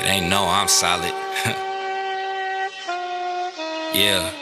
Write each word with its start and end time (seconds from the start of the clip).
It 0.00 0.06
ain't 0.08 0.28
no, 0.30 0.48
I'm 0.48 0.66
solid. 0.66 1.12
yeah. 3.92 4.32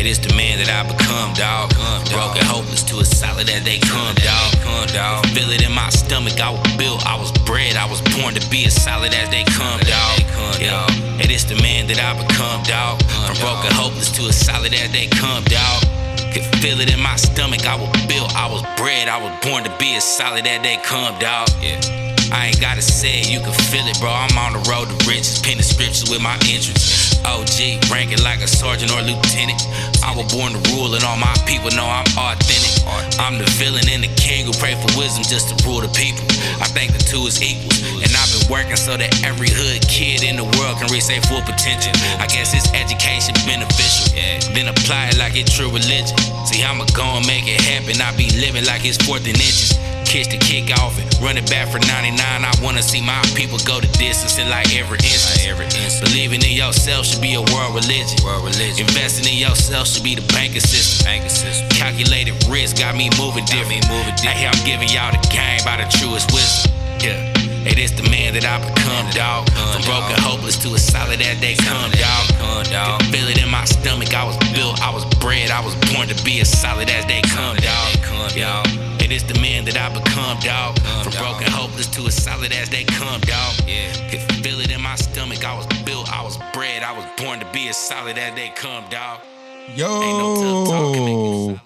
It 0.00 0.06
is 0.08 0.18
the 0.18 0.32
man 0.34 0.56
that 0.64 0.72
I 0.72 0.80
become, 0.88 1.36
dog. 1.36 1.76
Broken, 2.08 2.40
hopeless 2.48 2.82
to 2.88 3.04
as 3.04 3.12
solid 3.12 3.50
as 3.50 3.62
they 3.64 3.76
come, 3.78 4.16
dog. 4.16 4.88
dog. 4.96 5.26
Feel 5.36 5.50
it 5.52 5.60
in 5.60 5.72
my 5.72 5.90
stomach, 5.90 6.40
I 6.40 6.48
was 6.50 6.64
built, 6.80 7.04
I 7.04 7.20
was 7.20 7.30
bred, 7.44 7.76
I 7.76 7.84
was 7.84 8.00
born 8.16 8.32
to 8.32 8.40
be 8.48 8.64
as 8.64 8.72
solid 8.72 9.12
as 9.12 9.28
they 9.28 9.44
come, 9.44 9.78
dog. 9.84 10.24
Yeah. 10.56 10.88
It 11.20 11.30
is 11.30 11.44
the 11.44 11.60
man 11.60 11.86
that 11.92 12.00
I 12.00 12.16
become, 12.16 12.64
dog. 12.64 13.04
From 13.28 13.36
broken, 13.44 13.76
hopeless 13.76 14.10
to 14.16 14.22
as 14.24 14.40
solid 14.40 14.72
as 14.72 14.90
they 14.90 15.06
come, 15.06 15.44
dog. 15.52 15.84
Could 16.32 16.48
feel 16.64 16.80
it 16.80 16.88
in 16.88 16.98
my 16.98 17.16
stomach, 17.16 17.68
I 17.68 17.76
was 17.76 17.92
built, 18.08 18.32
I 18.34 18.48
was 18.48 18.64
bred, 18.80 19.12
I 19.12 19.20
was 19.20 19.36
born 19.44 19.64
to 19.64 19.72
be 19.76 20.00
as 20.00 20.04
solid 20.04 20.46
as 20.48 20.62
they 20.64 20.80
come, 20.80 21.12
dog. 21.20 21.52
Yeah. 21.60 22.01
I 22.32 22.48
ain't 22.48 22.60
gotta 22.60 22.80
say 22.80 23.20
it, 23.20 23.28
you 23.28 23.44
can 23.44 23.52
feel 23.68 23.84
it, 23.84 24.00
bro. 24.00 24.08
I'm 24.08 24.32
on 24.40 24.56
the 24.56 24.64
road 24.64 24.88
to 24.88 24.96
riches, 25.04 25.36
penning 25.44 25.60
scriptures 25.60 26.08
with 26.08 26.24
my 26.24 26.32
entrance. 26.48 27.20
OG, 27.28 27.92
ranking 27.92 28.24
like 28.24 28.40
a 28.40 28.48
sergeant 28.48 28.88
or 28.90 29.04
lieutenant. 29.04 29.60
I 30.00 30.16
was 30.16 30.32
born 30.32 30.56
to 30.56 30.60
rule, 30.72 30.96
and 30.96 31.04
all 31.04 31.20
my 31.20 31.36
people 31.44 31.68
know 31.76 31.84
I'm 31.84 32.08
authentic. 32.16 32.72
I'm 33.20 33.36
the 33.36 33.46
villain 33.60 33.84
and 33.92 34.02
the 34.02 34.10
king 34.16 34.48
who 34.48 34.52
pray 34.56 34.72
for 34.80 34.88
wisdom 34.96 35.28
just 35.28 35.52
to 35.52 35.54
rule 35.68 35.84
the 35.84 35.92
people. 35.92 36.24
I 36.56 36.66
think 36.72 36.96
the 36.96 37.04
two 37.04 37.20
is 37.28 37.36
equal, 37.44 37.76
and 38.00 38.10
I've 38.16 38.32
been 38.32 38.48
working 38.48 38.80
so 38.80 38.96
that 38.96 39.12
every 39.22 39.52
hood 39.52 39.84
kid 39.86 40.24
in 40.24 40.40
the 40.40 40.48
world 40.56 40.80
can 40.80 40.88
reach 40.88 41.12
their 41.12 41.22
full 41.28 41.44
potential. 41.44 41.92
I 42.16 42.26
guess 42.32 42.56
it's 42.56 42.66
education 42.72 43.36
beneficial, 43.44 44.08
then 44.56 44.72
apply 44.72 45.12
it 45.12 45.20
like 45.20 45.36
it's 45.36 45.52
true 45.52 45.68
religion. 45.68 46.16
See, 46.48 46.64
I'ma 46.64 46.88
go 46.96 47.04
and 47.20 47.28
make 47.28 47.44
it 47.44 47.60
happen. 47.60 48.00
I 48.00 48.08
be 48.16 48.32
living 48.40 48.64
like 48.64 48.88
it's 48.88 48.96
fourth 49.04 49.28
and 49.28 49.36
inches 49.36 49.76
catch 50.12 50.28
the 50.28 50.36
kick 50.36 50.68
off 50.76 50.92
and 51.00 51.08
run 51.24 51.40
it 51.40 51.48
back 51.48 51.72
for 51.72 51.80
99. 51.88 52.20
I 52.20 52.52
wanna 52.60 52.84
see 52.84 53.00
my 53.00 53.16
people 53.32 53.56
go 53.64 53.80
the 53.80 53.88
distance 53.96 54.36
in 54.36 54.44
like 54.52 54.68
every 54.76 55.00
instance. 55.00 55.40
every 55.48 55.64
instance. 55.64 56.04
Believing 56.04 56.44
in 56.44 56.52
yourself 56.52 57.08
should 57.08 57.24
be 57.24 57.32
a 57.32 57.40
world 57.40 57.72
religion. 57.72 58.20
World 58.20 58.44
religion. 58.44 58.84
Investing 58.84 59.24
in 59.32 59.40
yourself 59.40 59.88
should 59.88 60.04
be 60.04 60.12
the 60.14 60.26
banking 60.28 60.60
system. 60.60 61.08
Banking 61.08 61.32
system. 61.32 61.64
Calculated 61.72 62.36
risk 62.44 62.76
got 62.76 62.92
me 62.92 63.08
moving 63.16 63.48
different. 63.48 63.80
Me 63.80 63.80
moving 63.88 64.12
different. 64.20 64.36
Hey, 64.36 64.52
I'm 64.52 64.62
giving 64.68 64.92
y'all 64.92 65.16
the 65.16 65.22
game 65.32 65.64
by 65.64 65.80
the 65.80 65.88
truest 65.96 66.28
wisdom. 66.28 66.68
Yeah. 67.00 67.16
Hey, 67.64 67.72
this 67.72 67.96
the 67.96 68.04
man 68.12 68.36
that 68.36 68.44
I 68.44 68.60
become, 68.60 69.08
dog. 69.16 69.48
From 69.48 69.80
broken, 69.88 70.20
hopeless 70.20 70.60
to 70.60 70.76
as 70.76 70.84
solid 70.84 71.24
as 71.24 71.40
they 71.40 71.56
come, 71.56 71.88
dog. 71.96 72.68
dog. 72.68 73.00
Feel 73.08 73.32
it 73.32 73.40
in 73.40 73.48
my 73.48 73.64
stomach. 73.64 74.12
I 74.12 74.28
was 74.28 74.36
built, 74.52 74.76
I 74.84 74.92
was 74.92 75.08
bred, 75.24 75.48
I 75.48 75.64
was 75.64 75.72
born 75.88 76.12
to 76.12 76.16
be 76.20 76.44
as 76.44 76.52
solid 76.52 76.90
as 76.92 77.08
they 77.08 77.24
come, 77.32 77.56
dog. 77.56 77.96
Dog. 78.36 78.81
It 79.02 79.10
is 79.10 79.24
the 79.24 79.34
man 79.40 79.64
that 79.64 79.76
I 79.76 79.88
become, 79.92 80.38
dog. 80.38 80.78
From 81.02 81.12
broken, 81.18 81.50
hopeless 81.50 81.88
to 81.88 82.02
as 82.06 82.14
solid 82.22 82.52
as 82.52 82.70
they 82.70 82.84
come, 82.84 83.20
dog. 83.22 83.54
Yeah. 83.66 83.92
Could 84.10 84.20
feel 84.44 84.60
it 84.60 84.70
in 84.70 84.80
my 84.80 84.94
stomach. 84.94 85.44
I 85.44 85.56
was 85.56 85.66
built, 85.84 86.10
I 86.10 86.22
was 86.22 86.38
bred, 86.52 86.84
I 86.84 86.96
was 86.96 87.04
born 87.18 87.40
to 87.40 87.46
be 87.52 87.68
as 87.68 87.76
solid 87.76 88.16
as 88.16 88.34
they 88.36 88.50
come, 88.50 88.84
dog. 88.90 89.20
Yo. 89.74 91.58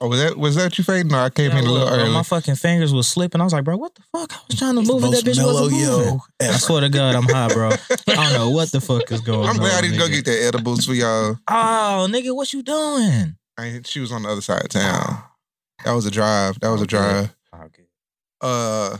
Oh, 0.00 0.08
was 0.08 0.20
that 0.20 0.36
was 0.36 0.54
that 0.56 0.76
you 0.76 0.84
fading? 0.84 1.12
No, 1.12 1.18
I 1.18 1.30
came 1.30 1.50
in 1.52 1.64
a 1.64 1.70
little 1.70 1.88
Bro, 1.88 1.96
early. 1.96 2.12
My 2.12 2.22
fucking 2.22 2.56
fingers 2.56 2.92
was 2.92 3.08
slipping. 3.08 3.40
I 3.40 3.44
was 3.44 3.52
like, 3.52 3.64
bro, 3.64 3.76
what 3.76 3.94
the 3.94 4.02
fuck? 4.12 4.32
I 4.32 4.40
was 4.48 4.58
trying 4.58 4.74
to 4.74 4.82
move 4.82 5.02
it. 5.04 5.10
That 5.12 5.24
bitch 5.24 5.42
wasn't 5.42 5.80
yo 5.80 5.98
moving. 5.98 6.20
I 6.42 6.52
swear 6.58 6.80
to 6.82 6.88
God, 6.88 7.14
I'm 7.14 7.24
high, 7.24 7.48
bro. 7.48 7.70
I 7.70 8.14
don't 8.14 8.32
know 8.34 8.50
what 8.50 8.70
the 8.70 8.80
fuck 8.80 9.10
is 9.10 9.20
going 9.20 9.48
on. 9.48 9.50
I'm 9.50 9.56
glad 9.56 9.78
I 9.78 9.80
didn't 9.82 9.98
go 9.98 10.08
get 10.08 10.24
that 10.26 10.42
edibles 10.42 10.84
for 10.84 10.94
y'all. 10.94 11.38
Oh, 11.48 12.06
nigga, 12.10 12.34
what 12.34 12.52
you 12.52 12.62
doing? 12.62 13.36
I, 13.56 13.80
she 13.84 14.00
was 14.00 14.12
on 14.12 14.24
the 14.24 14.28
other 14.28 14.42
side 14.42 14.62
of 14.62 14.68
town. 14.68 15.22
That 15.84 15.92
was 15.92 16.06
a 16.06 16.10
drive. 16.10 16.58
That 16.60 16.70
was 16.70 16.80
a 16.80 16.86
drive. 16.86 17.34
Okay. 17.54 17.82
Uh, 18.40 18.96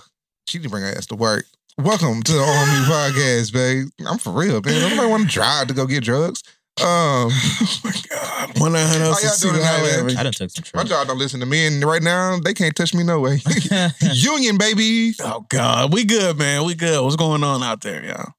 she 0.46 0.58
didn't 0.58 0.70
bring 0.70 0.82
her 0.84 0.90
ass 0.90 1.06
to 1.06 1.14
work. 1.16 1.46
Welcome 1.78 2.22
to 2.22 2.32
the 2.32 2.38
All 2.38 2.66
Me 2.66 2.84
Podcast, 2.84 3.52
babe. 3.54 3.88
I'm 4.06 4.18
for 4.18 4.32
real, 4.32 4.60
man. 4.60 4.90
Nobody 4.90 5.08
want 5.08 5.22
to 5.24 5.28
drive 5.28 5.68
to 5.68 5.74
go 5.74 5.86
get 5.86 6.04
drugs. 6.04 6.42
Um, 6.80 6.86
Oh 6.86 7.80
my 7.84 7.92
God. 8.10 8.60
One 8.60 8.72
nine 8.74 8.86
hundred. 8.86 9.04
How 9.04 9.18
y'all 9.18 9.36
doing 9.40 9.54
tonight, 9.54 10.04
man? 10.06 10.16
I 10.18 10.22
done 10.24 10.32
took 10.32 10.50
some 10.50 10.64
my 10.74 10.84
job 10.84 11.06
don't 11.06 11.18
listen 11.18 11.40
to 11.40 11.46
me, 11.46 11.66
and 11.66 11.82
right 11.84 12.02
now 12.02 12.38
they 12.38 12.52
can't 12.52 12.76
touch 12.76 12.94
me 12.94 13.02
no 13.02 13.18
way. 13.20 13.38
Union, 14.02 14.58
baby. 14.58 15.12
Oh 15.20 15.46
God, 15.48 15.92
we 15.92 16.04
good, 16.04 16.36
man. 16.36 16.64
We 16.64 16.74
good. 16.74 17.02
What's 17.02 17.16
going 17.16 17.42
on 17.42 17.62
out 17.62 17.80
there, 17.80 18.04
y'all? 18.04 18.34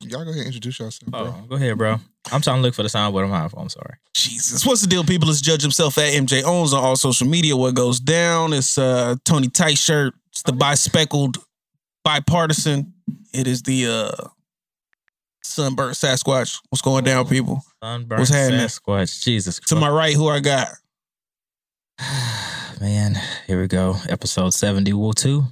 Y'all 0.00 0.24
go 0.24 0.30
ahead 0.30 0.38
and 0.38 0.46
introduce 0.46 0.78
yourself, 0.78 1.10
bro. 1.10 1.20
oh, 1.20 1.46
go 1.48 1.56
ahead, 1.56 1.78
bro. 1.78 1.96
I'm 2.30 2.40
trying 2.42 2.56
to 2.58 2.62
look 2.62 2.74
for 2.74 2.82
the 2.82 2.88
sound, 2.88 3.14
but 3.14 3.24
I'm 3.24 3.30
high. 3.30 3.48
I'm 3.56 3.68
sorry. 3.68 3.94
Jesus, 4.14 4.66
what's 4.66 4.82
the 4.82 4.86
deal, 4.86 5.04
people? 5.04 5.30
It's 5.30 5.40
Judge 5.40 5.62
himself 5.62 5.96
at 5.98 6.12
MJ 6.12 6.42
Owns 6.44 6.74
on 6.74 6.84
all 6.84 6.96
social 6.96 7.26
media. 7.26 7.56
What 7.56 7.74
goes 7.74 7.98
down? 7.98 8.52
It's 8.52 8.76
uh 8.76 9.16
Tony 9.24 9.48
Tight 9.48 9.78
shirt. 9.78 10.14
It's 10.30 10.42
the 10.42 10.52
bispeckled, 10.52 11.38
bipartisan. 12.04 12.92
It 13.32 13.46
is 13.46 13.62
the 13.62 13.86
uh 13.86 14.28
sunburnt 15.42 15.94
Sasquatch. 15.94 16.60
What's 16.68 16.82
going 16.82 17.04
down, 17.04 17.26
people? 17.26 17.62
Sunburn 17.82 18.18
What's 18.18 18.30
happening? 18.30 18.60
Sasquatch. 18.60 19.22
Jesus. 19.22 19.60
To 19.60 19.76
my 19.76 19.88
right, 19.88 20.14
who 20.14 20.28
I 20.28 20.40
got? 20.40 20.68
Man, 22.80 23.18
here 23.46 23.60
we 23.60 23.68
go. 23.68 23.96
Episode 24.10 24.52
72. 24.52 25.44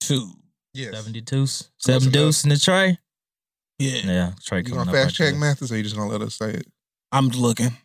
Two. 0.00 0.30
Yes. 0.74 0.94
72. 0.94 1.46
Seven 1.78 2.10
deuce 2.10 2.44
in 2.44 2.50
the 2.50 2.58
tray. 2.58 2.98
Yeah, 3.78 4.00
Yeah, 4.04 4.30
Trey 4.44 4.58
You 4.58 4.64
coming 4.64 4.78
gonna 4.78 4.90
up 4.90 4.96
fast 4.96 5.04
right 5.20 5.26
check 5.26 5.32
there. 5.32 5.40
Mathis, 5.40 5.70
or 5.72 5.76
you 5.76 5.82
just 5.82 5.96
gonna 5.96 6.10
let 6.10 6.22
us 6.22 6.34
say 6.34 6.50
it? 6.50 6.66
I'm 7.12 7.28
looking. 7.28 7.76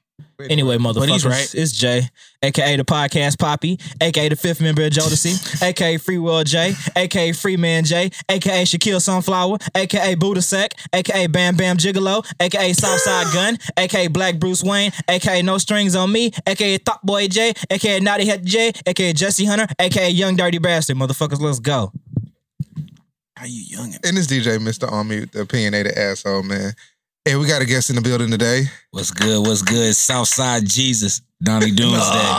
Anyway, 0.49 0.77
But 0.77 0.95
motherfuckers, 0.95 1.25
right. 1.25 1.53
it's 1.55 1.71
Jay, 1.71 2.07
aka 2.41 2.75
the 2.75 2.83
podcast 2.83 3.37
Poppy, 3.37 3.79
aka 3.99 4.29
the 4.29 4.35
fifth 4.35 4.59
member 4.61 4.83
of 4.83 4.91
Jodeci, 4.91 5.61
aka 5.61 5.97
Free 5.97 6.17
World 6.17 6.47
J, 6.47 6.73
aka 6.95 7.31
Free 7.33 7.57
Man 7.57 7.83
J, 7.83 8.09
aka 8.29 8.63
Shaquille 8.63 9.01
Sunflower, 9.01 9.57
aka 9.75 10.15
Buddha 10.15 10.41
Sack, 10.41 10.73
aka 10.93 11.27
Bam 11.27 11.55
Bam 11.55 11.77
Gigolo, 11.77 12.25
aka 12.39 12.73
Southside 12.73 13.33
Gun, 13.33 13.57
aka 13.77 14.07
Black 14.07 14.39
Bruce 14.39 14.63
Wayne, 14.63 14.91
aka 15.07 15.41
No 15.43 15.57
Strings 15.59 15.95
on 15.95 16.11
Me, 16.11 16.31
aka 16.47 16.77
Thought 16.77 17.05
Boy 17.05 17.27
J, 17.27 17.53
aka 17.69 17.99
Naughty 17.99 18.25
Head 18.25 18.45
J, 18.45 18.71
aka 18.87 19.13
Jesse 19.13 19.45
Hunter, 19.45 19.67
aka 19.79 20.09
Young 20.09 20.35
Dirty 20.35 20.57
Bastard. 20.59 20.97
Motherfuckers, 20.97 21.39
let's 21.39 21.59
go. 21.59 21.91
How 23.41 23.47
you 23.47 23.63
young? 23.65 23.95
And 24.05 24.15
it's 24.19 24.27
DJ 24.27 24.59
Mr. 24.59 24.85
On 24.91 25.07
Mute, 25.07 25.31
the 25.31 25.41
opinionated 25.41 25.97
asshole, 25.97 26.43
man. 26.43 26.75
Hey, 27.25 27.35
we 27.37 27.47
got 27.47 27.59
a 27.59 27.65
guest 27.65 27.89
in 27.89 27.95
the 27.95 28.01
building 28.03 28.29
today. 28.29 28.65
What's 28.91 29.09
good? 29.09 29.41
What's 29.41 29.63
good? 29.63 29.95
Southside 29.95 30.67
Jesus, 30.67 31.23
Donny 31.41 31.71
Doomsday. 31.75 31.89
I 31.97 32.37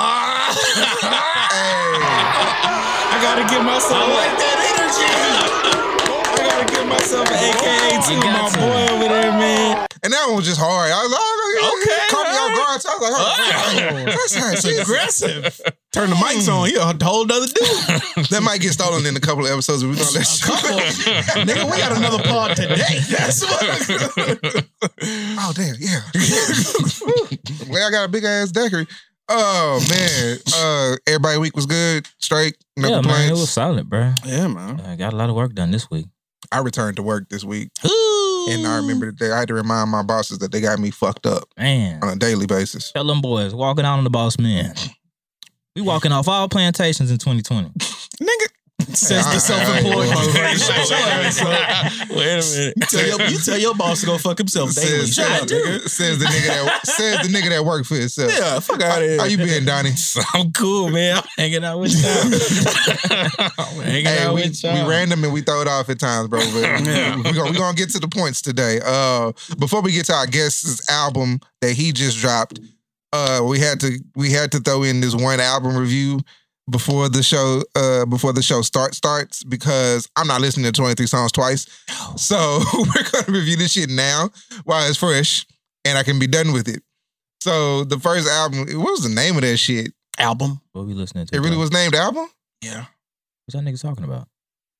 gotta 3.20 3.42
give 3.52 3.64
myself. 3.66 3.98
I 3.98 4.14
like 4.14 4.38
that 4.38 4.62
energy. 4.62 5.10
I 6.38 6.46
gotta 6.46 6.70
give 6.70 6.86
myself 6.86 7.26
an 7.26 7.50
AKA 7.50 7.98
to 8.06 8.14
my 8.22 8.46
boy 8.54 8.86
over 8.94 9.02
there, 9.02 9.10
man. 9.10 9.11
And 10.04 10.12
that 10.12 10.26
one 10.26 10.36
was 10.36 10.46
just 10.46 10.58
hard. 10.58 10.90
I 10.90 11.02
was 11.02 11.12
like, 11.12 11.20
oh, 11.20 11.82
Okay, 11.82 12.00
caught 12.10 12.26
me 12.26 12.36
all 12.36 12.50
off 12.50 12.56
guard. 12.56 12.82
So 12.82 12.88
I 12.90 12.94
was 12.98 13.02
like, 13.02 13.14
oh, 13.14 14.04
that's 14.10 14.36
not 14.36 14.54
It's 14.54 14.64
aggressive. 14.64 15.60
Turn 15.92 16.10
the 16.10 16.16
mics 16.16 16.52
on. 16.52 16.70
You're 16.70 16.80
a 16.82 17.04
whole 17.04 17.22
other 17.22 17.46
dude. 17.46 18.26
That 18.30 18.42
might 18.42 18.60
get 18.60 18.72
stolen 18.72 19.04
in 19.06 19.16
a 19.16 19.20
couple 19.20 19.44
of 19.44 19.52
episodes. 19.52 19.82
but 19.84 19.90
We're 19.90 19.96
gonna 19.96 20.10
let 20.18 20.26
you. 20.26 20.52
Nigga, 21.46 21.70
we 21.70 21.76
got 21.78 21.96
another 21.96 22.22
pod 22.24 22.56
today. 22.56 22.98
That's 23.10 23.42
what. 23.42 24.66
oh 25.38 25.52
damn, 25.54 25.76
yeah. 25.78 26.00
well, 27.68 27.86
I 27.86 27.90
got 27.90 28.04
a 28.04 28.08
big 28.08 28.24
ass 28.24 28.50
daiquiri. 28.50 28.86
Oh 29.28 29.80
man, 29.88 30.38
uh, 30.56 30.96
everybody 31.06 31.38
week 31.38 31.54
was 31.54 31.66
good, 31.66 32.08
straight, 32.18 32.56
no 32.76 32.88
yeah, 32.88 33.00
man, 33.02 33.28
it 33.28 33.32
was 33.32 33.50
solid, 33.50 33.88
bro. 33.88 34.12
Yeah, 34.24 34.48
man. 34.48 34.80
I 34.80 34.96
got 34.96 35.12
a 35.12 35.16
lot 35.16 35.30
of 35.30 35.36
work 35.36 35.54
done 35.54 35.70
this 35.70 35.90
week. 35.90 36.06
I 36.50 36.58
returned 36.58 36.96
to 36.96 37.02
work 37.02 37.28
this 37.28 37.44
week, 37.44 37.70
Ooh. 37.86 37.88
And 38.48 38.66
I 38.66 38.76
remember 38.76 39.06
that 39.06 39.18
they, 39.18 39.30
I 39.30 39.38
had 39.40 39.48
to 39.48 39.54
remind 39.54 39.90
my 39.90 40.02
bosses 40.02 40.38
that 40.38 40.52
they 40.52 40.60
got 40.60 40.78
me 40.78 40.90
fucked 40.90 41.26
up 41.26 41.44
Man, 41.56 42.02
on 42.02 42.08
a 42.10 42.16
daily 42.16 42.46
basis. 42.46 42.92
Tell 42.92 43.04
them 43.04 43.20
boys, 43.20 43.54
walking 43.54 43.84
out 43.84 43.98
on 43.98 44.04
the 44.04 44.10
boss 44.10 44.38
man. 44.38 44.74
We 45.74 45.82
walking 45.82 46.12
off 46.12 46.28
all 46.28 46.48
plantations 46.48 47.10
in 47.10 47.18
2020. 47.18 47.68
Nigga. 48.22 48.41
Says 48.94 49.24
the 49.32 49.38
self-employed. 49.38 50.08
Wait 52.10 52.16
a 52.16 52.42
minute. 52.42 52.74
You 52.76 52.86
tell, 52.86 53.06
your, 53.06 53.22
you 53.28 53.38
tell 53.38 53.58
your 53.58 53.74
boss 53.74 54.00
to 54.00 54.06
go 54.06 54.18
fuck 54.18 54.38
himself 54.38 54.74
daily. 54.74 55.06
Says, 55.06 55.14
Shut 55.14 55.42
up, 55.42 55.48
nigga. 55.48 55.88
says 55.88 56.18
the 56.18 56.24
nigga 56.26 56.46
that 56.64 56.86
says 56.86 57.26
the 57.26 57.28
nigga 57.36 57.48
that 57.50 57.64
worked 57.64 57.86
for 57.86 57.96
himself. 57.96 58.32
Yeah, 58.36 58.60
fuck 58.60 58.80
out 58.82 59.02
of 59.02 59.08
here. 59.08 59.18
How 59.18 59.24
you 59.26 59.36
been, 59.38 59.64
Donny? 59.64 59.90
I'm 60.34 60.52
cool, 60.52 60.90
man. 60.90 61.16
I'm 61.18 61.24
hanging 61.36 61.64
out 61.64 61.78
with 61.80 61.92
y'all. 61.92 63.28
I'm 63.58 63.82
hanging 63.82 64.06
Hey, 64.06 64.18
out 64.24 64.34
we, 64.34 64.42
with 64.42 64.62
y'all. 64.62 64.84
We 64.84 64.90
random 64.90 65.24
and 65.24 65.32
we 65.32 65.42
throw 65.42 65.60
it 65.62 65.68
off 65.68 65.88
at 65.88 65.98
times, 65.98 66.28
bro. 66.28 66.40
But 66.40 66.62
Yeah. 66.92 67.16
we're 67.16 67.32
gonna 67.32 67.50
we 67.50 67.56
gonna 67.56 67.76
get 67.76 67.90
to 67.90 67.98
the 67.98 68.08
points 68.08 68.42
today. 68.42 68.80
Uh, 68.84 69.32
before 69.58 69.80
we 69.82 69.92
get 69.92 70.06
to 70.06 70.14
our 70.14 70.26
guest's 70.26 70.88
album 70.90 71.40
that 71.60 71.72
he 71.72 71.92
just 71.92 72.18
dropped, 72.18 72.60
uh, 73.12 73.40
we 73.44 73.58
had 73.58 73.80
to 73.80 73.98
we 74.16 74.30
had 74.30 74.52
to 74.52 74.58
throw 74.60 74.82
in 74.82 75.00
this 75.00 75.14
one 75.14 75.40
album 75.40 75.76
review 75.76 76.20
before 76.70 77.08
the 77.08 77.22
show 77.22 77.62
uh 77.74 78.04
before 78.06 78.32
the 78.32 78.42
show 78.42 78.62
start 78.62 78.94
starts 78.94 79.42
because 79.42 80.08
I'm 80.16 80.26
not 80.28 80.40
listening 80.40 80.66
to 80.66 80.72
23 80.72 81.06
songs 81.06 81.32
twice. 81.32 81.66
So 82.16 82.60
we're 82.74 83.10
gonna 83.10 83.38
review 83.38 83.56
this 83.56 83.72
shit 83.72 83.90
now 83.90 84.30
while 84.64 84.88
it's 84.88 84.98
fresh 84.98 85.46
and 85.84 85.98
I 85.98 86.02
can 86.02 86.18
be 86.18 86.26
done 86.26 86.52
with 86.52 86.68
it. 86.68 86.82
So 87.40 87.84
the 87.84 87.98
first 87.98 88.28
album, 88.28 88.60
what 88.60 88.92
was 88.92 89.02
the 89.02 89.14
name 89.14 89.34
of 89.34 89.42
that 89.42 89.56
shit? 89.56 89.92
Album. 90.18 90.60
What 90.72 90.86
we 90.86 90.94
listening 90.94 91.26
to? 91.26 91.34
It 91.34 91.38
really 91.38 91.50
bro? 91.52 91.60
was 91.60 91.72
named 91.72 91.94
album? 91.94 92.28
Yeah. 92.60 92.84
What's 93.44 93.54
that 93.54 93.64
nigga 93.64 93.80
talking 93.80 94.04
about? 94.04 94.28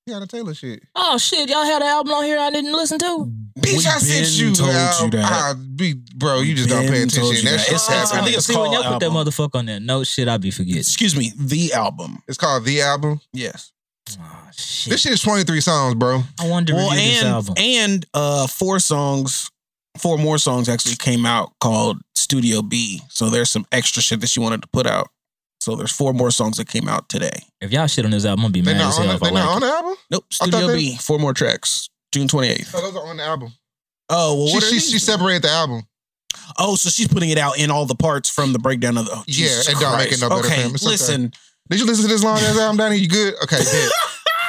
Teyana 0.08 0.26
Taylor 0.28 0.54
shit. 0.54 0.82
Oh 0.96 1.16
shit, 1.18 1.48
y'all 1.48 1.64
had 1.64 1.80
an 1.80 1.88
album 1.88 2.12
on 2.12 2.24
here 2.24 2.38
I 2.38 2.50
didn't 2.50 2.72
listen 2.72 2.98
to. 2.98 3.30
Bitch, 3.60 3.72
We 3.78 3.86
I 3.86 3.98
sent 3.98 4.30
you. 4.32 4.52
told 4.54 4.70
you 4.70 4.76
al- 4.78 5.08
that. 5.10 5.24
ah, 5.30 5.54
be, 5.76 5.94
bro, 6.16 6.40
you 6.40 6.54
just 6.54 6.68
don't 6.68 6.88
pay 6.88 7.02
attention. 7.02 7.24
you 7.24 7.42
That 7.42 7.42
that. 7.42 7.60
shit's 7.60 7.84
It's- 7.84 7.88
happening. 7.88 8.20
I 8.20 8.24
think 8.24 8.36
it's 8.38 8.46
See, 8.46 8.56
when 8.56 8.72
y'all 8.72 8.82
put 8.82 9.00
that 9.00 9.06
album. 9.10 9.26
motherfucker 9.26 9.54
on 9.58 9.66
there, 9.66 9.78
no 9.78 10.02
shit, 10.02 10.26
I 10.26 10.38
be 10.38 10.50
forgetting. 10.50 10.80
Excuse 10.80 11.14
me, 11.14 11.32
the 11.38 11.72
album. 11.74 12.20
It's 12.26 12.38
called 12.38 12.64
The 12.64 12.80
Album. 12.80 13.20
Yes. 13.32 13.70
Oh 14.18 14.48
shit. 14.56 14.90
This 14.90 15.02
shit 15.02 15.12
is 15.12 15.22
23 15.22 15.60
songs, 15.60 15.94
bro. 15.94 16.24
I 16.40 16.48
wanted 16.48 16.68
to 16.68 16.74
Well, 16.74 16.90
review 16.90 17.08
this 17.08 17.20
and 17.22 17.28
album. 17.28 17.54
and 17.58 18.06
uh, 18.14 18.46
four 18.48 18.80
songs, 18.80 19.50
four 19.98 20.18
more 20.18 20.38
songs 20.38 20.68
actually 20.68 20.96
came 20.96 21.24
out 21.24 21.52
called 21.60 21.98
Studio 22.16 22.62
B. 22.62 23.00
So 23.08 23.30
there's 23.30 23.50
some 23.50 23.66
extra 23.70 24.02
shit 24.02 24.20
that 24.22 24.26
she 24.28 24.40
wanted 24.40 24.62
to 24.62 24.68
put 24.68 24.86
out. 24.88 25.08
So 25.62 25.76
there's 25.76 25.92
four 25.92 26.12
more 26.12 26.32
songs 26.32 26.56
that 26.56 26.66
came 26.68 26.88
out 26.88 27.08
today. 27.08 27.38
if 27.60 27.70
y'all 27.70 27.86
shit 27.86 28.04
on 28.04 28.10
this 28.10 28.24
album, 28.24 28.46
I'm 28.46 28.52
gonna 28.52 28.52
be 28.52 28.60
They 28.62 28.72
mad 28.72 28.78
not 28.80 28.88
as 28.88 28.98
on, 28.98 29.04
hell 29.06 29.12
the, 29.12 29.16
if 29.16 29.22
I 29.22 29.28
they 29.28 29.34
not 29.34 29.46
like 29.46 29.56
on 29.56 29.62
it. 29.62 29.66
the 29.66 29.72
album? 29.72 29.94
Nope, 30.10 30.24
Studio 30.32 30.66
they- 30.66 30.74
B, 30.76 30.96
four 30.96 31.18
more 31.20 31.32
tracks, 31.32 31.88
June 32.10 32.26
28th. 32.26 32.70
Oh, 32.74 32.80
those 32.80 32.96
are 32.96 33.06
on 33.06 33.16
the 33.16 33.22
album. 33.22 33.52
Oh, 34.10 34.34
well, 34.36 34.48
She, 34.48 34.56
are 34.56 34.60
she, 34.60 34.78
she 34.80 34.98
separated 34.98 35.42
the 35.42 35.50
album. 35.50 35.82
Oh, 36.58 36.74
so 36.74 36.90
she's 36.90 37.06
putting 37.06 37.30
it 37.30 37.38
out 37.38 37.58
in 37.60 37.70
all 37.70 37.86
the 37.86 37.94
parts 37.94 38.28
from 38.28 38.52
the 38.52 38.58
breakdown 38.58 38.98
of 38.98 39.04
the. 39.06 39.12
Oh, 39.12 39.22
Yeah, 39.28 39.34
Jesus 39.46 39.68
it 39.68 39.78
don't 39.78 39.96
make 39.98 40.10
it 40.10 40.20
no 40.20 40.28
better 40.30 40.40
Okay, 40.46 40.62
for 40.62 40.74
okay. 40.74 40.86
listen. 40.86 41.32
Did 41.70 41.78
you 41.80 41.86
listen 41.86 42.02
to 42.06 42.08
this 42.12 42.24
long 42.24 42.38
ass 42.38 42.58
album, 42.58 42.76
Danny? 42.78 42.96
You 42.96 43.08
good? 43.08 43.34
Okay, 43.44 43.58
bet. 43.62 43.90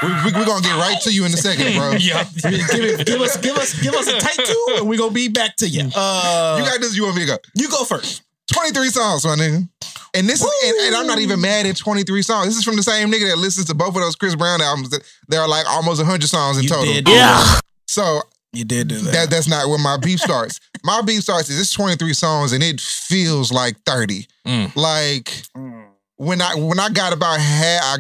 we, 0.01 0.07
we, 0.09 0.39
we're 0.39 0.45
gonna 0.48 0.63
get 0.63 0.75
right 0.77 1.00
to 1.04 1.13
you 1.13 1.25
in 1.25 1.33
a 1.33 1.38
second, 1.38 1.75
bro. 1.77 1.92
yeah, 2.00 2.24
give, 2.42 2.54
it, 2.83 3.06
give 3.06 3.21
us, 3.21 3.38
give 3.38 3.56
us, 3.57 3.80
give 3.81 3.94
us 3.94 4.07
a 4.07 4.18
tight 4.19 4.44
two, 4.44 4.68
and 4.80 4.89
we're 4.89 4.98
gonna 4.98 5.12
be 5.13 5.27
back 5.27 5.56
to 5.57 5.68
you. 5.69 5.89
Uh, 5.95 6.56
You 6.59 6.66
got 6.66 6.81
this, 6.81 6.95
you 6.98 7.04
want 7.04 7.16
me 7.18 7.21
to 7.21 7.27
go. 7.27 7.38
you 7.54 7.69
go 7.69 7.83
first. 7.83 8.24
23 8.51 8.88
songs, 8.89 9.25
my 9.25 9.36
nigga. 9.36 9.69
And 10.15 10.30
this 10.30 10.42
is, 10.42 10.50
and, 10.65 10.88
and 10.88 10.95
I'm 10.95 11.07
not 11.07 11.19
even 11.19 11.42
mad 11.42 11.65
at 11.65 11.75
23 11.75 12.21
songs. 12.21 12.48
This 12.48 12.57
is 12.57 12.63
from 12.63 12.75
the 12.75 12.83
same 12.83 13.10
nigga 13.12 13.30
that 13.30 13.38
listens 13.38 13.65
to 13.68 13.74
both 13.74 13.89
of 13.95 14.01
those 14.01 14.15
Chris 14.15 14.36
Brown 14.36 14.62
albums. 14.62 14.89
That 14.92 15.01
there 15.27 15.42
are 15.42 15.48
like 15.48 15.65
almost 15.68 16.00
100 16.00 16.27
songs 16.27 16.57
in 16.57 16.63
You 16.63 16.69
total. 16.69 16.86
did, 16.94 17.07
yeah, 17.10 17.60
So 17.88 18.21
you 18.51 18.63
did 18.63 18.89
do 18.89 19.00
that. 19.00 19.12
that 19.13 19.30
that's 19.31 19.48
not 19.48 19.68
where 19.69 19.80
my 19.80 19.98
beef 19.98 20.19
starts. 20.19 20.60
my 20.83 21.01
beef 21.01 21.24
starts 21.24 21.50
is 21.50 21.60
it's 21.60 21.71
23 21.74 22.13
songs 22.13 22.51
and 22.54 22.62
it 22.63 22.80
feels 22.80 23.51
like 23.51 23.75
30. 23.86 24.27
Mm. 24.48 24.75
Like 24.75 25.25
Mm. 25.57 25.86
when 26.18 26.42
I 26.42 26.54
when 26.56 26.80
I 26.80 26.89
got 26.89 27.12
about 27.13 27.39
half, 27.39 27.81
I, 27.83 27.95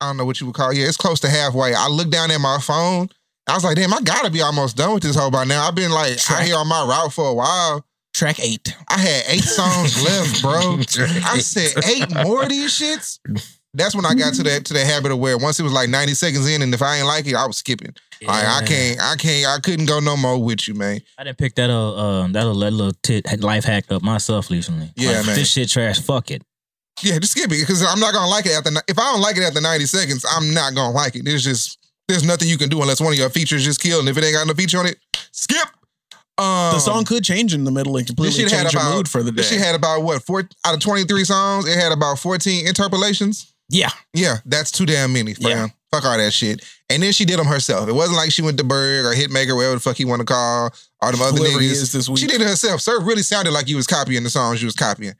I 0.00 0.06
don't 0.06 0.16
know 0.16 0.24
what 0.24 0.40
you 0.40 0.46
would 0.46 0.54
call 0.56 0.70
it. 0.70 0.78
Yeah, 0.78 0.86
it's 0.86 0.96
close 0.96 1.20
to 1.20 1.28
halfway. 1.28 1.74
I 1.74 1.88
looked 1.88 2.10
down 2.10 2.30
at 2.30 2.40
my 2.40 2.58
phone. 2.60 3.08
I 3.46 3.54
was 3.54 3.64
like, 3.64 3.76
damn, 3.76 3.92
I 3.92 4.00
gotta 4.00 4.30
be 4.30 4.40
almost 4.40 4.76
done 4.78 4.94
with 4.94 5.02
this 5.02 5.16
whole 5.16 5.30
by 5.30 5.44
now. 5.44 5.66
I've 5.68 5.74
been 5.74 5.90
like 5.90 6.16
out 6.30 6.42
here 6.44 6.56
on 6.56 6.66
my 6.68 6.82
route 6.86 7.12
for 7.12 7.28
a 7.28 7.34
while. 7.34 7.84
Track 8.14 8.40
eight. 8.40 8.74
I 8.88 8.98
had 8.98 9.24
eight 9.28 9.44
songs 9.44 10.02
left, 10.02 10.42
bro. 10.42 10.78
I 11.24 11.38
said 11.38 11.82
eight 11.84 12.10
more 12.24 12.42
of 12.42 12.50
these 12.50 12.70
shits. 12.78 13.18
That's 13.74 13.94
when 13.94 14.04
I 14.04 14.12
got 14.14 14.34
to 14.34 14.42
that 14.42 14.66
to 14.66 14.74
the 14.74 14.84
habit 14.84 15.12
of 15.12 15.18
where 15.18 15.38
once 15.38 15.58
it 15.58 15.62
was 15.62 15.72
like 15.72 15.88
90 15.88 16.12
seconds 16.12 16.46
in, 16.46 16.60
and 16.60 16.74
if 16.74 16.82
I 16.82 16.98
ain't 16.98 17.06
like 17.06 17.26
it, 17.26 17.34
I 17.34 17.46
was 17.46 17.56
skipping. 17.56 17.94
Like 18.20 18.44
I 18.44 18.64
can't, 18.66 19.00
I 19.00 19.16
can't, 19.16 19.46
I 19.48 19.58
couldn't 19.60 19.86
go 19.86 19.98
no 19.98 20.16
more 20.16 20.38
with 20.42 20.68
you, 20.68 20.74
man. 20.74 21.00
I 21.18 21.24
didn't 21.24 21.38
pick 21.38 21.54
that 21.56 21.70
uh, 21.70 21.96
um 21.96 22.32
that 22.32 22.46
little 22.46 22.92
tit 23.02 23.26
life 23.40 23.64
hack 23.64 23.90
up 23.90 24.02
myself 24.02 24.50
recently. 24.50 24.90
Yeah, 24.94 25.16
Like, 25.18 25.26
man. 25.26 25.34
This 25.36 25.50
shit 25.50 25.70
trash. 25.70 26.00
Fuck 26.00 26.30
it. 26.30 26.42
Yeah, 27.02 27.18
just 27.18 27.32
skip 27.32 27.46
it 27.46 27.60
because 27.60 27.82
I'm 27.82 27.98
not 27.98 28.12
gonna 28.12 28.28
like 28.30 28.44
it 28.46 28.52
after. 28.52 28.70
If 28.86 28.98
I 28.98 29.10
don't 29.10 29.22
like 29.22 29.38
it 29.38 29.42
after 29.42 29.60
90 29.60 29.86
seconds, 29.86 30.24
I'm 30.30 30.52
not 30.52 30.74
gonna 30.74 30.94
like 30.94 31.16
it. 31.16 31.24
There's 31.24 31.42
just 31.42 31.78
there's 32.08 32.24
nothing 32.24 32.48
you 32.48 32.58
can 32.58 32.68
do 32.68 32.80
unless 32.82 33.00
one 33.00 33.12
of 33.12 33.18
your 33.18 33.30
features 33.30 33.64
just 33.64 33.80
killed, 33.80 34.00
and 34.00 34.08
if 34.08 34.18
it 34.18 34.24
ain't 34.24 34.34
got 34.34 34.46
no 34.46 34.52
feature 34.54 34.78
on 34.78 34.86
it, 34.86 34.98
skip. 35.32 35.66
Um, 36.38 36.72
The 36.72 36.78
song 36.78 37.04
could 37.04 37.24
change 37.24 37.54
in 37.54 37.64
the 37.64 37.70
middle 37.70 37.96
and 37.96 38.06
completely 38.06 38.42
shit 38.42 38.50
had 38.50 38.62
change 38.62 38.72
your 38.72 38.82
about 38.82 38.96
mood 38.96 39.08
for 39.08 39.22
the 39.22 39.32
day. 39.32 39.42
shit 39.42 39.58
had 39.60 39.74
about 39.74 40.02
what 40.02 40.22
four 40.24 40.48
out 40.64 40.74
of 40.74 40.80
23 40.80 41.24
songs. 41.24 41.66
It 41.68 41.78
had 41.78 41.92
about 41.92 42.18
14 42.18 42.66
interpolations. 42.66 43.52
yeah, 43.68 43.90
Yeah, 44.14 44.36
that's 44.46 44.70
too 44.70 44.86
damn 44.86 45.12
many, 45.12 45.34
fam. 45.34 45.50
Yeah. 45.50 45.66
Fuck 45.92 46.06
all 46.06 46.16
that 46.16 46.32
shit. 46.32 46.64
And 46.88 47.02
then 47.02 47.12
she 47.12 47.26
did 47.26 47.38
them 47.38 47.46
herself. 47.46 47.86
It 47.88 47.92
wasn't 47.92 48.16
like 48.16 48.32
she 48.32 48.40
went 48.40 48.56
to 48.58 48.64
Berg 48.64 49.04
or 49.04 49.12
Hitmaka, 49.14 49.54
whatever 49.54 49.74
the 49.74 49.80
fuck 49.80 49.96
he 49.96 50.06
want 50.06 50.20
to 50.20 50.24
call, 50.24 50.70
all 51.02 51.10
them 51.12 51.20
other 51.20 51.36
whoever 51.36 51.58
niggas. 51.58 51.70
is 51.82 51.92
this 51.92 52.08
week. 52.08 52.18
She 52.18 52.26
did 52.26 52.40
it 52.40 52.46
herself. 52.48 52.80
Sir 52.80 52.98
really 53.02 53.22
sounded 53.22 53.50
like 53.52 53.66
he 53.66 53.74
was 53.74 53.86
copying 53.86 54.22
the 54.24 54.30
songs 54.30 54.58
she 54.58 54.64
was 54.64 54.74
copying. 54.74 55.12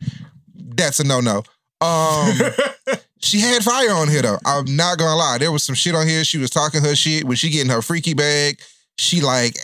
That's 0.55 0.99
a 1.01 1.05
no-no. 1.05 1.43
Um, 1.83 2.33
she 3.21 3.39
had 3.41 3.63
fire 3.63 3.93
on 3.93 4.09
here 4.09 4.23
though. 4.23 4.39
I'm 4.47 4.75
not 4.77 4.97
gonna 4.99 5.15
lie. 5.17 5.37
There 5.39 5.53
was 5.53 5.63
some 5.63 5.75
shit 5.75 5.95
on 5.95 6.07
here. 6.09 6.25
She 6.25 6.39
was 6.39 6.49
talking 6.51 6.81
her 6.83 6.95
shit. 6.97 7.25
When 7.25 7.37
she 7.37 7.51
getting 7.51 7.71
her 7.71 7.83
freaky 7.83 8.15
bag, 8.15 8.61
she 8.97 9.21
like 9.21 9.57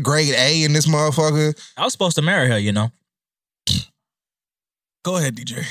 grade 0.00 0.34
A 0.36 0.62
in 0.64 0.72
this 0.72 0.86
motherfucker. 0.86 1.54
I 1.76 1.84
was 1.84 1.92
supposed 1.92 2.16
to 2.16 2.22
marry 2.22 2.48
her, 2.48 2.58
you 2.58 2.72
know. 2.72 2.90
Go 5.04 5.16
ahead, 5.16 5.34
DJ. 5.36 5.64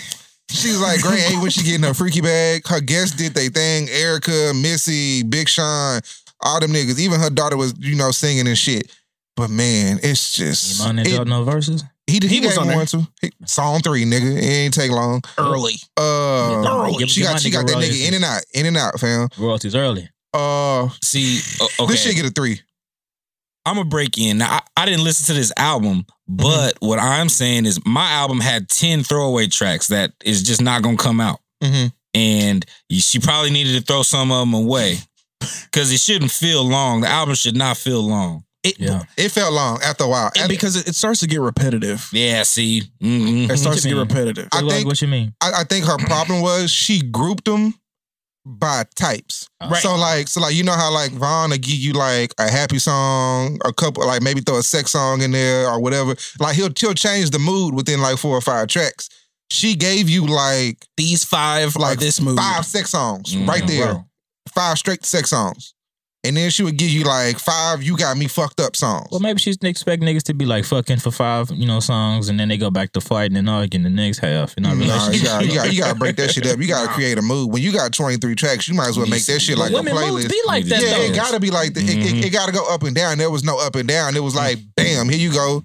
She 0.49 0.67
was 0.69 0.81
like 0.81 1.01
grade 1.01 1.23
A 1.33 1.39
when 1.39 1.49
she 1.49 1.63
getting 1.63 1.83
her 1.83 1.93
freaky 1.93 2.19
bag. 2.21 2.67
Her 2.67 2.81
guests 2.81 3.15
did 3.15 3.33
they 3.33 3.47
thing. 3.47 3.87
Erykah, 3.87 4.59
Missy, 4.61 5.23
Big 5.23 5.47
Sean, 5.47 6.01
all 6.43 6.59
them 6.59 6.71
niggas. 6.71 6.99
Even 6.99 7.19
her 7.21 7.29
daughter 7.29 7.55
was, 7.55 7.73
you 7.79 7.95
know, 7.95 8.11
singing 8.11 8.47
and 8.47 8.57
shit. 8.57 8.91
But 9.37 9.49
man, 9.49 9.99
it's 10.03 10.33
just 10.35 10.81
Iman 10.81 10.99
and 10.99 11.07
it- 11.07 11.27
no 11.27 11.45
verses. 11.45 11.85
he 12.05 12.19
he, 12.21 12.27
He 12.27 12.39
he 12.41 12.45
was 12.47 12.57
on 12.57 12.67
me 12.67 12.75
one 12.75 12.85
too. 12.85 13.07
He- 13.21 13.31
song 13.45 13.79
three, 13.79 14.03
nigga. 14.03 14.35
It 14.37 14.43
ain't 14.43 14.73
take 14.73 14.91
long. 14.91 15.21
Early. 15.37 15.75
Uh, 15.97 16.63
Early. 16.67 16.97
Give- 16.97 17.09
she 17.09 17.21
got 17.21 17.39
she 17.39 17.49
got 17.49 17.65
that 17.67 17.77
nigga 17.77 18.07
in 18.09 18.13
and 18.15 18.25
out, 18.25 18.43
in 18.53 18.65
and 18.65 18.75
out, 18.75 18.99
fam. 18.99 19.29
Royalties 19.37 19.73
early. 19.73 20.09
Uh, 20.33 20.89
See, 21.01 21.39
o- 21.61 21.69
okay. 21.83 21.93
this 21.93 22.03
shit 22.03 22.15
get 22.17 22.25
a 22.25 22.29
three. 22.29 22.59
I'm 23.65 23.75
gonna 23.75 23.87
break 23.89 24.17
in. 24.17 24.39
Now, 24.39 24.51
I, 24.51 24.61
I 24.83 24.85
didn't 24.85 25.03
listen 25.03 25.25
to 25.27 25.39
this 25.39 25.51
album, 25.57 26.05
but 26.27 26.77
what 26.79 26.99
I'm 26.99 27.29
saying 27.29 27.65
is 27.65 27.79
my 27.85 28.09
album 28.11 28.39
had 28.39 28.69
10 28.69 29.03
throwaway 29.03 29.47
tracks 29.47 29.87
that 29.87 30.11
is 30.23 30.41
just 30.43 30.61
not 30.61 30.81
gonna 30.81 30.97
come 30.97 31.21
out. 31.21 31.39
Mm-hmm. 31.63 31.87
And 32.13 32.65
you, 32.89 32.99
she 32.99 33.19
probably 33.19 33.51
needed 33.51 33.77
to 33.79 33.81
throw 33.81 34.03
some 34.03 34.31
of 34.31 34.39
them 34.39 34.53
away 34.53 34.97
because 35.71 35.91
it 35.91 35.99
shouldn't 35.99 36.31
feel 36.31 36.63
long. 36.63 37.01
The 37.01 37.07
album 37.07 37.35
should 37.35 37.55
not 37.55 37.77
feel 37.77 38.01
long. 38.01 38.43
It, 38.63 38.79
Yeah. 38.79 39.03
It 39.17 39.29
felt 39.29 39.53
long 39.53 39.79
after 39.83 40.03
a 40.03 40.07
while. 40.07 40.27
and 40.35 40.43
And 40.43 40.49
because 40.49 40.75
it, 40.75 40.87
it 40.89 40.93
starts 40.95 41.19
to 41.21 41.27
get 41.27 41.39
repetitive. 41.41 42.07
Yeah, 42.13 42.43
see? 42.43 42.83
Mhm. 43.01 43.49
It 43.49 43.57
starts 43.57 43.81
to 43.83 43.87
get 43.87 43.95
mean? 43.95 44.07
repetitive. 44.07 44.49
I 44.51 44.61
What- 44.61 44.71
think- 44.73 44.87
what 44.87 45.01
you 45.01 45.07
mean? 45.07 45.33
I, 45.41 45.61
I 45.61 45.63
think 45.63 45.85
her 45.85 45.97
problem 45.97 46.41
was 46.41 46.69
she 46.69 47.01
grouped 47.01 47.45
them 47.45 47.73
by 48.45 48.83
types. 48.95 49.47
Right. 49.61 49.81
So 49.81 49.95
like, 49.95 50.27
so 50.27 50.41
like, 50.41 50.55
you 50.55 50.63
know 50.63 50.73
how 50.73 50.91
like 50.91 51.11
Vaughn 51.11 51.51
will 51.51 51.57
give 51.57 51.75
you 51.75 51.93
like 51.93 52.33
a 52.39 52.49
happy 52.49 52.79
song, 52.79 53.59
a 53.63 53.71
couple, 53.73 54.05
like 54.05 54.21
maybe 54.21 54.41
throw 54.41 54.57
a 54.57 54.63
sex 54.63 54.91
song 54.91 55.21
in 55.21 55.31
there 55.31 55.69
or 55.69 55.79
whatever. 55.79 56.15
Like 56.39 56.55
he'll 56.55 56.71
he'll 56.77 56.93
change 56.93 57.29
the 57.29 57.39
mood 57.39 57.73
within 57.75 58.01
like 58.01 58.17
four 58.17 58.35
or 58.37 58.41
five 58.41 58.67
tracks. 58.67 59.09
She 59.49 59.75
gave 59.75 60.09
you 60.09 60.25
like 60.25 60.77
These 60.97 61.23
five 61.23 61.75
like 61.75 61.99
this 61.99 62.19
mood. 62.21 62.37
five 62.37 62.65
sex 62.65 62.89
songs 62.91 63.35
Mhm. 63.35 63.47
right 63.47 63.67
there, 63.67 63.93
Wow. 63.95 64.05
five 64.55 64.77
straight 64.77 65.05
sex 65.05 65.29
songs, 65.29 65.73
and 66.23 66.37
then 66.37 66.51
she 66.51 66.61
would 66.61 66.77
give 66.77 66.89
you 66.89 67.03
like 67.03 67.39
five 67.39 67.81
"You 67.81 67.97
Got 67.97 68.17
Me 68.17 68.27
Fucked 68.27 68.59
Up" 68.59 68.75
songs. 68.75 69.07
Well, 69.11 69.19
maybe 69.19 69.39
she's 69.39 69.57
expect 69.63 70.03
niggas 70.03 70.23
to 70.23 70.33
be 70.33 70.45
like 70.45 70.65
fucking 70.65 70.97
for 70.97 71.11
five, 71.11 71.49
you 71.51 71.65
know, 71.65 71.79
songs, 71.79 72.29
and 72.29 72.39
then 72.39 72.47
they 72.47 72.57
go 72.57 72.69
back 72.69 72.91
to 72.93 73.01
fighting 73.01 73.37
and 73.37 73.49
arguing 73.49 73.83
the 73.83 73.89
next 73.89 74.19
half. 74.19 74.53
You 74.55 74.63
know, 74.63 74.69
Nah, 74.69 74.75
you 74.75 74.81
relationship. 74.91 75.23
got 75.23 75.45
you 75.45 75.53
got 75.55 75.73
you 75.73 75.79
got 75.81 75.93
to 75.93 75.99
break 75.99 76.15
that 76.17 76.31
shit 76.31 76.45
up. 76.45 76.59
You 76.59 76.67
got 76.67 76.87
to 76.87 76.93
create 76.93 77.17
a 77.17 77.21
mood. 77.21 77.51
When 77.51 77.61
you 77.63 77.71
got 77.71 77.93
twenty 77.93 78.17
three 78.17 78.35
tracks, 78.35 78.67
you 78.67 78.75
might 78.75 78.89
as 78.89 78.97
well 78.97 79.07
make 79.07 79.25
that 79.25 79.39
shit 79.39 79.57
like 79.57 79.71
a 79.71 79.73
Women 79.73 79.95
moods 79.95 80.25
playlist. 80.25 80.29
be 80.29 80.41
like 80.45 80.65
that 80.65 80.81
yeah, 80.81 80.97
though. 80.97 81.03
it 81.03 81.15
gotta 81.15 81.39
be 81.39 81.49
like 81.49 81.73
that. 81.73 81.83
It, 81.83 81.89
it, 81.89 81.97
mm-hmm. 81.97 82.23
it 82.23 82.31
gotta 82.31 82.51
go 82.51 82.71
up 82.71 82.83
and 82.83 82.95
down. 82.95 83.17
There 83.17 83.31
was 83.31 83.43
no 83.43 83.59
up 83.59 83.75
and 83.75 83.87
down. 83.87 84.15
It 84.15 84.23
was 84.23 84.35
like, 84.35 84.57
mm. 84.57 84.75
bam, 84.75 85.09
here 85.09 85.19
you 85.19 85.33
go, 85.33 85.63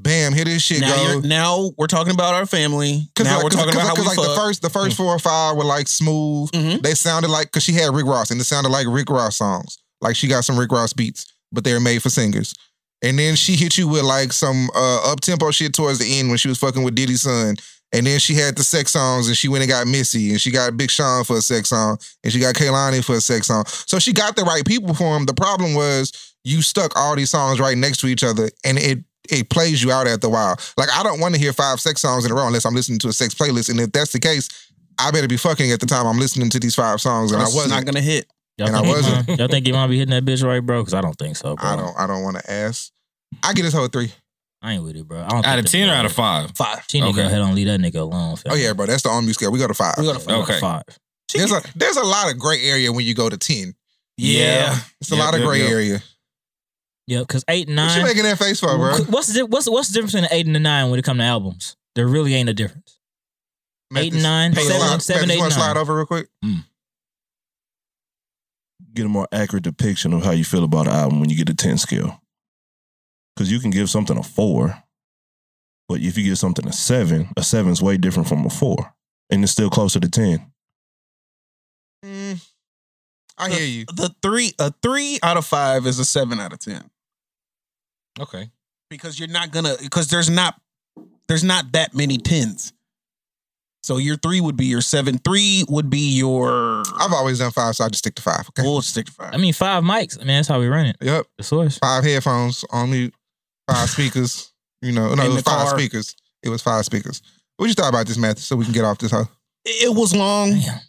bam, 0.00 0.34
here 0.34 0.44
this 0.44 0.62
shit 0.62 0.80
now, 0.80 0.94
go. 0.94 1.12
you're, 1.12 1.22
now 1.22 1.70
we're 1.78 1.86
talking 1.86 2.12
about 2.12 2.34
our 2.34 2.46
family. 2.46 3.08
Cause 3.16 3.26
now 3.26 3.36
like, 3.36 3.44
we're 3.44 3.50
cause, 3.50 3.58
talking 3.58 3.72
cause, 3.72 3.82
about 3.82 3.88
how 3.88 3.94
cause 3.94 4.04
we 4.04 4.08
like 4.08 4.16
fuck. 4.16 4.36
the 4.36 4.40
first 4.40 4.62
the 4.62 4.70
first 4.70 4.94
mm. 4.94 4.96
four 4.98 5.06
or 5.06 5.18
five 5.18 5.56
were 5.56 5.64
like 5.64 5.88
smooth. 5.88 6.50
Mhm. 6.50 6.82
They 6.82 6.94
sounded 6.94 7.30
like 7.30 7.50
cause 7.52 7.62
she 7.62 7.72
had 7.72 7.94
Rick 7.94 8.06
Ross 8.06 8.30
and 8.30 8.40
it 8.40 8.44
sounded 8.44 8.68
like 8.68 8.86
Rick 8.88 9.08
Ross 9.08 9.36
songs. 9.36 9.78
Like 10.04 10.14
she 10.16 10.28
got 10.28 10.44
some 10.44 10.58
Rick 10.58 10.70
Ross 10.70 10.92
beats, 10.92 11.32
but 11.50 11.64
they're 11.64 11.80
made 11.80 12.02
for 12.02 12.10
singers. 12.10 12.54
And 13.02 13.18
then 13.18 13.34
she 13.34 13.56
hit 13.56 13.76
you 13.76 13.88
with 13.88 14.02
like 14.04 14.32
some 14.32 14.70
uh, 14.74 15.12
up 15.12 15.20
tempo 15.20 15.50
shit 15.50 15.74
towards 15.74 15.98
the 15.98 16.18
end 16.18 16.28
when 16.28 16.38
she 16.38 16.48
was 16.48 16.58
fucking 16.58 16.82
with 16.84 16.94
Diddy's 16.94 17.22
son. 17.22 17.56
And 17.92 18.06
then 18.06 18.18
she 18.18 18.34
had 18.34 18.56
the 18.56 18.64
sex 18.64 18.90
songs 18.92 19.28
and 19.28 19.36
she 19.36 19.46
went 19.48 19.62
and 19.62 19.70
got 19.70 19.86
Missy 19.86 20.30
and 20.30 20.40
she 20.40 20.50
got 20.50 20.76
Big 20.76 20.90
Sean 20.90 21.22
for 21.24 21.36
a 21.36 21.40
sex 21.40 21.68
song 21.68 21.98
and 22.24 22.32
she 22.32 22.40
got 22.40 22.54
Kehlani 22.54 23.04
for 23.04 23.14
a 23.16 23.20
sex 23.20 23.46
song. 23.46 23.64
So 23.66 23.98
she 23.98 24.12
got 24.12 24.34
the 24.36 24.42
right 24.42 24.64
people 24.64 24.94
for 24.94 25.16
him. 25.16 25.26
The 25.26 25.34
problem 25.34 25.74
was 25.74 26.34
you 26.44 26.60
stuck 26.62 26.96
all 26.96 27.14
these 27.14 27.30
songs 27.30 27.60
right 27.60 27.76
next 27.78 27.98
to 27.98 28.06
each 28.08 28.24
other 28.24 28.50
and 28.64 28.78
it 28.78 28.98
it 29.30 29.48
plays 29.48 29.82
you 29.82 29.90
out 29.92 30.06
after 30.06 30.26
a 30.26 30.30
while. 30.30 30.56
Like 30.76 30.88
I 30.92 31.02
don't 31.02 31.20
want 31.20 31.34
to 31.34 31.40
hear 31.40 31.52
five 31.52 31.78
sex 31.80 32.00
songs 32.00 32.24
in 32.24 32.32
a 32.32 32.34
row 32.34 32.46
unless 32.46 32.64
I'm 32.64 32.74
listening 32.74 32.98
to 33.00 33.08
a 33.08 33.12
sex 33.12 33.32
playlist. 33.34 33.70
And 33.70 33.78
if 33.80 33.92
that's 33.92 34.12
the 34.12 34.18
case, 34.20 34.48
I 34.98 35.10
better 35.12 35.28
be 35.28 35.36
fucking 35.36 35.70
at 35.70 35.78
the 35.80 35.86
time 35.86 36.06
I'm 36.06 36.18
listening 36.18 36.50
to 36.50 36.58
these 36.58 36.74
five 36.74 37.00
songs 37.00 37.30
and 37.32 37.40
I 37.40 37.44
It's 37.44 37.54
wasn't. 37.54 37.74
not 37.74 37.84
gonna 37.84 38.00
hit. 38.02 38.26
Y'all 38.58 38.68
And 38.68 38.76
I 38.76 38.80
think, 38.82 38.96
wasn't. 38.96 39.28
Iman- 39.28 39.38
y'all 39.38 39.48
think 39.48 39.66
you 39.66 39.72
might 39.74 39.86
be 39.88 39.98
hitting 39.98 40.14
that 40.14 40.24
bitch 40.24 40.44
right, 40.44 40.60
bro? 40.60 40.80
Because 40.82 40.94
I 40.94 41.00
don't 41.00 41.16
think 41.16 41.36
so, 41.36 41.56
bro. 41.56 41.68
I 41.68 41.76
don't 41.76 41.98
I 41.98 42.06
don't 42.06 42.22
want 42.22 42.36
to 42.38 42.50
ask. 42.50 42.90
I 43.42 43.52
get 43.52 43.62
this 43.62 43.74
whole 43.74 43.88
three. 43.88 44.12
I 44.62 44.74
ain't 44.74 44.84
with 44.84 44.96
it, 44.96 45.06
bro. 45.06 45.22
I 45.22 45.28
don't 45.28 45.44
Out 45.44 45.58
of 45.58 45.66
10 45.66 45.88
or 45.90 45.92
out 45.92 46.06
of 46.06 46.12
5? 46.12 46.52
Five. 46.56 46.84
She 46.88 47.00
need 47.00 47.08
to 47.08 47.12
go 47.14 47.20
Okay. 47.20 47.26
ahead 47.28 47.40
and 47.42 47.54
leave 47.54 47.66
that 47.66 47.80
nigga 47.80 48.00
alone. 48.00 48.36
fam. 48.36 48.52
Oh 48.52 48.54
yeah, 48.54 48.72
bro. 48.72 48.86
That's 48.86 49.02
the 49.02 49.08
on 49.10 49.30
scale. 49.32 49.50
We 49.52 49.58
go 49.58 49.66
to 49.66 49.74
five. 49.74 49.94
We 49.98 50.04
go 50.04 50.14
to 50.14 50.20
five. 50.20 50.42
Okay. 50.42 50.60
Five. 50.60 50.82
There's 51.34 51.52
a 51.52 51.60
there's 51.74 51.96
a 51.96 52.04
lot 52.04 52.30
of 52.32 52.38
gray 52.38 52.62
area 52.62 52.92
when 52.92 53.04
you 53.04 53.14
go 53.14 53.28
to 53.28 53.36
ten. 53.36 53.74
Yeah. 54.16 54.78
It's 55.00 55.10
a 55.10 55.16
Yep, 55.16 55.24
lot 55.24 55.34
of 55.34 55.40
yep, 55.40 55.48
gray 55.48 55.58
yep. 55.62 55.70
area. 55.70 56.02
Yeah, 57.08 57.18
because 57.20 57.44
eight 57.48 57.66
and 57.66 57.76
nine. 57.76 57.88
What 57.88 57.98
you 57.98 58.04
making 58.04 58.22
that 58.22 58.38
face 58.38 58.60
for, 58.60 58.68
bro? 58.78 58.96
What's 59.10 59.32
the 59.34 59.44
what's 59.46 59.68
what's 59.68 59.88
the 59.88 59.94
difference 59.94 60.12
between 60.12 60.28
the 60.30 60.34
eight 60.34 60.46
and 60.46 60.54
the 60.54 60.60
nine 60.60 60.90
when 60.90 60.98
it 60.98 61.04
comes 61.04 61.18
to 61.18 61.24
albums? 61.24 61.76
There 61.96 62.06
really 62.06 62.34
ain't 62.34 62.48
a 62.48 62.54
difference. 62.54 62.98
Eight 63.96 64.14
and 64.14 64.22
nine, 64.22 64.54
seven- 64.54 64.70
slide, 64.80 65.02
seven, 65.02 65.28
you 65.30 65.38
want 65.38 65.52
to 65.52 65.58
slide 65.58 65.76
over 65.76 65.94
real 65.96 66.06
quick? 66.06 66.28
Hmm. 66.42 66.58
Get 68.94 69.06
a 69.06 69.08
more 69.08 69.28
accurate 69.32 69.64
depiction 69.64 70.12
of 70.12 70.24
how 70.24 70.30
you 70.30 70.44
feel 70.44 70.64
about 70.64 70.86
an 70.86 70.94
album 70.94 71.20
when 71.20 71.30
you 71.30 71.36
get 71.36 71.48
a 71.48 71.54
10 71.54 71.78
scale. 71.78 72.20
Because 73.34 73.50
you 73.50 73.58
can 73.58 73.70
give 73.70 73.90
something 73.90 74.16
a 74.16 74.22
four, 74.22 74.82
but 75.88 76.00
if 76.00 76.16
you 76.16 76.24
give 76.24 76.38
something 76.38 76.66
a 76.68 76.72
seven, 76.72 77.28
a 77.36 77.42
seven's 77.42 77.82
way 77.82 77.96
different 77.96 78.28
from 78.28 78.46
a 78.46 78.50
four, 78.50 78.94
and 79.30 79.42
it's 79.42 79.52
still 79.52 79.70
closer 79.70 79.98
to 79.98 80.08
10. 80.08 80.50
Mm, 82.04 82.46
I 83.38 83.50
hear 83.50 83.66
you. 83.66 83.84
The 83.86 84.14
three, 84.22 84.52
a 84.58 84.72
three 84.82 85.18
out 85.22 85.36
of 85.36 85.44
five 85.46 85.86
is 85.86 85.98
a 85.98 86.04
seven 86.04 86.38
out 86.38 86.52
of 86.52 86.58
ten 86.60 86.88
Okay. 88.20 88.50
because 88.90 89.18
you're 89.18 89.28
not 89.28 89.50
gonna 89.50 89.74
because 89.80 90.08
there's 90.08 90.28
not 90.30 90.60
there's 91.28 91.42
not 91.42 91.72
that 91.72 91.94
many 91.94 92.18
tens. 92.18 92.72
So 93.84 93.98
your 93.98 94.16
three 94.16 94.40
would 94.40 94.56
be 94.56 94.64
your 94.64 94.80
seven. 94.80 95.18
Three 95.18 95.62
would 95.68 95.90
be 95.90 96.16
your. 96.16 96.84
I've 96.98 97.12
always 97.12 97.40
done 97.40 97.50
five, 97.50 97.74
so 97.76 97.84
I 97.84 97.88
just 97.88 97.98
stick 97.98 98.14
to 98.14 98.22
five. 98.22 98.48
Okay. 98.48 98.62
We'll 98.62 98.80
stick 98.80 99.04
to 99.04 99.12
five. 99.12 99.34
I 99.34 99.36
mean, 99.36 99.52
five 99.52 99.84
mics. 99.84 100.16
I 100.16 100.20
mean, 100.20 100.28
that's 100.38 100.48
how 100.48 100.58
we 100.58 100.68
run 100.68 100.86
it. 100.86 100.96
Yep. 101.02 101.26
The 101.36 101.44
source. 101.44 101.76
Five 101.76 102.02
headphones 102.02 102.64
on 102.70 102.92
mute, 102.92 103.12
five 103.70 103.90
speakers. 103.90 104.54
You 104.80 104.92
know, 104.92 105.14
no, 105.14 105.22
In 105.24 105.30
it 105.32 105.34
was 105.34 105.42
five 105.42 105.68
car. 105.68 105.78
speakers. 105.78 106.16
It 106.42 106.48
was 106.48 106.62
five 106.62 106.86
speakers. 106.86 107.20
What 107.58 107.66
you 107.66 107.74
thought 107.74 107.90
about 107.90 108.06
this 108.06 108.16
method 108.16 108.38
so 108.38 108.56
we 108.56 108.64
can 108.64 108.72
get 108.72 108.84
off 108.86 108.96
this 108.96 109.10
hoe? 109.10 109.28
it 109.66 109.90
it 109.90 109.94
was 109.94 110.14
long. 110.16 110.52
Damn. 110.60 110.80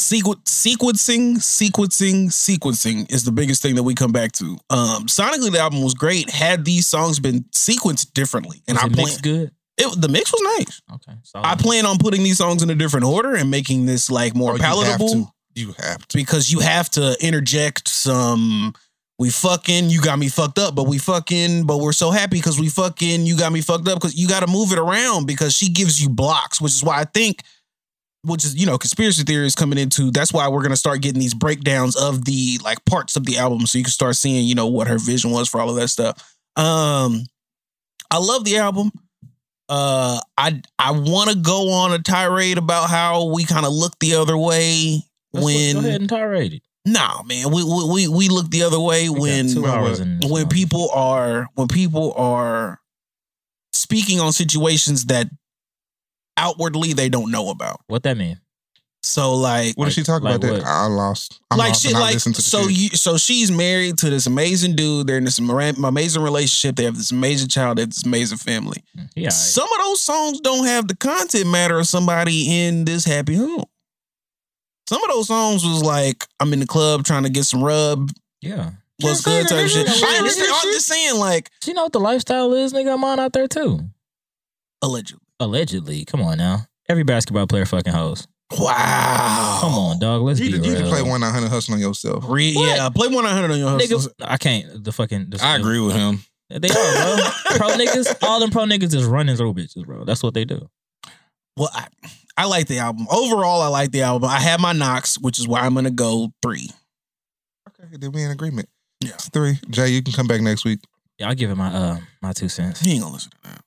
Sequ- 0.00 0.42
sequencing, 0.44 1.36
sequencing, 1.36 2.26
sequencing 2.28 3.12
is 3.12 3.24
the 3.24 3.32
biggest 3.32 3.60
thing 3.60 3.74
that 3.74 3.82
we 3.82 3.94
come 3.94 4.12
back 4.12 4.32
to. 4.32 4.56
Um, 4.70 5.04
sonically, 5.06 5.52
the 5.52 5.58
album 5.58 5.82
was 5.82 5.92
great. 5.92 6.30
Had 6.30 6.64
these 6.64 6.86
songs 6.86 7.20
been 7.20 7.44
sequenced 7.54 8.14
differently, 8.14 8.62
and 8.68 8.76
Was 8.76 8.84
I 8.84 8.86
it 8.86 8.92
plan 8.94 9.16
good? 9.22 9.50
It, 9.78 10.00
the 10.00 10.08
mix 10.08 10.32
was 10.32 10.42
nice. 10.58 10.82
Okay. 10.94 11.12
I 11.34 11.54
plan 11.54 11.84
on 11.86 11.98
putting 11.98 12.22
these 12.22 12.38
songs 12.38 12.62
in 12.62 12.70
a 12.70 12.74
different 12.74 13.04
order 13.06 13.34
and 13.34 13.50
making 13.50 13.86
this 13.86 14.10
like 14.10 14.34
more 14.34 14.52
Oh, 14.52 14.56
you 14.56 14.62
have 14.62 14.72
palatable 14.74 15.08
to. 15.08 15.28
You 15.54 15.74
have 15.78 16.06
to. 16.08 16.16
because 16.16 16.52
you 16.52 16.60
have 16.60 16.90
to 16.90 17.16
interject 17.20 17.88
some. 17.88 18.74
We 19.18 19.30
fucking, 19.30 19.88
you 19.88 20.02
got 20.02 20.18
me 20.18 20.28
fucked 20.28 20.58
up, 20.58 20.74
but 20.74 20.84
we 20.84 20.98
fucking, 20.98 21.64
but 21.64 21.78
we're 21.78 21.92
so 21.94 22.10
happy 22.10 22.36
because 22.36 22.60
we 22.60 22.68
fucking, 22.68 23.24
you 23.24 23.34
got 23.38 23.50
me 23.50 23.62
fucked 23.62 23.88
up 23.88 23.94
because 23.98 24.14
you 24.14 24.28
got 24.28 24.40
to 24.40 24.46
move 24.46 24.72
it 24.72 24.78
around 24.78 25.26
because 25.26 25.56
she 25.56 25.70
gives 25.70 26.02
you 26.02 26.10
blocks, 26.10 26.60
which 26.60 26.72
is 26.72 26.84
why 26.84 27.00
I 27.00 27.04
think, 27.04 27.40
which 28.24 28.44
is, 28.44 28.54
you 28.54 28.66
know, 28.66 28.76
conspiracy 28.76 29.22
theory 29.22 29.46
is 29.46 29.54
coming 29.54 29.78
into. 29.78 30.10
That's 30.10 30.34
why 30.34 30.46
we're 30.48 30.60
going 30.60 30.72
to 30.72 30.76
start 30.76 31.00
getting 31.00 31.18
these 31.18 31.32
breakdowns 31.32 31.96
of 31.96 32.26
the 32.26 32.58
like 32.62 32.84
parts 32.84 33.16
of 33.16 33.24
the 33.24 33.38
album 33.38 33.64
so 33.66 33.78
you 33.78 33.84
can 33.84 33.90
start 33.90 34.16
seeing, 34.16 34.44
you 34.44 34.54
know, 34.54 34.66
what 34.66 34.86
her 34.86 34.98
vision 34.98 35.30
was 35.30 35.48
for 35.48 35.62
all 35.62 35.70
of 35.70 35.76
that 35.76 35.88
stuff. 35.88 36.36
Um, 36.56 37.24
I 38.10 38.18
love 38.18 38.44
the 38.44 38.58
album. 38.58 38.90
Uh, 39.68 40.20
I 40.38 40.62
I 40.78 40.92
want 40.92 41.30
to 41.30 41.36
go 41.36 41.70
on 41.70 41.92
a 41.92 41.98
tirade 41.98 42.58
about 42.58 42.88
how 42.88 43.24
we 43.26 43.44
kind 43.44 43.66
of 43.66 43.72
look 43.72 43.98
the 43.98 44.14
other 44.14 44.36
way 44.36 45.02
when 45.32 45.74
go 45.74 45.80
ahead 45.80 46.00
and 46.00 46.08
tirade 46.08 46.54
it. 46.54 46.62
Nah, 46.84 47.22
man, 47.24 47.50
we 47.50 47.64
we 47.64 47.88
we, 47.88 48.08
we 48.08 48.28
look 48.28 48.48
the 48.50 48.62
other 48.62 48.78
way 48.78 49.08
We 49.08 49.20
when 49.20 49.48
two 49.48 49.62
well, 49.62 49.74
hours 49.74 49.98
in 49.98 50.20
this 50.20 50.30
when 50.30 50.48
people 50.48 50.88
are 50.94 51.48
when 51.54 51.66
people 51.66 52.12
are 52.16 52.80
speaking 53.72 54.20
on 54.20 54.32
situations 54.32 55.06
that 55.06 55.28
outwardly 56.36 56.92
they 56.92 57.08
don't 57.08 57.32
know 57.32 57.50
about. 57.50 57.80
What 57.88 58.04
that 58.04 58.16
mean? 58.16 58.40
So 59.06 59.34
like 59.34 59.76
What 59.76 59.86
did 59.86 59.94
she 59.94 60.02
talk 60.02 60.22
like 60.22 60.36
about 60.36 60.56
that? 60.60 60.64
I 60.64 60.86
lost. 60.86 61.40
I'm 61.50 61.58
like 61.58 61.68
lost 61.68 61.82
shit 61.84 61.92
like 61.92 62.14
listened 62.14 62.34
to 62.34 62.40
the 62.40 62.48
so 62.48 62.62
you 62.68 62.88
so 62.90 63.16
she's 63.16 63.50
married 63.50 63.98
to 63.98 64.10
this 64.10 64.26
amazing 64.26 64.76
dude. 64.76 65.06
They're 65.06 65.18
in 65.18 65.24
this 65.24 65.38
amazing 65.38 66.22
relationship. 66.22 66.76
They 66.76 66.84
have 66.84 66.96
this 66.96 67.10
amazing 67.12 67.48
child. 67.48 67.78
They 67.78 67.82
have 67.82 67.90
this 67.90 68.04
amazing 68.04 68.38
family. 68.38 68.82
Yeah. 69.14 69.28
Some 69.30 69.68
of 69.72 69.78
those 69.78 70.00
songs 70.00 70.40
don't 70.40 70.66
have 70.66 70.88
the 70.88 70.96
content 70.96 71.46
matter 71.50 71.78
of 71.78 71.86
somebody 71.86 72.66
in 72.66 72.84
this 72.84 73.04
happy 73.04 73.36
home. 73.36 73.64
Some 74.88 75.02
of 75.02 75.10
those 75.10 75.26
songs 75.28 75.64
was 75.64 75.82
like, 75.82 76.24
I'm 76.38 76.52
in 76.52 76.60
the 76.60 76.66
club 76.66 77.04
trying 77.04 77.24
to 77.24 77.30
get 77.30 77.44
some 77.44 77.62
rub. 77.62 78.10
Yeah. 78.40 78.70
What's 79.00 79.22
good 79.22 79.46
type 79.48 79.68
shit. 79.68 79.86
I 79.88 80.16
understand. 80.18 80.50
I'm 80.54 80.72
just 80.72 80.86
saying, 80.86 81.18
like, 81.18 81.50
Do 81.60 81.70
you 81.70 81.74
know 81.74 81.82
what 81.84 81.92
the 81.92 82.00
lifestyle 82.00 82.52
is? 82.54 82.72
Nigga, 82.72 82.94
I'm 82.94 83.04
on 83.04 83.20
out 83.20 83.32
there 83.32 83.48
too. 83.48 83.80
allegedly. 84.82 85.20
Allegedly. 85.38 86.04
Come 86.06 86.22
on 86.22 86.38
now. 86.38 86.66
Every 86.88 87.02
basketball 87.02 87.46
player 87.46 87.66
fucking 87.66 87.92
hoes. 87.92 88.26
Wow. 88.58 89.58
Come 89.60 89.74
on, 89.74 89.98
dog. 89.98 90.22
Let's 90.22 90.38
You, 90.40 90.50
be 90.50 90.56
you 90.68 90.72
real. 90.74 90.82
can 90.82 90.88
play 90.90 91.02
one 91.02 91.20
nine 91.20 91.32
hundred 91.32 91.48
hustle 91.48 91.74
on 91.74 91.80
yourself. 91.80 92.24
Re- 92.28 92.54
yeah, 92.56 92.88
play 92.90 93.08
one 93.08 93.24
hundred 93.24 93.50
on 93.50 93.58
your 93.58 93.70
hustle. 93.70 93.98
Nigga, 93.98 94.12
I 94.22 94.36
can't. 94.36 94.84
The 94.84 94.92
fucking. 94.92 95.30
The, 95.30 95.44
I 95.44 95.56
agree 95.56 95.80
with 95.80 95.96
him. 95.96 96.20
They 96.48 96.68
are, 96.68 97.16
bro. 97.16 97.16
pro 97.56 97.68
niggas. 97.70 98.22
All 98.22 98.38
them 98.38 98.50
pro 98.50 98.64
niggas 98.64 98.94
is 98.94 99.04
running 99.04 99.36
through 99.36 99.54
bitches, 99.54 99.84
bro. 99.84 100.04
That's 100.04 100.22
what 100.22 100.32
they 100.34 100.44
do. 100.44 100.68
Well, 101.56 101.70
I, 101.74 101.88
I 102.36 102.44
like 102.44 102.68
the 102.68 102.78
album. 102.78 103.06
Overall, 103.10 103.62
I 103.62 103.68
like 103.68 103.90
the 103.90 104.02
album. 104.02 104.28
I 104.30 104.38
have 104.40 104.60
my 104.60 104.72
knocks, 104.72 105.18
which 105.18 105.38
is 105.40 105.48
why 105.48 105.60
I'm 105.62 105.74
gonna 105.74 105.90
go 105.90 106.32
three. 106.42 106.70
Okay, 107.68 107.96
then 107.98 108.12
we 108.12 108.22
in 108.22 108.30
agreement. 108.30 108.68
Yeah. 109.00 109.14
It's 109.14 109.28
three. 109.28 109.58
Jay, 109.70 109.88
you 109.88 110.02
can 110.02 110.12
come 110.12 110.26
back 110.28 110.40
next 110.40 110.64
week. 110.64 110.80
Yeah, 111.18 111.28
I'll 111.28 111.34
give 111.34 111.50
it 111.50 111.56
my 111.56 111.74
uh 111.74 111.98
my 112.22 112.32
two 112.32 112.48
cents. 112.48 112.80
He 112.80 112.92
ain't 112.92 113.02
gonna 113.02 113.14
listen 113.14 113.30
to 113.32 113.50
that. 113.50 113.60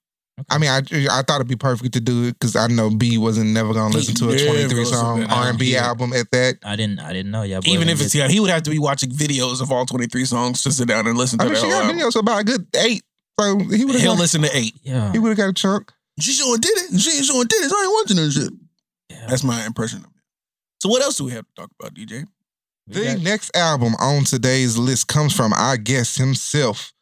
I 0.50 0.58
mean, 0.58 0.69
I 0.69 0.77
I 1.12 1.22
thought 1.24 1.36
it'd 1.36 1.48
be 1.48 1.55
perfect 1.55 1.93
to 1.93 2.00
do 2.00 2.25
it 2.27 2.34
because 2.39 2.55
I 2.55 2.67
know 2.67 2.89
B 2.89 3.17
wasn't 3.17 3.50
never 3.51 3.74
gonna 3.74 3.93
listen 3.93 4.15
to 4.15 4.29
a 4.29 4.36
Never 4.36 4.46
twenty 4.46 4.67
three 4.69 4.79
listen 4.79 4.93
to 4.93 5.00
song 5.00 5.24
R 5.24 5.50
and 5.50 5.60
B 5.60 5.75
album. 5.75 6.12
album 6.13 6.19
at 6.19 6.31
that. 6.31 6.58
I 6.63 6.75
didn't. 6.75 7.00
I 7.00 7.13
didn't 7.13 7.31
know. 7.31 7.43
Yeah, 7.43 7.60
Even 7.65 7.89
if 7.89 8.01
it's 8.01 8.13
yeah, 8.15 8.27
he 8.27 8.39
would 8.39 8.50
have 8.50 8.63
to 8.63 8.69
be 8.69 8.79
watching 8.79 9.10
videos 9.12 9.62
of 9.62 9.72
all 9.72 9.86
23 9.86 10.25
songs 10.25 10.62
to 10.63 10.72
sit 10.72 10.88
down 10.88 11.08
and 11.08 11.17
listen 11.17 11.39
to 11.39 11.46
I 11.46 11.48
mean, 11.48 11.53
that 11.55 11.60
she 11.62 11.65
whole 11.69 11.79
got 11.79 11.86
album. 11.86 12.00
videos 12.00 12.15
about 12.19 12.41
a 12.41 12.43
good 12.43 12.67
eight, 12.77 13.03
so 13.39 13.58
he 13.60 13.86
would 13.86 13.96
He'll 13.96 14.12
have 14.12 14.19
listen 14.19 14.41
to 14.43 14.50
eight. 14.55 14.75
Yeah. 14.84 15.12
he 15.12 15.19
would 15.19 15.29
have 15.29 15.38
got 15.38 15.50
a 15.50 15.53
chunk. 15.53 15.91
She 16.19 16.31
showing 16.34 16.60
did 16.60 16.77
it. 16.77 17.00
She 17.00 17.15
ain't 17.17 17.25
showing 17.25 17.48
did 17.48 17.63
it. 17.63 17.72
I 17.74 17.84
ain't 17.84 17.93
watching 17.93 18.17
that 18.17 18.31
shit. 18.31 18.53
yeah. 19.10 19.25
That's 19.27 19.43
my 19.43 19.65
impression 19.65 20.00
of 20.00 20.05
it. 20.05 20.12
So 20.81 20.89
what 20.89 21.01
else 21.01 21.17
do 21.17 21.25
we 21.25 21.31
have 21.31 21.46
to 21.46 21.53
talk 21.55 21.72
about, 21.79 21.93
DJ? 21.93 22.25
We 22.88 22.93
The 22.93 23.03
got- 23.05 23.19
next 23.22 23.55
album 23.55 23.96
on 24.00 24.24
today's 24.25 24.77
list 24.77 25.08
comes 25.08 25.36
from 25.36 25.53
our 25.53 25.77
guest 25.77 26.17
himself. 26.17 26.93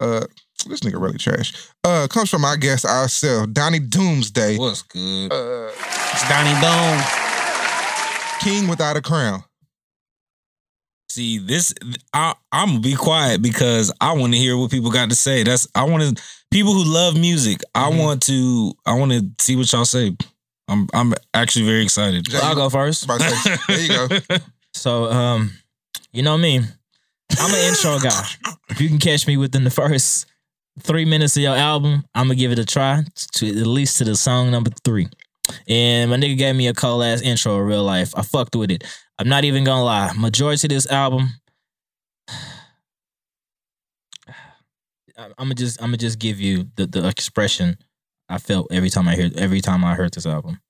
Uh, 0.00 0.24
this 0.64 0.80
nigga 0.80 1.00
really 1.00 1.18
trash. 1.18 1.52
Uh, 1.84 2.06
comes 2.08 2.30
from 2.30 2.44
our 2.44 2.56
guest 2.56 2.84
ourselves, 2.84 3.52
Donny 3.52 3.78
Doomsday. 3.78 4.58
What's 4.58 4.82
good? 4.82 5.32
Uh, 5.32 5.70
It's 6.12 6.28
Donny 6.28 6.52
Dome. 6.60 7.02
King 8.40 8.68
without 8.68 8.96
a 8.96 9.02
crown. 9.02 9.44
See, 11.08 11.38
this 11.38 11.74
I 12.14 12.34
I'm 12.52 12.68
gonna 12.68 12.80
be 12.80 12.94
quiet 12.94 13.42
because 13.42 13.92
I 14.00 14.12
want 14.12 14.32
to 14.32 14.38
hear 14.38 14.56
what 14.56 14.70
people 14.70 14.90
got 14.90 15.10
to 15.10 15.16
say. 15.16 15.42
That's 15.42 15.66
I 15.74 15.82
want 15.84 16.16
to 16.16 16.22
people 16.52 16.72
who 16.72 16.84
love 16.84 17.14
music. 17.18 17.62
I 17.74 17.90
Mhm. 17.90 17.98
want 17.98 18.22
to 18.24 18.72
I 18.86 18.94
want 18.94 19.10
to 19.12 19.28
see 19.44 19.56
what 19.56 19.70
y'all 19.72 19.84
say. 19.84 20.16
I'm 20.68 20.88
I'm 20.94 21.12
actually 21.34 21.64
very 21.66 21.82
excited. 21.82 22.26
Jay, 22.26 22.38
I'll 22.40 22.54
go 22.54 22.70
first. 22.70 23.06
Say, 23.08 23.56
there 23.68 23.80
you 23.80 23.88
go. 23.88 24.36
So, 24.72 25.10
um, 25.10 25.50
you 26.12 26.22
know 26.22 26.38
me. 26.38 26.58
I'm 27.40 27.54
an 27.54 27.68
intro 27.68 27.98
guy. 27.98 28.22
If 28.68 28.80
you 28.80 28.88
can 28.88 28.98
catch 28.98 29.26
me 29.26 29.36
within 29.36 29.64
the 29.64 29.70
first 29.70 30.26
three 30.80 31.04
minutes 31.04 31.36
of 31.36 31.42
your 31.42 31.56
album, 31.56 32.04
I'm 32.14 32.26
gonna 32.26 32.36
give 32.36 32.52
it 32.52 32.58
a 32.58 32.64
try 32.64 33.04
to 33.34 33.48
at 33.48 33.66
least 33.66 33.98
to 33.98 34.04
the 34.04 34.16
song 34.16 34.50
number 34.50 34.70
three. 34.84 35.08
And 35.68 36.10
my 36.10 36.16
nigga 36.16 36.38
gave 36.38 36.54
me 36.56 36.68
a 36.68 36.74
cold 36.74 37.02
ass 37.02 37.22
intro 37.22 37.58
in 37.58 37.66
real 37.66 37.84
life. 37.84 38.12
I 38.16 38.22
fucked 38.22 38.56
with 38.56 38.70
it. 38.70 38.84
I'm 39.18 39.28
not 39.28 39.44
even 39.44 39.64
gonna 39.64 39.84
lie. 39.84 40.12
Majority 40.16 40.66
of 40.66 40.70
this 40.70 40.90
album, 40.90 41.28
I'm 45.16 45.32
gonna 45.38 45.54
just 45.54 45.80
I'm 45.82 45.88
gonna 45.88 45.98
just 45.98 46.18
give 46.18 46.40
you 46.40 46.68
the, 46.76 46.86
the 46.86 47.06
expression 47.06 47.76
I 48.28 48.38
felt 48.38 48.68
every 48.70 48.90
time 48.90 49.08
I 49.08 49.16
hear 49.16 49.30
every 49.36 49.60
time 49.60 49.84
I 49.84 49.94
heard 49.94 50.14
this 50.14 50.26
album. 50.26 50.60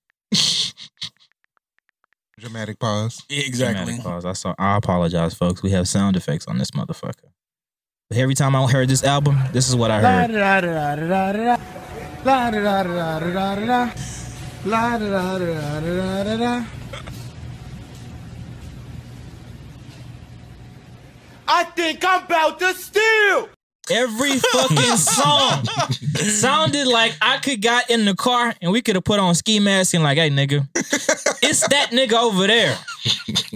Dramatic 2.39 2.79
pause. 2.79 3.23
Exactly. 3.29 3.85
Dramatic 3.85 4.05
pause. 4.05 4.25
I 4.25 4.33
saw. 4.33 4.55
I 4.59 4.77
apologize, 4.77 5.35
folks. 5.35 5.63
We 5.63 5.71
have 5.71 5.87
sound 5.87 6.17
effects 6.17 6.47
on 6.47 6.57
this 6.59 6.71
motherfucker. 6.71 7.29
But 8.11 8.19
every 8.19 8.35
time 8.35 8.57
I 8.57 8.67
heard 8.69 8.89
this 8.89 9.05
album, 9.05 9.39
this 9.53 9.69
is 9.69 9.77
what 9.77 9.93
I 9.93 10.01
heard. 10.01 10.31
I 21.47 21.63
think 21.63 22.05
I'm 22.05 22.25
about 22.25 22.59
to 22.59 22.75
steal. 22.75 23.49
Every 23.89 24.39
fucking 24.39 24.77
song 24.97 25.65
sounded 26.15 26.89
like 26.89 27.15
I 27.23 27.39
could 27.39 27.63
got 27.63 27.91
in 27.91 28.07
the 28.07 28.17
car 28.17 28.53
and 28.61 28.73
we 28.73 28.83
could 28.83 28.97
have 28.97 29.05
put 29.05 29.21
on 29.21 29.37
ski 29.37 29.61
mask 29.61 29.95
and 29.95 30.03
like, 30.03 30.19
hey 30.19 30.31
nigga, 30.31 30.67
it's 31.51 31.69
that 31.69 31.91
nigga 31.91 32.15
over 32.15 32.47
there. 32.47 32.77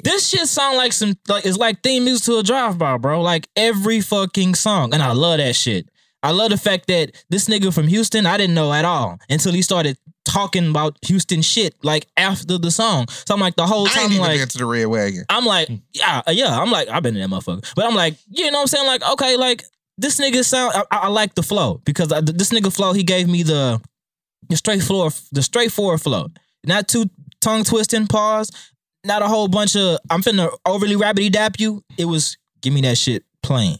This 0.03 0.29
shit 0.29 0.47
sound 0.49 0.77
like 0.77 0.93
some 0.93 1.17
like 1.29 1.47
it's 1.47 1.57
like 1.57 1.83
theme 1.83 2.05
music 2.05 2.27
to 2.27 2.39
a 2.39 2.43
drive 2.43 2.77
by, 2.77 2.97
bro. 2.99 3.23
Like 3.23 3.49
every 3.57 4.01
fucking 4.01 4.55
song, 4.55 4.93
and 4.93 5.03
I 5.03 5.13
love 5.13 5.39
that 5.39 5.55
shit. 5.55 5.89
I 6.23 6.31
love 6.31 6.51
the 6.51 6.57
fact 6.57 6.89
that 6.89 7.13
this 7.29 7.49
nigga 7.49 7.73
from 7.73 7.87
Houston, 7.87 8.27
I 8.27 8.37
didn't 8.37 8.55
know 8.55 8.73
at 8.73 8.85
all 8.85 9.19
until 9.29 9.53
he 9.53 9.63
started 9.63 9.99
talking 10.25 10.71
about 10.71 10.97
Houston 11.07 11.43
shit 11.43 11.75
like 11.83 12.07
after 12.17 12.59
the 12.59 12.71
song. 12.71 13.07
So 13.09 13.35
I'm 13.35 13.41
like 13.41 13.57
the 13.57 13.67
whole 13.67 13.87
I 13.87 13.91
time 13.91 14.03
ain't 14.05 14.13
even 14.13 14.23
like 14.23 14.41
been 14.41 14.49
to 14.49 14.59
the 14.59 14.65
red 14.65 14.87
wagon. 14.87 15.25
I'm 15.29 15.45
like, 15.45 15.69
yeah, 15.93 16.23
yeah. 16.29 16.59
I'm 16.59 16.71
like, 16.71 16.89
I've 16.89 17.03
been 17.03 17.17
in 17.17 17.31
that 17.31 17.35
motherfucker. 17.35 17.75
But 17.77 17.85
I'm 17.85 17.95
like, 17.95 18.17
you 18.29 18.51
know 18.51 18.59
what 18.59 18.63
I'm 18.63 18.67
saying? 18.69 18.87
Like, 18.87 19.09
okay, 19.13 19.37
like 19.37 19.65
this 19.99 20.19
nigga 20.19 20.45
sound. 20.45 20.73
I, 20.75 20.81
I 20.91 20.99
I 21.05 21.09
like 21.09 21.35
the 21.35 21.43
flow 21.43 21.81
because 21.85 22.11
I, 22.11 22.21
this 22.21 22.51
nigga 22.51 22.75
flow. 22.75 22.93
He 22.95 23.03
gave 23.05 23.29
me 23.29 23.43
the 23.43 23.81
the 24.49 24.57
straightforward, 24.57 25.13
the 25.33 25.43
straightforward 25.43 26.01
flow, 26.01 26.29
not 26.65 26.89
too 26.89 27.05
tongue 27.45 27.65
twisting. 27.65 28.07
Pause. 28.07 28.51
not 29.05 29.23
a 29.23 29.29
whole 29.29 29.49
bunch 29.49 29.77
of 29.77 29.99
I'm 30.11 30.23
finna 30.23 30.51
overly 30.67 30.97
rabbity 30.97 31.31
dap 31.31 31.61
you. 31.61 31.83
It 31.99 32.07
was 32.07 32.37
give 32.63 32.73
me 32.73 32.81
that 32.83 32.99
shit 32.99 33.25
plain. 33.43 33.79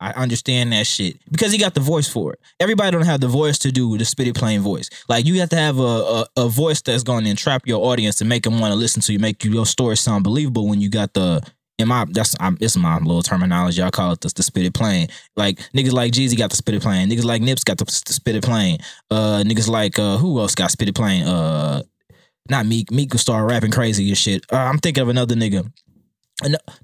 I 0.00 0.12
understand 0.12 0.72
that 0.72 0.86
shit 0.86 1.18
because 1.30 1.50
he 1.50 1.58
got 1.58 1.74
the 1.74 1.80
voice 1.80 2.08
for 2.08 2.34
it. 2.34 2.40
Everybody 2.60 2.92
don't 2.92 3.06
have 3.06 3.20
the 3.20 3.26
voice 3.26 3.58
to 3.60 3.72
do 3.72 3.98
the 3.98 4.04
spitty 4.04 4.32
plain 4.36 4.60
voice. 4.60 4.88
Like 5.08 5.26
you 5.26 5.40
have 5.40 5.48
to 5.48 5.56
have 5.56 5.78
a 5.78 5.82
a, 5.82 6.26
a 6.36 6.48
voice 6.48 6.80
that's 6.82 7.02
going 7.02 7.24
to 7.24 7.30
entrap 7.30 7.66
your 7.66 7.84
audience 7.84 8.20
and 8.20 8.28
make 8.28 8.44
them 8.44 8.60
want 8.60 8.72
to 8.72 8.76
listen 8.78 9.02
to 9.02 9.12
you, 9.12 9.18
make 9.18 9.44
you, 9.44 9.52
your 9.52 9.66
story 9.66 9.96
sound 9.96 10.22
believable. 10.22 10.68
When 10.68 10.80
you 10.80 10.88
got 10.88 11.14
the 11.14 11.42
in 11.78 11.88
my 11.88 12.04
that's 12.10 12.36
I'm, 12.38 12.56
it's 12.60 12.76
my 12.76 12.98
little 12.98 13.22
terminology. 13.22 13.82
I 13.82 13.90
call 13.90 14.12
it 14.12 14.20
the, 14.20 14.32
the 14.36 14.42
spit 14.42 14.66
it 14.66 14.74
plain. 14.74 15.08
Like 15.36 15.58
niggas 15.72 15.92
like 15.92 16.12
Jeezy 16.12 16.38
got 16.38 16.50
the 16.50 16.56
spit 16.56 16.76
it 16.76 16.82
plain. 16.82 17.08
Niggas 17.08 17.24
like 17.24 17.42
Nips 17.42 17.64
got 17.64 17.78
the, 17.78 17.84
the 17.84 18.12
spit 18.12 18.36
it 18.36 18.44
plain. 18.44 18.78
Uh, 19.10 19.42
niggas 19.44 19.68
like 19.68 19.98
uh, 19.98 20.18
who 20.18 20.38
else 20.38 20.54
got 20.54 20.70
spit 20.70 20.88
it 20.88 20.94
plain? 20.94 21.26
Uh, 21.26 21.82
not 22.50 22.66
Meek. 22.66 22.90
Meek 22.90 23.12
will 23.12 23.18
start 23.18 23.50
rapping 23.50 23.70
crazy 23.70 24.08
and 24.08 24.18
shit. 24.18 24.44
Uh, 24.52 24.56
I'm 24.56 24.78
thinking 24.78 25.02
of 25.02 25.08
another 25.08 25.34
nigga. 25.34 25.70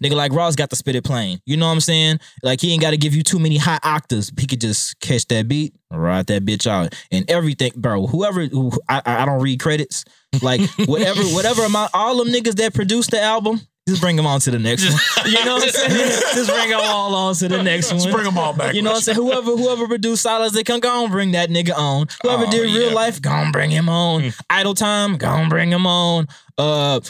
Nigga 0.02 0.14
like 0.14 0.33
Ross 0.33 0.56
got 0.56 0.71
the 0.71 0.76
spit 0.76 0.97
it 0.97 1.04
plain. 1.04 1.40
You 1.47 1.56
know 1.56 1.66
what 1.66 1.73
I'm 1.75 1.80
saying? 1.80 2.18
Like 2.42 2.61
he 2.61 2.73
ain't 2.73 2.83
got 2.83 2.90
to 2.90 2.97
give 2.97 3.14
you 3.14 3.23
too 3.23 3.38
many 3.38 3.56
high 3.56 3.78
octaves. 3.85 4.33
He 4.38 4.49
could 4.49 4.61
just 4.61 4.99
catch 4.99 5.26
that 5.28 5.47
beat, 5.47 5.75
ride 5.92 6.26
that 6.26 6.44
bitch 6.44 6.66
out, 6.66 6.92
and 7.12 7.28
everything, 7.30 7.71
bro. 7.76 8.06
Whoever, 8.09 8.47
who, 8.47 8.73
I, 8.88 9.00
I 9.04 9.25
don't 9.25 9.40
read 9.40 9.61
credits. 9.61 10.04
Like 10.42 10.61
whatever, 10.87 11.23
whatever 11.23 11.64
amount, 11.64 11.92
all 11.94 12.16
them 12.16 12.35
niggas 12.35 12.56
that 12.56 12.75
produced 12.75 13.12
the 13.12 13.23
album, 13.23 13.61
just 13.88 14.00
bring 14.00 14.17
them 14.17 14.26
on 14.26 14.41
to 14.41 14.50
the 14.50 14.59
next 14.59 14.85
one. 14.91 14.99
You 15.26 15.45
know 15.45 15.55
what 15.57 15.64
I'm 15.64 15.69
saying? 15.71 15.91
just 16.35 16.50
bring 16.50 16.71
them 16.71 16.81
all 16.83 17.14
on 17.14 17.35
to 17.35 17.49
the 17.49 17.62
next 17.62 17.88
one. 17.93 18.00
Let's 18.00 18.11
bring 18.11 18.25
them 18.25 18.38
all 18.38 18.53
back. 18.55 18.75
You 18.75 18.83
know 18.83 18.91
what 18.91 18.97
I'm 18.97 19.03
saying? 19.03 19.17
Whoever 19.17 19.50
whoever 19.57 19.87
produced 19.87 20.23
Silence, 20.23 20.55
they 20.55 20.64
can 20.64 20.81
go 20.81 21.03
and 21.05 21.12
bring 21.12 21.33
that 21.33 21.50
nigga 21.50 21.76
on. 21.76 22.07
Whoever 22.23 22.45
Oh, 22.47 22.50
did 22.50 22.62
real 22.62 22.88
yeah. 22.88 22.95
life, 22.95 23.21
go 23.21 23.31
and 23.31 23.53
bring 23.53 23.71
him 23.71 23.88
on. 23.88 24.33
Idle 24.49 24.75
time, 24.75 25.17
go 25.17 25.29
and 25.29 25.50
bring 25.50 25.71
him 25.71 25.87
on. 25.87 26.26
Uh 26.57 27.00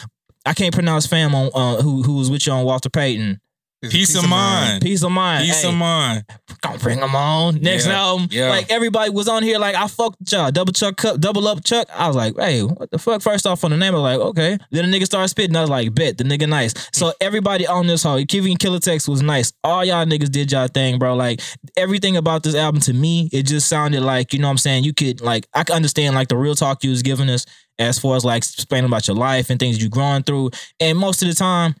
I 0.45 0.53
can't 0.53 0.73
pronounce 0.73 1.07
fam 1.07 1.33
on 1.33 1.49
uh, 1.55 1.81
who 1.81 2.03
who 2.03 2.17
was 2.17 2.29
with 2.29 2.45
you 2.45 2.53
on 2.53 2.65
Walter 2.65 2.89
Payton. 2.89 3.39
It's 3.85 3.93
Peace 3.93 4.15
of 4.15 4.29
mind. 4.29 4.81
Peace 4.81 5.03
of 5.03 5.11
mind. 5.11 5.45
Peace 5.45 5.61
Hey, 5.61 5.67
of 5.69 5.75
mind. 5.75 6.23
Gonna 6.61 6.79
bring 6.79 6.99
them 6.99 7.15
on. 7.15 7.61
Next 7.61 7.85
Yeah, 7.85 7.99
album. 8.01 8.27
yeah. 8.31 8.49
Like 8.49 8.71
everybody 8.71 9.11
was 9.11 9.27
on 9.27 9.43
here 9.43 9.59
like 9.59 9.75
I 9.75 9.87
fucked 9.87 10.19
with 10.19 10.31
y'all. 10.31 10.51
Double 10.51 10.73
Chuck 10.73 10.97
Cup, 10.97 11.19
double 11.19 11.47
up 11.47 11.63
Chuck. 11.63 11.87
I 11.93 12.07
was 12.07 12.15
like, 12.15 12.35
hey, 12.37 12.63
what 12.63 12.89
the 12.91 12.97
fuck? 12.97 13.21
First 13.21 13.45
off 13.45 13.63
on 13.63 13.71
the 13.71 13.77
name, 13.77 13.93
I 13.93 13.97
was 13.99 14.03
like, 14.03 14.19
okay. 14.29 14.57
Then 14.71 14.89
the 14.89 14.97
nigga 14.97 15.05
started 15.05 15.27
spitting. 15.29 15.55
I 15.55 15.61
was 15.61 15.69
like, 15.69 15.93
bet 15.93 16.17
the 16.17 16.23
nigga 16.23 16.47
nice. 16.49 16.73
So 16.93 17.13
everybody 17.21 17.67
on 17.67 17.87
this 17.87 18.03
hoe, 18.03 18.17
Kivy 18.23 18.57
Killer 18.57 18.79
Tex 18.79 19.07
was 19.07 19.21
nice. 19.21 19.53
All 19.63 19.85
y'all 19.85 20.05
niggas 20.05 20.31
did 20.31 20.51
y'all 20.51 20.67
thing, 20.67 20.97
bro. 20.99 21.15
Like 21.15 21.41
everything 21.77 22.17
about 22.17 22.43
this 22.43 22.55
album 22.55 22.81
to 22.81 22.93
me, 22.93 23.29
it 23.31 23.43
just 23.43 23.67
sounded 23.67 24.01
like, 24.01 24.33
you 24.33 24.39
know 24.39 24.47
what 24.47 24.51
I'm 24.51 24.57
saying? 24.57 24.83
You 24.83 24.93
could 24.93 25.21
like 25.21 25.47
I 25.53 25.63
could 25.63 25.75
understand 25.75 26.15
like 26.15 26.29
the 26.29 26.37
real 26.37 26.55
talk 26.55 26.83
you 26.83 26.89
was 26.89 27.01
giving 27.03 27.29
us 27.29 27.45
as 27.77 27.99
far 27.99 28.15
as 28.15 28.23
like 28.23 28.37
explaining 28.43 28.85
about 28.87 29.07
your 29.07 29.17
life 29.17 29.49
and 29.49 29.59
things 29.59 29.79
you're 29.81 29.89
growing 29.89 30.23
through. 30.23 30.49
And 30.79 30.97
most 30.97 31.21
of 31.21 31.27
the 31.27 31.35
time, 31.35 31.75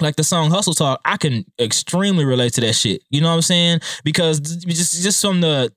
like 0.00 0.16
the 0.16 0.24
song 0.24 0.50
Hustle 0.50 0.74
Talk, 0.74 1.00
I 1.04 1.16
can 1.16 1.44
extremely 1.58 2.24
relate 2.24 2.54
to 2.54 2.60
that 2.62 2.74
shit. 2.74 3.02
You 3.10 3.20
know 3.20 3.28
what 3.28 3.36
I'm 3.36 3.42
saying? 3.42 3.80
Because 4.04 4.40
just 4.40 5.02
just 5.02 5.20
from 5.20 5.40
the 5.40 5.72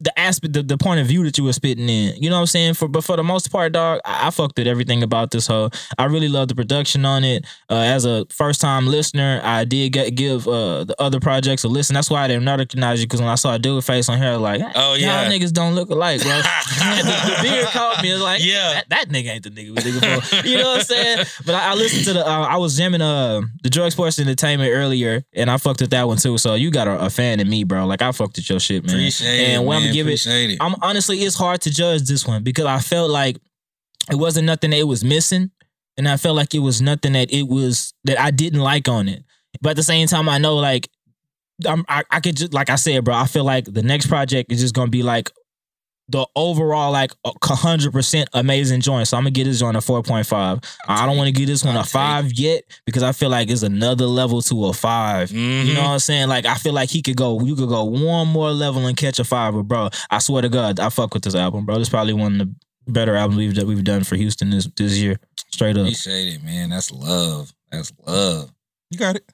the 0.00 0.18
aspect, 0.18 0.54
the, 0.54 0.62
the 0.62 0.78
point 0.78 1.00
of 1.00 1.06
view 1.06 1.22
that 1.24 1.36
you 1.38 1.44
were 1.44 1.52
spitting 1.52 1.88
in. 1.88 2.16
You 2.22 2.30
know 2.30 2.36
what 2.36 2.40
I'm 2.42 2.46
saying? 2.46 2.74
For 2.74 2.88
but 2.88 3.04
for 3.04 3.16
the 3.16 3.22
most 3.24 3.50
part, 3.52 3.72
dog, 3.72 4.00
I, 4.04 4.28
I 4.28 4.30
fucked 4.30 4.56
with 4.58 4.66
everything 4.66 5.02
about 5.02 5.30
this 5.30 5.46
whole. 5.46 5.70
I 5.98 6.04
really 6.06 6.28
love 6.28 6.48
the 6.48 6.54
production 6.54 7.04
on 7.04 7.24
it. 7.24 7.44
Uh, 7.68 7.74
as 7.76 8.04
a 8.04 8.26
first 8.30 8.60
time 8.60 8.86
listener, 8.86 9.40
I 9.44 9.64
did 9.64 9.92
get 9.92 10.14
give 10.14 10.46
uh, 10.48 10.84
the 10.84 10.94
other 11.00 11.20
projects 11.20 11.64
a 11.64 11.68
listen. 11.68 11.94
That's 11.94 12.10
why 12.10 12.24
I 12.24 12.28
didn't 12.28 12.46
recognize 12.46 13.00
you 13.00 13.06
because 13.06 13.20
when 13.20 13.28
I 13.30 13.34
saw 13.34 13.54
a 13.54 13.58
dude 13.58 13.84
face 13.84 14.08
on 14.08 14.18
here, 14.18 14.36
like, 14.36 14.62
Oh, 14.74 14.94
yeah. 14.94 15.22
y'all 15.22 15.30
niggas 15.30 15.52
don't 15.52 15.74
look 15.74 15.90
alike, 15.90 16.22
bro. 16.22 16.40
The, 16.80 17.02
the 17.04 17.38
beard 17.42 17.66
caught 17.68 18.02
me. 18.02 18.14
Like, 18.14 18.44
Yeah. 18.44 18.72
that, 18.74 18.88
that 18.90 19.08
nigga 19.08 19.28
ain't 19.30 19.42
the 19.44 19.50
nigga 19.50 19.68
we 19.70 19.92
looking 19.92 20.20
for. 20.20 20.46
You 20.46 20.58
know 20.58 20.70
what 20.70 20.78
I'm 20.80 20.84
saying? 20.84 21.26
But 21.46 21.54
I, 21.54 21.72
I 21.72 21.74
listened 21.74 22.04
to 22.06 22.12
the. 22.14 22.26
Uh, 22.26 22.46
I 22.46 22.56
was 22.56 22.76
jamming 22.76 23.02
uh 23.02 23.42
the 23.62 23.70
Drug 23.70 23.90
Sports 23.92 24.18
Entertainment 24.18 24.70
earlier, 24.72 25.22
and 25.34 25.50
I 25.50 25.56
fucked 25.58 25.80
with 25.80 25.90
that 25.90 26.06
one 26.06 26.16
too. 26.16 26.38
So 26.38 26.54
you 26.54 26.70
got 26.70 26.88
a, 26.88 27.06
a 27.06 27.10
fan 27.10 27.40
in 27.40 27.48
me, 27.48 27.64
bro. 27.64 27.86
Like 27.86 28.02
I 28.02 28.12
fucked 28.12 28.36
with 28.36 28.48
your 28.48 28.60
shit, 28.60 28.84
man. 28.86 28.94
Appreciate 28.96 29.28
and 29.54 29.62
it. 29.62 29.66
when 29.66 29.82
man. 29.82 29.89
Give 29.92 30.08
it, 30.08 30.26
it. 30.26 30.58
I'm 30.60 30.74
honestly, 30.82 31.18
it's 31.18 31.36
hard 31.36 31.60
to 31.62 31.70
judge 31.70 32.02
this 32.02 32.26
one 32.26 32.42
because 32.42 32.66
I 32.66 32.78
felt 32.78 33.10
like 33.10 33.36
it 34.10 34.16
wasn't 34.16 34.46
nothing 34.46 34.70
that 34.70 34.78
it 34.78 34.88
was 34.88 35.04
missing, 35.04 35.50
and 35.96 36.08
I 36.08 36.16
felt 36.16 36.36
like 36.36 36.54
it 36.54 36.60
was 36.60 36.80
nothing 36.80 37.12
that 37.12 37.32
it 37.32 37.48
was 37.48 37.94
that 38.04 38.18
I 38.18 38.30
didn't 38.30 38.60
like 38.60 38.88
on 38.88 39.08
it. 39.08 39.24
But 39.60 39.70
at 39.70 39.76
the 39.76 39.82
same 39.82 40.06
time, 40.06 40.28
I 40.28 40.38
know 40.38 40.56
like 40.56 40.88
I'm, 41.66 41.84
I, 41.88 42.04
I 42.10 42.20
could 42.20 42.36
just 42.36 42.54
like 42.54 42.70
I 42.70 42.76
said, 42.76 43.04
bro. 43.04 43.14
I 43.14 43.26
feel 43.26 43.44
like 43.44 43.64
the 43.64 43.82
next 43.82 44.06
project 44.06 44.52
is 44.52 44.60
just 44.60 44.74
gonna 44.74 44.90
be 44.90 45.02
like 45.02 45.30
the 46.10 46.26
overall 46.36 46.90
like 46.92 47.12
hundred 47.42 47.92
percent 47.92 48.28
amazing 48.32 48.80
joint. 48.80 49.06
So 49.08 49.16
I'm 49.16 49.22
gonna 49.22 49.30
get 49.30 49.44
this 49.44 49.60
joint 49.60 49.76
a 49.76 49.80
four 49.80 50.02
point 50.02 50.26
five. 50.26 50.58
I 50.88 51.06
don't 51.06 51.16
want 51.16 51.28
to 51.28 51.32
give 51.32 51.46
this 51.46 51.64
one 51.64 51.76
a 51.76 51.84
five 51.84 52.32
yet 52.32 52.64
because 52.86 53.02
I 53.02 53.12
feel 53.12 53.30
like 53.30 53.48
it's 53.50 53.62
another 53.62 54.06
level 54.06 54.42
to 54.42 54.66
a 54.66 54.72
5 54.72 55.30
You 55.30 55.38
Mhm. 55.38 55.74
know 55.74 55.82
what 55.82 55.88
I'm 55.90 55.98
saying? 56.00 56.28
Like 56.28 56.46
I 56.46 56.54
feel 56.56 56.72
like 56.72 56.90
he 56.90 57.02
could 57.02 57.16
go. 57.16 57.40
You 57.44 57.54
could 57.56 57.68
go 57.68 57.84
one 57.84 58.28
more 58.28 58.50
level 58.52 58.86
and 58.86 58.96
catch 58.96 59.18
a 59.18 59.24
five, 59.24 59.54
but 59.54 59.62
bro, 59.64 59.88
I 60.10 60.18
swear 60.18 60.42
to 60.42 60.48
God, 60.48 60.80
I 60.80 60.88
fuck 60.88 61.14
with 61.14 61.22
this 61.22 61.34
album, 61.34 61.64
bro. 61.66 61.76
This 61.78 61.86
is 61.86 61.90
probably 61.90 62.12
one 62.14 62.40
of 62.40 62.48
the 62.48 62.54
better 62.92 63.14
albums 63.14 63.38
we've 63.38 63.54
that 63.54 63.66
we've 63.66 63.84
done 63.84 64.02
for 64.04 64.16
Houston 64.16 64.50
this 64.50 64.68
this 64.76 64.96
year. 64.98 65.18
Straight 65.52 65.76
up. 65.76 65.82
Appreciate 65.82 66.34
it, 66.34 66.42
man. 66.42 66.70
That's 66.70 66.90
love. 66.90 67.52
That's 67.70 67.92
love. 68.06 68.50
You 68.90 68.98
got 68.98 69.16
it. 69.16 69.24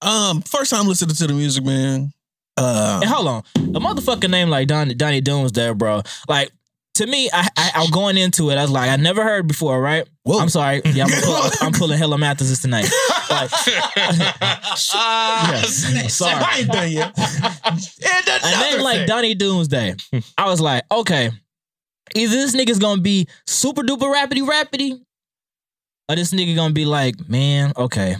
Um, 0.00 0.42
first 0.42 0.70
time 0.70 0.86
listening 0.86 1.14
to 1.16 1.26
the 1.26 1.32
music, 1.34 1.64
man. 1.64 2.12
Uh, 2.58 3.00
And 3.02 3.10
hold 3.10 3.26
on, 3.28 3.42
a 3.56 3.80
motherfucker 3.80 4.28
name 4.30 4.48
like 4.50 4.68
Donny 4.68 4.94
Donny 4.94 5.20
Doomsday, 5.20 5.72
bro. 5.74 6.02
Like 6.28 6.50
to 6.94 7.06
me, 7.06 7.30
I, 7.32 7.48
I 7.56 7.70
I'm 7.76 7.90
going 7.90 8.16
into 8.18 8.50
it. 8.50 8.56
I 8.58 8.62
was 8.62 8.72
like, 8.72 8.90
I 8.90 8.96
never 8.96 9.22
heard 9.22 9.46
before, 9.46 9.80
right? 9.80 10.04
Whoa. 10.24 10.40
I'm 10.40 10.48
sorry. 10.48 10.82
Yeah, 10.84 11.04
I'm, 11.04 11.10
pull, 11.22 11.42
I'm 11.60 11.72
pulling 11.72 11.96
Hella 11.96 12.18
Mathis 12.18 12.60
tonight. 12.60 12.90
Like, 13.30 13.50
yes, 13.96 16.14
sorry. 16.14 16.34
I 16.44 16.58
ain't 16.58 16.68
done 16.72 16.90
yet. 16.90 17.12
and 17.16 18.44
A 18.44 18.60
name 18.60 18.80
like. 18.82 19.06
Donny 19.06 19.34
Doomsday. 19.34 19.94
I 20.36 20.46
was 20.48 20.60
like, 20.60 20.82
okay, 20.90 21.30
either 22.16 22.34
this 22.34 22.56
nigga's 22.56 22.80
gonna 22.80 23.00
be 23.00 23.28
super 23.46 23.82
duper 23.82 24.12
rapidy 24.12 24.42
rapidy, 24.46 25.00
or 26.08 26.16
this 26.16 26.32
nigga 26.32 26.56
gonna 26.56 26.74
be 26.74 26.84
like, 26.84 27.28
man, 27.28 27.72
okay. 27.76 28.16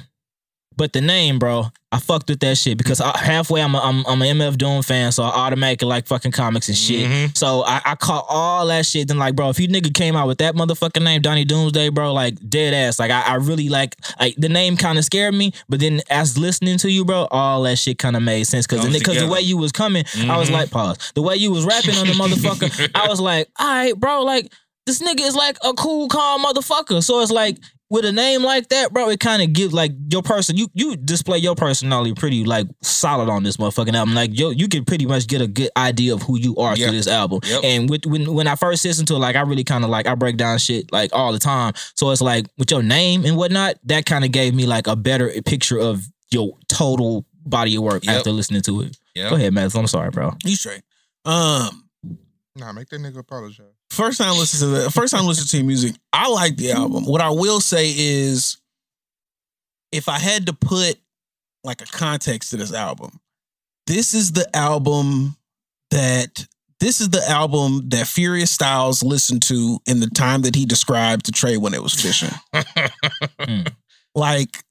But 0.79 0.93
the 0.93 1.01
name, 1.01 1.39
bro, 1.41 1.67
I 1.91 1.99
fucked 1.99 2.29
with 2.31 2.39
that 2.41 2.57
shit 2.57 2.79
because 2.79 3.01
I, 3.01 3.17
halfway 3.19 3.61
I'm 3.61 3.75
a, 3.75 3.79
I'm 3.81 4.07
I'm 4.07 4.23
an 4.23 4.37
MF 4.39 4.57
Doom 4.57 4.83
fan, 4.83 5.11
so 5.11 5.25
I 5.25 5.29
automatically 5.31 5.89
like 5.89 6.07
fucking 6.07 6.31
comics 6.33 6.69
and 6.69 6.77
shit. 6.79 7.07
Mhm. 7.11 7.37
So 7.37 7.65
I, 7.65 7.83
I 7.85 7.95
caught 7.97 8.27
all 8.29 8.65
that 8.69 8.87
shit. 8.87 9.09
Then 9.09 9.19
like, 9.19 9.35
bro, 9.35 9.49
if 9.51 9.59
you 9.59 9.67
nigga 9.67 9.93
came 9.93 10.15
out 10.15 10.29
with 10.29 10.39
that 10.39 10.55
motherfucking 10.55 11.03
name, 11.03 11.21
Donny 11.21 11.45
Doomsday, 11.45 11.89
bro, 11.89 12.13
like 12.13 12.37
dead 12.49 12.75
ass. 12.75 12.99
Like 13.01 13.11
I, 13.11 13.23
I 13.23 13.35
really 13.35 13.69
like 13.69 13.97
like 14.21 14.37
the 14.37 14.49
name 14.49 14.77
kind 14.77 14.99
of 14.99 15.05
scared 15.05 15.35
me, 15.35 15.53
but 15.69 15.81
then 15.81 16.01
as 16.11 16.39
listening 16.39 16.79
to 16.79 16.91
you, 16.91 17.05
bro, 17.05 17.27
all 17.33 17.63
that 17.65 17.77
shit 17.77 17.99
kind 17.99 18.15
of 18.17 18.23
made 18.23 18.45
sense 18.45 18.67
because 18.67 18.87
because 18.97 19.19
the 19.19 19.27
way 19.29 19.41
you 19.41 19.57
was 19.57 19.73
coming, 19.73 20.05
I 20.29 20.39
was 20.39 20.49
Mhm. 20.49 20.53
like, 20.53 20.71
pause. 20.71 20.97
The 21.15 21.23
way 21.23 21.35
you 21.37 21.51
was 21.51 21.65
rapping 21.65 21.97
on 21.97 22.07
the 22.07 22.13
motherfucker, 22.13 22.91
I 22.95 23.09
was 23.09 23.21
like, 23.21 23.49
all 23.59 23.67
right, 23.67 23.99
bro, 23.99 24.23
like 24.23 24.53
this 24.87 25.01
nigga 25.03 25.21
is 25.21 25.35
like 25.35 25.59
a 25.65 25.75
cool, 25.75 26.09
calm 26.09 26.45
motherfucker. 26.45 27.03
So 27.03 27.21
it's 27.21 27.31
like 27.33 27.59
with 27.91 28.05
a 28.05 28.13
name 28.13 28.43
like 28.43 28.69
that, 28.69 28.93
bro, 28.93 29.09
it 29.09 29.19
kind 29.21 29.41
of 29.43 29.53
gives 29.53 29.73
like 29.73 29.93
your 30.13 30.23
person. 30.23 30.57
You 30.57 30.69
you 30.75 30.97
display 30.97 31.39
your 31.39 31.55
personality 31.55 32.13
pretty 32.15 32.45
like 32.45 32.67
solid 32.83 33.29
on 33.31 33.43
this 33.43 33.57
motherfucking 33.57 33.95
album. 33.95 34.15
Like 34.15 34.39
yo, 34.39 34.51
you 34.51 34.69
can 34.69 34.85
pretty 34.85 35.07
much 35.07 35.27
get 35.27 35.41
a 35.41 35.47
good 35.47 35.71
idea 35.77 36.13
of 36.15 36.23
who 36.23 36.39
you 36.39 36.55
are 36.57 36.77
Yeah. 36.77 36.87
through 36.89 36.97
this 36.97 37.07
album. 37.09 37.41
Yep. 37.45 37.61
And 37.65 37.89
with, 37.91 38.05
when 38.07 38.33
when 38.35 38.47
I 38.47 38.57
first 38.57 38.85
listened 38.85 39.09
to 39.09 39.15
it, 39.15 39.19
like 39.19 39.37
I 39.37 39.41
really 39.41 39.65
kind 39.65 39.85
of 39.85 39.91
like 39.91 40.07
I 40.07 40.15
break 40.15 40.37
down 40.37 40.59
shit 40.59 40.93
like 40.93 41.11
all 41.15 41.33
the 41.33 41.39
time. 41.39 41.73
So 41.95 42.11
it's 42.11 42.21
like 42.21 42.47
with 42.59 42.71
your 42.71 42.83
name 42.83 43.25
and 43.25 43.37
whatnot, 43.37 43.77
that 43.85 44.05
kind 44.07 44.25
of 44.25 44.33
gave 44.33 44.55
me 44.55 44.67
like 44.67 44.87
a 44.87 44.95
better 44.97 45.31
picture 45.47 45.79
of 45.79 46.05
your 46.31 46.57
total 46.69 47.25
body 47.47 47.77
of 47.77 47.83
work 47.83 48.05
Yep. 48.05 48.17
after 48.19 48.31
listening 48.33 48.61
to 48.63 48.83
it. 48.83 48.97
Yep. 49.15 49.31
Go 49.31 49.37
ahead, 49.37 49.55
Matt. 49.55 49.75
I'm 49.75 49.87
sorry, 49.87 50.11
bro. 50.11 50.35
You 50.45 50.57
straight. 50.57 50.83
Um, 51.25 51.85
Nah, 52.55 52.73
make 52.73 52.89
that 52.89 53.01
nigga 53.01 53.19
apologize. 53.21 53.67
First 53.91 54.19
time 54.19 54.37
listen 54.37 54.69
to 54.69 54.83
the 54.85 54.91
first 54.91 55.15
time 55.15 55.27
listen 55.27 55.47
to 55.47 55.57
your 55.57 55.67
music. 55.67 55.95
I 56.13 56.29
like 56.29 56.57
the 56.57 56.73
album. 56.73 57.05
What 57.05 57.21
I 57.21 57.31
will 57.31 57.61
say 57.61 57.93
is, 57.97 58.59
if 59.93 60.09
I 60.09 60.19
had 60.19 60.47
to 60.47 60.53
put 60.53 60.97
like 61.65 61.81
a 61.81 61.87
context 61.87 62.51
to 62.51 62.57
this 62.57 62.73
album, 62.73 63.21
this 63.87 64.15
is 64.15 64.33
the 64.33 64.49
album 64.57 65.37
that 65.91 66.47
this 66.81 67.01
is 67.01 67.11
the 67.11 67.27
album 67.29 67.89
that 67.89 68.07
Furious 68.07 68.51
Styles 68.51 69.03
listened 69.03 69.43
to 69.43 69.81
in 69.87 70.01
the 70.01 70.09
time 70.09 70.43
that 70.43 70.55
he 70.55 70.65
described 70.65 71.27
to 71.27 71.33
Trey 71.33 71.57
when 71.57 71.75
it 71.75 71.83
was 71.83 71.95
fishing. 71.95 72.31
Hmm. 73.41 73.63
like 74.15 74.65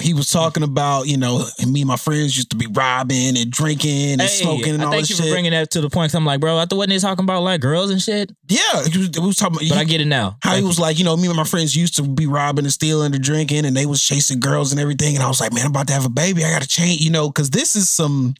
he 0.00 0.12
was 0.12 0.28
talking 0.28 0.64
about, 0.64 1.06
you 1.06 1.16
know, 1.16 1.44
me 1.68 1.82
and 1.82 1.88
my 1.88 1.94
friends 1.96 2.36
used 2.36 2.50
to 2.50 2.56
be 2.56 2.66
robbing 2.66 3.36
and 3.38 3.48
drinking 3.50 4.12
and 4.12 4.20
Hey, 4.22 4.26
smoking 4.26 4.74
and 4.74 4.82
I 4.82 4.86
all 4.86 4.90
thank 4.92 5.08
you 5.08 5.14
shit. 5.14 5.24
for 5.26 5.30
bringing 5.30 5.52
that 5.52 5.70
to 5.70 5.80
the 5.80 5.88
point. 5.88 6.10
'cause 6.10 6.16
I'm 6.16 6.24
like, 6.26 6.40
bro, 6.40 6.58
I 6.58 6.64
thought 6.66 6.76
wasn't 6.78 6.90
they 6.94 6.98
talking 6.98 7.22
about 7.22 7.42
like 7.44 7.60
girls 7.60 7.90
and 7.90 8.02
shit, 8.02 8.32
yeah, 8.48 8.58
it 8.84 8.96
was, 8.96 9.06
it 9.10 9.20
was 9.20 9.36
talking. 9.36 9.68
but 9.68 9.78
I 9.78 9.84
get 9.84 10.00
it 10.00 10.06
now. 10.06 10.36
How 10.42 10.56
he 10.56 10.64
was 10.64 10.80
like, 10.80 10.98
you 10.98 11.04
know, 11.04 11.16
me 11.16 11.28
and 11.28 11.36
my 11.36 11.44
friends 11.44 11.76
used 11.76 11.94
to 11.96 12.02
be 12.02 12.26
robbing 12.26 12.64
and 12.64 12.72
stealing 12.72 13.14
and 13.14 13.22
drinking, 13.22 13.64
and 13.66 13.76
they 13.76 13.86
was 13.86 14.02
chasing 14.02 14.40
girls 14.40 14.72
and 14.72 14.80
everything. 14.80 15.14
And 15.14 15.22
I 15.22 15.28
was 15.28 15.40
like, 15.40 15.52
man, 15.52 15.64
I'm 15.64 15.70
about 15.70 15.86
to 15.86 15.92
have 15.92 16.04
a 16.06 16.10
baby. 16.10 16.44
I 16.44 16.50
got 16.50 16.62
to 16.62 16.68
change, 16.68 17.00
you 17.00 17.10
know, 17.10 17.28
because 17.28 17.50
this 17.50 17.76
is 17.76 17.88
some. 17.88 18.34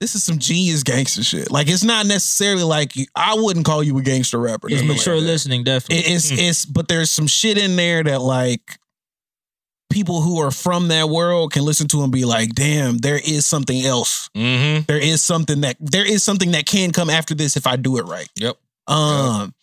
this 0.00 0.14
is 0.16 0.24
some 0.24 0.38
genius 0.38 0.82
gangster 0.82 1.22
shit. 1.22 1.52
Like 1.52 1.68
it's 1.68 1.84
not 1.84 2.06
necessarily 2.06 2.64
like 2.64 2.92
I 3.14 3.34
wouldn't 3.34 3.64
call 3.64 3.82
you 3.84 3.96
a 3.96 4.02
gangster 4.02 4.38
rapper. 4.38 4.66
It's 4.66 4.76
nothing 4.76 4.88
like 4.88 4.96
mature 4.98 5.16
listening, 5.16 5.62
definitely. 5.62 5.98
It- 6.04 6.16
it's 6.16 6.30
hmm. 6.30 6.36
it's 6.38 6.64
but 6.64 6.88
there's 6.88 7.10
some 7.12 7.28
shit 7.28 7.56
in 7.58 7.76
there 7.76 8.02
that 8.02 8.20
like 8.20 8.78
people 9.90 10.20
who 10.20 10.40
are 10.40 10.50
from 10.50 10.88
that 10.88 11.08
world 11.08 11.52
can 11.52 11.64
listen 11.64 11.88
to 11.88 12.02
and 12.02 12.12
be 12.12 12.24
like, 12.24 12.54
damn, 12.54 12.98
there 12.98 13.16
is 13.18 13.46
something 13.46 13.84
else. 13.84 14.28
Mm-hmm. 14.34 14.82
There 14.86 14.98
is 14.98 15.22
something 15.22 15.60
that 15.62 15.76
there 15.80 16.06
is 16.06 16.22
something 16.24 16.52
that 16.52 16.66
can 16.66 16.92
come 16.92 17.10
after 17.10 17.34
this 17.34 17.56
if 17.56 17.66
I 17.66 17.76
do 17.76 17.98
it 17.98 18.02
right. 18.02 18.28
Yep. 18.36 18.56
Um 18.88 19.54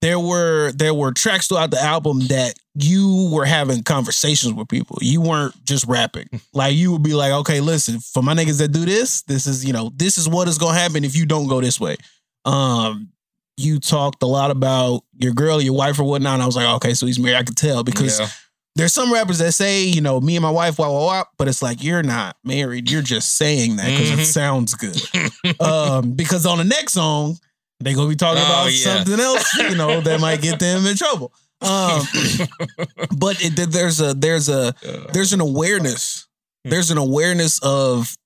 there 0.00 0.20
were 0.20 0.70
there 0.72 0.92
were 0.92 1.12
tracks 1.12 1.48
throughout 1.48 1.70
the 1.70 1.80
album 1.80 2.20
that 2.26 2.54
you 2.74 3.30
were 3.32 3.46
having 3.46 3.82
conversations 3.82 4.52
with 4.52 4.68
people. 4.68 4.98
You 5.00 5.22
weren't 5.22 5.54
just 5.64 5.86
rapping. 5.86 6.28
Like 6.52 6.74
you 6.74 6.92
would 6.92 7.02
be 7.02 7.14
like, 7.14 7.32
okay, 7.32 7.60
listen, 7.60 7.98
for 8.00 8.22
my 8.22 8.34
niggas 8.34 8.58
that 8.58 8.68
do 8.68 8.84
this, 8.84 9.22
this 9.22 9.46
is, 9.46 9.64
you 9.64 9.72
know, 9.72 9.90
this 9.96 10.18
is 10.18 10.28
what 10.28 10.46
is 10.46 10.58
gonna 10.58 10.78
happen 10.78 11.04
if 11.04 11.16
you 11.16 11.26
don't 11.26 11.48
go 11.48 11.60
this 11.60 11.80
way. 11.80 11.96
Um 12.44 13.08
you 13.56 13.78
talked 13.78 14.22
a 14.22 14.26
lot 14.26 14.50
about 14.50 15.02
your 15.16 15.32
girl, 15.32 15.60
your 15.60 15.74
wife, 15.74 15.98
or 15.98 16.04
whatnot. 16.04 16.34
And 16.34 16.42
I 16.42 16.46
was 16.46 16.56
like, 16.56 16.66
okay, 16.76 16.92
so 16.92 17.06
he's 17.06 17.18
married. 17.20 17.36
I 17.36 17.44
could 17.44 17.56
tell 17.56 17.84
because 17.84 18.20
Yeah. 18.20 18.28
There's 18.76 18.92
some 18.92 19.12
rappers 19.12 19.38
that 19.38 19.52
say, 19.52 19.84
you 19.84 20.00
know, 20.00 20.20
me 20.20 20.36
and 20.36 20.42
my 20.42 20.50
wife, 20.50 20.78
wah 20.78 20.90
wah 20.90 21.06
wah, 21.06 21.24
but 21.38 21.46
it's 21.48 21.62
like 21.62 21.82
you're 21.82 22.02
not 22.02 22.36
married. 22.44 22.90
You're 22.90 23.02
just 23.02 23.36
saying 23.36 23.76
that 23.76 23.86
because 23.88 24.10
Mhm. 24.10 24.18
it 24.18 24.26
sounds 24.26 24.74
good. 24.74 25.60
um, 25.60 26.12
because 26.12 26.44
on 26.46 26.58
the 26.58 26.64
next 26.64 26.92
song, 26.94 27.38
they 27.80 27.94
gonna 27.94 28.08
be 28.08 28.16
talking 28.16 28.42
Oh, 28.42 28.46
about 28.46 28.72
yeah. 28.72 28.96
something 28.96 29.20
else, 29.20 29.54
you 29.54 29.74
know, 29.76 30.00
that 30.00 30.20
might 30.20 30.40
get 30.42 30.58
them 30.58 30.86
in 30.86 30.96
trouble. 30.96 31.32
Um, 31.60 32.02
but 33.16 33.36
it, 33.42 33.70
there's 33.70 34.00
a 34.00 34.14
there's 34.14 34.48
a 34.48 34.74
there's 35.12 35.32
an 35.32 35.40
awareness. 35.40 36.26
There's 36.64 36.90
an 36.90 36.98
awareness 36.98 37.58
of 37.62 38.16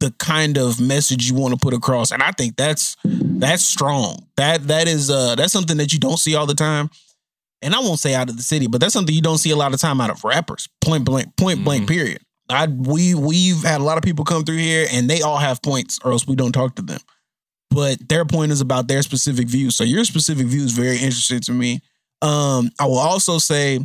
the 0.00 0.12
kind 0.18 0.58
of 0.58 0.78
message 0.80 1.28
you 1.28 1.34
want 1.34 1.54
to 1.54 1.58
put 1.58 1.72
across, 1.74 2.10
and 2.12 2.22
I 2.22 2.30
think 2.32 2.56
that's 2.56 2.96
that's 3.04 3.64
strong. 3.64 4.26
That 4.36 4.68
that 4.68 4.86
is 4.88 5.10
uh 5.10 5.34
that's 5.34 5.52
something 5.52 5.78
that 5.78 5.92
you 5.92 5.98
don't 5.98 6.18
see 6.18 6.34
all 6.34 6.46
the 6.46 6.54
time. 6.54 6.90
And 7.66 7.74
I 7.74 7.80
won't 7.80 7.98
say 7.98 8.14
out 8.14 8.30
of 8.30 8.36
the 8.36 8.44
city, 8.44 8.68
but 8.68 8.80
that's 8.80 8.92
something 8.92 9.12
you 9.12 9.20
don't 9.20 9.38
see 9.38 9.50
a 9.50 9.56
lot 9.56 9.74
of 9.74 9.80
time 9.80 10.00
out 10.00 10.08
of 10.08 10.22
rappers. 10.22 10.68
Point 10.80 11.04
blank, 11.04 11.36
point 11.36 11.64
blank. 11.64 11.88
Period. 11.88 12.22
I 12.48 12.68
we 12.68 13.16
we've 13.16 13.60
had 13.64 13.80
a 13.80 13.84
lot 13.84 13.98
of 13.98 14.04
people 14.04 14.24
come 14.24 14.44
through 14.44 14.58
here, 14.58 14.86
and 14.92 15.10
they 15.10 15.20
all 15.20 15.36
have 15.36 15.60
points, 15.62 15.98
or 16.04 16.12
else 16.12 16.28
we 16.28 16.36
don't 16.36 16.52
talk 16.52 16.76
to 16.76 16.82
them. 16.82 17.00
But 17.70 18.08
their 18.08 18.24
point 18.24 18.52
is 18.52 18.60
about 18.60 18.86
their 18.86 19.02
specific 19.02 19.48
view. 19.48 19.72
So 19.72 19.82
your 19.82 20.04
specific 20.04 20.46
view 20.46 20.62
is 20.62 20.72
very 20.72 20.94
interesting 20.94 21.40
to 21.40 21.52
me. 21.52 21.80
Um, 22.22 22.70
I 22.78 22.86
will 22.86 22.98
also 22.98 23.38
say 23.38 23.80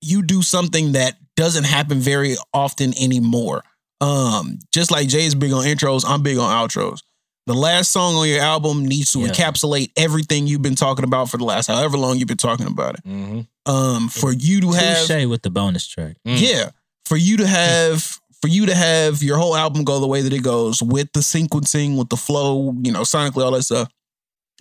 you 0.00 0.22
do 0.22 0.40
something 0.40 0.92
that 0.92 1.16
doesn't 1.36 1.64
happen 1.64 1.98
very 1.98 2.36
often 2.54 2.94
anymore. 2.98 3.64
Um, 4.00 4.60
just 4.72 4.90
like 4.90 5.08
Jay's 5.08 5.34
big 5.34 5.52
on 5.52 5.64
intros, 5.64 6.04
I'm 6.06 6.22
big 6.22 6.38
on 6.38 6.50
outros. 6.50 7.00
The 7.46 7.54
last 7.54 7.90
song 7.90 8.14
on 8.16 8.26
your 8.28 8.40
album 8.40 8.86
needs 8.86 9.12
to 9.12 9.20
Yeah. 9.20 9.28
encapsulate 9.28 9.90
everything 9.96 10.46
you've 10.46 10.62
been 10.62 10.74
talking 10.76 11.04
about 11.04 11.28
for 11.30 11.36
the 11.36 11.44
last 11.44 11.66
however 11.66 11.98
long 11.98 12.18
you've 12.18 12.28
been 12.28 12.36
talking 12.38 12.66
about 12.66 12.94
it. 12.94 13.04
Mm-hmm. 13.06 13.70
Um, 13.70 14.08
for 14.08 14.32
you 14.32 14.60
to 14.62 14.72
have 14.72 15.06
Touche 15.06 15.26
with 15.26 15.42
the 15.42 15.50
bonus 15.50 15.86
track. 15.86 16.16
Mm. 16.26 16.40
yeah, 16.40 16.70
for 17.06 17.16
you 17.16 17.36
to 17.38 17.46
have 17.46 18.18
for 18.40 18.48
you 18.48 18.66
to 18.66 18.74
have 18.74 19.22
your 19.22 19.38
whole 19.38 19.56
album 19.56 19.84
go 19.84 20.00
the 20.00 20.06
way 20.06 20.20
that 20.20 20.32
it 20.32 20.42
goes 20.42 20.82
with 20.82 21.10
the 21.14 21.20
sequencing, 21.20 21.96
with 21.96 22.10
the 22.10 22.16
flow, 22.16 22.74
you 22.82 22.92
know, 22.92 23.00
sonically, 23.00 23.42
all 23.42 23.52
that 23.52 23.62
stuff. 23.62 23.88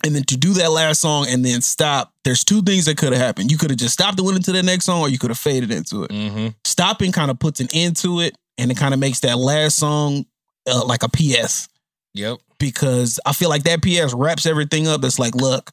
And 0.05 0.15
then 0.15 0.23
to 0.25 0.37
do 0.37 0.53
that 0.53 0.71
last 0.71 1.01
song 1.01 1.25
and 1.29 1.43
then 1.45 1.61
stop, 1.61 2.13
there's 2.23 2.43
two 2.45 2.61
things 2.61 2.85
that 2.85 2.97
could 2.97 3.11
have 3.13 3.21
happened. 3.21 3.51
You 3.51 3.57
could 3.57 3.69
have 3.71 3.79
just 3.79 3.93
stopped 3.93 4.17
and 4.19 4.25
went 4.25 4.37
into 4.37 4.51
the 4.53 4.63
next 4.63 4.85
song, 4.85 5.01
or 5.01 5.09
you 5.09 5.17
could 5.17 5.29
have 5.31 5.37
faded 5.37 5.71
into 5.71 6.03
it. 6.03 6.11
Mm-hmm. 6.11 6.47
Stopping 6.65 7.11
kind 7.11 7.29
of 7.31 7.39
puts 7.39 7.59
an 7.59 7.67
end 7.73 7.97
to 7.97 8.19
it, 8.21 8.37
and 8.57 8.71
it 8.71 8.75
kind 8.77 8.93
of 8.93 8.99
makes 9.01 9.19
that 9.21 9.37
last 9.37 9.77
song 9.77 10.25
uh, 10.69 10.83
like 10.85 11.03
a 11.03 11.09
PS 11.09 11.67
Yep. 12.15 12.37
Because 12.63 13.19
I 13.25 13.33
feel 13.33 13.49
like 13.49 13.63
that 13.63 13.81
PS 13.81 14.13
wraps 14.13 14.45
everything 14.45 14.87
up. 14.87 15.03
It's 15.03 15.19
like, 15.19 15.35
look, 15.35 15.71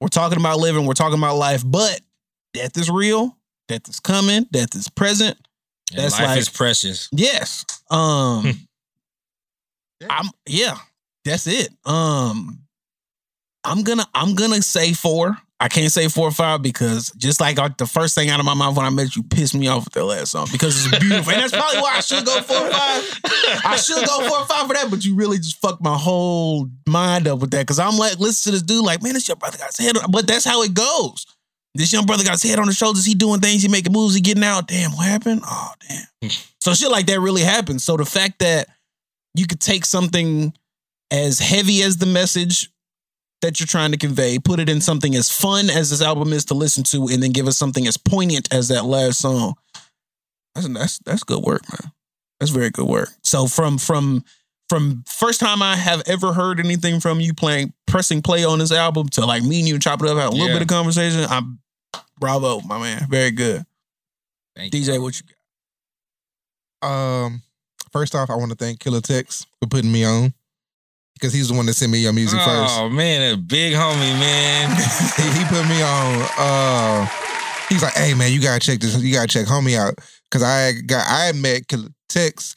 we're 0.00 0.08
talking 0.08 0.38
about 0.38 0.58
living, 0.58 0.86
we're 0.86 0.94
talking 0.94 1.18
about 1.18 1.36
life, 1.36 1.62
but 1.64 2.00
death 2.52 2.76
is 2.76 2.90
real, 2.90 3.36
death 3.68 3.88
is 3.88 4.00
coming, 4.00 4.46
death 4.50 4.74
is 4.74 4.88
present. 4.88 5.38
And 5.92 6.00
That's 6.00 6.18
life 6.18 6.28
like- 6.28 6.38
is 6.38 6.48
precious. 6.48 7.08
Yes. 7.12 7.64
Um 7.90 8.66
I'm 10.10 10.26
yeah, 10.46 10.76
that's 11.24 11.46
it. 11.46 11.68
Um 11.84 12.58
I'm 13.64 13.82
gonna 13.84 14.06
I'm 14.14 14.34
gonna 14.34 14.62
say 14.62 14.92
four. 14.94 15.36
I 15.62 15.68
can't 15.68 15.92
say 15.92 16.08
four 16.08 16.26
or 16.26 16.32
five 16.32 16.60
because 16.60 17.12
just 17.16 17.40
like 17.40 17.56
the 17.78 17.86
first 17.86 18.16
thing 18.16 18.30
out 18.30 18.40
of 18.40 18.46
my 18.46 18.54
mouth 18.54 18.76
when 18.76 18.84
I 18.84 18.90
met 18.90 19.14
you 19.14 19.22
pissed 19.22 19.54
me 19.54 19.68
off 19.68 19.84
with 19.84 19.94
that 19.94 20.04
last 20.04 20.32
song 20.32 20.48
because 20.50 20.84
it's 20.84 20.98
beautiful. 20.98 21.32
and 21.32 21.40
that's 21.40 21.52
probably 21.52 21.80
why 21.80 21.98
I 21.98 22.00
should 22.00 22.26
go 22.26 22.40
four 22.42 22.56
or 22.66 22.70
five. 22.70 23.20
I 23.64 23.76
should 23.76 24.04
go 24.04 24.28
four 24.28 24.40
or 24.40 24.46
five 24.46 24.66
for 24.66 24.74
that, 24.74 24.88
but 24.90 25.04
you 25.04 25.14
really 25.14 25.36
just 25.36 25.60
fucked 25.60 25.80
my 25.80 25.96
whole 25.96 26.68
mind 26.88 27.28
up 27.28 27.38
with 27.38 27.52
that. 27.52 27.64
Cause 27.68 27.78
I'm 27.78 27.96
like, 27.96 28.18
listen 28.18 28.50
to 28.50 28.56
this 28.58 28.62
dude, 28.62 28.84
like, 28.84 29.04
man, 29.04 29.12
this 29.12 29.28
your 29.28 29.36
brother 29.36 29.56
got 29.56 29.72
his 29.72 29.86
head 29.86 29.96
on, 29.96 30.10
but 30.10 30.26
that's 30.26 30.44
how 30.44 30.62
it 30.62 30.74
goes. 30.74 31.26
This 31.76 31.92
young 31.92 32.06
brother 32.06 32.24
got 32.24 32.32
his 32.32 32.42
head 32.42 32.58
on 32.58 32.66
his 32.66 32.76
shoulders. 32.76 33.06
He 33.06 33.14
doing 33.14 33.40
things. 33.40 33.62
He 33.62 33.68
making 33.68 33.92
moves. 33.92 34.16
He 34.16 34.20
getting 34.20 34.42
out. 34.42 34.66
Damn, 34.66 34.90
what 34.90 35.06
happened? 35.06 35.42
Oh, 35.46 35.72
damn. 35.88 36.30
so 36.60 36.74
shit 36.74 36.90
like 36.90 37.06
that 37.06 37.20
really 37.20 37.42
happens. 37.42 37.84
So 37.84 37.96
the 37.96 38.04
fact 38.04 38.40
that 38.40 38.66
you 39.34 39.46
could 39.46 39.60
take 39.60 39.84
something 39.84 40.52
as 41.12 41.38
heavy 41.38 41.82
as 41.82 41.98
the 41.98 42.06
message 42.06 42.68
that 43.42 43.60
you're 43.60 43.66
trying 43.66 43.90
to 43.92 43.98
convey, 43.98 44.38
put 44.38 44.58
it 44.60 44.68
in 44.68 44.80
something 44.80 45.14
as 45.14 45.30
fun 45.30 45.68
as 45.68 45.90
this 45.90 46.00
album 46.02 46.32
is 46.32 46.44
to 46.46 46.54
listen 46.54 46.82
to, 46.84 47.08
and 47.08 47.22
then 47.22 47.32
give 47.32 47.46
us 47.46 47.56
something 47.58 47.86
as 47.86 47.96
poignant 47.96 48.48
as 48.52 48.68
that 48.68 48.84
last 48.84 49.20
song. 49.20 49.54
That's 50.54 50.68
that's 50.68 50.98
that's 51.00 51.22
good 51.24 51.42
work, 51.42 51.62
man. 51.70 51.92
That's 52.40 52.50
very 52.52 52.70
good 52.70 52.86
work. 52.88 53.10
So 53.22 53.46
from 53.46 53.78
from 53.78 54.24
from 54.68 55.04
first 55.06 55.38
time 55.40 55.62
I 55.62 55.76
have 55.76 56.02
ever 56.06 56.32
heard 56.32 56.58
anything 56.60 56.98
from 57.00 57.20
you 57.20 57.34
playing 57.34 57.72
pressing 57.86 58.22
play 58.22 58.44
on 58.44 58.58
this 58.58 58.72
album 58.72 59.08
to 59.10 59.26
like 59.26 59.42
me 59.42 59.58
and 59.60 59.68
you 59.68 59.78
chop 59.78 60.02
it 60.02 60.08
up, 60.08 60.16
have 60.16 60.28
a 60.28 60.30
little 60.32 60.48
Yeah. 60.48 60.54
bit 60.54 60.62
of 60.62 60.68
conversation. 60.68 61.24
I'm 61.28 61.58
bravo, 62.18 62.60
my 62.60 62.78
man. 62.78 63.06
Very 63.10 63.30
good. 63.32 63.64
Thank 64.56 64.74
you. 64.74 64.80
DJ, 64.82 65.00
what 65.00 65.18
you 65.20 65.26
got? 66.82 66.88
Um, 66.88 67.42
first 67.92 68.14
off, 68.14 68.30
I 68.30 68.36
want 68.36 68.50
to 68.50 68.56
thank 68.56 68.80
Killer 68.80 69.00
Tex 69.00 69.46
for 69.60 69.66
putting 69.68 69.92
me 69.92 70.04
on 70.04 70.34
because 71.14 71.32
he's 71.32 71.48
the 71.48 71.54
one 71.54 71.66
that 71.66 71.74
sent 71.74 71.92
me 71.92 71.98
your 71.98 72.12
music 72.12 72.40
first. 72.40 72.74
Oh 72.78 72.88
man, 72.88 73.34
a 73.34 73.36
big 73.36 73.74
homie, 73.74 74.18
man. 74.18 74.70
he, 75.16 75.38
he 75.38 75.44
put 75.46 75.66
me 75.68 75.80
on. 75.82 76.28
Uh, 76.38 77.06
he's 77.68 77.82
like, 77.82 77.94
"Hey 77.94 78.14
man, 78.14 78.32
you 78.32 78.40
gotta 78.40 78.60
check 78.60 78.80
this. 78.80 79.00
You 79.02 79.12
gotta 79.14 79.28
check 79.28 79.46
homie 79.46 79.76
out." 79.78 79.94
Because 80.30 80.42
I 80.42 80.72
got 80.86 81.04
I 81.08 81.32
met 81.32 81.62
Tex 82.08 82.56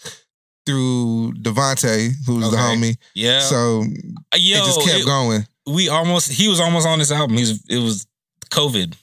through 0.65 1.33
Devontae, 1.41 2.11
who's 2.25 2.49
the 2.49 2.57
homie. 2.57 2.97
Yeah. 3.13 3.39
So 3.41 3.83
Yo, 3.83 4.57
it 4.57 4.65
just 4.65 4.81
kept 4.81 5.01
it- 5.01 5.05
going. 5.05 5.45
we 5.67 5.89
almost 5.89 6.31
he 6.31 6.47
was 6.47 6.59
almost 6.59 6.87
on 6.87 6.99
this 6.99 7.11
album. 7.11 7.37
He's 7.37 7.63
it 7.69 7.79
was 7.79 8.07
COVID 8.49 8.95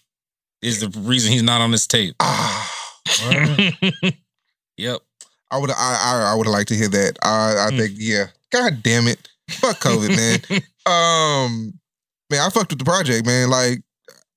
is 0.62 0.81
the 0.81 0.88
reason 1.01 1.33
he's 1.33 1.43
not 1.43 1.61
on 1.61 1.71
this 1.71 1.87
tape. 1.87 2.15
Ah, 2.21 2.71
yep. 4.77 5.01
I 5.51 5.59
would 5.59 5.71
I 5.71 5.75
I, 5.77 6.33
I 6.33 6.35
would 6.35 6.47
like 6.47 6.67
to 6.69 6.75
hear 6.75 6.88
that. 6.88 7.19
I 7.23 7.67
I 7.67 7.71
Hmm. 7.71 7.79
think 7.79 7.93
yeah. 7.97 8.27
God 8.51 8.83
damn 8.83 9.07
it, 9.09 9.29
fuck 9.55 9.81
COVID, 9.81 10.17
man. 10.17 10.62
Um, 10.85 11.79
man, 12.29 12.41
I 12.41 12.51
fucked 12.51 12.71
with 12.71 12.81
the 12.81 12.85
project, 12.85 13.25
man. 13.25 13.49
Like, 13.49 13.83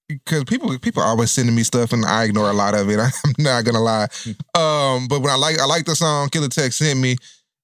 because 0.08 0.43
people 0.43 0.78
people 0.78 1.01
are 1.01 1.08
always 1.08 1.32
sending 1.32 1.56
me 1.56 1.63
stuff, 1.63 1.91
and 1.91 2.06
I 2.06 2.25
ignore 2.25 2.49
a 2.49 2.54
lot 2.54 2.75
of 2.75 2.89
it. 2.89 2.99
I'm 3.25 3.34
not 3.39 3.65
gonna 3.65 3.82
lie. 3.82 4.08
Um, 4.56 5.08
but 5.08 5.21
when 5.21 5.32
I 5.32 5.36
like 5.36 5.60
I 5.60 5.65
like 5.65 5.86
the 5.86 5.95
song, 5.95 6.30
Killer 6.30 6.47
Tex 6.47 6.75
sent 6.75 6.99
me, 6.99 7.15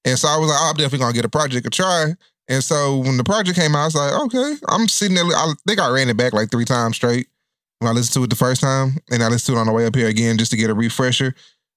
and 0.04 0.18
so 0.18 0.28
I 0.28 0.36
was 0.36 0.48
like, 0.48 0.58
oh, 0.60 0.70
I'm 0.70 0.76
definitely 0.76 0.98
gonna 0.98 1.14
get 1.14 1.24
a 1.24 1.28
project 1.28 1.66
a 1.66 1.70
try. 1.70 2.14
And 2.48 2.62
so 2.62 2.98
when 2.98 3.16
the 3.16 3.24
project 3.24 3.58
came 3.58 3.74
out, 3.74 3.82
I 3.82 3.84
was 3.84 3.94
like, 3.94 4.12
okay, 4.24 4.54
I'm 4.68 4.88
sitting 4.88 5.14
there. 5.14 5.24
I 5.24 5.52
think 5.66 5.80
I 5.80 5.88
ran 5.88 6.10
it 6.10 6.16
back 6.16 6.32
like 6.32 6.50
three 6.50 6.64
times 6.64 6.96
straight 6.96 7.28
when 7.78 7.88
I 7.88 7.94
listened 7.94 8.14
to 8.14 8.24
it 8.24 8.30
the 8.30 8.36
first 8.36 8.60
time, 8.60 8.98
and 9.10 9.22
I 9.22 9.28
listened 9.28 9.54
to 9.54 9.58
it 9.58 9.60
on 9.60 9.66
the 9.68 9.72
way 9.72 9.86
up 9.86 9.94
here 9.94 10.08
again 10.08 10.38
just 10.38 10.50
to 10.50 10.56
get 10.56 10.70
a 10.70 10.74
refresher. 10.74 11.34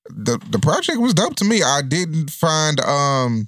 The 0.10 0.38
the 0.50 0.60
project 0.60 1.00
was 1.00 1.14
dope 1.14 1.36
to 1.38 1.46
me. 1.46 1.64
I 1.64 1.82
didn't 1.82 2.30
find 2.30 2.80
um 2.82 3.48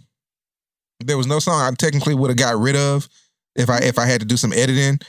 there 1.00 1.18
was 1.18 1.28
no 1.28 1.40
song 1.40 1.62
I 1.62 1.72
technically 1.76 2.16
would 2.16 2.30
have 2.30 2.38
got 2.38 2.60
rid 2.60 2.76
of 2.76 3.08
if 3.56 3.70
I 3.70 3.80
if 3.80 3.98
I 4.00 4.06
had 4.06 4.22
to 4.22 4.28
do 4.28 4.38
some 4.38 4.54
editing. 4.54 5.00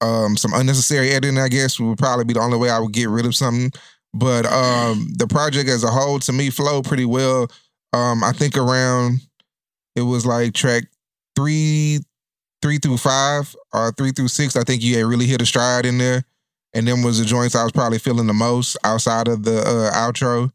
Um 0.00 0.36
some 0.36 0.52
unnecessary 0.54 1.10
editing, 1.10 1.38
I 1.38 1.48
guess, 1.48 1.78
would 1.78 1.98
probably 1.98 2.24
be 2.24 2.34
the 2.34 2.40
only 2.40 2.58
way 2.58 2.70
I 2.70 2.78
would 2.78 2.92
get 2.92 3.08
rid 3.08 3.26
of 3.26 3.34
something. 3.34 3.70
But 4.14 4.46
um 4.46 5.12
the 5.16 5.26
project 5.26 5.68
as 5.68 5.84
a 5.84 5.90
whole 5.90 6.18
to 6.20 6.32
me 6.32 6.50
flowed 6.50 6.84
pretty 6.84 7.04
well. 7.04 7.50
Um 7.92 8.22
I 8.24 8.32
think 8.32 8.56
around 8.56 9.20
it 9.96 10.02
was 10.02 10.26
like 10.26 10.54
track 10.54 10.84
three 11.36 12.00
three 12.62 12.78
through 12.78 12.96
five 12.96 13.54
or 13.72 13.92
three 13.92 14.12
through 14.12 14.28
six, 14.28 14.56
I 14.56 14.62
think 14.62 14.82
you 14.82 14.96
had 14.96 15.06
really 15.06 15.26
hit 15.26 15.42
a 15.42 15.46
stride 15.46 15.84
in 15.84 15.98
there. 15.98 16.24
And 16.74 16.88
then 16.88 17.02
was 17.02 17.18
the 17.18 17.24
joints 17.26 17.54
I 17.54 17.64
was 17.64 17.72
probably 17.72 17.98
feeling 17.98 18.26
the 18.26 18.32
most 18.32 18.78
outside 18.82 19.28
of 19.28 19.42
the 19.42 19.58
uh, 19.60 19.92
outro. 19.92 20.50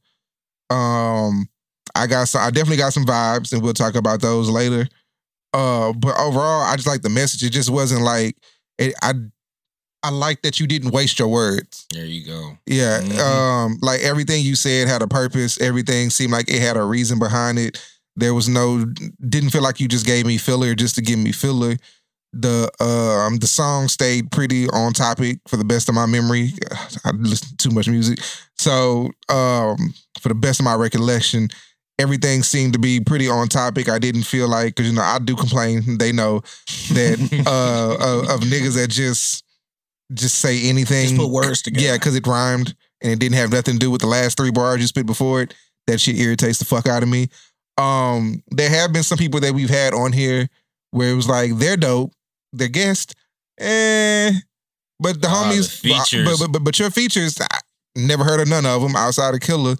Um, 0.73 1.47
I 1.97 2.07
got 2.07 2.27
some. 2.27 2.41
I 2.41 2.49
definitely 2.51 2.77
got 2.77 2.93
some 2.93 3.05
vibes, 3.05 3.51
and 3.53 3.61
we'll 3.61 3.73
talk 3.73 3.95
about 3.95 4.21
those 4.21 4.49
later. 4.49 4.87
Uh, 5.53 5.93
but 5.93 6.17
overall, 6.19 6.61
I 6.63 6.75
just 6.75 6.87
like 6.87 7.01
the 7.01 7.09
message. 7.09 7.43
It 7.43 7.51
just 7.51 7.69
wasn't 7.69 8.01
like 8.03 8.37
it, 8.77 8.93
I. 9.01 9.13
I 10.03 10.09
like 10.11 10.43
that 10.43 10.59
you 10.59 10.67
didn't 10.67 10.91
waste 10.91 11.17
your 11.17 11.27
words. 11.27 11.87
There 11.91 12.05
you 12.05 12.23
go. 12.23 12.57
Yeah. 12.67 13.01
Mhm. 13.01 13.19
Um, 13.19 13.77
like 13.81 14.01
everything 14.01 14.43
you 14.45 14.55
said 14.55 14.87
had 14.87 15.01
a 15.01 15.07
purpose. 15.07 15.59
Everything 15.59 16.11
seemed 16.11 16.31
like 16.31 16.49
it 16.49 16.61
had 16.61 16.77
a 16.77 16.83
reason 16.83 17.17
behind 17.17 17.57
it. 17.57 17.81
There 18.15 18.33
was 18.33 18.47
no 18.47 18.85
didn't 19.27 19.49
feel 19.49 19.63
like 19.63 19.79
you 19.79 19.87
just 19.87 20.05
gave 20.05 20.25
me 20.27 20.37
filler 20.37 20.75
just 20.75 20.95
to 20.95 21.01
give 21.01 21.17
me 21.17 21.31
filler. 21.31 21.77
The 22.31 22.69
um 22.79 23.37
the 23.37 23.47
song 23.47 23.87
stayed 23.87 24.31
pretty 24.31 24.69
on 24.69 24.93
topic 24.93 25.39
for 25.47 25.57
the 25.57 25.65
best 25.65 25.89
of 25.89 25.95
my 25.95 26.05
memory. 26.05 26.53
I 27.03 27.09
listened 27.11 27.57
to 27.57 27.69
too 27.69 27.73
much 27.73 27.87
music. 27.89 28.19
So 28.59 29.09
um 29.29 29.93
for 30.21 30.29
the 30.29 30.35
best 30.35 30.59
of 30.59 30.63
my 30.63 30.75
recollection, 30.75 31.49
everything 31.99 32.43
seemed 32.43 32.73
to 32.73 32.79
be 32.79 32.99
pretty 32.99 33.27
on 33.27 33.47
topic. 33.47 33.89
I 33.89 33.99
didn't 33.99 34.23
feel 34.23 34.47
like 34.47 34.75
because 34.75 34.89
you 34.89 34.95
know 34.95 35.01
I 35.01 35.19
do 35.19 35.35
complain. 35.35 35.97
They 35.97 36.11
know 36.11 36.41
that 36.93 37.19
uh 37.47 37.95
of, 37.95 38.29
of 38.29 38.47
niggas 38.47 38.75
that 38.75 38.89
just 38.89 39.43
just 40.13 40.35
say 40.35 40.67
anything. 40.69 41.09
Just 41.09 41.17
put 41.17 41.29
words 41.29 41.61
together. 41.61 41.85
Yeah, 41.85 41.93
because 41.93 42.15
it 42.15 42.25
rhymed 42.25 42.75
and 43.01 43.11
it 43.11 43.19
didn't 43.19 43.35
have 43.35 43.51
nothing 43.51 43.73
to 43.73 43.79
do 43.79 43.91
with 43.91 44.01
the 44.01 44.07
last 44.07 44.37
three 44.37 44.51
bars 44.51 44.81
you 44.81 44.87
spit 44.87 45.05
before 45.05 45.41
it. 45.41 45.53
That 45.87 45.99
shit 45.99 46.17
irritates 46.17 46.59
the 46.59 46.65
fuck 46.65 46.87
out 46.87 47.03
of 47.03 47.09
me. 47.09 47.29
Um, 47.77 48.43
there 48.49 48.69
have 48.69 48.91
been 48.91 49.03
some 49.03 49.17
people 49.17 49.39
that 49.41 49.53
we've 49.53 49.69
had 49.69 49.93
on 49.93 50.11
here 50.11 50.49
where 50.91 51.11
it 51.11 51.15
was 51.15 51.29
like 51.29 51.57
they're 51.57 51.77
dope, 51.77 52.11
they're 52.53 52.67
guests, 52.67 53.13
eh. 53.59 54.31
But 54.99 55.21
the 55.21 55.27
the 55.27 55.27
homies, 55.27 55.79
features. 55.79 56.25
but, 56.25 56.39
but 56.39 56.51
but 56.53 56.63
but 56.63 56.79
your 56.79 56.89
features, 56.89 57.39
I 57.39 57.59
never 57.95 58.23
heard 58.23 58.39
of 58.39 58.47
none 58.47 58.65
of 58.65 58.81
them 58.81 58.95
outside 58.95 59.35
of 59.35 59.41
Killer. 59.41 59.75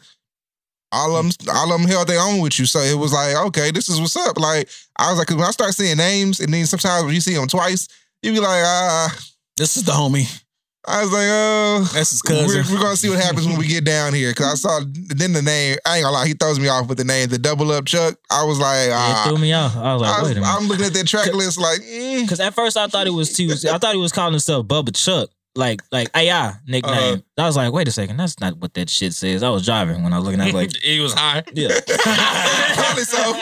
All 0.92 1.16
of 1.18 1.26
them, 1.26 1.48
all 1.54 1.74
of 1.74 1.82
them 1.82 1.90
held 1.90 2.08
their 2.08 2.22
own 2.22 2.40
with 2.42 2.58
you, 2.60 2.66
so 2.66 2.80
it 2.80 2.98
was 2.98 3.12
like, 3.12 3.36
okay, 3.48 3.72
this 3.72 3.90
is 3.90 4.00
what's 4.00 4.16
up. 4.16 4.40
Like 4.40 4.70
I 4.98 5.10
was 5.10 5.20
like, 5.20 5.30
when 5.30 5.42
I 5.42 5.52
start 5.52 5.74
seeing 5.74 5.98
names, 5.98 6.40
and 6.40 6.54
then 6.54 6.66
sometimes 6.66 7.06
when 7.06 7.14
you 7.14 7.22
see 7.22 7.34
them 7.36 7.48
twice, 7.48 7.88
you 8.22 8.32
be 8.32 8.40
like, 8.40 8.64
ah. 8.66 9.18
This 9.58 9.76
is 9.76 9.84
the 9.84 9.92
homie. 9.92 10.44
I 10.90 11.02
was 11.02 11.12
like, 11.12 11.28
oh, 11.30 11.92
That's 11.94 12.12
his 12.12 12.22
we're, 12.24 12.36
cousin. 12.44 12.74
we're 12.74 12.82
gonna 12.82 12.96
see 12.96 13.10
what 13.10 13.20
happens 13.20 13.46
when 13.46 13.58
we 13.58 13.68
get 13.68 13.84
down 13.84 14.14
here. 14.14 14.34
Cause 14.34 14.46
I 14.46 14.56
saw 14.56 14.80
then 14.86 15.34
the 15.34 15.42
name. 15.42 15.78
I 15.86 15.98
ain't 15.98 16.04
gonna 16.06 16.14
lie, 16.16 16.28
he 16.28 16.34
throws 16.34 16.62
me 16.62 16.70
off 16.70 16.88
with 16.88 16.98
the 16.98 17.04
name, 17.04 17.28
the 17.28 17.38
double 17.38 17.70
up 17.72 17.86
Chuck. 17.86 18.16
I 18.32 18.46
was 18.46 18.58
like, 18.58 18.88
It 18.88 18.94
ah. 18.94 19.26
threw 19.28 19.38
me 19.38 19.52
off. 19.52 19.76
I 19.76 19.94
was 19.94 20.02
like, 20.02 20.20
I 20.20 20.24
wait 20.24 20.32
a 20.32 20.36
minute. 20.36 20.48
I'm 20.48 20.68
looking 20.70 20.86
at 20.86 20.94
that 20.94 21.06
track 21.08 21.28
list 21.34 21.60
like, 21.60 21.82
eh. 21.86 22.22
Because 22.22 22.40
at 22.40 22.54
first 22.54 22.78
I 22.78 22.88
thought 22.88 23.06
it 23.06 23.10
was 23.10 23.34
too. 23.36 23.50
I 23.70 23.78
thought 23.78 23.94
he 23.94 24.00
was 24.00 24.14
calling 24.14 24.32
himself 24.32 24.66
Bubba 24.66 24.96
Chuck, 24.96 25.30
like 25.58 25.82
like 25.92 26.10
AI 26.16 26.54
nickname. 26.68 26.94
Uh-huh. 26.94 27.18
I 27.44 27.46
was 27.46 27.58
like, 27.58 27.74
wait 27.74 27.88
a 27.88 27.92
second, 27.92 28.18
that's 28.18 28.40
not 28.40 28.58
what 28.58 28.74
that 28.76 28.90
shit 28.90 29.14
says. 29.14 29.44
I 29.44 29.50
was 29.50 29.66
driving 29.66 30.04
when 30.04 30.14
I 30.14 30.18
was 30.18 30.26
looking. 30.26 30.40
at 30.42 30.46
was 30.46 30.54
like, 30.54 30.76
he 30.78 31.00
was 31.00 31.14
high. 31.14 31.44
yeah, 31.54 31.68
probably 32.76 33.04
so, 33.04 33.34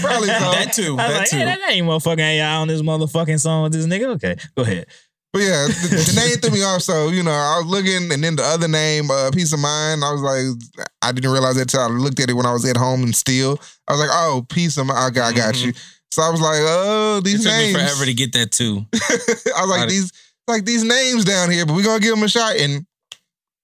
probably 0.00 0.28
so. 0.28 0.50
That 0.52 0.72
too. 0.74 0.96
I 0.98 1.08
was 1.08 1.12
That 1.12 1.18
like, 1.18 1.30
too. 1.30 1.36
hey, 1.38 1.44
that 1.44 1.70
ain't 1.70 1.86
motherfucking 1.86 2.18
AI 2.18 2.54
on 2.56 2.68
this 2.68 2.82
motherfucking 2.82 3.40
song 3.40 3.64
with 3.64 3.72
this 3.72 3.86
nigga. 3.86 4.14
Okay, 4.14 4.36
go 4.56 4.62
ahead. 4.62 4.86
But 5.32 5.40
yeah, 5.42 5.66
the, 5.66 6.12
the 6.12 6.20
name 6.20 6.36
threw 6.38 6.50
me 6.50 6.62
off. 6.62 6.82
So 6.82 7.08
you 7.08 7.22
know, 7.22 7.30
I 7.30 7.58
was 7.62 7.66
looking, 7.66 8.12
and 8.12 8.22
then 8.22 8.36
the 8.36 8.42
other 8.42 8.68
name, 8.68 9.10
uh, 9.10 9.30
Peace 9.32 9.52
of 9.54 9.60
Mind. 9.60 10.04
I 10.04 10.12
was 10.12 10.20
like, 10.20 10.86
I 11.00 11.10
didn't 11.12 11.30
realize 11.32 11.56
that 11.56 11.68
till 11.70 11.80
I 11.80 11.86
looked 11.86 12.20
at 12.20 12.28
it 12.28 12.34
when 12.34 12.44
I 12.46 12.52
was 12.52 12.64
at 12.68 12.76
home 12.76 13.02
and 13.02 13.16
still. 13.16 13.58
I 13.88 13.92
was 13.92 14.00
like, 14.00 14.10
oh, 14.12 14.44
Peace 14.50 14.76
of 14.76 14.86
Mind. 14.86 14.98
I 14.98 15.10
got, 15.10 15.32
I 15.32 15.36
got 15.36 15.64
you. 15.64 15.72
So 16.10 16.20
I 16.20 16.28
was 16.28 16.42
like, 16.42 16.58
oh, 16.60 17.20
these 17.24 17.34
It 17.34 17.36
these 17.38 17.44
took 17.46 17.52
names. 17.54 17.74
me 17.74 17.80
forever 17.80 18.04
to 18.04 18.12
get 18.14 18.32
that 18.34 18.52
too. 18.52 18.84
I 18.92 19.60
was 19.62 19.70
like 19.70 19.78
Got 19.80 19.84
it. 19.84 19.88
these 19.92 20.12
like 20.48 20.64
these 20.64 20.84
names 20.84 21.24
down 21.24 21.50
here, 21.50 21.66
but 21.66 21.74
we're 21.74 21.84
gonna 21.84 22.00
give 22.00 22.14
them 22.14 22.24
a 22.24 22.28
shot 22.28 22.56
and 22.56 22.86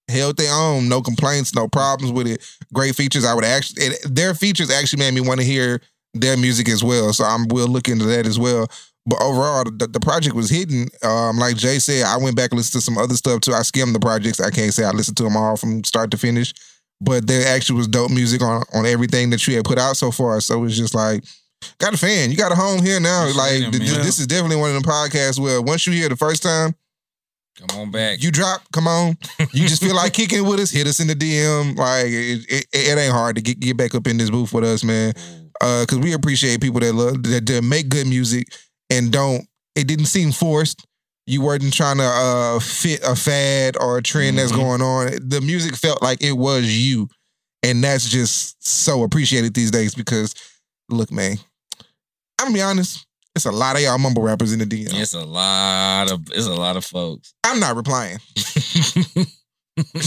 held 0.08 0.36
their 0.36 0.52
own. 0.52 0.88
No 0.88 1.02
complaints, 1.02 1.54
no 1.54 1.68
problems 1.68 2.12
with 2.12 2.26
it. 2.26 2.44
Great 2.72 2.94
features. 2.94 3.24
I 3.24 3.34
would 3.34 3.44
actually 3.44 3.86
it, 3.86 4.00
their 4.04 4.34
features 4.34 4.70
actually 4.70 5.00
made 5.00 5.14
me 5.14 5.20
want 5.20 5.40
to 5.40 5.46
hear 5.46 5.80
their 6.14 6.36
music 6.36 6.68
as 6.68 6.82
well. 6.82 7.12
So 7.12 7.24
I'm 7.24 7.46
will 7.48 7.68
look 7.68 7.88
into 7.88 8.06
that 8.06 8.26
as 8.26 8.38
well. 8.38 8.68
But 9.06 9.22
overall, 9.22 9.64
the, 9.64 9.86
the 9.86 10.00
project 10.00 10.36
was 10.36 10.50
hidden. 10.50 10.88
Um, 11.02 11.38
like 11.38 11.56
Jay 11.56 11.78
said, 11.78 12.04
I 12.04 12.18
went 12.18 12.36
back 12.36 12.50
and 12.50 12.58
listened 12.58 12.80
to 12.80 12.84
some 12.84 12.98
other 12.98 13.14
stuff 13.14 13.40
too. 13.40 13.54
I 13.54 13.62
skimmed 13.62 13.94
the 13.94 14.00
projects. 14.00 14.40
I 14.40 14.50
can't 14.50 14.72
say 14.72 14.84
I 14.84 14.90
listened 14.90 15.16
to 15.18 15.22
them 15.22 15.36
all 15.36 15.56
from 15.56 15.82
start 15.84 16.10
to 16.10 16.18
finish, 16.18 16.52
but 17.00 17.26
there 17.26 17.46
actually 17.54 17.78
was 17.78 17.88
dope 17.88 18.10
music 18.10 18.42
on 18.42 18.62
on 18.74 18.86
everything 18.86 19.30
that 19.30 19.46
you 19.46 19.56
had 19.56 19.64
put 19.64 19.78
out 19.78 19.96
so 19.96 20.10
far. 20.10 20.40
So 20.40 20.64
it's 20.64 20.76
just 20.76 20.94
like. 20.94 21.24
Got 21.78 21.94
a 21.94 21.96
fan. 21.96 22.30
You 22.30 22.36
got 22.36 22.52
a 22.52 22.54
home 22.56 22.82
here 22.84 23.00
now. 23.00 23.28
Appreciate 23.28 23.62
Like 23.62 23.72
th- 23.72 23.90
th- 23.90 24.02
this 24.04 24.18
is 24.18 24.26
definitely 24.26 24.56
one 24.56 24.74
of 24.74 24.82
the 24.82 24.88
podcasts 24.88 25.38
where 25.38 25.60
once 25.62 25.86
you 25.86 25.92
hear 25.92 26.08
the 26.08 26.16
first 26.16 26.42
time, 26.42 26.74
Come 27.56 27.80
on 27.80 27.90
back. 27.90 28.22
you 28.22 28.30
drop, 28.30 28.62
come 28.72 28.86
on. 28.86 29.16
You 29.52 29.66
just 29.66 29.82
feel 29.82 29.96
like 29.96 30.12
kicking 30.12 30.46
with 30.46 30.60
us, 30.60 30.70
hit 30.70 30.86
us 30.86 31.00
in 31.00 31.08
the 31.08 31.14
DM. 31.14 31.76
Like 31.76 32.06
it, 32.06 32.46
it, 32.48 32.66
it 32.72 32.98
ain't 32.98 33.12
hard 33.12 33.34
to 33.36 33.42
get, 33.42 33.58
get 33.58 33.76
back 33.76 33.94
up 33.96 34.06
in 34.06 34.16
this 34.16 34.30
booth 34.30 34.52
with 34.52 34.62
us, 34.64 34.84
man. 34.84 35.12
Uh, 35.60 35.84
cause 35.88 35.98
we 35.98 36.12
appreciate 36.12 36.60
people 36.60 36.78
that 36.80 36.92
love 36.94 37.20
that, 37.24 37.44
that 37.46 37.62
make 37.64 37.88
good 37.88 38.06
music 38.06 38.46
and 38.90 39.10
don't. 39.10 39.44
It 39.74 39.88
didn't 39.88 40.06
seem 40.06 40.30
forced. 40.30 40.86
You 41.26 41.42
weren't 41.42 41.72
trying 41.72 41.98
to 41.98 42.04
uh 42.04 42.60
fit 42.60 43.00
a 43.04 43.16
fad 43.16 43.76
or 43.80 43.98
a 43.98 44.02
trend 44.02 44.38
that's 44.38 44.52
Mhm. 44.52 44.56
going 44.56 44.82
on. 44.82 45.28
The 45.28 45.40
music 45.40 45.74
felt 45.74 46.00
like 46.00 46.22
it 46.22 46.32
was 46.32 46.64
you, 46.66 47.08
and 47.64 47.82
that's 47.82 48.08
just 48.08 48.64
so 48.66 49.02
appreciated 49.02 49.52
these 49.54 49.72
days. 49.72 49.94
Because 49.96 50.34
look, 50.88 51.10
man, 51.10 51.38
I'm 52.38 52.46
gonna 52.46 52.54
be 52.54 52.62
honest. 52.62 53.04
It's 53.34 53.44
a 53.46 53.52
lot 53.52 53.76
of 53.76 53.82
y'all 53.82 53.98
mumble 53.98 54.22
rappers 54.22 54.52
in 54.52 54.58
the 54.58 54.64
DM. 54.66 54.88
It's 54.94 55.14
a 55.14 55.24
lot 55.24 56.10
of 56.10 56.22
it's 56.30 56.46
a 56.46 56.54
lot 56.54 56.76
of 56.76 56.84
folks. 56.84 57.34
I'm 57.44 57.60
not 57.60 57.76
replying. 57.76 58.18
it 58.34 59.26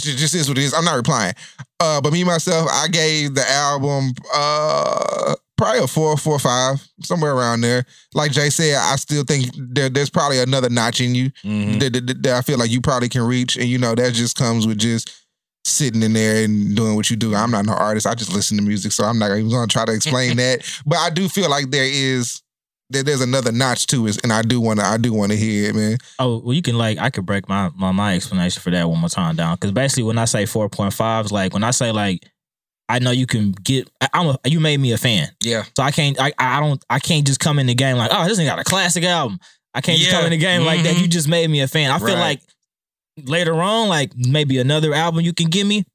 just 0.01 0.35
is 0.35 0.49
what 0.49 0.57
it 0.57 0.63
is. 0.63 0.73
I'm 0.73 0.83
not 0.85 0.95
replying. 0.97 1.33
Uh, 1.79 2.01
but 2.01 2.11
me 2.13 2.23
myself, 2.23 2.67
I 2.71 2.87
gave 2.87 3.35
the 3.35 3.49
album 3.49 4.11
uh 4.33 5.35
probably 5.57 5.79
a 5.83 5.87
four, 5.87 6.17
four, 6.17 6.39
five, 6.39 6.85
somewhere 7.03 7.33
around 7.35 7.61
there. 7.61 7.85
Like 8.15 8.31
Jay 8.31 8.49
said, 8.49 8.75
I 8.75 8.95
still 8.95 9.23
think 9.23 9.51
there, 9.55 9.89
there's 9.89 10.09
probably 10.09 10.39
another 10.39 10.69
notch 10.69 10.99
in 11.01 11.13
you 11.13 11.29
Mhm. 11.45 11.79
that, 11.79 11.93
that- 11.93 12.23
that 12.23 12.35
I 12.35 12.41
feel 12.41 12.57
like 12.57 12.71
you 12.71 12.81
probably 12.81 13.09
can 13.09 13.21
reach, 13.21 13.57
and 13.57 13.67
you 13.67 13.77
know 13.77 13.93
that 13.93 14.13
just 14.13 14.35
comes 14.35 14.65
with 14.65 14.79
just 14.79 15.09
sitting 15.65 16.01
in 16.01 16.13
there 16.13 16.43
and 16.43 16.75
doing 16.75 16.95
what 16.95 17.09
you 17.09 17.15
do. 17.15 17.35
I'm 17.35 17.51
not 17.51 17.65
an 17.65 17.69
artist. 17.69 18.07
I 18.07 18.15
just 18.15 18.33
listen 18.33 18.57
to 18.57 18.63
music, 18.63 18.91
so 18.91 19.03
I'm 19.03 19.19
not 19.19 19.31
even 19.31 19.49
going 19.49 19.67
to 19.67 19.71
try 19.71 19.85
to 19.85 19.93
explain 19.93 20.37
that. 20.37 20.61
But 20.85 20.99
I 20.99 21.09
do 21.09 21.29
feel 21.29 21.49
like 21.49 21.69
there 21.71 21.85
is. 21.85 22.41
There, 22.89 23.03
there's 23.03 23.21
another 23.21 23.53
notch 23.53 23.87
to 23.87 24.05
it, 24.07 24.21
and 24.21 24.33
I 24.33 24.41
do 24.41 24.59
want 24.59 24.81
to. 24.81 24.85
I 24.85 24.97
do 24.97 25.13
want 25.13 25.31
to 25.31 25.37
hear 25.37 25.69
it, 25.69 25.75
man. 25.75 25.97
Oh, 26.19 26.39
well, 26.39 26.53
you 26.53 26.61
can 26.61 26.77
like 26.77 26.97
I 26.97 27.09
could 27.09 27.25
break 27.25 27.47
my 27.47 27.69
my, 27.73 27.93
my 27.93 28.15
explanation 28.15 28.61
for 28.61 28.69
that 28.71 28.89
one 28.89 28.99
more 28.99 29.07
time 29.07 29.37
down 29.37 29.55
because 29.55 29.71
basically 29.71 30.03
when 30.03 30.17
I 30.17 30.25
say 30.25 30.45
four 30.45 30.67
point 30.67 30.93
five 30.93 31.23
is 31.23 31.31
like 31.31 31.53
when 31.53 31.63
I 31.63 31.71
say 31.71 31.93
like 31.93 32.25
I 32.91 32.99
know 32.99 33.11
you 33.11 33.25
can 33.25 33.53
get 33.53 33.89
I, 34.01 34.09
I'm 34.13 34.27
a, 34.27 34.37
you 34.43 34.59
made 34.59 34.79
me 34.79 34.91
a 34.91 34.97
fan 34.97 35.29
Yeah. 35.41 35.63
so 35.77 35.83
I 35.83 35.91
can't 35.91 36.19
I 36.19 36.33
I 36.37 36.59
don't 36.59 36.83
I 36.89 36.99
can't 36.99 37.25
just 37.25 37.39
come 37.39 37.57
in 37.57 37.67
the 37.67 37.73
game 37.73 37.95
like 37.95 38.11
oh 38.13 38.27
this 38.27 38.37
thing 38.37 38.45
got 38.45 38.59
a 38.59 38.65
classic 38.65 39.05
album 39.05 39.39
I 39.73 39.79
can't 39.79 39.97
just 39.97 40.11
come 40.11 40.25
in 40.25 40.31
the 40.31 40.37
game 40.37 40.65
like 40.65 40.83
that 40.83 40.95
you 40.95 41.03
mm-hmm. 41.03 41.09
just 41.09 41.29
made 41.29 41.49
me 41.49 41.61
a 41.61 41.67
fan 41.69 41.89
I 41.89 41.99
feel 41.99 42.17
like 42.17 42.41
later 43.25 43.61
on 43.61 43.89
like 43.89 44.11
maybe 44.15 44.57
another 44.57 44.93
album 44.93 45.21
you 45.21 45.33
can 45.33 45.47
give 45.47 45.67
me 45.67 45.85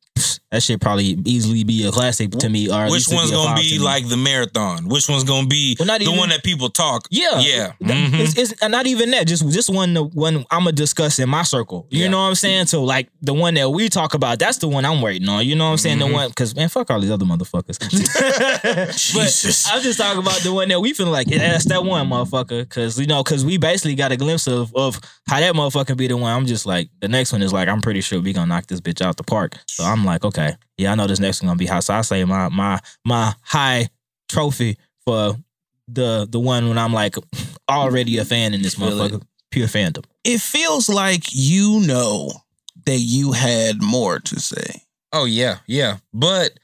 that 0.57 0.63
should 0.63 0.81
probably 0.81 1.19
easily 1.27 1.65
be 1.65 1.87
a 1.87 1.91
classic 1.93 2.31
to 2.31 2.49
me 2.49 2.71
or 2.73 2.91
Which 2.91 3.09
one's 3.11 3.31
gonna 3.31 3.61
be 3.61 3.79
like 3.79 4.09
the 4.09 4.17
marathon? 4.17 4.89
Which 4.89 5.07
one's 5.07 5.23
gonna 5.25 5.47
be 5.47 5.77
Well, 5.79 5.87
not 5.87 5.99
the 6.01 6.07
even- 6.07 6.17
one 6.17 6.31
that 6.31 6.43
people 6.43 6.71
talk? 6.71 7.07
Yeah, 7.11 7.39
Yeah. 7.41 7.73
Mhm. 7.83 8.15
It's, 8.19 8.39
it's 8.39 8.55
not 8.67 8.87
even 8.87 9.11
that. 9.11 9.27
Just 9.27 9.47
just 9.51 9.69
one 9.69 9.93
the 9.93 10.03
one 10.05 10.47
I'm 10.51 10.61
gonna 10.61 10.73
discuss 10.73 11.19
in 11.19 11.29
my 11.29 11.43
circle. 11.43 11.87
You 11.91 12.05
Yeah. 12.05 12.09
know 12.09 12.19
what 12.23 12.29
I'm 12.29 12.35
saying? 12.37 12.67
So 12.67 12.83
like 12.85 13.11
the 13.21 13.35
one 13.35 13.53
that 13.55 13.69
we 13.71 13.91
talk 13.91 14.15
about, 14.15 14.39
that's 14.39 14.57
the 14.59 14.69
one 14.69 14.85
I'm 14.87 15.03
waiting 15.03 15.29
on. 15.29 15.47
You 15.47 15.57
know 15.57 15.67
what 15.67 15.73
I'm 15.73 15.79
saying? 15.79 15.99
Mhm. 15.99 16.07
The 16.09 16.13
one 16.15 16.29
because 16.29 16.57
man, 16.57 16.69
fuck 16.71 16.91
all 16.91 17.01
these 17.01 17.11
other 17.11 17.27
motherfuckers. 17.27 17.79
Jesus. 18.97 19.65
But 19.65 19.75
I'm 19.75 19.83
just 19.83 19.99
talking 19.99 20.21
about 20.21 20.41
the 20.41 20.53
one 20.55 20.69
that 20.69 20.81
we 20.81 20.93
feel 20.95 21.07
like 21.09 21.29
yeah, 21.29 21.39
that's 21.39 21.67
that 21.67 21.85
one 21.85 22.09
motherfucker. 22.09 22.61
Because 22.63 22.99
you 22.99 23.07
know, 23.07 23.23
because 23.23 23.45
we 23.45 23.59
basically 23.59 23.95
got 23.95 24.13
a 24.13 24.17
glimpse 24.17 24.47
of 24.47 24.75
of 24.75 24.99
how 25.29 25.41
that 25.41 25.55
motherfucker 25.55 25.97
be 25.97 26.07
the 26.07 26.17
one. 26.17 26.33
I'm 26.33 26.47
just 26.47 26.67
like 26.67 26.89
the 27.01 27.09
next 27.09 27.33
one 27.33 27.43
is 27.43 27.53
like 27.53 27.69
I'm 27.69 27.81
pretty 27.83 28.01
sure 28.01 28.21
we 28.21 28.33
gonna 28.33 28.47
knock 28.47 28.67
this 28.67 28.81
bitch 28.81 29.01
out 29.05 29.17
the 29.17 29.25
park. 29.25 29.59
So 29.67 29.85
I'm 29.85 30.05
like 30.05 30.25
okay, 30.25 30.46
yeah, 30.77 30.93
I 30.93 30.95
know 30.95 31.07
this 31.07 31.21
next 31.21 31.43
one 31.43 31.49
gonna 31.49 31.59
be 31.59 31.67
hot. 31.67 31.85
So 31.85 31.95
I 31.95 32.01
say 32.03 32.25
my 32.25 32.49
my 32.49 32.81
my 33.05 33.35
high 33.43 33.89
trophy 34.29 34.79
for 35.05 35.37
the 35.89 36.27
the 36.31 36.41
one 36.41 36.69
when 36.69 36.79
I'm 36.79 36.93
like 36.93 37.15
already 37.69 38.19
a 38.19 38.25
fan 38.25 38.55
in 38.55 38.63
this 38.63 38.77
motherfucker. 38.77 39.23
Pure 39.51 39.69
fandom. 39.69 40.05
It 40.25 40.41
feels 40.41 40.89
like 40.89 41.25
you 41.33 41.81
know 41.87 42.31
that 42.85 42.99
you 42.99 43.33
had 43.33 43.83
more 43.83 44.19
to 44.19 44.41
say. 44.41 44.83
Oh 45.13 45.25
yeah, 45.25 45.59
yeah. 45.67 45.99
But 46.13 46.59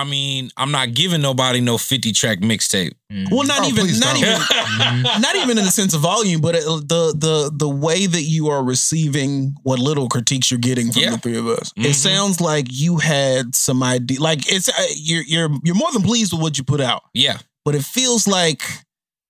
I 0.00 0.04
mean, 0.04 0.50
I'm 0.56 0.70
not 0.70 0.94
giving 0.94 1.22
nobody 1.22 1.60
no 1.60 1.78
50 1.78 2.12
track 2.12 2.40
mixtape. 2.40 2.92
Mm. 3.10 3.30
Well, 3.30 3.46
not 3.46 3.60
Oh, 3.62 3.68
even, 3.68 3.86
not 3.98 4.14
don't. 4.16 4.24
even, 4.24 5.02
not 5.22 5.36
even 5.36 5.58
in 5.58 5.64
the 5.64 5.70
sense 5.70 5.94
of 5.94 6.00
volume, 6.02 6.40
but 6.40 6.54
it, 6.54 6.64
the 6.64 7.14
the 7.16 7.50
the 7.54 7.68
way 7.68 8.06
that 8.06 8.22
you 8.22 8.48
are 8.48 8.62
receiving 8.62 9.54
what 9.62 9.78
little 9.78 10.08
critiques 10.08 10.50
you're 10.50 10.58
getting 10.60 10.92
from 10.92 11.02
Yeah. 11.02 11.10
the 11.12 11.18
three 11.18 11.36
of 11.38 11.46
us. 11.46 11.72
Mhm. 11.78 11.86
It 11.86 11.94
sounds 11.94 12.40
like 12.40 12.66
you 12.70 12.98
had 12.98 13.54
some 13.54 13.82
idea. 13.82 14.20
Like 14.20 14.52
it's 14.52 14.68
uh, 14.68 14.72
you're 14.96 15.22
you're 15.22 15.50
you're 15.64 15.74
more 15.76 15.92
than 15.92 16.02
pleased 16.02 16.32
with 16.32 16.42
what 16.42 16.58
you 16.58 16.64
put 16.64 16.80
out, 16.80 17.02
Yeah. 17.14 17.38
but 17.64 17.74
it 17.74 17.84
feels 17.84 18.26
like 18.28 18.62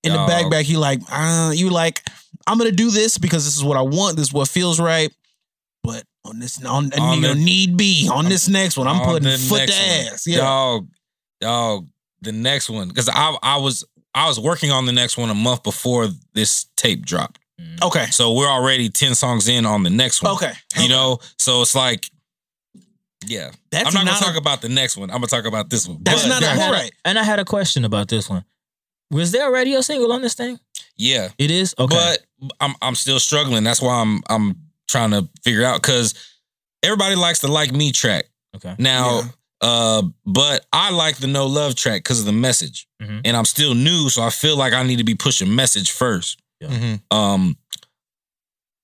in 0.02 0.12
the 0.12 0.18
Dog. 0.18 0.28
back 0.28 0.50
back 0.50 0.68
you 0.68 0.78
like 0.78 1.00
uh, 1.12 1.52
you 1.54 1.70
like 1.70 2.02
I'm 2.46 2.58
gonna 2.58 2.72
do 2.72 2.90
this 2.90 3.18
because 3.18 3.44
this 3.44 3.56
is 3.56 3.62
what 3.64 3.76
I 3.76 3.82
want. 3.82 4.16
This 4.16 4.28
is 4.28 4.32
what 4.32 4.48
feels 4.48 4.80
right. 4.80 5.12
But 5.84 6.02
on 6.26 6.38
this 6.38 6.62
on, 6.64 6.92
On 6.98 7.16
you 7.16 7.22
know, 7.22 7.34
the- 7.34 7.40
need 7.40 7.76
be 7.76 8.08
on 8.12 8.26
this 8.26 8.48
next 8.48 8.76
one, 8.76 8.86
I'm 8.88 9.00
On 9.00 9.06
putting 9.06 9.36
foot 9.38 9.68
to 9.68 9.72
one. 9.72 10.12
ass. 10.12 10.26
Yeah. 10.26 10.38
Dog, 10.38 10.88
dog, 11.40 11.86
the 12.22 12.32
next 12.32 12.68
one. 12.70 12.88
Because 12.88 13.08
I 13.08 13.36
I 13.42 13.56
was 13.58 13.84
I 14.14 14.28
was 14.28 14.38
working 14.40 14.70
on 14.70 14.86
the 14.86 14.92
next 14.92 15.16
one 15.16 15.30
a 15.30 15.34
month 15.34 15.62
before 15.62 16.08
this 16.34 16.66
tape 16.76 17.04
dropped. 17.04 17.38
Mm. 17.60 17.82
Okay. 17.82 18.06
So 18.10 18.32
we're 18.32 18.48
already 18.48 18.88
10 18.90 19.14
songs 19.14 19.48
in 19.48 19.64
on 19.66 19.82
the 19.82 19.90
next 19.90 20.22
one. 20.22 20.32
Okay. 20.34 20.52
You 20.78 20.88
know, 20.88 21.18
so 21.38 21.62
it's 21.62 21.74
like 21.74 22.10
Yeah. 23.26 23.50
That's 23.70 23.88
I'm 23.88 23.94
not, 23.94 24.04
not 24.04 24.20
gonna 24.20 24.26
a- 24.30 24.32
talk 24.32 24.40
about 24.40 24.62
the 24.62 24.68
next 24.68 24.96
one. 24.96 25.10
I'm 25.10 25.16
gonna 25.16 25.26
talk 25.28 25.46
about 25.46 25.70
this 25.70 25.88
one. 25.88 25.98
That's 26.02 26.22
But- 26.22 26.28
not 26.28 26.42
a- 26.42 26.46
And 26.48 26.60
I 26.60 26.62
had 26.62 26.70
a- 26.72 26.74
Alright. 26.76 26.92
and 27.04 27.18
I 27.18 27.22
had 27.24 27.38
a 27.38 27.44
question 27.44 27.84
about 27.84 28.08
this 28.08 28.28
one. 28.28 28.44
Was 29.10 29.32
there 29.32 29.48
a 29.48 29.52
radio 29.52 29.80
single 29.80 30.12
on 30.12 30.22
this 30.22 30.34
thing? 30.34 30.58
yeah. 30.96 31.28
It 31.38 31.50
is 31.50 31.74
okay. 31.78 31.94
But 31.96 32.50
I'm 32.60 32.74
I'm 32.82 32.94
still 32.94 33.20
struggling. 33.20 33.64
That's 33.64 33.80
why 33.82 34.00
I'm 34.00 34.22
I'm 34.28 34.56
trying 34.88 35.10
to 35.10 35.28
figure 35.42 35.64
out 35.64 35.80
because 35.82 36.14
everybody 36.82 37.14
likes 37.14 37.40
the 37.40 37.48
like 37.48 37.72
me 37.72 37.92
track. 37.92 38.26
okay. 38.56 38.74
Now, 38.78 39.22
uh, 39.60 40.02
but 40.24 40.66
I 40.72 40.90
like 40.90 41.16
the 41.16 41.26
no 41.26 41.46
love 41.46 41.74
track 41.74 42.00
because 42.02 42.20
of 42.20 42.26
the 42.26 42.32
message. 42.32 42.86
Mhm. 43.02 43.22
And 43.24 43.36
I'm 43.36 43.44
still 43.44 43.74
new, 43.74 44.08
so 44.08 44.22
I 44.22 44.30
feel 44.30 44.56
like 44.56 44.72
I 44.72 44.82
need 44.82 44.98
to 44.98 45.04
be 45.04 45.14
pushing 45.14 45.54
message 45.54 45.90
first. 45.92 46.40
Mhm. 46.62 47.00
Um, 47.10 47.56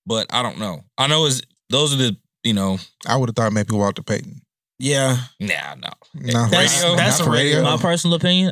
but 0.05 0.33
I 0.33 0.41
don't 0.43 0.59
know. 0.59 0.83
I 0.97 1.07
know 1.07 1.25
is 1.25 1.41
those 1.69 1.93
are 1.93 1.97
the 1.97 2.17
you 2.43 2.53
know 2.53 2.77
I 3.07 3.15
would 3.17 3.29
have 3.29 3.35
thought 3.35 3.53
maybe 3.53 3.73
Walter 3.75 4.03
Payton. 4.03 4.41
Yeah. 4.79 5.17
nah 5.39 5.75
no 5.75 5.89
No, 6.13 6.47
That's- 6.49 6.81
not 6.83 6.97
that's 6.97 7.19
for 7.21 7.29
a 7.29 7.31
radio. 7.31 7.63
My 7.63 7.77
personal 7.77 8.15
opinion, 8.17 8.51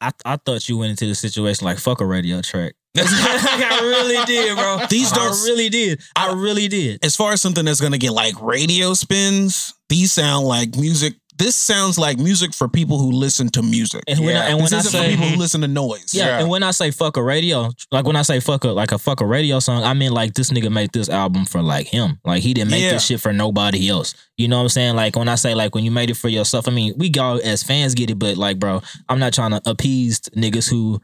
I, 0.00 0.10
I 0.24 0.36
thought 0.36 0.68
you 0.68 0.76
went 0.78 0.90
into 0.90 1.06
the 1.06 1.14
situation 1.14 1.64
like 1.64 1.78
fuck 1.78 2.00
a 2.00 2.06
radio 2.06 2.40
track. 2.42 2.74
I 3.08 3.80
really 3.82 4.24
did, 4.26 4.56
bro. 4.56 4.78
These 4.88 5.12
I 5.12 5.16
don't- 5.16 5.44
really 5.44 5.68
did. 5.68 6.00
I 6.16 6.32
really 6.32 6.68
did. 6.68 7.04
As 7.04 7.16
far 7.16 7.32
as 7.32 7.40
something 7.40 7.64
that's 7.64 7.80
gonna 7.80 7.98
get 7.98 8.12
like 8.12 8.40
radio 8.40 8.94
spins, 8.94 9.74
these 9.88 10.12
sound 10.12 10.46
like 10.46 10.76
music. 10.76 11.14
This 11.36 11.54
sounds 11.54 11.98
like 12.00 12.18
music 12.18 12.52
for 12.52 12.66
people 12.66 12.98
who 12.98 13.12
listen 13.12 13.48
to 13.50 13.62
music. 13.62 14.02
And 14.08 14.18
when 14.18 14.36
I, 14.36 14.46
and 14.46 14.58
this 14.60 14.72
when 14.72 14.74
I 14.74 14.78
isn't 14.80 14.90
for 14.90 14.98
say 15.04 15.10
people 15.10 15.28
who 15.28 15.36
listen 15.36 15.60
to 15.60 15.68
noise. 15.68 16.12
yeah, 16.12 16.26
Yeah. 16.26 16.38
and 16.40 16.48
when 16.50 16.64
I 16.64 16.72
say 16.72 16.90
fuck 16.90 17.16
a 17.16 17.22
radio, 17.22 17.70
like 17.92 18.06
when 18.06 18.16
I 18.16 18.22
say 18.22 18.40
fuck 18.40 18.64
a 18.64 18.70
like 18.70 18.90
a 18.90 18.98
fuck 18.98 19.20
a 19.20 19.24
radio 19.24 19.60
song, 19.60 19.84
I 19.84 19.94
mean 19.94 20.10
like 20.10 20.34
this 20.34 20.50
nigga 20.50 20.68
made 20.72 20.90
this 20.92 21.08
album 21.08 21.44
for 21.44 21.62
like 21.62 21.86
him. 21.86 22.18
Like 22.24 22.42
he 22.42 22.54
didn't 22.54 22.72
make 22.72 22.82
Yeah. 22.82 22.90
this 22.94 23.06
shit 23.06 23.20
for 23.20 23.32
nobody 23.32 23.88
else. 23.88 24.16
You 24.36 24.48
know 24.48 24.56
what 24.56 24.62
I'm 24.64 24.68
saying? 24.70 24.96
Like 24.96 25.14
when 25.14 25.28
I 25.28 25.36
say 25.36 25.54
like 25.54 25.76
when 25.76 25.84
you 25.84 25.92
made 25.92 26.10
it 26.10 26.16
for 26.16 26.28
yourself, 26.28 26.66
I 26.66 26.72
mean 26.72 26.94
we 26.96 27.08
go 27.08 27.36
as 27.36 27.62
fans 27.62 27.94
get 27.94 28.10
it, 28.10 28.18
but 28.18 28.36
like 28.36 28.58
bro, 28.58 28.82
I'm 29.08 29.20
not 29.20 29.32
trying 29.32 29.52
to 29.52 29.62
appease 29.64 30.18
niggas 30.36 30.68
who 30.68 31.00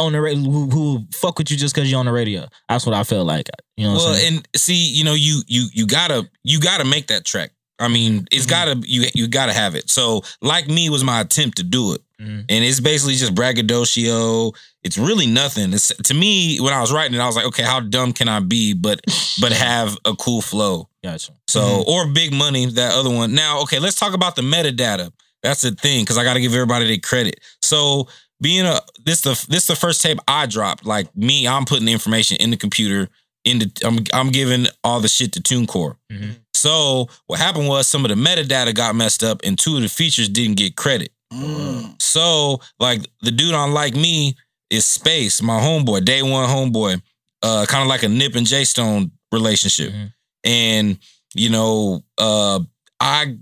on 0.00 0.12
the 0.12 0.20
radio 0.20 0.50
who, 0.50 0.68
who 0.70 1.06
fuck 1.12 1.38
with 1.38 1.50
you 1.50 1.56
just 1.56 1.74
because 1.74 1.90
you're 1.90 2.00
on 2.00 2.06
the 2.06 2.12
radio. 2.12 2.46
That's 2.68 2.86
what 2.86 2.94
I 2.94 3.04
feel 3.04 3.24
like. 3.24 3.48
You 3.76 3.84
know 3.86 3.92
what 3.92 3.98
well 3.98 4.08
I'm 4.08 4.16
saying? 4.16 4.36
and 4.36 4.48
see 4.56 4.74
you 4.92 5.04
know 5.04 5.14
you 5.14 5.42
you 5.46 5.68
you 5.72 5.86
gotta 5.86 6.28
you 6.42 6.58
gotta 6.60 6.84
make 6.84 7.06
that 7.08 7.24
track. 7.24 7.50
I 7.78 7.88
mean 7.88 8.26
it's 8.30 8.46
gotta 8.46 8.80
you 8.84 9.04
you 9.14 9.28
gotta 9.28 9.52
have 9.52 9.74
it. 9.74 9.88
So 9.90 10.22
like 10.42 10.68
me 10.68 10.90
was 10.90 11.04
my 11.04 11.20
attempt 11.20 11.58
to 11.58 11.62
do 11.62 11.94
it. 11.94 12.00
Mhm. 12.20 12.44
And 12.48 12.64
it's 12.64 12.80
basically 12.80 13.14
just 13.14 13.34
braggadocio. 13.34 14.52
It's 14.82 14.98
really 14.98 15.26
nothing. 15.26 15.72
It's 15.72 15.88
to 15.88 16.14
me 16.14 16.58
when 16.60 16.72
I 16.74 16.80
was 16.80 16.92
writing 16.92 17.14
it, 17.14 17.20
I 17.20 17.26
was 17.26 17.36
like, 17.36 17.46
okay, 17.46 17.62
how 17.62 17.80
dumb 17.80 18.12
can 18.12 18.28
I 18.28 18.40
be, 18.40 18.74
but 18.74 19.00
but 19.40 19.52
have 19.68 19.96
a 20.04 20.14
cool 20.16 20.42
flow. 20.42 20.88
Gotcha. 21.02 21.32
So 21.48 21.84
or 21.86 22.06
big 22.08 22.32
money, 22.32 22.66
that 22.66 22.94
other 22.94 23.10
one. 23.10 23.34
Now, 23.34 23.62
okay, 23.62 23.78
let's 23.78 23.98
talk 23.98 24.12
about 24.14 24.36
the 24.36 24.42
metadata. 24.42 25.10
That's 25.42 25.62
the 25.62 25.70
thing 25.70 26.02
because 26.02 26.18
I 26.18 26.24
got 26.24 26.34
to 26.34 26.40
give 26.40 26.52
everybody 26.52 26.86
their 26.86 26.98
credit. 26.98 27.40
So 27.62 28.08
being 28.40 28.64
a 28.66 28.80
this 29.04 29.20
the 29.22 29.42
this 29.48 29.66
the 29.66 29.76
first 29.76 30.02
tape 30.02 30.18
I 30.28 30.46
dropped. 30.46 30.84
Like 30.86 31.14
me, 31.16 31.46
I'm 31.46 31.64
putting 31.64 31.86
the 31.86 31.92
information 31.92 32.36
in 32.38 32.50
the 32.50 32.56
computer. 32.56 33.08
In 33.44 33.58
the 33.60 33.70
I'm 33.84 33.98
I'm 34.12 34.30
giving 34.30 34.66
all 34.84 35.00
the 35.00 35.08
shit 35.08 35.32
to 35.32 35.40
TuneCore. 35.40 35.96
Mhm. 36.12 36.36
So 36.54 37.08
what 37.26 37.38
happened 37.38 37.68
was 37.68 37.86
some 37.88 38.04
of 38.04 38.10
the 38.10 38.14
metadata 38.14 38.74
got 38.74 38.94
messed 38.94 39.22
up, 39.22 39.40
and 39.44 39.58
two 39.58 39.76
of 39.76 39.82
the 39.82 39.88
features 39.88 40.28
didn't 40.28 40.56
get 40.56 40.76
credit. 40.76 41.10
Mm. 41.32 42.00
So 42.02 42.60
like 42.78 43.08
the 43.22 43.30
dude 43.30 43.54
on 43.54 43.72
like 43.72 43.94
me 43.94 44.36
is 44.68 44.84
Space, 44.84 45.40
my 45.42 45.58
homeboy, 45.60 46.04
day 46.04 46.22
one 46.22 46.48
homeboy, 46.48 47.00
uh, 47.42 47.64
kind 47.66 47.82
of 47.82 47.88
like 47.88 48.02
a 48.02 48.08
Nip 48.08 48.34
and 48.36 48.46
J 48.46 48.64
Stone 48.64 49.10
relationship, 49.32 49.92
Mhm. 49.92 50.12
and 50.44 50.98
you 51.34 51.48
know, 51.48 52.04
uh, 52.18 52.60
I 53.00 53.36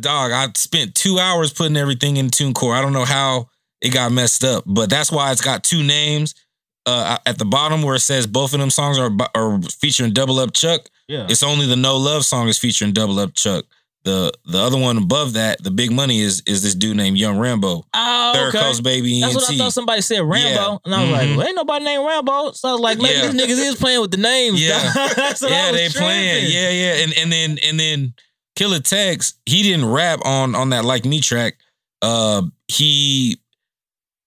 dog, 0.00 0.32
I 0.32 0.48
spent 0.56 0.94
two 0.94 1.18
hours 1.18 1.52
putting 1.52 1.76
everything 1.76 2.16
in 2.16 2.30
TuneCore. 2.30 2.74
I 2.76 2.80
don't 2.82 2.92
know 2.92 3.04
how 3.04 3.48
it 3.80 3.90
got 3.92 4.12
messed 4.12 4.44
up, 4.44 4.64
but 4.66 4.88
that's 4.90 5.10
why 5.12 5.32
it's 5.32 5.40
got 5.40 5.64
two 5.64 5.82
names. 5.82 6.34
Uh, 6.86 7.18
at 7.26 7.36
the 7.36 7.44
bottom 7.44 7.82
where 7.82 7.96
it 7.96 8.00
says 8.00 8.28
both 8.28 8.54
of 8.54 8.60
them 8.60 8.70
songs 8.70 8.96
are 8.96 9.10
are 9.34 9.60
featuring 9.80 10.12
Double 10.12 10.38
Up 10.38 10.52
Chuck. 10.52 10.82
Yeah. 11.08 11.26
It's 11.28 11.42
only 11.42 11.66
the 11.66 11.74
No 11.74 11.96
Love 11.96 12.24
song 12.24 12.46
is 12.46 12.58
featuring 12.58 12.92
Double 12.92 13.18
Up 13.18 13.34
Chuck. 13.34 13.64
The 14.04 14.32
the 14.44 14.58
other 14.58 14.78
one 14.78 14.96
above 14.96 15.32
that, 15.32 15.60
the 15.64 15.72
big 15.72 15.90
money 15.90 16.20
is 16.20 16.44
is 16.46 16.62
this 16.62 16.76
dude 16.76 16.96
named 16.96 17.18
Young 17.18 17.38
Rambo. 17.40 17.84
Oh, 17.92 18.32
Third 18.34 18.48
okay. 18.54 18.58
Coast 18.60 18.84
Baby 18.84 19.20
That's 19.20 19.34
what 19.34 19.50
I 19.50 19.56
thought 19.56 19.72
somebody 19.72 20.00
said 20.00 20.20
Rambo. 20.20 20.38
Yeah. 20.48 20.76
And 20.84 20.94
I 20.94 21.02
was 21.02 21.10
like, 21.10 21.28
Mhm. 21.28 21.36
well, 21.38 21.46
ain't 21.48 21.56
nobody 21.56 21.84
named 21.86 22.06
Rambo. 22.06 22.52
So 22.52 22.68
I 22.68 22.72
was 22.72 22.80
like, 22.80 22.98
maybe 22.98 23.14
Yeah. 23.18 23.32
these 23.32 23.42
niggas 23.42 23.68
is 23.72 23.74
playing 23.74 24.00
with 24.00 24.12
the 24.12 24.18
names. 24.18 24.62
Yeah. 24.62 24.78
That's 25.16 25.42
what 25.42 25.50
I 25.50 25.54
yeah, 25.56 25.70
was 25.72 25.80
they 25.92 25.98
playing. 25.98 26.52
Yeah, 26.52 26.70
yeah. 26.70 27.02
And 27.02 27.12
and 27.14 27.32
then 27.32 27.58
and 27.64 27.80
then 27.80 28.14
Killer 28.54 28.78
Tex, 28.78 29.34
he 29.44 29.64
didn't 29.64 29.86
rap 29.86 30.20
on 30.24 30.54
on 30.54 30.70
that 30.70 30.84
Like 30.84 31.04
Me 31.04 31.20
track. 31.20 31.54
Uh 32.00 32.42
he 32.68 33.40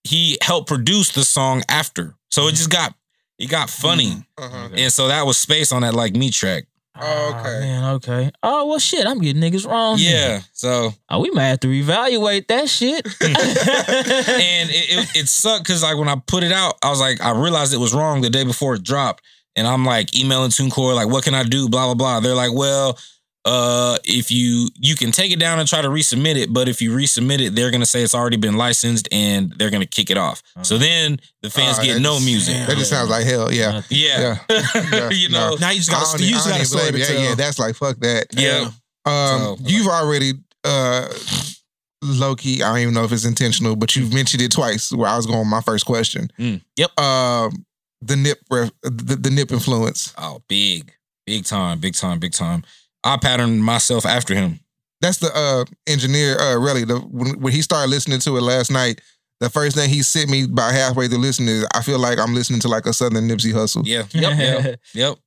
he 0.04 0.38
helped 0.42 0.68
produce 0.68 1.12
the 1.12 1.24
song 1.24 1.62
after. 1.68 2.14
So 2.30 2.42
it 2.42 2.46
mm-hmm. 2.46 2.56
just 2.56 2.70
got 2.70 2.94
it 3.38 3.48
got 3.48 3.70
funny. 3.70 4.10
Mm-hmm. 4.10 4.42
Uh-huh. 4.42 4.68
And 4.76 4.92
so 4.92 5.08
that 5.08 5.26
was 5.26 5.38
space 5.38 5.72
on 5.72 5.82
that 5.82 5.94
Like 5.94 6.14
Me 6.14 6.30
track. 6.30 6.66
Oh, 7.02 7.28
okay. 7.30 7.56
Ah, 7.56 7.60
man, 7.60 7.84
okay. 7.94 8.30
Oh, 8.42 8.66
well, 8.66 8.78
shit, 8.78 9.06
I'm 9.06 9.20
getting 9.20 9.40
niggas 9.40 9.66
wrong. 9.66 9.96
here. 9.96 10.10
Yeah. 10.10 10.40
So 10.52 10.92
Oh, 11.08 11.20
we 11.20 11.30
might 11.30 11.46
have 11.46 11.60
to 11.60 11.68
reevaluate 11.68 12.48
that 12.48 12.68
shit. 12.68 13.06
and 13.20 14.70
it, 14.70 14.90
it, 14.90 15.16
it 15.16 15.28
sucked 15.28 15.64
because 15.64 15.82
like 15.82 15.96
when 15.96 16.08
I 16.08 16.16
put 16.26 16.42
it 16.42 16.52
out, 16.52 16.74
I 16.82 16.90
was 16.90 17.00
like, 17.00 17.20
I 17.22 17.30
realized 17.30 17.72
it 17.72 17.78
was 17.78 17.94
wrong 17.94 18.20
the 18.20 18.28
day 18.30 18.44
before 18.44 18.74
it 18.74 18.82
dropped. 18.82 19.22
And 19.56 19.66
I'm 19.66 19.84
like 19.84 20.16
emailing 20.18 20.50
TuneCore, 20.50 20.94
like, 20.94 21.08
what 21.08 21.24
can 21.24 21.34
I 21.34 21.44
do? 21.44 21.68
Blah, 21.68 21.86
blah, 21.86 21.94
blah. 21.94 22.20
They're 22.20 22.34
like, 22.34 22.52
well, 22.52 22.98
uh, 23.44 23.96
if 24.04 24.30
you 24.30 24.68
you 24.76 24.94
can 24.96 25.12
take 25.12 25.32
it 25.32 25.38
down 25.38 25.58
and 25.58 25.66
try 25.68 25.80
to 25.80 25.88
resubmit 25.88 26.36
it, 26.36 26.52
but 26.52 26.68
if 26.68 26.82
you 26.82 26.92
resubmit 26.92 27.40
it, 27.40 27.54
they're 27.54 27.70
gonna 27.70 27.86
say 27.86 28.02
it's 28.02 28.14
already 28.14 28.36
been 28.36 28.56
licensed 28.56 29.08
and 29.12 29.52
they're 29.52 29.70
gonna 29.70 29.86
kick 29.86 30.10
it 30.10 30.18
off. 30.18 30.42
So 30.62 30.76
then 30.78 31.18
the 31.42 31.48
fans 31.50 31.78
Oh, 31.80 31.84
get 31.84 32.00
no 32.02 32.14
just- 32.14 32.24
music. 32.26 32.66
That 32.66 32.76
just 32.76 32.90
sounds 32.90 33.08
like 33.08 33.24
hell. 33.24 33.50
Yeah. 33.52 33.82
Yeah. 33.88 34.38
Yeah, 34.50 35.08
you 35.10 35.30
know, 35.30 35.56
Now 35.60 35.70
you 35.70 35.76
just 35.78 35.90
I 35.90 35.94
got 35.94 36.04
don't 36.04 36.18
to 36.18 36.22
you 36.24 36.28
even- 36.30 36.34
just 36.38 36.46
I 36.46 36.50
got 36.50 36.58
don't 36.58 36.82
to 36.82 36.88
even 36.88 37.00
it. 37.00 37.10
Yeah, 37.22 37.28
yeah, 37.30 37.34
that's 37.34 37.58
like 37.58 37.76
fuck 37.76 37.98
that. 38.00 38.26
yeah. 38.32 38.70
Um, 39.06 39.40
So- 39.40 39.56
you've 39.64 39.86
already 39.86 40.32
uh, 40.64 41.08
low 42.02 42.34
key. 42.36 42.62
I 42.62 42.68
don't 42.68 42.78
even 42.80 42.94
know 42.94 43.04
if 43.04 43.12
it's 43.12 43.24
intentional, 43.24 43.76
but 43.76 43.96
you've 43.96 44.12
mentioned 44.12 44.42
it 44.42 44.52
twice. 44.52 44.92
Where 44.92 45.08
I 45.08 45.16
was 45.16 45.26
going 45.26 45.38
with 45.38 45.48
my 45.48 45.62
first 45.62 45.86
question. 45.86 46.30
Mm. 46.38 46.60
Yep. 46.76 47.00
Um, 47.00 47.64
the 48.02 48.16
nip, 48.16 48.38
ref, 48.50 48.70
the, 48.82 49.16
the 49.16 49.30
nip 49.30 49.52
influence. 49.52 50.12
Oh, 50.18 50.42
big, 50.48 50.92
big 51.26 51.44
time, 51.44 51.78
big 51.78 51.94
time, 51.94 52.18
big 52.18 52.32
time. 52.32 52.64
I 53.04 53.16
patterned 53.16 53.64
myself 53.64 54.04
after 54.06 54.34
him. 54.34 54.60
That's 55.00 55.18
the 55.18 55.30
uh 55.34 55.64
engineer. 55.86 56.38
Uh, 56.38 56.58
really, 56.58 56.84
the 56.84 56.98
when, 56.98 57.40
when 57.40 57.52
he 57.52 57.62
started 57.62 57.90
listening 57.90 58.20
to 58.20 58.36
it 58.36 58.42
last 58.42 58.70
night. 58.70 59.00
The 59.40 59.48
first 59.48 59.74
thing 59.74 59.88
he 59.88 60.02
sent 60.02 60.28
me 60.28 60.44
about 60.44 60.74
halfway 60.74 61.08
through 61.08 61.16
listening 61.20 61.48
is, 61.48 61.66
I 61.74 61.80
feel 61.80 61.98
like 61.98 62.18
I'm 62.18 62.34
listening 62.34 62.60
to 62.60 62.68
like 62.68 62.84
a 62.84 62.92
Southern 62.92 63.26
Nipsey 63.26 63.54
Hussle. 63.54 63.86
Yeah. 63.86 64.04
Yep. 64.12 64.38
yep. 64.38 64.80
Yep. 64.94 65.18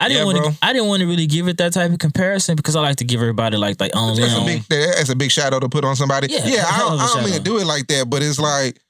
I 0.00 0.08
didn't 0.08 0.18
Yeah, 0.18 0.24
want 0.40 0.54
to. 0.58 0.66
I 0.66 0.72
didn't 0.72 0.88
want 0.88 1.00
to 1.02 1.06
really 1.06 1.28
give 1.28 1.46
it 1.46 1.58
that 1.58 1.72
type 1.72 1.92
of 1.92 2.00
comparison 2.00 2.56
because 2.56 2.74
I 2.74 2.80
like 2.80 2.96
to 2.96 3.04
give 3.04 3.20
everybody 3.20 3.56
like 3.56 3.78
their 3.78 3.90
own. 3.94 4.16
That's 4.16 4.34
a 4.34 4.44
big 4.44 4.62
that's 4.68 5.10
a 5.10 5.14
big 5.14 5.30
shadow 5.30 5.60
to 5.60 5.68
put 5.68 5.84
on 5.84 5.94
somebody. 5.94 6.26
Yeah, 6.28 6.44
Yeah, 6.44 6.64
I 6.66 6.72
hell 6.72 6.88
don't, 6.96 7.00
of 7.02 7.12
don't 7.12 7.24
mean 7.24 7.34
to 7.34 7.40
do 7.40 7.58
it 7.58 7.64
like 7.66 7.86
that, 7.86 8.10
but 8.10 8.20
it's 8.20 8.40
like 8.40 8.80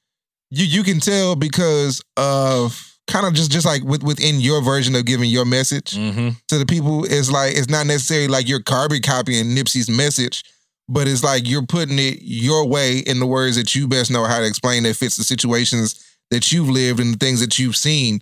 you 0.49 0.65
you 0.65 0.83
can 0.83 1.01
tell 1.01 1.37
because 1.37 2.03
of 2.17 2.92
kind 3.09 3.27
of 3.27 3.35
just 3.35 3.51
just 3.51 3.67
like 3.67 3.83
with, 3.85 4.03
within 4.03 4.41
your 4.41 4.63
version 4.63 4.95
of 4.95 5.05
giving 5.05 5.29
your 5.31 5.45
message 5.45 5.93
Mm-hmm. 5.93 6.31
to 6.49 6.59
the 6.59 6.67
people, 6.67 7.05
it's 7.05 7.31
like 7.31 7.57
it's 7.57 7.69
not 7.69 7.87
necessarily 7.87 8.29
like 8.29 8.49
you're 8.49 8.63
carbon 8.63 9.03
copying 9.03 9.47
Nipsey's 9.47 9.91
message, 9.91 10.45
but 10.89 11.09
it's 11.09 11.25
like 11.25 11.49
you're 11.49 11.67
putting 11.67 11.99
it 11.99 12.19
your 12.23 12.67
way 12.67 12.99
in 12.99 13.21
the 13.21 13.27
words 13.27 13.57
that 13.57 13.75
you 13.75 13.89
best 13.89 14.11
know 14.11 14.25
how 14.25 14.39
to 14.39 14.47
explain 14.47 14.83
that 14.85 14.97
fits 14.97 15.17
the 15.17 15.25
situations 15.25 16.05
that 16.31 16.51
you've 16.53 16.69
lived 16.71 17.01
and 17.01 17.15
the 17.15 17.19
things 17.19 17.41
that 17.41 17.59
you've 17.59 17.77
seen. 17.77 18.21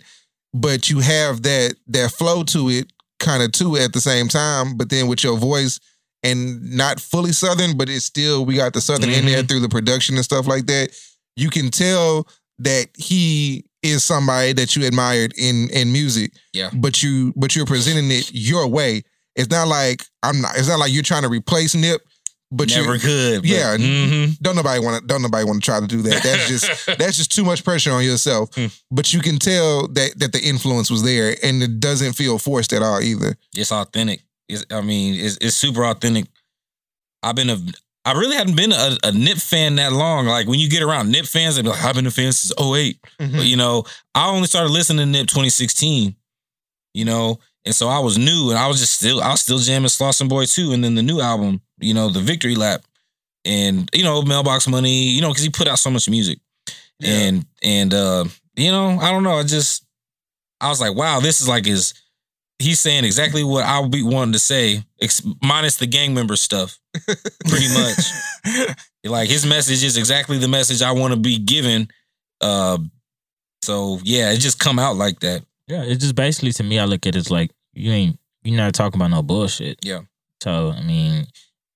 But 0.53 0.89
you 0.89 0.99
have 0.99 1.43
that 1.43 1.75
that 1.87 2.11
flow 2.11 2.43
to 2.45 2.69
it, 2.69 2.91
kind 3.19 3.41
of 3.43 3.51
too 3.53 3.77
at 3.77 3.93
the 3.93 4.01
same 4.01 4.27
time, 4.27 4.75
but 4.77 4.89
then 4.89 5.07
with 5.07 5.23
your 5.23 5.37
voice 5.37 5.79
and 6.23 6.71
not 6.75 6.99
fully 6.99 7.31
southern, 7.31 7.77
but 7.77 7.89
it's 7.89 8.05
still 8.05 8.45
we 8.45 8.55
got 8.55 8.73
the 8.73 8.81
southern 8.81 9.09
in 9.11 9.25
there 9.25 9.43
through 9.43 9.61
the 9.61 9.69
production 9.69 10.15
and 10.15 10.25
stuff 10.25 10.45
like 10.47 10.65
that. 10.67 10.89
You 11.35 11.49
can 11.49 11.69
tell 11.71 12.27
that 12.59 12.89
he 12.97 13.63
is 13.83 14.03
somebody 14.03 14.53
that 14.53 14.75
you 14.75 14.85
admired 14.85 15.33
in 15.37 15.69
in 15.71 15.91
music. 15.91 16.31
Yeah. 16.53 16.69
But 16.73 17.01
you 17.03 17.33
but 17.35 17.55
you're 17.55 17.65
presenting 17.65 18.09
it 18.11 18.31
your 18.33 18.67
way. 18.67 19.03
It's 19.35 19.49
not 19.49 19.67
like 19.67 20.03
I'm 20.23 20.41
not 20.41 20.57
it's 20.57 20.67
not 20.67 20.79
like 20.79 20.91
you're 20.93 21.03
trying 21.03 21.23
to 21.23 21.29
replace 21.29 21.73
Nip, 21.73 22.01
but 22.51 22.69
you 22.69 22.81
Never 22.81 22.95
you 22.95 22.99
could. 23.01 23.41
but- 23.41 23.49
Yeah. 23.49 23.77
Mhm. 23.77 24.37
don't 24.39 24.55
nobody 24.55 24.79
want 24.83 25.01
to 25.01 25.07
don't 25.07 25.21
nobody 25.21 25.45
want 25.45 25.61
to 25.63 25.65
try 25.65 25.79
to 25.79 25.87
do 25.87 26.01
that. 26.03 26.21
That's 26.23 26.47
just 26.47 26.85
that's 26.99 27.17
just 27.17 27.31
too 27.33 27.43
much 27.45 27.63
pressure 27.63 27.91
on 27.91 28.03
yourself. 28.03 28.53
Hmm. 28.55 28.67
But 28.91 29.13
you 29.13 29.21
can 29.21 29.39
tell 29.39 29.87
that 29.89 30.19
that 30.19 30.31
the 30.33 30.41
influence 30.43 30.89
was 30.91 31.03
there 31.03 31.35
and 31.43 31.63
it 31.63 31.79
doesn't 31.79 32.13
feel 32.13 32.37
forced 32.37 32.73
at 32.73 32.81
all 32.83 33.01
either. 33.01 33.35
It's 33.55 33.71
authentic. 33.71 34.21
It's, 34.49 34.65
I 34.69 34.81
mean, 34.81 35.15
it's, 35.15 35.37
it's 35.39 35.55
super 35.55 35.85
authentic. 35.85 36.25
I've 37.23 37.35
been 37.35 37.49
a, 37.49 37.57
I 38.03 38.13
really 38.13 38.35
haven't 38.35 38.55
been 38.55 38.71
a, 38.71 38.97
a 39.03 39.11
Nip 39.11 39.37
fan 39.37 39.75
that 39.75 39.91
long. 39.93 40.25
Like 40.25 40.47
when 40.47 40.59
you 40.59 40.69
get 40.69 40.81
around 40.81 41.11
Nip 41.11 41.25
fans, 41.25 41.55
they 41.55 41.61
be 41.61 41.69
like, 41.69 41.83
I've 41.83 41.95
been 41.95 42.07
a 42.07 42.11
fan 42.11 42.31
since 42.31 42.51
8 42.59 42.97
Mm-hmm. 43.19 43.37
But 43.37 43.45
you 43.45 43.55
know, 43.57 43.83
I 44.15 44.29
only 44.29 44.47
started 44.47 44.71
listening 44.71 45.05
to 45.05 45.11
Nip 45.11 45.27
2016. 45.27 46.15
You 46.93 47.05
know, 47.05 47.39
And 47.63 47.73
so 47.75 47.87
I 47.87 47.99
was 47.99 48.17
new, 48.17 48.49
and 48.49 48.57
I 48.59 48.67
was 48.67 48.79
just 48.79 48.93
still, 48.95 49.21
I 49.21 49.31
was 49.31 49.41
still 49.41 49.59
jamming 49.59 49.87
Slauson 49.87 50.27
Boy 50.27 50.45
too. 50.45 50.73
And 50.73 50.83
then 50.83 50.95
the 50.95 51.03
new 51.03 51.21
album, 51.21 51.61
you 51.79 51.93
know, 51.93 52.09
the 52.09 52.19
Victory 52.19 52.55
Lap, 52.55 52.81
and 53.45 53.89
you 53.93 54.03
know, 54.03 54.21
Mailbox 54.23 54.67
Money, 54.67 55.03
you 55.03 55.21
know, 55.21 55.29
because 55.29 55.43
he 55.43 55.49
put 55.49 55.67
out 55.67 55.79
so 55.79 55.89
much 55.89 56.09
music, 56.09 56.39
and 57.01 57.45
and 57.63 57.93
uh, 57.93 58.25
you 58.55 58.71
know, 58.71 58.99
I 58.99 59.11
don't 59.11 59.23
know, 59.23 59.35
I 59.37 59.43
just, 59.43 59.85
I 60.59 60.67
was 60.69 60.81
like, 60.81 60.95
wow, 60.95 61.19
this 61.21 61.39
is 61.39 61.47
like 61.47 61.65
his. 61.65 61.93
He's 62.61 62.79
saying 62.79 63.03
exactly 63.05 63.43
what 63.43 63.65
I 63.65 63.79
would 63.79 63.91
be 63.91 64.03
wanting 64.03 64.33
to 64.33 64.39
say, 64.39 64.83
ex- 65.01 65.21
minus 65.41 65.77
the 65.77 65.87
gang 65.87 66.13
member 66.13 66.35
stuff, 66.35 66.77
pretty 67.47 67.67
much. 67.73 68.75
like 69.03 69.29
his 69.29 69.45
message 69.45 69.83
is 69.83 69.97
exactly 69.97 70.37
the 70.37 70.47
message 70.47 70.81
I 70.81 70.91
want 70.91 71.13
to 71.13 71.19
be 71.19 71.37
given. 71.37 71.89
Uh, 72.39 72.77
so 73.63 73.99
yeah, 74.03 74.31
it 74.31 74.37
just 74.37 74.59
come 74.59 74.79
out 74.79 74.95
like 74.95 75.19
that. 75.21 75.43
Yeah, 75.67 75.83
it's 75.83 76.01
just 76.01 76.15
basically 76.15 76.51
to 76.53 76.63
me. 76.63 76.79
I 76.79 76.85
look 76.85 77.05
at 77.05 77.15
it 77.15 77.19
as 77.19 77.31
like 77.31 77.51
you 77.73 77.91
ain't 77.91 78.19
you're 78.43 78.57
not 78.57 78.73
talking 78.73 78.99
about 78.99 79.11
no 79.11 79.21
bullshit. 79.21 79.79
Yeah. 79.83 80.01
So 80.41 80.71
I 80.71 80.81
mean, 80.81 81.27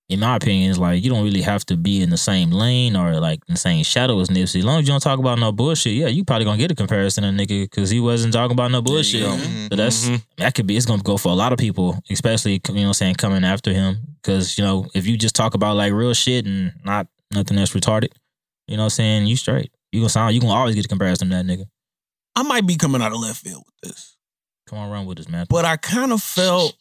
in 0.08 0.20
my 0.20 0.36
opinion, 0.36 0.70
it's 0.70 0.80
like 0.80 1.04
you 1.04 1.10
don't 1.10 1.24
really 1.24 1.42
have 1.42 1.66
to 1.66 1.76
be 1.78 2.02
in 2.04 2.10
the 2.12 2.18
same 2.18 2.52
lane 2.52 2.96
or 2.96 3.20
like 3.20 3.40
in 3.48 3.56
the 3.56 3.60
same 3.60 3.84
shadow 3.84 4.20
as 4.20 4.30
Nipsey. 4.30 4.60
As 4.60 4.66
long 4.66 4.80
as 4.80 4.88
you 4.88 4.94
don't 4.94 5.00
talk 5.02 5.18
about 5.20 5.40
no 5.40 5.52
bullshit, 5.52 5.94
yeah, 5.94 6.08
you 6.08 6.24
probably 6.24 6.46
gonna 6.46 6.58
get 6.60 6.70
a 6.72 6.76
comparison 6.76 7.24
to 7.24 7.30
nigga 7.30 7.64
because 7.64 7.90
he 7.90 8.00
wasn't 8.00 8.34
talking 8.34 8.52
about 8.54 8.70
no 8.72 8.82
bullshit. 8.82 9.24
go. 9.24 9.36
So 9.38 9.76
that's 9.76 10.06
Mhm. 10.10 10.24
that 10.38 10.54
could 10.54 10.68
be 10.68 10.78
it's 10.78 10.86
gonna 10.86 11.02
go 11.02 11.18
for 11.18 11.30
a 11.30 11.36
lot 11.36 11.54
of 11.54 11.58
people, 11.60 12.00
especially 12.10 12.54
you 12.54 12.60
know 12.76 12.82
what 12.82 12.88
I'm 12.88 12.94
saying 12.94 13.16
coming 13.16 13.44
after 13.44 13.74
him. 13.74 13.98
Because 14.22 14.58
you 14.58 14.64
know 14.64 14.88
if 14.94 15.08
you 15.08 15.18
just 15.18 15.36
talk 15.36 15.56
about 15.56 15.76
like 15.76 15.92
real 15.92 16.14
shit 16.14 16.46
and 16.46 16.74
not 16.84 17.08
nothing 17.34 17.58
that's 17.58 17.72
retarded, 17.74 18.10
you 18.68 18.78
know 18.78 18.84
what 18.84 18.86
I'm 18.86 18.90
saying 18.92 19.26
you 19.28 19.36
straight. 19.36 19.72
You 19.92 20.02
gonna 20.02 20.10
sound 20.10 20.36
you 20.36 20.42
gonna 20.42 20.54
always 20.54 20.76
get 20.76 20.86
a 20.86 20.88
comparison 20.90 21.30
to 21.30 21.36
that 21.36 21.46
nigga. 21.46 21.66
I 22.36 22.44
might 22.44 22.68
be 22.68 22.76
coming 22.76 23.02
out 23.02 23.12
of 23.12 23.20
left 23.20 23.42
field 23.42 23.64
with 23.66 23.92
this. 23.92 24.18
Come 24.68 24.78
on, 24.80 24.92
run 24.92 25.06
with 25.06 25.18
this, 25.18 25.30
man. 25.30 25.46
but 25.50 25.64
I 25.66 25.78
kind 25.78 26.12
of 26.12 26.22
felt, 26.22 26.76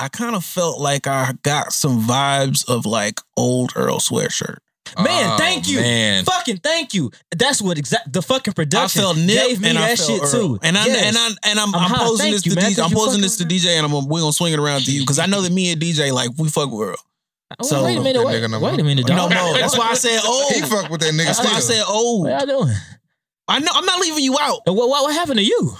I 0.00 0.08
kind 0.08 0.34
of 0.34 0.44
felt 0.44 0.80
like 0.80 1.06
I 1.06 1.32
got 1.42 1.72
some 1.72 2.02
vibes 2.02 2.68
of 2.68 2.86
like 2.86 3.20
old 3.36 3.72
Earl 3.76 3.98
Sweatshirt. 3.98 4.58
Man, 4.98 5.06
Oh, 5.32 5.36
thank 5.38 5.68
you. 5.68 5.78
man. 5.80 6.24
Fucking 6.24 6.56
thank 6.58 6.94
you. 6.94 7.12
That's 7.36 7.62
what 7.62 7.78
exact 7.78 8.12
the 8.12 8.22
fucking 8.22 8.54
production 8.54 9.02
I 9.02 9.12
production 9.12 9.26
felt 9.26 9.26
Nip 9.38 9.46
gave 9.48 9.60
me 9.60 9.68
and 9.68 9.78
I 9.78 9.88
that 9.90 9.98
felt 9.98 10.10
shit 10.10 10.22
Earl. 10.22 10.30
too. 10.30 10.58
And 10.62 10.76
I 10.76 10.86
Yes. 10.86 11.06
and 11.06 11.16
I 11.16 11.26
and 11.50 11.60
I'm, 11.60 11.74
I'm 11.74 11.92
I'm, 11.92 11.98
posing 12.00 12.18
Thank 12.24 12.34
this 12.34 12.46
you, 12.46 12.52
to 12.52 12.60
man, 12.60 12.70
DJ. 12.70 12.74
'cause 12.76 12.84
I'm 12.86 12.90
you 12.90 12.96
posing 12.96 13.20
this 13.20 13.36
to 13.36 13.44
DJ, 13.44 13.76
and 13.76 13.86
I'm 13.86 13.92
we're 14.08 14.20
gonna 14.20 14.32
swing 14.32 14.52
it 14.52 14.58
around 14.58 14.84
to 14.86 14.90
you 14.92 15.00
because 15.02 15.20
I 15.20 15.26
know 15.26 15.42
that 15.42 15.52
me 15.52 15.70
and 15.70 15.80
DJ 15.80 16.10
like 16.12 16.30
we 16.36 16.48
fuck 16.48 16.72
with 16.72 16.88
Earl. 16.88 16.96
Oh, 17.60 17.66
So- 17.66 17.84
wait 17.84 17.98
a 17.98 18.00
minute. 18.00 18.18
That 18.18 18.26
Wait, 18.26 18.40
no 18.50 18.58
wait 18.58 18.70
more. 18.72 18.80
a 18.80 18.84
minute, 18.84 19.08
No, 19.08 19.16
dog. 19.16 19.30
no, 19.30 19.54
that's 19.54 19.76
why 19.78 19.90
I 19.90 19.94
said 19.94 20.18
oh. 20.24 20.50
He 20.54 20.60
fuck 20.62 20.90
with 20.90 21.00
that 21.02 21.14
nigga 21.14 21.26
That's 21.26 21.38
why 21.44 21.52
I 21.54 21.60
said 21.60 21.84
old. 21.86 22.22
What 22.28 22.48
y'all 22.48 22.64
doing? 22.64 22.74
I 23.46 23.58
know 23.60 23.70
I'm 23.74 23.84
not 23.84 24.00
leaving 24.00 24.24
you 24.24 24.36
out. 24.40 24.60
And 24.66 24.76
What, 24.76 24.88
what, 24.88 25.02
what 25.04 25.14
happened 25.14 25.38
to 25.38 25.44
you? 25.44 25.76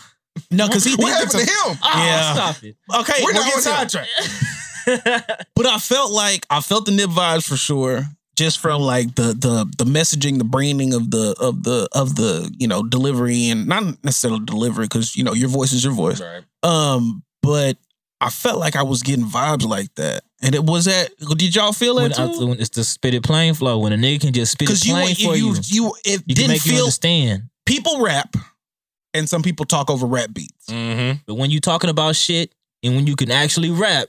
No, 0.51 0.67
because 0.69 0.85
he 0.85 0.93
What 0.97 1.07
did 1.07 1.09
happened 1.13 1.31
some- 1.33 1.41
to 1.41 1.47
him? 1.47 1.79
Oh, 1.83 2.05
Yeah. 2.05 2.35
stop 2.35 2.63
it. 2.65 2.77
Okay, 2.97 3.13
We're 3.21 3.27
we're, 3.27 3.33
not 3.33 3.45
getting 3.53 3.73
on 3.73 3.81
him. 3.83 3.89
sidetracked. 3.89 5.47
But 5.55 5.67
I 5.67 5.79
felt 5.79 6.13
like 6.13 6.47
I 6.51 6.61
felt 6.61 6.87
the 6.87 6.93
nip 6.93 7.11
vibes 7.11 7.47
for 7.47 7.57
sure, 7.57 8.05
just 8.37 8.59
from 8.59 8.81
like 8.83 9.15
the 9.15 9.35
the 9.35 9.71
the 9.79 9.85
messaging, 9.85 10.39
the 10.39 10.45
branding 10.45 10.95
of 10.95 11.11
the 11.11 11.35
of 11.39 11.63
the 11.63 11.89
of 11.93 12.17
the 12.17 12.53
you 12.59 12.67
know 12.67 12.83
delivery, 12.83 13.49
and 13.51 13.67
not 13.67 14.03
necessarily 14.05 14.41
delivery 14.45 14.87
because 14.87 15.15
you 15.17 15.23
know 15.25 15.33
your 15.35 15.49
voice 15.49 15.73
is 15.73 15.85
your 15.85 15.93
voice. 15.93 16.21
Right. 16.21 16.43
Um, 16.63 17.23
but 17.43 17.77
I 18.21 18.31
felt 18.31 18.59
like 18.59 18.77
I 18.77 18.83
was 18.83 19.03
getting 19.03 19.25
vibes 19.27 19.65
like 19.67 19.95
that, 19.97 20.23
and 20.43 20.55
it 20.55 20.65
was 20.65 20.87
that. 20.87 21.11
Did 21.37 21.55
y'all 21.55 21.73
feel 21.73 21.97
When, 21.97 22.11
that 22.11 22.19
I, 22.19 22.33
too? 22.33 22.47
when 22.49 22.61
it's 22.61 22.71
the 22.71 22.83
spit 22.85 23.15
it 23.15 23.23
plain 23.23 23.55
flow. 23.55 23.79
When 23.79 23.93
a 23.93 23.97
nigga 23.97 24.23
can 24.23 24.33
just 24.33 24.53
spit 24.53 24.69
it 24.69 24.73
Because 24.73 24.87
you 24.87 24.95
plain 24.95 25.15
for 25.15 25.37
you 25.37 25.55
you, 25.55 25.57
you 25.67 25.95
it 26.05 26.23
you 26.27 26.35
didn't 26.35 26.49
make 26.53 26.65
you 26.65 26.73
feel 26.73 26.85
understand. 26.85 27.45
people 27.67 28.01
rap, 28.03 28.35
and 29.15 29.29
some 29.29 29.43
people 29.43 29.67
talk 29.67 29.91
over 29.91 30.07
rap 30.07 30.31
beats. 30.33 30.67
Mm-hmm. 30.69 31.19
But 31.27 31.35
when 31.35 31.51
you're 31.51 31.61
talking 31.61 31.91
about 31.91 32.17
shit 32.17 32.55
and 32.83 32.97
when 32.97 33.07
you 33.07 33.17
can 33.17 33.31
actually 33.31 33.71
rap, 33.71 34.09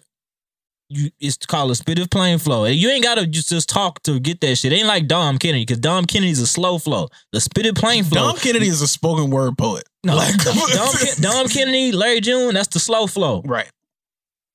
you 0.89 1.09
it's 1.19 1.37
called 1.37 1.71
a 1.71 1.75
spit 1.75 1.99
of 1.99 2.09
plain 2.09 2.37
flow. 2.37 2.65
And 2.65 2.75
you 2.75 2.89
ain't 2.89 3.03
gotta 3.03 3.25
just, 3.25 3.49
just 3.49 3.69
talk 3.69 4.03
to 4.03 4.19
get 4.19 4.41
that 4.41 4.57
shit. 4.57 4.73
It 4.73 4.77
ain't 4.77 4.87
like 4.87 5.07
Dom 5.07 5.37
Kennedy, 5.37 5.63
because 5.63 5.79
Dom 5.79 6.05
Kennedy's 6.05 6.39
a 6.41 6.47
slow 6.47 6.77
flow. 6.79 7.07
The 7.31 7.39
spit 7.39 7.65
of 7.65 7.75
plain 7.75 8.03
flow. 8.03 8.31
Dom 8.31 8.37
Kennedy 8.37 8.67
is 8.67 8.81
a 8.81 8.87
spoken 8.87 9.29
word 9.31 9.57
poet. 9.57 9.83
no, 10.03 10.15
Like- 10.15 10.35
Dom, 10.43 10.55
Dom 11.21 11.47
Kennedy, 11.47 11.91
Larry 11.93 12.19
June, 12.21 12.53
that's 12.53 12.67
the 12.67 12.79
slow 12.79 13.07
flow. 13.07 13.41
Right. 13.45 13.69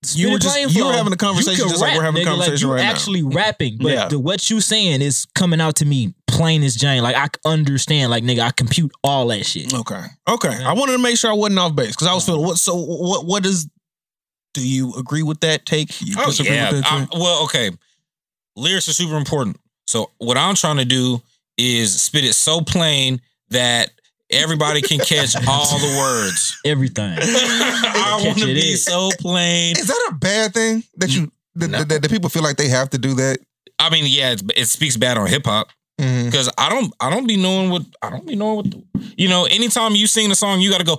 Spit 0.04 0.20
You 0.20 0.32
were 0.32 0.38
just- 0.38 0.74
you 0.76 0.84
were 0.84 0.92
having 0.92 1.12
a 1.14 1.16
conversation 1.16 1.68
just 1.68 1.80
like 1.80 1.96
we're 1.96 2.04
having 2.04 2.20
a 2.20 2.24
nigga, 2.26 2.28
conversation 2.28 2.68
you 2.68 2.74
right 2.74 2.82
now. 2.82 2.90
actually 2.90 3.22
rapping, 3.22 3.78
but 3.78 3.92
Yeah. 3.92 4.08
the, 4.08 4.18
what 4.18 4.50
you 4.50 4.60
saying 4.60 5.00
is 5.00 5.26
coming 5.34 5.60
out 5.60 5.76
to 5.76 5.86
me 5.86 6.12
plain 6.36 6.62
as 6.62 6.76
Jane. 6.76 7.02
Like 7.02 7.16
I 7.16 7.28
understand, 7.48 8.10
like 8.10 8.24
nigga, 8.24 8.40
I 8.40 8.50
compute 8.50 8.92
all 9.02 9.26
that 9.28 9.44
shit. 9.46 9.72
Okay. 9.74 10.02
Okay. 10.28 10.64
I 10.64 10.72
wanted 10.74 10.92
to 10.92 10.98
make 10.98 11.16
sure 11.16 11.30
I 11.30 11.34
wasn't 11.34 11.58
off 11.58 11.74
base 11.74 11.90
because 11.90 12.06
I 12.06 12.14
was 12.14 12.24
feeling 12.26 12.42
what. 12.44 12.58
So 12.58 12.76
what? 12.76 13.24
What 13.26 13.46
is? 13.46 13.68
Do 14.54 14.66
you 14.66 14.94
agree 14.94 15.22
with 15.22 15.40
that 15.40 15.66
take? 15.66 16.00
You 16.00 16.14
Oh 16.18 16.32
yeah. 16.42 16.70
with 16.72 16.82
that 16.84 16.92
I- 16.92 17.18
well, 17.18 17.44
okay. 17.44 17.70
Lyrics 18.56 18.88
are 18.88 18.92
super 18.94 19.16
important. 19.16 19.58
So 19.86 20.10
what 20.18 20.36
I'm 20.38 20.54
trying 20.54 20.78
to 20.78 20.84
do 20.84 21.20
is 21.58 22.00
spit 22.00 22.24
it 22.24 22.34
so 22.34 22.60
plain 22.60 23.20
that 23.50 23.90
everybody 24.30 24.80
can 24.80 24.98
catch 24.98 25.36
all 25.48 25.66
the 25.78 25.96
words. 25.98 26.58
Everything. 26.64 27.16
I 27.20 28.22
want 28.24 28.38
to 28.38 28.46
be 28.46 28.72
in. 28.72 28.76
so 28.78 29.10
plain. 29.18 29.76
Is 29.76 29.86
that 29.86 30.08
a 30.10 30.14
bad 30.14 30.54
thing 30.54 30.82
that 30.96 31.10
you 31.10 31.30
that, 31.56 31.68
No. 31.70 31.84
that, 31.84 32.02
that 32.02 32.10
people 32.10 32.30
feel 32.30 32.42
like 32.42 32.56
they 32.56 32.68
have 32.68 32.90
to 32.90 32.98
do 32.98 33.14
that? 33.14 33.38
I 33.78 33.90
mean, 33.90 34.04
yeah, 34.06 34.32
it's, 34.32 34.42
it 34.56 34.66
speaks 34.68 34.96
bad 34.96 35.18
on 35.18 35.26
hip 35.26 35.44
hop 35.44 35.68
Mhm. 36.00 36.26
because 36.26 36.50
I 36.58 36.68
don't, 36.68 36.92
I 37.00 37.08
don't 37.10 37.26
be 37.26 37.36
knowing 37.36 37.70
what, 37.70 37.82
I 38.02 38.10
don't 38.10 38.26
be 38.26 38.36
knowing 38.36 38.56
what, 38.56 38.70
the, 38.70 38.82
you 39.16 39.28
know. 39.28 39.44
Anytime 39.46 39.94
you 39.94 40.06
sing 40.06 40.28
the 40.28 40.34
song, 40.34 40.60
you 40.60 40.70
got 40.70 40.78
to 40.78 40.84
go, 40.84 40.98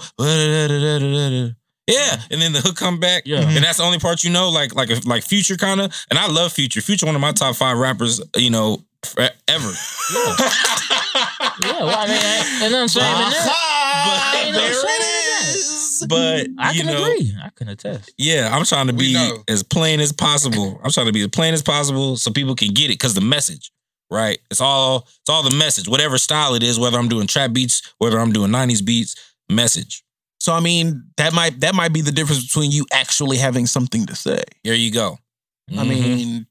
yeah, 1.88 2.22
and 2.32 2.42
then 2.42 2.52
the 2.54 2.62
hook 2.62 2.76
come 2.76 3.00
back, 3.00 3.24
Yeah. 3.26 3.42
and 3.48 3.64
that's 3.64 3.78
the 3.78 3.84
only 3.84 4.00
part 4.00 4.24
you 4.24 4.30
know, 4.32 4.50
like, 4.50 4.74
like, 4.76 4.90
like 5.06 5.24
Future 5.24 5.56
kind 5.56 5.80
of. 5.82 5.94
And 6.10 6.18
I 6.20 6.28
love 6.28 6.52
Future. 6.52 6.82
Future, 6.82 7.06
one 7.06 7.16
of 7.16 7.22
my 7.22 7.32
top 7.32 7.56
five 7.56 7.78
rappers, 7.78 8.20
you 8.36 8.50
know, 8.50 8.84
forever. 9.06 9.72
Yeah, 11.60 11.80
well, 11.84 11.98
I 11.98 12.08
mean, 12.08 12.18
I, 12.18 12.60
and 12.66 12.76
I'm 12.76 12.88
saying 12.88 13.06
that. 13.06 14.48
But 16.08 16.08
there 16.08 16.46
but 16.48 16.48
I 16.60 16.74
can 16.76 16.86
know, 16.86 17.04
agree. 17.12 17.34
I 17.44 17.50
can 17.56 17.70
attest. 17.70 18.14
yeah, 18.18 18.50
I'm 18.56 18.64
trying 18.66 18.88
to 18.88 18.94
be 18.94 19.16
as 19.50 19.64
plain 19.64 20.00
as 20.00 20.12
possible. 20.12 20.80
I'm 20.84 20.92
trying 20.92 21.08
to 21.08 21.12
be 21.14 21.22
as 21.22 21.28
plain 21.30 21.54
as 21.54 21.64
possible 21.64 22.18
so 22.18 22.32
people 22.32 22.56
can 22.56 22.74
get 22.74 22.86
it 22.86 22.94
because 23.00 23.14
the 23.16 23.22
message, 23.22 23.72
right? 24.10 24.40
It's 24.52 24.62
all 24.62 25.08
it's 25.22 25.30
all 25.30 25.44
the 25.44 25.56
message, 25.56 25.88
whatever 25.88 26.18
style 26.18 26.56
it 26.56 26.64
is. 26.64 26.80
Whether 26.80 26.98
I'm 26.98 27.10
doing 27.10 27.28
trap 27.28 27.54
beats, 27.54 27.82
whether 27.98 28.20
I'm 28.20 28.32
doing 28.32 28.52
'90s 28.52 28.84
beats, 28.86 29.16
message. 29.50 30.04
So 30.40 30.54
I 30.54 30.60
mean, 30.60 31.04
that 31.18 31.34
might 31.34 31.60
that 31.62 31.76
might 31.76 31.94
be 31.94 32.02
the 32.02 32.12
difference 32.12 32.46
between 32.46 32.72
you 32.72 32.86
actually 32.92 33.38
having 33.38 33.66
something 33.66 34.06
to 34.06 34.16
say. 34.16 34.44
There 34.64 34.74
you 34.76 34.92
go. 34.92 35.18
I 35.72 35.84
Mhm. 35.84 35.90
mean, 35.90 36.48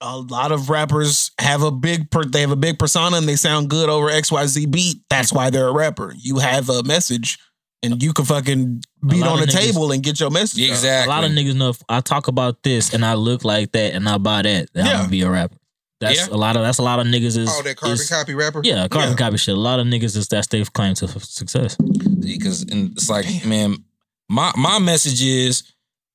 a 0.00 0.18
lot 0.18 0.50
of 0.52 0.68
rappers 0.68 1.30
have 1.38 1.62
a 1.62 1.70
big 1.70 2.10
per, 2.10 2.24
they 2.24 2.40
have 2.40 2.50
a 2.50 2.56
big 2.56 2.78
persona 2.78 3.16
and 3.16 3.28
they 3.28 3.36
sound 3.36 3.70
good 3.70 3.88
over 3.88 4.10
X 4.10 4.32
Y 4.32 4.46
Z 4.46 4.66
beat. 4.66 4.98
That's 5.08 5.32
why 5.32 5.50
they're 5.50 5.68
a 5.68 5.72
rapper. 5.72 6.12
You 6.18 6.38
have 6.38 6.68
a 6.68 6.82
message, 6.82 7.38
and 7.84 8.02
you 8.02 8.12
can 8.12 8.24
fucking 8.24 8.82
beat 9.08 9.22
on 9.22 9.38
the 9.40 9.46
niggas- 9.46 9.52
table 9.52 9.92
and 9.92 10.02
get 10.02 10.18
your 10.18 10.30
message. 10.30 10.60
out. 10.64 10.70
exactly. 10.70 11.12
A 11.12 11.14
lot 11.14 11.24
of 11.24 11.30
niggas 11.30 11.54
know 11.54 11.68
if 11.70 11.82
I 11.88 12.00
talk 12.00 12.26
about 12.28 12.62
this 12.64 12.92
and 12.92 13.04
I 13.04 13.14
look 13.14 13.44
like 13.44 13.72
that 13.72 13.94
and 13.94 14.08
I 14.08 14.18
buy 14.18 14.42
that, 14.42 14.68
then 14.74 14.86
I'm 14.88 14.96
gonna 14.96 15.08
be 15.08 15.22
a 15.22 15.30
rapper. 15.30 15.56
That's 16.02 16.18
Yeah. 16.28 16.34
a 16.34 16.36
lot 16.36 16.56
of 16.56 16.62
that's 16.62 16.78
a 16.78 16.82
lot 16.82 16.98
of 16.98 17.06
niggas 17.06 17.36
is 17.38 17.48
Oh, 17.48 17.62
that 17.62 17.76
carbon 17.76 17.94
is- 17.94 18.08
copy 18.08 18.34
rapper. 18.34 18.60
Yeah, 18.64 18.88
carbon 18.88 19.10
Yeah. 19.12 19.16
copy 19.16 19.36
shit. 19.38 19.54
A 19.56 19.60
lot 19.60 19.78
of 19.78 19.86
niggas 19.86 20.16
is 20.16 20.26
that's 20.26 20.48
they've 20.48 20.70
claimed 20.72 20.96
to 20.96 21.06
success. 21.20 21.76
because 22.20 22.62
and 22.62 22.92
it's 22.92 23.08
like, 23.08 23.26
man, 23.46 23.84
my 24.28 24.52
my 24.56 24.78
message 24.80 25.22
is 25.22 25.62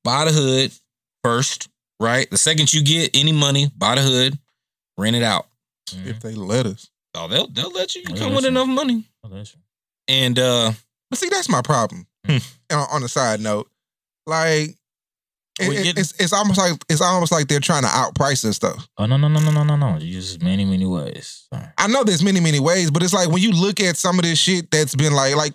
buy 0.03 0.25
the 0.25 0.31
hood 0.33 0.71
first, 1.23 1.69
right? 2.01 2.29
The 2.29 2.37
second 2.37 2.73
you 2.73 2.83
get 2.83 3.11
any 3.15 3.31
money, 3.31 3.71
buy 3.77 3.95
the 3.95 4.01
hood, 4.01 4.37
rent 4.97 5.15
it 5.15 5.23
out. 5.23 5.47
If 6.05 6.19
they 6.19 6.33
let 6.35 6.65
us. 6.65 6.89
Oh, 7.15 7.27
they'll 7.29 7.47
they'll 7.47 7.71
let 7.71 7.95
you. 7.95 8.01
You 8.01 8.15
come 8.15 8.29
with 8.35 8.43
listen. 8.43 8.57
enough 8.57 8.67
money. 8.67 9.09
Oh, 9.23 9.29
that's 9.29 9.51
true. 9.51 9.61
And 10.09 10.37
uh 10.37 10.73
But 11.09 11.17
see, 11.19 11.29
that's 11.29 11.47
my 11.49 11.61
problem. 11.61 12.07
Hmm. 12.25 12.37
On, 12.71 12.87
on 12.91 13.03
a 13.03 13.07
side 13.07 13.39
note, 13.39 13.69
like 14.25 14.75
it- 15.59 15.97
it's 15.97 16.13
it's 16.19 16.33
almost 16.33 16.57
like 16.59 16.73
it's 16.89 17.01
almost 17.01 17.31
like 17.31 17.47
they're 17.47 17.59
trying 17.59 17.83
to 17.83 17.87
outprice 17.89 18.43
and 18.43 18.53
stuff. 18.55 18.87
Oh 18.97 19.05
no 19.05 19.17
no 19.17 19.27
no 19.27 19.39
no 19.39 19.51
no 19.51 19.63
no 19.63 19.75
no! 19.75 19.97
You 19.97 20.07
use 20.15 20.41
many 20.41 20.65
many 20.65 20.85
ways. 20.85 21.45
Sorry. 21.53 21.65
I 21.77 21.87
know 21.87 22.03
there's 22.03 22.23
many 22.23 22.39
many 22.39 22.59
ways, 22.59 22.91
but 22.91 23.03
it's 23.03 23.13
like 23.13 23.29
when 23.29 23.41
you 23.41 23.51
look 23.51 23.79
at 23.79 23.97
some 23.97 24.19
of 24.19 24.23
this 24.23 24.37
shit 24.39 24.69
that's 24.71 24.95
been 24.95 25.13
like 25.13 25.35
like 25.35 25.53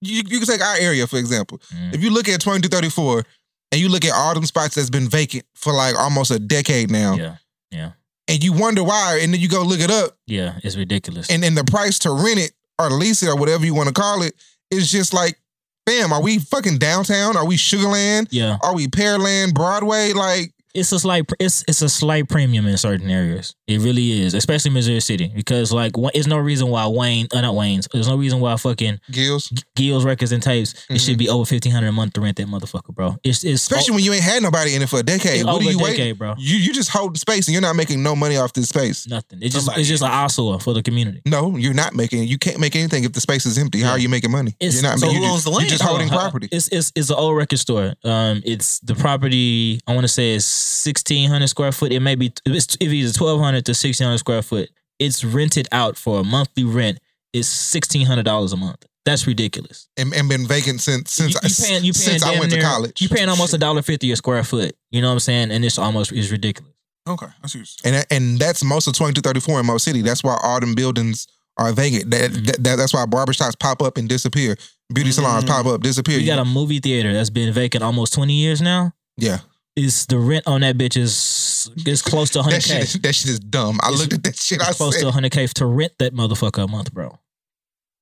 you, 0.00 0.22
you 0.26 0.38
can 0.38 0.46
take 0.46 0.60
our 0.62 0.76
area 0.76 1.06
for 1.06 1.16
example. 1.18 1.60
Mm. 1.74 1.94
If 1.94 2.02
you 2.02 2.10
look 2.10 2.28
at 2.28 2.40
2234 2.40 3.24
and 3.72 3.80
you 3.80 3.88
look 3.88 4.04
at 4.04 4.12
all 4.12 4.34
them 4.34 4.44
spots 4.46 4.74
that's 4.74 4.90
been 4.90 5.08
vacant 5.08 5.44
for 5.54 5.72
like 5.72 5.96
almost 5.98 6.30
a 6.30 6.38
decade 6.38 6.90
now, 6.90 7.14
Yeah, 7.14 7.36
yeah, 7.70 7.90
and 8.28 8.42
you 8.44 8.52
wonder 8.52 8.82
why, 8.84 9.20
and 9.22 9.32
then 9.32 9.40
you 9.40 9.48
go 9.48 9.62
look 9.62 9.80
it 9.80 9.90
up, 9.90 10.16
yeah. 10.26 10.58
It's 10.62 10.76
ridiculous. 10.76 11.30
and 11.30 11.42
then 11.42 11.54
the 11.54 11.64
price 11.64 11.98
to 12.00 12.10
rent 12.12 12.38
it 12.38 12.52
or 12.78 12.90
lease 12.90 13.22
it 13.22 13.28
or 13.28 13.36
whatever 13.36 13.64
you 13.64 13.74
want 13.74 13.88
to 13.88 13.94
call 13.94 14.22
it 14.22 14.34
is 14.70 14.90
just 14.90 15.12
like, 15.14 15.38
fam, 15.86 16.12
are 16.12 16.22
we 16.22 16.38
fucking 16.38 16.78
downtown? 16.78 17.36
Are 17.36 17.46
we 17.46 17.56
Sugarland? 17.56 18.28
yeah, 18.30 18.58
Are 18.62 18.74
we 18.74 18.86
Pearland, 18.88 19.54
Broadway? 19.54 20.12
Like 20.12 20.52
it's 20.74 20.90
a 20.92 20.98
slight 20.98 21.28
it's 21.38 21.64
it's 21.68 21.82
a 21.82 21.88
slight 21.88 22.28
premium 22.28 22.66
in 22.66 22.76
certain 22.78 23.10
areas. 23.10 23.54
It 23.66 23.80
really 23.80 24.22
is, 24.22 24.34
especially 24.34 24.70
Missouri 24.70 25.00
City, 25.00 25.30
because 25.34 25.72
like 25.72 25.92
there's 26.14 26.26
no 26.26 26.38
reason 26.38 26.68
why 26.68 26.86
Wayne, 26.86 27.26
uh, 27.34 27.40
not 27.40 27.54
Wayne's, 27.54 27.88
there's 27.92 28.08
no 28.08 28.16
reason 28.16 28.40
why 28.40 28.56
fucking 28.56 29.00
Gills. 29.10 29.52
Gills 29.76 30.04
records 30.04 30.32
and 30.32 30.42
tapes 30.42 30.86
it 30.88 31.00
should 31.00 31.18
be 31.18 31.28
over 31.28 31.44
fifteen 31.44 31.72
hundred 31.72 31.88
a 31.88 31.92
month 31.92 32.14
to 32.14 32.20
rent 32.20 32.36
that 32.38 32.46
motherfucker, 32.46 32.94
bro. 32.94 33.16
It's 33.22 33.44
it's 33.44 33.62
Especially 33.62 33.94
when 33.94 34.04
you 34.04 34.12
ain't 34.12 34.22
had 34.24 34.42
nobody 34.42 34.74
in 34.74 34.82
it 34.82 34.88
for 34.88 35.00
a 35.00 35.02
decade. 35.02 35.36
It's 35.40 35.44
what 35.44 35.60
a 35.60 35.64
you 35.64 35.72
decade, 35.78 35.82
waiting? 35.98 36.14
bro. 36.16 36.34
You 36.38 36.56
you 36.56 36.72
just 36.72 36.90
hold 36.90 37.14
the 37.14 37.18
space 37.18 37.48
and 37.48 37.52
you're 37.52 37.62
not 37.62 37.76
making 37.76 38.02
no 38.02 38.16
money 38.16 38.36
off 38.36 38.52
this 38.52 38.68
space. 38.68 39.06
nothing. 39.08 39.40
It's 39.42 39.54
just 39.54 39.66
Somebody 39.66 39.82
it's 39.82 39.90
just 39.90 40.02
an 40.02 40.10
eyesore 40.10 40.60
for 40.60 40.72
the 40.74 40.82
community. 40.82 41.20
No, 41.26 41.56
you're 41.56 41.74
not 41.74 41.94
making. 41.94 42.24
You 42.24 42.38
can't 42.38 42.58
make 42.58 42.74
anything 42.76 43.04
if 43.04 43.12
the 43.12 43.20
space 43.20 43.46
is 43.46 43.58
empty. 43.58 43.80
How 43.80 43.92
are 43.92 43.98
you 43.98 44.08
making 44.08 44.30
money? 44.30 44.54
It's- 44.60 44.74
you're 44.74 44.82
not. 44.90 44.98
so 44.98 45.10
you 45.10 45.18
who 45.18 45.26
owns 45.26 45.44
the 45.44 45.50
land? 45.50 45.62
You're 45.64 45.70
just 45.78 45.82
holding 45.82 46.08
property. 46.08 46.48
It's 46.50 46.68
it's 46.68 46.92
it's 46.96 47.10
an 47.10 47.16
old 47.16 47.36
record 47.36 47.58
store. 47.58 47.94
Um, 48.04 48.42
it's 48.44 48.78
the 48.80 48.94
property. 48.94 49.80
I 49.86 49.92
want 49.94 50.04
to 50.04 50.08
say 50.08 50.30
is 50.34 50.61
sixteen 50.62 51.28
hundred 51.28 51.48
square 51.48 51.72
foot. 51.72 51.92
It 51.92 52.00
may 52.00 52.14
be 52.14 52.32
it's 52.46 52.76
if 52.80 52.90
it's 52.92 53.16
twelve 53.16 53.40
hundred 53.40 53.66
to 53.66 53.74
sixteen 53.74 54.06
hundred 54.06 54.18
square 54.18 54.42
foot. 54.42 54.70
It's 54.98 55.24
rented 55.24 55.68
out 55.72 55.96
for 55.96 56.20
a 56.20 56.24
monthly 56.24 56.64
rent. 56.64 56.98
It's 57.32 57.48
sixteen 57.48 58.06
hundred 58.06 58.24
dollars 58.24 58.52
a 58.52 58.56
month. 58.56 58.84
That's 59.04 59.26
ridiculous. 59.26 59.88
and, 59.96 60.14
and 60.14 60.28
been 60.28 60.46
vacant 60.46 60.80
since 60.80 61.10
since 61.12 61.34
you, 61.34 61.40
you 61.42 61.54
paying 61.66 61.84
you 61.84 61.92
paying 61.92 61.94
since 61.94 62.22
I 62.22 62.30
damn 62.32 62.40
went 62.40 62.52
to 62.52 62.60
college. 62.60 63.00
You're 63.00 63.10
paying 63.10 63.28
almost 63.28 63.52
a 63.52 63.58
dollar 63.58 63.82
fifty 63.82 64.12
a 64.12 64.16
square 64.16 64.44
foot. 64.44 64.76
You 64.92 65.00
know 65.02 65.08
what 65.08 65.14
I'm 65.14 65.20
saying? 65.20 65.50
And 65.50 65.64
it's 65.64 65.78
almost 65.78 66.12
is 66.12 66.30
ridiculous. 66.30 66.72
Okay, 67.08 67.26
I 67.26 67.46
see. 67.48 67.58
what 67.58 67.60
you're 67.60 67.64
saying. 67.64 67.94
and 67.96 68.06
and 68.10 68.38
that's 68.38 68.62
most 68.62 68.86
of 68.86 68.94
2234 68.94 69.60
in 69.60 69.66
Mo 69.66 69.78
City. 69.78 70.02
That's 70.02 70.22
why 70.22 70.38
all 70.40 70.60
them 70.60 70.74
buildings 70.76 71.26
are 71.58 71.72
vacant. 71.72 72.12
That, 72.12 72.30
Mm-hmm. 72.30 72.44
that, 72.44 72.62
that- 72.64 72.76
that's 72.76 72.94
why 72.94 73.04
barbershops 73.06 73.58
pop 73.58 73.82
up 73.82 73.96
and 73.98 74.08
disappear. 74.08 74.56
Beauty 74.94 75.10
salons 75.10 75.44
Mm. 75.44 75.48
pop 75.48 75.66
up, 75.66 75.80
disappear. 75.80 76.18
You 76.20 76.26
got 76.26 76.38
a 76.38 76.44
movie 76.44 76.78
theater 76.78 77.12
that's 77.12 77.30
been 77.30 77.52
vacant 77.52 77.82
almost 77.82 78.12
twenty 78.12 78.34
years 78.34 78.62
now. 78.62 78.92
yeah. 79.16 79.38
Is 79.74 80.04
the 80.06 80.18
rent 80.18 80.46
on 80.46 80.60
that 80.60 80.76
bitch 80.76 80.98
is 80.98 81.70
is 81.86 82.02
close 82.02 82.28
to 82.30 82.42
hundred 82.42 82.56
That 82.62 82.64
k. 82.68 82.74
shit, 82.80 82.82
is, 82.82 82.92
that 83.00 83.14
shit 83.14 83.30
is 83.30 83.40
dumb. 83.40 83.78
I 83.82 83.86
It's- 83.88 84.00
looked 84.00 84.12
at 84.12 84.22
that 84.24 84.36
shit. 84.36 84.60
I 84.60 84.72
Close 84.72 84.96
said, 84.96 85.04
to 85.06 85.10
hundred 85.10 85.32
k 85.32 85.46
to 85.46 85.64
rent 85.66 85.92
that 85.98 86.14
motherfucker 86.14 86.64
a 86.64 86.68
month, 86.68 86.92
bro. 86.92 87.18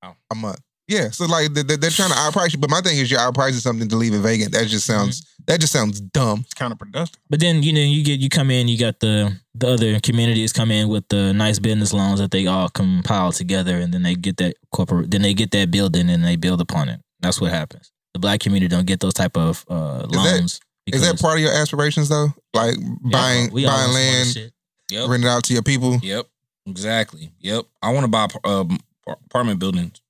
a 0.03 0.35
month. 0.35 0.61
Yeah, 0.89 1.11
so 1.11 1.27
like 1.27 1.53
they- 1.55 1.63
they- 1.63 1.77
they're 1.77 1.91
trying 1.91 2.09
to 2.11 2.17
outprice 2.17 2.53
you, 2.53 2.59
but 2.59 2.71
my 2.71 2.81
thing 2.81 2.99
is 2.99 3.09
you're 3.11 3.21
outpricing 3.21 3.61
something 3.61 3.89
to 3.89 3.97
leave 3.97 4.13
it 4.15 4.19
vacant. 4.19 4.51
That 4.53 4.67
just 4.67 4.85
sounds 4.87 5.21
Mm-hmm. 5.21 5.43
that 5.47 5.61
just 5.61 5.73
sounds 5.73 6.01
dumb. 6.01 6.41
It's 6.41 6.55
counterproductive. 6.55 7.15
But 7.29 7.39
then 7.39 7.63
you 7.63 7.73
know 7.73 7.81
you 7.81 8.03
get 8.03 8.19
you 8.19 8.29
come 8.29 8.51
in, 8.51 8.67
you 8.67 8.77
got 8.77 8.99
the 8.99 9.37
the 9.55 9.69
other 9.69 10.01
communities 10.01 10.53
come 10.53 10.73
in 10.73 10.89
with 10.89 11.07
the 11.09 11.33
nice 11.33 11.61
business 11.61 11.93
loans 11.93 12.19
that 12.19 12.33
they 12.33 12.47
all 12.49 12.69
compile 12.71 13.31
together, 13.31 13.77
and 13.79 13.95
then 13.95 14.03
they 14.03 14.17
get 14.17 14.39
that 14.39 14.57
corporate, 14.73 15.13
then 15.13 15.23
they 15.23 15.35
get 15.35 15.53
that 15.53 15.71
building 15.71 16.11
and 16.11 16.25
they 16.25 16.35
build 16.35 16.61
upon 16.61 16.89
it. 16.89 17.01
That's 17.21 17.41
what 17.41 17.53
happens. 17.53 17.93
The 18.15 18.19
black 18.19 18.41
community 18.41 18.67
don't 18.75 18.87
get 18.87 18.99
those 18.99 19.15
type 19.15 19.37
of 19.37 19.65
uh, 19.69 20.07
that- 20.07 20.11
loans. 20.11 20.61
Is 20.95 21.03
that 21.03 21.19
part 21.21 21.39
of 21.39 21.43
your 21.43 21.53
aspirations 21.53 22.09
though? 22.09 22.29
Like 22.55 22.77
buying 23.03 23.51
we 23.53 23.65
buying 23.65 23.67
want 23.67 23.67
some 23.67 23.91
other 23.91 23.93
land. 23.93 24.53
Yep. 24.91 25.09
rent 25.09 25.25
it 25.25 25.29
out 25.29 25.45
to 25.45 25.53
your 25.53 25.63
people? 25.63 25.99
Yep. 26.03 26.27
Exactly. 26.67 27.31
Yep. 27.41 27.65
I 27.83 27.93
want 27.93 28.05
to 28.05 28.09
buy 28.09 28.27
um, 28.45 28.79
apartment 29.07 29.61
buildings. 29.61 30.01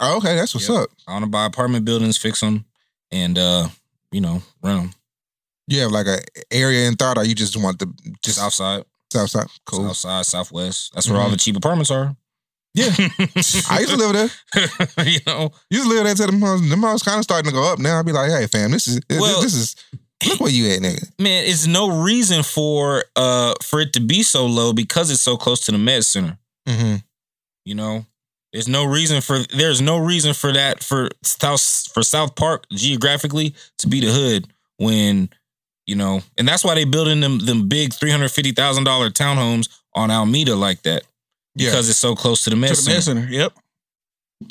Oh, 0.00 0.18
okay, 0.18 0.34
that's 0.36 0.54
what's 0.54 0.68
Yep. 0.68 0.78
up. 0.78 0.88
I 1.06 1.12
want 1.12 1.24
to 1.24 1.30
buy 1.30 1.46
apartment 1.46 1.84
buildings, 1.84 2.16
fix 2.18 2.40
them, 2.40 2.64
and 3.10 3.38
uh, 3.38 3.68
you 4.10 4.20
know, 4.20 4.42
rent 4.62 4.80
them. 4.82 4.94
You 5.68 5.80
have 5.80 5.90
like 5.90 6.06
a 6.06 6.18
area 6.50 6.86
in 6.86 6.94
thought, 6.94 7.18
or 7.18 7.24
you 7.24 7.34
just 7.34 7.56
want 7.56 7.78
the 7.78 7.92
Just 8.22 8.40
outside, 8.40 8.84
south 9.12 9.30
side? 9.30 9.46
Cool. 9.64 9.86
south 9.88 9.96
side, 9.96 10.26
southwest. 10.26 10.94
That's 10.94 11.08
where 11.10 11.20
all 11.20 11.30
the 11.30 11.36
cheap 11.36 11.56
apartments 11.56 11.90
are. 11.90 12.14
Yeah. 12.74 12.90
I 13.70 13.78
used 13.80 13.90
to 13.90 13.96
live 13.96 14.12
there. 14.12 14.28
you 15.06 15.18
know, 15.26 15.50
You 15.70 15.78
used 15.78 15.88
to 15.90 15.94
live 15.94 16.04
there 16.04 16.14
till 16.14 16.26
them 16.26 16.40
hoes, 16.40 16.68
them 16.68 16.82
kind 16.82 17.18
of 17.18 17.22
starting 17.24 17.50
to 17.50 17.54
go 17.56 17.72
up 17.72 17.78
now. 17.78 17.98
I'd 17.98 18.04
be 18.06 18.12
like, 18.12 18.30
hey, 18.30 18.46
fam, 18.46 18.70
this 18.70 18.86
is 18.86 19.00
this, 19.08 19.40
this 19.40 19.54
is 19.54 19.76
look 20.26 20.40
where 20.40 20.50
you 20.50 20.70
at, 20.70 20.80
nigga. 20.80 21.10
man, 21.20 21.44
it's 21.44 21.66
no 21.66 22.02
reason 22.02 22.42
for 22.42 23.04
uh 23.16 23.54
for 23.62 23.80
it 23.80 23.92
to 23.94 24.00
be 24.00 24.22
so 24.22 24.46
low 24.46 24.72
because 24.72 25.10
it's 25.10 25.20
so 25.20 25.36
close 25.36 25.60
to 25.66 25.72
the 25.72 25.78
med 25.78 26.04
center. 26.04 26.38
Mm-hmm. 26.68 26.96
You 27.64 27.74
know, 27.74 28.06
there's 28.52 28.68
no 28.68 28.84
reason 28.84 29.20
for 29.20 29.40
there's 29.54 29.80
no 29.80 29.98
reason 29.98 30.32
for 30.34 30.52
that 30.52 30.82
for 30.82 31.08
South 31.22 31.60
for 31.92 32.02
South 32.02 32.34
Park 32.36 32.64
geographically 32.72 33.54
to 33.78 33.88
be 33.88 34.00
the 34.00 34.12
hood 34.12 34.46
when 34.78 35.28
you 35.86 35.94
know, 35.94 36.20
and 36.36 36.48
that's 36.48 36.64
why 36.64 36.74
they 36.74 36.84
building 36.84 37.20
them 37.20 37.38
them 37.38 37.68
big 37.68 37.92
three 37.92 38.10
hundred 38.10 38.30
fifty 38.30 38.52
thousand 38.52 38.84
dollar 38.84 39.10
townhomes 39.10 39.68
on 39.94 40.10
Almeda 40.10 40.54
like 40.56 40.82
that 40.82 41.02
Yeah. 41.54 41.70
because 41.70 41.88
it's 41.88 41.98
so 41.98 42.14
close 42.16 42.44
to 42.44 42.50
the 42.50 42.56
med 42.56 42.74
To 42.74 42.82
the 42.82 42.90
med 42.90 43.02
center. 43.02 43.26
Yep. 43.28 43.52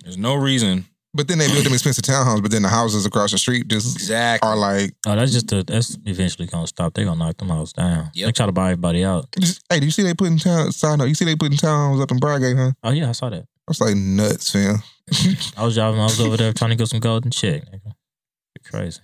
There's 0.03 0.17
no 0.17 0.35
reason 0.35 0.85
But 1.15 1.29
then 1.29 1.37
they 1.37 1.47
build 1.47 1.65
them 1.65 1.71
expensive 1.71 2.03
townhomes, 2.03 2.41
but 2.41 2.51
then 2.51 2.61
the 2.61 2.67
houses 2.67 3.05
across 3.05 3.31
the 3.31 3.37
street 3.37 3.69
just 3.69 3.95
exactly. 3.95 4.49
are 4.49 4.57
like, 4.57 4.93
Oh, 5.07 5.15
that's 5.15 5.31
just 5.31 5.51
a, 5.53 5.63
that's 5.63 5.97
eventually 6.05 6.45
gonna 6.45 6.67
stop. 6.67 6.93
They're 6.93 7.05
gonna 7.05 7.17
knock 7.17 7.37
them 7.37 7.47
houses 7.47 7.71
down. 7.73 8.11
Yep. 8.13 8.27
They 8.27 8.31
try 8.33 8.45
to 8.47 8.51
buy 8.51 8.71
everybody 8.71 9.05
out. 9.05 9.27
just, 9.39 9.63
hey, 9.69 9.79
do 9.79 9.85
you 9.85 9.91
see 9.91 10.03
they 10.03 10.13
putting 10.13 10.37
town 10.37 10.73
side 10.73 10.99
note? 10.99 11.05
You 11.05 11.15
see 11.15 11.23
they 11.23 11.37
putting 11.37 11.57
townhomes 11.57 12.01
up 12.01 12.11
in 12.11 12.19
Bradgate, 12.19 12.57
huh? 12.57 12.71
Oh 12.83 12.91
yeah, 12.91 13.07
I 13.09 13.13
saw 13.13 13.29
that. 13.29 13.45
That's 13.65 13.79
like 13.79 13.95
nuts, 13.95 14.51
fam. 14.51 14.83
I 15.57 15.63
was 15.63 15.75
driving. 15.75 16.01
I 16.01 16.03
was 16.03 16.19
over 16.19 16.35
there 16.35 16.51
trying 16.51 16.71
to 16.71 16.75
get 16.75 16.89
some 16.89 16.99
golden 16.99 17.31
chick. 17.31 17.63
Nigga. 17.63 17.79
You're 17.85 18.71
crazy. 18.71 18.99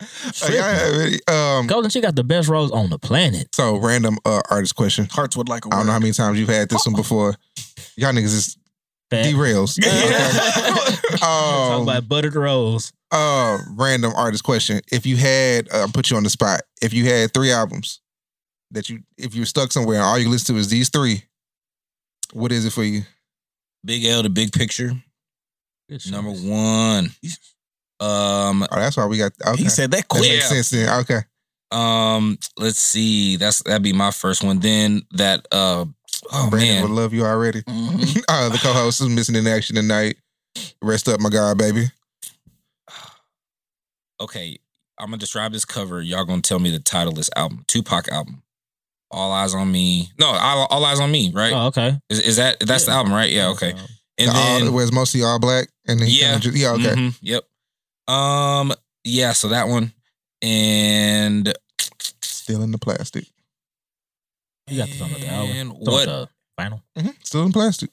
Like, 0.00 0.58
I 0.58 0.72
have 0.72 0.94
it, 0.94 1.30
um, 1.30 1.66
Golden 1.68 1.88
chick 1.90 2.02
got 2.02 2.16
the 2.16 2.24
best 2.24 2.48
rose 2.48 2.72
on 2.72 2.90
the 2.90 2.98
planet. 2.98 3.54
so 3.54 3.76
random 3.76 4.18
uh, 4.24 4.40
artist 4.50 4.74
question. 4.74 5.06
Hearts 5.10 5.36
would 5.36 5.48
like 5.48 5.66
I 5.66 5.70
don't 5.70 5.86
know 5.86 5.92
how 5.92 6.00
many 6.00 6.12
times 6.12 6.38
you've 6.38 6.48
had 6.48 6.68
this 6.68 6.84
one 6.86 6.96
before. 6.96 7.34
Y'all 7.96 8.12
niggas 8.12 8.24
is 8.24 8.56
Fat. 8.56 8.61
Derails. 9.12 9.78
Okay. 11.12 11.16
Talk 11.18 11.76
um, 11.76 11.82
about 11.82 12.08
buttered 12.08 12.34
rolls. 12.34 12.92
uh, 13.12 13.58
random 13.76 14.12
artist 14.16 14.42
question. 14.44 14.80
If 14.90 15.06
you 15.06 15.16
had, 15.16 15.68
uh, 15.72 15.86
put 15.92 16.10
you 16.10 16.16
on 16.16 16.22
the 16.24 16.30
spot. 16.30 16.62
If 16.80 16.92
you 16.92 17.04
had 17.04 17.32
three 17.34 17.52
albums 17.52 18.00
that 18.70 18.88
you, 18.88 19.00
if 19.18 19.34
you 19.34 19.42
were 19.42 19.46
stuck 19.46 19.70
somewhere 19.72 19.96
and 19.98 20.04
all 20.04 20.18
you 20.18 20.28
listen 20.28 20.54
to 20.54 20.60
is 20.60 20.68
these 20.68 20.88
three, 20.88 21.22
what 22.32 22.50
is 22.52 22.64
it 22.64 22.72
for 22.72 22.82
you? 22.82 23.02
Big 23.84 24.04
L, 24.04 24.22
the 24.22 24.30
big 24.30 24.52
picture, 24.52 24.92
Good 25.88 26.10
number 26.10 26.32
choice. 26.32 26.42
one. 26.44 27.10
Um, 28.00 28.62
Oh, 28.70 28.76
that's 28.76 28.96
why 28.96 29.06
we 29.06 29.18
got. 29.18 29.32
Okay. 29.46 29.62
He 29.64 29.68
said 29.68 29.90
that 29.92 29.98
that 29.98 30.08
quick. 30.08 30.22
makes 30.22 30.48
sense 30.48 30.70
then. 30.70 31.00
Okay. 31.00 31.20
Um, 31.70 32.38
let's 32.58 32.78
see. 32.80 33.36
That's 33.36 33.62
that'd 33.62 33.82
be 33.82 33.92
my 33.92 34.10
first 34.10 34.42
one. 34.44 34.58
Then 34.60 35.02
that 35.12 35.46
uh 35.52 35.84
oh 36.32 36.48
Brandon 36.50 36.74
man. 36.74 36.82
would 36.82 36.90
love 36.92 37.12
you 37.12 37.24
already. 37.24 37.62
uh, 37.66 38.48
the 38.48 38.58
co-host 38.62 39.00
is 39.00 39.08
missing 39.08 39.34
in 39.36 39.46
action 39.46 39.76
tonight. 39.76 40.16
Rest 40.82 41.08
up, 41.08 41.20
my 41.20 41.30
God, 41.30 41.58
baby. 41.58 41.86
Okay, 44.20 44.58
I'm 44.98 45.06
gonna 45.06 45.16
describe 45.18 45.52
this 45.52 45.64
cover. 45.64 46.00
Y'all 46.00 46.24
gonna 46.24 46.42
tell 46.42 46.60
me 46.60 46.70
the 46.70 46.78
title 46.78 47.08
of 47.12 47.16
this 47.16 47.30
album. 47.34 47.64
Tupac 47.66 48.08
album. 48.08 48.42
All 49.10 49.32
eyes 49.32 49.52
on 49.54 49.70
me. 49.70 50.10
No, 50.18 50.26
all, 50.28 50.66
all 50.70 50.84
eyes 50.84 51.00
on 51.00 51.10
me, 51.10 51.32
right? 51.34 51.52
Oh, 51.52 51.66
okay. 51.66 51.98
Is, 52.08 52.20
is 52.20 52.36
that 52.36 52.60
that's 52.60 52.86
the 52.86 52.92
album, 52.92 53.12
right? 53.12 53.30
Yeah, 53.30 53.48
okay. 53.48 53.72
And 54.18 54.30
The 54.30 54.34
all, 54.34 54.60
then 54.60 54.72
where 54.72 54.84
it's 54.84 54.92
mostly 54.92 55.22
all 55.24 55.38
black, 55.40 55.68
and 55.88 55.98
then 56.00 56.06
Yeah. 56.08 56.30
kinda 56.32 56.38
just- 56.40 56.56
yeah, 56.56 56.70
okay. 56.72 56.94
Mhm, 56.94 57.18
yep. 57.20 57.44
Um, 58.14 58.72
yeah, 59.04 59.32
so 59.32 59.48
that 59.48 59.68
one. 59.68 59.92
And 60.40 61.52
Still 62.22 62.62
in 62.62 62.70
the 62.72 62.78
plastic. 62.78 63.26
You 64.68 64.78
got 64.78 64.88
this 64.88 65.00
on 65.00 65.10
the 65.12 65.26
album. 65.26 65.56
And 65.56 65.72
It's 65.78 65.88
on 65.88 65.92
what 65.94 66.06
the 66.06 66.28
Final. 66.56 66.82
hmm 66.96 67.08
Still 67.22 67.44
in 67.44 67.52
plastic. 67.52 67.90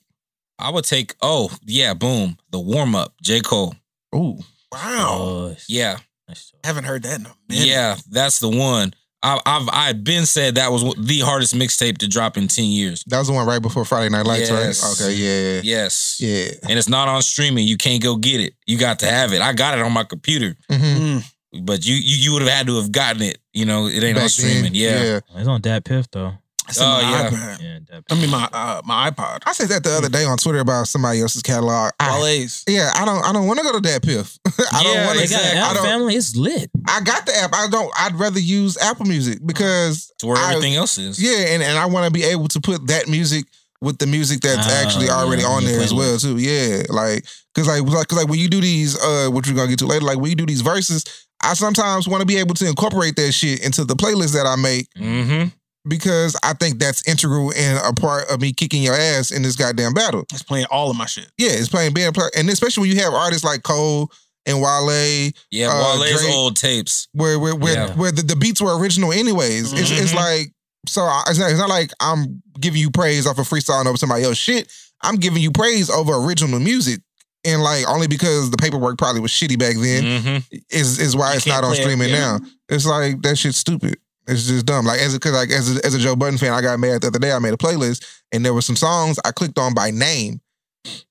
I 0.58 0.70
would 0.70 0.84
take 0.86 1.16
oh, 1.22 1.50
yeah, 1.66 1.94
boom. 1.94 2.38
The 2.52 2.60
warm 2.60 2.96
up, 2.96 3.14
J. 3.22 3.40
Cole. 3.42 3.76
Ooh, 4.16 4.40
Wow. 4.72 5.08
Oh, 5.20 5.56
Yeah. 5.68 5.94
that's- 6.28 6.52
Haven't 6.64 6.84
heard 6.84 7.04
that 7.04 7.20
in 7.20 7.26
a 7.26 7.34
minute. 7.48 7.68
Yeah, 7.68 7.96
that's 8.10 8.40
the 8.40 8.50
one. 8.50 8.94
I, 9.22 9.38
I've 9.46 9.68
I've 9.74 10.04
been 10.06 10.26
said 10.26 10.56
that 10.56 10.72
was 10.72 10.82
the 10.96 11.20
hardest 11.20 11.54
mixtape 11.54 11.98
to 11.98 12.08
drop 12.08 12.38
in 12.38 12.48
ten 12.48 12.66
years. 12.66 13.04
that 13.08 13.18
was 13.18 13.28
the 13.28 13.34
one 13.34 13.46
right 13.46 13.62
before 13.62 13.84
Friday 13.84 14.08
Night 14.10 14.26
Lights, 14.26 14.50
Yes. 14.50 14.82
right? 14.82 14.92
Okay, 15.08 15.14
yeah, 15.16 15.62
Yes. 15.62 16.20
yeah. 16.22 16.52
And 16.70 16.80
it's 16.80 16.88
not 16.88 17.10
on 17.10 17.22
streaming. 17.22 17.68
You 17.68 17.76
can't 17.76 18.02
go 18.02 18.16
get 18.16 18.40
it. 18.40 18.54
You 18.66 18.78
got 18.78 19.00
to 19.00 19.08
have 19.08 19.34
it. 19.34 19.42
I 19.42 19.52
got 19.52 19.78
it 19.78 19.84
on 19.84 19.92
my 19.92 20.04
computer, 20.06 20.56
hmm 20.70 20.76
Mm. 20.78 21.24
but 21.64 21.86
you 21.86 21.96
you, 21.96 22.16
you 22.18 22.32
would 22.34 22.44
have 22.44 22.52
had 22.52 22.68
to 22.68 22.78
have 22.78 22.92
gotten 22.94 23.24
it. 23.24 23.40
You 23.52 23.66
know, 23.66 23.88
it 23.88 24.02
ain't 24.04 24.18
on 24.18 24.30
streaming. 24.30 24.74
yeah. 24.74 25.20
It's 25.36 25.48
on 25.50 25.62
DatPiff 25.62 26.08
though. 26.12 26.34
It's 26.70 26.78
in 26.80 26.86
Oh, 26.86 26.90
my 26.92 27.02
yeah. 27.02 27.30
iPad. 27.30 27.62
Yeah, 27.62 27.80
Dat 27.86 28.04
I 28.12 28.16
mean 28.16 28.30
my 28.30 28.48
uh, 28.52 28.82
my 28.86 29.10
iPod. 29.12 29.40
I 29.46 29.54
said 29.54 29.70
that 29.70 29.84
the 29.84 29.92
other 29.92 30.10
day 30.10 30.24
on 30.26 30.38
Twitter 30.38 30.60
about 30.60 30.88
somebody 30.88 31.22
else's 31.22 31.42
catalog. 31.42 31.92
I, 32.00 32.20
Wale's. 32.22 32.64
yeah, 32.68 32.92
I 32.96 33.06
don't, 33.06 33.24
I 33.26 33.34
don't 33.34 33.48
want 33.48 33.60
to 33.60 33.64
go 33.66 33.74
to 33.74 33.80
that 33.82 34.04
piff. 34.04 34.38
I 34.72 34.84
don't 34.84 35.06
want 35.06 35.20
to. 35.20 35.28
got. 35.28 35.42
I 35.42 35.74
don't. 35.74 35.84
family. 35.84 36.16
It's 36.16 36.36
lit. 36.36 36.70
I 36.88 37.02
got 37.02 37.26
the 37.26 37.36
app. 37.36 37.52
I 37.54 37.68
don't. 37.70 37.92
I'd 37.98 38.16
rather 38.16 38.40
use 38.40 38.78
Apple 38.78 39.06
Music 39.06 39.40
because 39.46 40.12
It's 40.16 40.24
where 40.24 40.38
I- 40.38 40.52
everything 40.52 40.76
else 40.76 40.98
is. 40.98 41.22
Yeah, 41.22 41.54
and, 41.54 41.62
and 41.64 41.78
I 41.78 41.86
want 41.88 42.06
to 42.06 42.12
be 42.12 42.24
able 42.24 42.48
to 42.50 42.62
put 42.62 42.88
that 42.88 43.08
music 43.08 43.46
with 43.82 43.98
the 43.98 44.08
music 44.08 44.42
that's 44.42 44.68
Ah, 44.68 44.82
actually 44.84 45.10
already 45.10 45.42
yeah, 45.42 45.48
on 45.48 45.64
there 45.64 45.80
as 45.80 45.94
well 45.94 46.18
too. 46.18 46.38
Yeah, 46.38 46.84
like 46.90 47.26
because 47.56 47.68
like 47.68 47.82
like, 47.84 48.08
cause 48.08 48.18
like 48.20 48.28
when 48.28 48.38
you 48.40 48.50
do 48.50 48.60
these, 48.62 48.98
uh, 49.02 49.30
which 49.32 49.48
we're 49.48 49.56
gonna 49.56 49.70
get 49.70 49.80
to 49.80 49.86
later, 49.88 50.04
like 50.06 50.18
when 50.20 50.30
you 50.30 50.36
do 50.36 50.46
these 50.46 50.62
verses, 50.62 51.06
I 51.42 51.54
sometimes 51.54 52.06
want 52.06 52.20
to 52.20 52.26
be 52.28 52.36
able 52.38 52.56
to 52.56 52.68
incorporate 52.68 53.16
that 53.16 53.32
shit 53.32 53.64
into 53.64 53.86
the 53.86 53.96
playlist 53.96 54.34
that 54.34 54.46
I 54.46 54.58
make 54.58 54.90
Mm-hmm. 54.98 55.48
Because 55.90 56.38
I 56.44 56.54
think 56.54 56.80
that's 56.80 57.06
integral 57.08 57.52
and 57.56 57.80
a 57.84 57.94
part 58.00 58.30
of 58.30 58.40
me 58.42 58.54
kicking 58.54 58.82
your 58.84 58.96
ass 58.96 59.32
in 59.32 59.42
this 59.42 59.56
goddamn 59.56 59.94
battle. 59.94 60.22
It's 60.32 60.44
playing 60.44 60.68
all 60.72 60.90
of 60.90 60.96
my 60.98 61.06
shit. 61.06 61.30
Yeah, 61.38 61.50
it's 61.52 61.68
playing 61.70 61.94
being 61.94 62.12
play, 62.14 62.30
and 62.38 62.50
especially 62.50 62.82
when 62.88 62.96
you 62.98 63.04
have 63.04 63.14
artists 63.14 63.44
like 63.44 63.64
Cole 63.64 64.12
and 64.46 64.62
Wale, 64.62 65.32
Yeah, 65.52 65.68
uh, 65.70 65.98
Wale's 66.00 66.22
Drake- 66.22 66.34
old 66.34 66.56
tapes. 66.56 67.08
where 67.14 67.38
where 67.40 67.56
where, 67.56 67.74
Yeah. 67.74 67.96
where 67.96 68.12
the, 68.12 68.22
the 68.22 68.36
beats 68.36 68.62
were 68.62 68.78
original 68.80 69.12
anyways. 69.12 69.74
It's, 69.74 69.92
it's 69.92 70.14
like 70.14 70.54
so 70.88 71.02
I- 71.02 71.24
it's 71.28 71.40
not, 71.40 71.50
it's 71.52 71.60
not 71.60 71.70
like 71.70 71.92
I'm 72.00 72.42
giving 72.60 72.80
you 72.80 72.90
praise 72.92 73.28
off 73.28 73.38
of 73.38 73.48
freestyling 73.50 73.86
over 73.86 73.98
somebody 73.98 74.24
else 74.24 74.38
shit. 74.38 74.72
I'm 75.02 75.16
giving 75.18 75.42
you 75.42 75.52
praise 75.52 75.90
over 75.90 76.14
original 76.14 76.60
music. 76.60 77.02
And 77.46 77.64
like 77.64 77.88
only 77.88 78.08
because 78.08 78.52
the 78.52 78.58
paperwork 78.58 78.98
probably 78.98 79.22
was 79.22 79.32
shitty 79.32 79.58
back 79.58 79.76
then 79.78 80.04
Mm-hmm. 80.04 80.56
is 80.72 81.00
is 81.00 81.16
why 81.16 81.32
You 81.32 81.38
it's 81.38 81.48
not 81.48 81.64
on 81.64 81.70
play 81.72 81.80
it, 81.80 81.82
streaming 81.84 82.10
yeah. 82.10 82.38
now. 82.38 82.40
It's 82.68 82.86
like 82.86 83.22
that 83.22 83.38
shit's 83.38 83.58
stupid. 83.58 83.98
It's 84.30 84.48
just 84.48 84.66
dumb. 84.66 84.86
Like 84.86 85.00
as 85.02 85.14
a, 85.16 85.20
cause 85.20 85.34
like 85.34 85.50
as 85.50 85.76
a, 85.78 85.86
as 85.86 85.94
a 85.94 86.00
Joe 86.00 86.16
Budden 86.16 86.38
fan, 86.38 86.54
I 86.54 86.62
got 86.62 86.80
mad 86.80 87.02
the 87.02 87.08
other 87.08 87.20
day. 87.20 87.32
I 87.32 87.40
made 87.40 87.54
a 87.54 87.58
playlist 87.58 88.06
and 88.32 88.46
there 88.46 88.54
were 88.54 88.62
some 88.62 88.76
songs 88.76 89.20
I 89.26 89.32
clicked 89.32 89.58
on 89.58 89.74
by 89.74 89.92
name, 89.92 90.40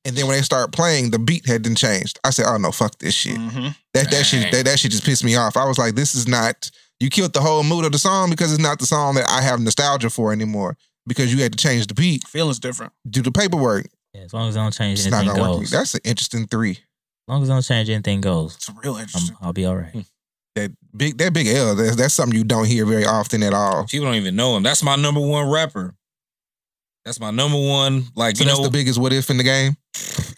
and 0.05 0.16
then 0.16 0.27
when 0.27 0.37
they 0.37 0.43
started 0.43 0.73
playing, 0.73 1.11
the 1.11 1.19
beat 1.19 1.47
had 1.47 1.62
been 1.62 1.75
changed. 1.75 2.19
I 2.25 2.31
said, 2.31 2.47
"Oh 2.49 2.57
no, 2.57 2.71
fuck 2.73 2.99
this 2.99 3.14
shit." 3.14 3.37
Mhm. 3.37 3.75
That 3.95 4.11
that 4.11 4.25
shit 4.25 4.51
that, 4.53 4.64
that 4.64 4.79
shit 4.79 4.91
just 4.93 5.05
pissed 5.05 5.25
me 5.25 5.37
off. 5.37 5.57
I 5.57 5.64
was 5.66 5.79
like, 5.79 5.95
"This 5.95 6.14
is 6.14 6.27
not." 6.29 6.71
You 7.01 7.11
killed 7.11 7.33
the 7.33 7.41
whole 7.41 7.62
mood 7.62 7.85
of 7.85 7.93
the 7.93 7.99
song 7.99 8.29
because 8.31 8.53
it's 8.53 8.61
not 8.62 8.81
the 8.81 8.87
song 8.87 9.14
that 9.14 9.29
I 9.29 9.41
have 9.41 9.61
nostalgia 9.61 10.11
for 10.11 10.33
anymore. 10.33 10.77
Because 11.07 11.33
you 11.33 11.41
had 11.43 11.53
to 11.53 11.57
change 11.59 11.87
the 11.87 11.95
beat, 11.95 12.27
Feelings 12.29 12.59
different. 12.59 12.93
do 13.09 13.23
the 13.23 13.31
paperwork. 13.33 13.87
Yeah, 14.12 14.23
as 14.23 14.33
long 14.35 14.49
as 14.49 14.57
I 14.57 14.62
don't 14.62 14.75
change 14.75 14.99
It's 14.99 15.09
not 15.09 15.21
anything 15.21 15.37
gonna 15.39 15.51
work. 15.53 15.61
goes. 15.61 15.71
That's 15.71 15.95
an 15.95 16.01
interesting 16.05 16.47
three. 16.49 16.73
As 16.73 16.79
long 17.29 17.43
as 17.43 17.51
I 17.51 17.55
don't 17.55 17.62
change 17.62 17.89
anything 17.89 18.21
goes, 18.21 18.57
It's 18.57 18.69
real 18.83 18.95
I'm, 18.97 19.03
interesting. 19.03 19.37
I'll 19.41 19.53
be 19.53 19.64
all 19.64 19.77
right. 19.77 20.05
That 20.59 20.72
big 20.96 21.18
that 21.18 21.32
big 21.32 21.46
L. 21.48 21.74
That's, 21.74 21.96
that's 21.96 22.14
something 22.14 22.36
you 22.36 22.44
don't 22.44 22.66
hear 22.66 22.84
very 22.86 23.04
often 23.06 23.42
at 23.42 23.52
all. 23.54 23.86
People 23.86 24.06
don't 24.06 24.16
even 24.16 24.36
know 24.36 24.56
him. 24.56 24.62
That's 24.62 24.82
my 24.82 24.96
number 24.96 25.20
one 25.20 25.48
rapper. 25.50 25.94
That's 27.04 27.20
my 27.20 27.30
number 27.30 27.59
one. 27.59 28.04
Like 28.14 28.36
So 28.36 28.42
you 28.44 28.48
that's 28.48 28.59
know, 28.59 28.64
the 28.64 28.70
biggest 28.70 28.98
what 28.98 29.12
if 29.12 29.30
in 29.30 29.36
the 29.38 29.44
game. 29.44 29.76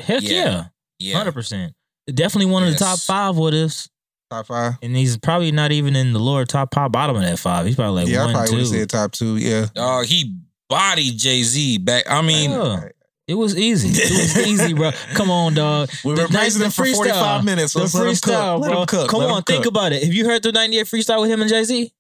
Heck 0.01 0.23
Yeah. 0.23 0.31
yeah, 0.31 0.65
yeah. 0.99 1.17
hundred 1.17 1.33
percent. 1.33 1.73
Definitely 2.13 2.51
one 2.53 2.63
of 2.65 2.73
the 2.73 2.79
top 2.79 2.99
five 2.99 3.37
what 3.37 3.55
ifs, 3.55 3.89
Top 4.31 4.47
five. 4.47 4.75
and 4.83 4.95
he's 4.97 5.17
probably 5.17 5.53
not 5.53 5.73
even 5.73 5.95
in 5.97 6.13
the 6.13 6.19
lower 6.19 6.45
top 6.45 6.71
pop 6.71 6.93
bottom 6.93 7.17
of 7.17 7.23
that 7.23 7.39
five. 7.39 7.67
He's 7.67 7.77
probably 7.77 8.03
like 8.05 8.13
yeah, 8.13 8.23
I 8.23 8.25
one, 8.27 8.35
probably 8.35 8.55
would 8.57 8.65
two. 8.67 8.73
have 8.73 8.81
said 8.81 8.91
top 8.91 9.13
two. 9.13 9.37
Yeah. 9.37 9.67
Dog, 9.75 10.07
he 10.07 10.39
bodied 10.69 11.19
Jay 11.19 11.43
Z 11.43 11.79
back. 11.79 12.05
I 12.09 12.23
mean, 12.23 12.51
Yeah. 12.51 12.89
It 13.31 13.35
was 13.35 13.57
easy. 13.57 13.89
It 13.91 14.11
was 14.11 14.47
easy, 14.47 14.73
bro. 14.75 14.91
Come 15.15 15.31
on, 15.31 15.55
dog. 15.55 15.89
We've 16.05 16.17
The 16.17 16.23
been 16.25 16.33
praising 16.33 16.61
night- 16.61 16.67
him 16.67 16.73
for 16.73 16.85
the 16.87 16.93
45 16.95 17.15
freestyle. 17.15 17.45
minutes. 17.45 17.73
The 17.75 17.81
him 17.81 17.89
cook. 17.89 18.01
freestyle, 18.03 18.61
bro. 18.63 19.07
Come 19.07 19.21
Let 19.21 19.31
on, 19.31 19.43
think 19.45 19.67
about 19.67 19.93
it. 19.93 20.03
Have 20.03 20.13
you 20.13 20.25
heard 20.25 20.43
the 20.43 20.53
'98 20.53 20.87
freestyle 20.87 21.21
with 21.21 21.31
him 21.31 21.41
and 21.41 21.49
Jay 21.49 21.63
Z? 21.65 21.93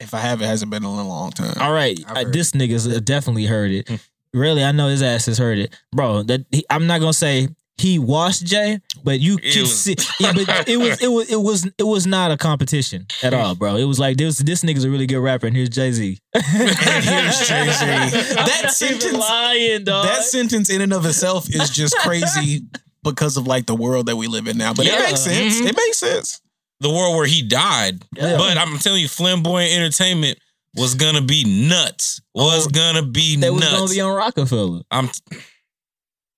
If 0.00 0.12
I 0.12 0.18
have, 0.18 0.42
it 0.42 0.46
hasn't 0.46 0.70
been 0.70 0.82
in 0.82 0.88
a 0.88 1.06
long 1.08 1.30
time. 1.30 1.54
All 1.60 1.72
right, 1.72 1.98
heard 2.04 2.32
this 2.32 2.50
nigga's 2.50 2.86
uh, 2.88 2.98
definitely 3.02 3.46
heard 3.46 3.70
it. 3.70 3.88
Hmm. 3.88 3.94
really, 4.34 4.64
I 4.64 4.72
know 4.72 4.88
his 4.88 5.02
ass 5.02 5.26
has 5.26 5.38
heard 5.38 5.58
it, 5.58 5.72
bro. 5.92 6.22
That 6.24 6.44
he, 6.50 6.66
I'm 6.68 6.86
not 6.88 7.00
gonna 7.00 7.12
say 7.12 7.48
he 7.76 7.98
washed 7.98 8.44
Jay, 8.46 8.78
but 9.02 9.18
you 9.20 9.36
It 9.42 9.52
can 9.52 9.62
was- 9.62 9.80
see. 9.80 9.96
Yeah, 10.20 10.32
but 10.32 10.68
it 10.68 10.76
was 10.76 11.02
it 11.02 11.08
was 11.08 11.30
it 11.30 11.36
was 11.40 11.66
it 11.78 11.82
was 11.82 12.06
not 12.06 12.30
a 12.30 12.36
competition 12.36 13.06
at 13.22 13.34
all, 13.34 13.54
bro. 13.54 13.76
It 13.76 13.84
was 13.84 13.98
like 13.98 14.16
this 14.16 14.38
this 14.38 14.62
nigga's 14.62 14.84
a 14.84 14.90
really 14.90 15.06
good 15.06 15.18
rapper, 15.18 15.46
and 15.48 15.56
here's 15.56 15.70
Jay 15.70 15.90
Z. 15.92 16.18
And 16.34 16.44
here's 16.44 17.48
Jay-Z. 17.48 17.84
That 17.86 18.34
That 18.36 18.70
sentence- 18.72 18.76
sentence, 19.02 19.18
lying, 19.18 19.84
dog. 19.84 20.06
That 20.06 20.22
sentence 20.22 20.70
in 20.70 20.80
and 20.82 20.92
of 20.92 21.04
itself 21.04 21.48
is 21.48 21.70
just 21.70 21.96
crazy 21.98 22.62
because 23.02 23.36
of 23.36 23.46
like 23.46 23.66
the 23.66 23.74
world 23.74 24.06
that 24.06 24.16
we 24.16 24.26
live 24.28 24.46
in 24.46 24.56
now. 24.56 24.72
But 24.72 24.86
Yeah. 24.86 25.00
it 25.00 25.06
makes 25.06 25.20
sense. 25.20 25.60
Mhm. 25.60 25.66
It 25.68 25.76
makes 25.76 25.98
sense. 25.98 26.40
the 26.80 26.90
world 26.90 27.16
where 27.16 27.26
he 27.26 27.40
died. 27.42 28.02
Yeah. 28.16 28.36
But 28.36 28.58
I'm 28.58 28.78
telling 28.78 29.00
you, 29.00 29.08
flamboyant 29.08 29.72
entertainment 29.72 30.38
was 30.76 30.94
gonna 30.94 31.22
be 31.22 31.44
nuts. 31.68 32.20
Was 32.34 32.66
gonna 32.66 33.02
be 33.02 33.36
nuts. 33.36 33.46
that 33.46 33.52
was 33.52 33.64
gonna 33.64 33.88
be 33.94 34.00
on 34.00 34.14
Roc-A-Fella. 34.14 34.82
I'm 34.90 35.08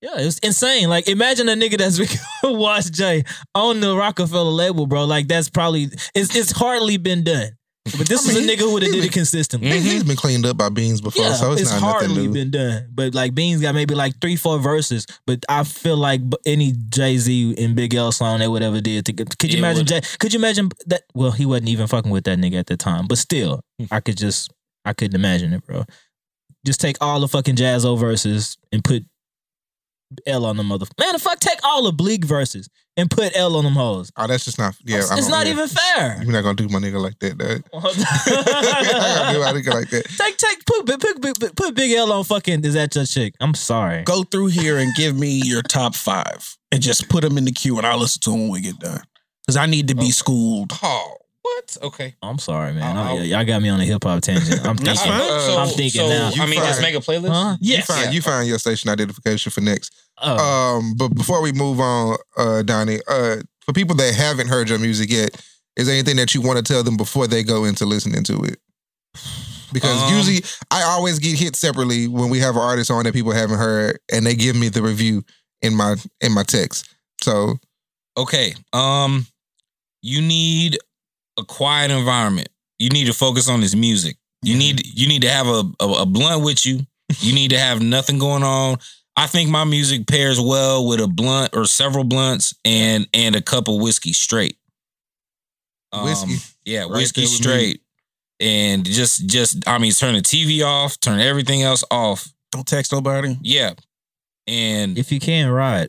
Yeah, 0.02 0.20
it 0.20 0.24
was 0.24 0.38
insane. 0.40 0.88
Like, 0.88 1.08
imagine 1.08 1.48
a 1.48 1.52
nigga 1.54 1.78
that's 1.78 1.98
watched 2.44 2.92
Jay 2.92 3.24
on 3.54 3.80
the 3.80 3.96
Roc-A-Fella 3.96 4.50
label, 4.50 4.86
bro. 4.86 5.04
Like, 5.04 5.26
that's 5.28 5.48
probably 5.48 5.88
it's 6.14 6.36
it's 6.36 6.50
hardly 6.52 6.96
been 6.98 7.24
done. 7.24 7.50
But 7.96 8.08
this 8.08 8.26
I 8.28 8.32
is 8.32 8.36
a 8.36 8.40
nigga 8.48 8.58
who 8.60 8.72
would 8.72 8.82
have 8.82 8.92
he- 8.92 9.00
did 9.00 9.06
it 9.06 9.12
consistently. 9.12 9.70
He- 9.70 9.78
He's 9.90 10.02
been 10.04 10.16
cleaned 10.16 10.44
up 10.44 10.56
by 10.56 10.68
Beans 10.70 11.00
before, 11.00 11.22
Yeah, 11.24 11.34
so 11.34 11.52
it's, 11.52 11.62
it's, 11.62 11.70
not 11.70 11.80
nothing 11.82 12.08
hardly 12.08 12.26
new. 12.26 12.32
been 12.32 12.50
done. 12.50 12.88
But 12.92 13.14
like 13.14 13.32
Beans 13.32 13.62
got 13.62 13.76
maybe 13.76 13.94
like 13.94 14.20
three, 14.20 14.34
four 14.34 14.58
verses. 14.58 15.06
But 15.24 15.44
I 15.48 15.62
feel 15.62 15.96
like 15.96 16.20
any 16.44 16.72
Jay 16.90 17.16
Z 17.16 17.54
and 17.62 17.76
Big 17.76 17.94
L 17.94 18.10
song 18.10 18.40
they 18.40 18.48
would 18.48 18.62
ever 18.64 18.80
did. 18.80 19.06
To 19.06 19.12
could 19.12 19.44
you 19.44 19.50
It 19.50 19.58
imagine? 19.60 19.80
would- 19.82 19.86
Jay, 19.86 20.00
could 20.18 20.32
you 20.34 20.40
imagine 20.40 20.68
that? 20.86 21.02
Well, 21.14 21.30
he 21.30 21.46
wasn't 21.46 21.68
even 21.68 21.86
fucking 21.86 22.10
with 22.10 22.24
that 22.24 22.38
nigga 22.38 22.58
at 22.58 22.66
the 22.66 22.76
time. 22.76 23.06
But 23.06 23.18
still, 23.18 23.60
Hmm. 23.78 23.86
I 23.92 24.00
could 24.00 24.16
just, 24.18 24.52
I 24.84 24.92
couldn't 24.92 25.14
imagine 25.14 25.52
it, 25.52 25.64
bro. 25.64 25.84
Just 26.66 26.80
take 26.80 26.96
all 27.00 27.20
the 27.20 27.28
fucking 27.28 27.54
Jaz-O 27.54 27.94
verses 27.94 28.56
and 28.72 28.82
put 28.82 29.04
L 30.26 30.44
on 30.44 30.56
the 30.56 30.62
mother. 30.62 30.86
Man, 30.98 31.12
the 31.12 31.18
fuck, 31.18 31.40
take 31.40 31.58
all 31.64 31.84
the 31.84 31.92
Bleek 31.92 32.24
verses 32.24 32.68
and 32.96 33.10
put 33.10 33.36
L 33.36 33.56
on 33.56 33.64
them 33.64 33.74
hoes. 33.74 34.10
Oh, 34.16 34.26
that's 34.26 34.44
just 34.44 34.58
not. 34.58 34.74
Yeah, 34.84 34.98
it's 34.98 35.10
I 35.10 35.18
it's 35.18 35.28
don't- 35.28 35.46
yeah. 35.46 35.52
even 35.52 35.68
fair. 35.68 36.22
You're 36.22 36.32
not 36.32 36.42
gonna 36.42 36.54
do 36.56 36.68
my 36.68 36.78
nigga 36.78 37.00
like 37.00 37.18
that, 37.18 37.38
dog. 37.38 37.62
You're 38.26 38.42
not 38.42 39.16
gonna 39.16 39.32
do 39.32 39.40
my 39.40 39.52
nigga 39.52 39.74
like 39.74 39.90
that. 39.90 40.06
Take 40.18 40.36
take 40.36 40.64
put, 40.64 40.86
put 40.86 41.00
put 41.00 41.40
put 41.40 41.56
put 41.56 41.74
Big 41.74 41.92
L 41.92 42.12
on 42.12 42.24
fucking 42.24 42.64
is 42.64 42.74
that 42.74 42.94
your 42.94 43.04
chick? 43.04 43.34
I'm 43.40 43.54
sorry. 43.54 44.02
Go 44.04 44.22
through 44.22 44.48
here 44.48 44.78
and 44.78 44.94
give 44.94 45.16
me 45.18 45.42
your 45.44 45.62
top 45.62 45.94
five 45.94 46.56
and 46.72 46.80
just 46.80 47.08
put 47.08 47.22
them 47.22 47.36
in 47.38 47.44
the 47.44 47.52
queue 47.52 47.76
and 47.78 47.86
I'll 47.86 47.98
listen 47.98 48.20
to 48.22 48.30
them 48.30 48.42
when 48.42 48.52
we 48.52 48.60
get 48.60 48.78
done. 48.78 49.02
Because 49.46 49.56
I 49.56 49.66
need 49.66 49.88
to 49.88 49.94
be 49.94 50.06
oh. 50.06 50.10
schooled. 50.10 50.72
oh 50.82 51.16
what? 51.46 51.76
Okay. 51.82 52.14
I'm 52.22 52.38
sorry, 52.38 52.72
man. 52.72 52.96
I'll- 52.96 53.18
I- 53.18 53.22
y'all 53.22 53.44
got 53.44 53.62
me 53.62 53.68
on 53.68 53.80
a 53.80 53.84
hip 53.84 54.02
hop 54.04 54.20
tangent. 54.22 54.60
I'm 54.66 54.76
That's 54.76 55.00
thinking. 55.02 55.20
fine. 55.20 55.40
So, 55.40 55.58
I'm 55.58 55.68
thinking 55.68 56.00
so, 56.00 56.08
now. 56.08 56.30
I 56.34 56.46
mean, 56.46 56.54
You 56.60 56.66
just 56.66 56.80
make 56.82 56.94
a 56.94 56.98
playlist. 56.98 57.28
Huh? 57.28 57.56
You 57.60 57.74
Yes. 57.74 57.86
find 57.86 58.14
you 58.14 58.22
find 58.22 58.48
your 58.48 58.58
station 58.58 58.90
identification 58.90 59.50
for 59.52 59.60
next. 59.60 59.92
Oh, 60.22 60.36
Um, 60.78 60.94
but 60.96 61.08
before 61.14 61.40
we 61.42 61.52
move 61.52 61.78
on, 61.80 62.16
uh, 62.36 62.62
Donny, 62.62 62.98
uh, 63.08 63.36
for 63.64 63.72
people 63.72 63.94
that 63.96 64.14
haven't 64.14 64.48
heard 64.48 64.68
your 64.68 64.78
music 64.78 65.10
yet, 65.10 65.30
is 65.76 65.86
there 65.86 65.94
anything 65.94 66.16
that 66.16 66.34
you 66.34 66.40
want 66.40 66.56
to 66.58 66.62
tell 66.72 66.82
them 66.82 66.96
before 66.96 67.26
they 67.26 67.42
go 67.42 67.64
into 67.64 67.84
listening 67.84 68.24
to 68.24 68.42
it? 68.44 68.58
Because 69.72 70.00
Um, 70.04 70.14
usually 70.14 70.42
I 70.70 70.82
always 70.82 71.18
get 71.18 71.38
hit 71.38 71.56
separately 71.56 72.06
when 72.08 72.30
we 72.30 72.38
have 72.38 72.54
an 72.56 72.62
artist 72.62 72.90
on 72.90 73.04
that 73.04 73.12
people 73.12 73.32
haven't 73.32 73.58
heard, 73.58 73.98
and 74.12 74.24
they 74.26 74.34
give 74.34 74.56
me 74.56 74.68
the 74.68 74.82
review 74.82 75.24
in 75.62 75.74
my 75.74 75.96
in 76.20 76.32
my 76.32 76.42
text. 76.44 76.86
So 77.20 77.58
Okay. 78.16 78.54
Um, 78.72 79.26
you 80.00 80.22
need 80.22 80.78
a 81.38 81.44
quiet 81.44 81.90
environment. 81.90 82.48
You 82.78 82.88
need 82.90 83.06
to 83.06 83.12
focus 83.14 83.48
on 83.48 83.62
his 83.62 83.74
music. 83.76 84.16
You 84.42 84.56
need 84.56 84.86
you 84.86 85.08
need 85.08 85.22
to 85.22 85.30
have 85.30 85.46
a, 85.46 85.62
a, 85.80 86.02
a 86.02 86.06
blunt 86.06 86.44
with 86.44 86.64
you. 86.66 86.80
You 87.20 87.34
need 87.34 87.50
to 87.50 87.58
have 87.58 87.80
nothing 87.82 88.18
going 88.18 88.42
on. 88.42 88.78
I 89.16 89.26
think 89.26 89.48
my 89.48 89.64
music 89.64 90.06
pairs 90.06 90.38
well 90.40 90.86
with 90.86 91.00
a 91.00 91.08
blunt 91.08 91.56
or 91.56 91.64
several 91.64 92.04
blunts 92.04 92.54
and 92.64 93.06
and 93.14 93.34
a 93.34 93.40
cup 93.40 93.68
of 93.68 93.76
whiskey 93.80 94.12
straight. 94.12 94.56
Um, 95.92 96.04
Whiskey. 96.04 96.36
yeah, 96.64 96.80
Right 96.82 96.90
whiskey 96.90 97.22
there 97.22 97.30
me. 97.30 97.34
straight. 97.36 97.80
And 98.40 98.84
just 98.84 99.26
just 99.26 99.66
I 99.66 99.78
mean 99.78 99.92
turn 99.92 100.14
the 100.14 100.20
TV 100.20 100.62
off, 100.64 101.00
turn 101.00 101.20
everything 101.20 101.62
else 101.62 101.82
off. 101.90 102.28
Don't 102.52 102.66
text 102.66 102.92
nobody. 102.92 103.38
Yeah. 103.40 103.72
And 104.46 104.98
if 104.98 105.10
you 105.10 105.18
can, 105.18 105.48
ride. 105.50 105.88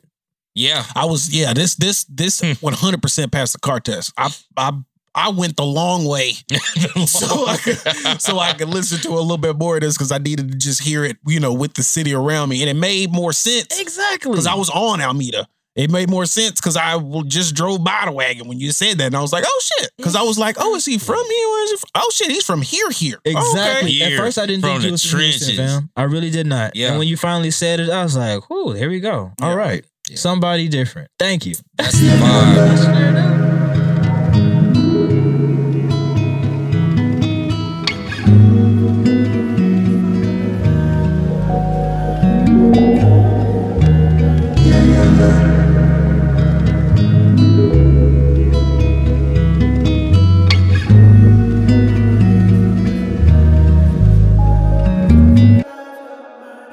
yeah, 0.56 0.84
I 0.96 1.06
was 1.06 1.30
yeah. 1.30 1.54
This 1.54 1.76
this 1.76 2.06
this 2.06 2.40
Hmm. 2.40 2.54
one 2.62 2.74
hundred 2.74 3.02
percent 3.02 3.32
passed 3.32 3.54
the 3.54 3.60
car 3.60 3.80
test. 3.82 4.14
I 4.18 4.34
I 4.56 4.72
I 5.18 5.30
went 5.30 5.58
the 5.58 5.66
long 5.66 6.06
way 6.06 6.32
so 7.06 7.48
I 7.48 7.58
could 7.58 8.22
so 8.22 8.40
I 8.40 8.54
could 8.54 8.70
listen 8.70 9.00
to 9.02 9.10
a 9.10 9.20
little 9.20 9.38
bit 9.38 9.58
more 9.58 9.76
of 9.76 9.82
this 9.82 9.96
because 9.98 10.12
I 10.12 10.20
needed 10.20 10.52
to 10.52 10.58
just 10.58 10.82
hear 10.82 11.04
it, 11.04 11.18
you 11.26 11.40
know, 11.40 11.54
with 11.54 11.74
the 11.74 11.84
city 11.84 12.14
around 12.14 12.50
me, 12.50 12.62
and 12.62 12.70
it 12.70 12.76
made 12.80 13.12
more 13.12 13.34
sense 13.34 13.80
Exactly. 13.80 14.32
because 14.32 14.48
I 14.48 14.54
was 14.56 14.70
on 14.70 15.02
Almeida. 15.02 15.48
It 15.76 15.92
made 15.92 16.10
more 16.10 16.26
sense 16.26 16.60
because 16.60 16.76
I 16.76 16.98
just 17.28 17.54
drove 17.54 17.84
by 17.84 18.02
the 18.06 18.12
wagon 18.12 18.48
when 18.48 18.60
you 18.60 18.72
said 18.72 18.98
that, 18.98 19.06
and 19.08 19.16
I 19.16 19.22
was 19.22 19.32
like, 19.32 19.44
"Oh 19.46 19.62
shit!" 19.78 19.92
Because 19.98 20.16
I 20.16 20.24
was 20.24 20.40
like, 20.40 20.56
"Oh, 20.58 20.74
is 20.76 20.86
he 20.86 20.98
from 20.98 21.18
here? 21.24 21.48
Where 21.50 21.64
is 21.66 21.70
he 21.72 21.78
from? 21.78 21.90
Oh 21.94 22.10
shit, 22.12 22.32
he's 22.32 22.44
from 22.46 22.64
here, 22.64 22.90
here." 22.90 23.20
Oh, 23.28 23.30
okay. 23.30 23.38
Exactly. 23.40 24.02
At 24.04 24.18
first, 24.18 24.40
I 24.40 24.48
didn't 24.48 24.64
think 24.64 24.82
the 24.82 24.88
you 24.88 24.92
was 24.94 25.06
from 25.06 25.20
Houston, 25.20 25.56
trenches. 25.56 25.76
fam. 25.76 25.90
I 25.96 26.04
really 26.04 26.32
did 26.32 26.48
not. 26.48 26.76
Yeah. 26.76 26.90
And 26.90 26.98
when 27.00 27.08
you 27.08 27.16
finally 27.16 27.52
said 27.52 27.80
it, 27.80 27.90
I 27.92 28.02
was 28.02 28.18
like, 28.18 28.50
"Whoo, 28.50 28.72
here 28.74 28.90
we 28.90 29.00
go. 29.00 29.34
All 29.40 29.50
Yeah. 29.50 29.54
right, 29.54 29.86
Yeah. 30.10 30.18
somebody 30.18 30.68
different. 30.68 31.12
Thank 31.20 31.46
you." 31.46 31.54
that's 31.78 32.00
the 32.00 32.08
vibe. 32.08 33.47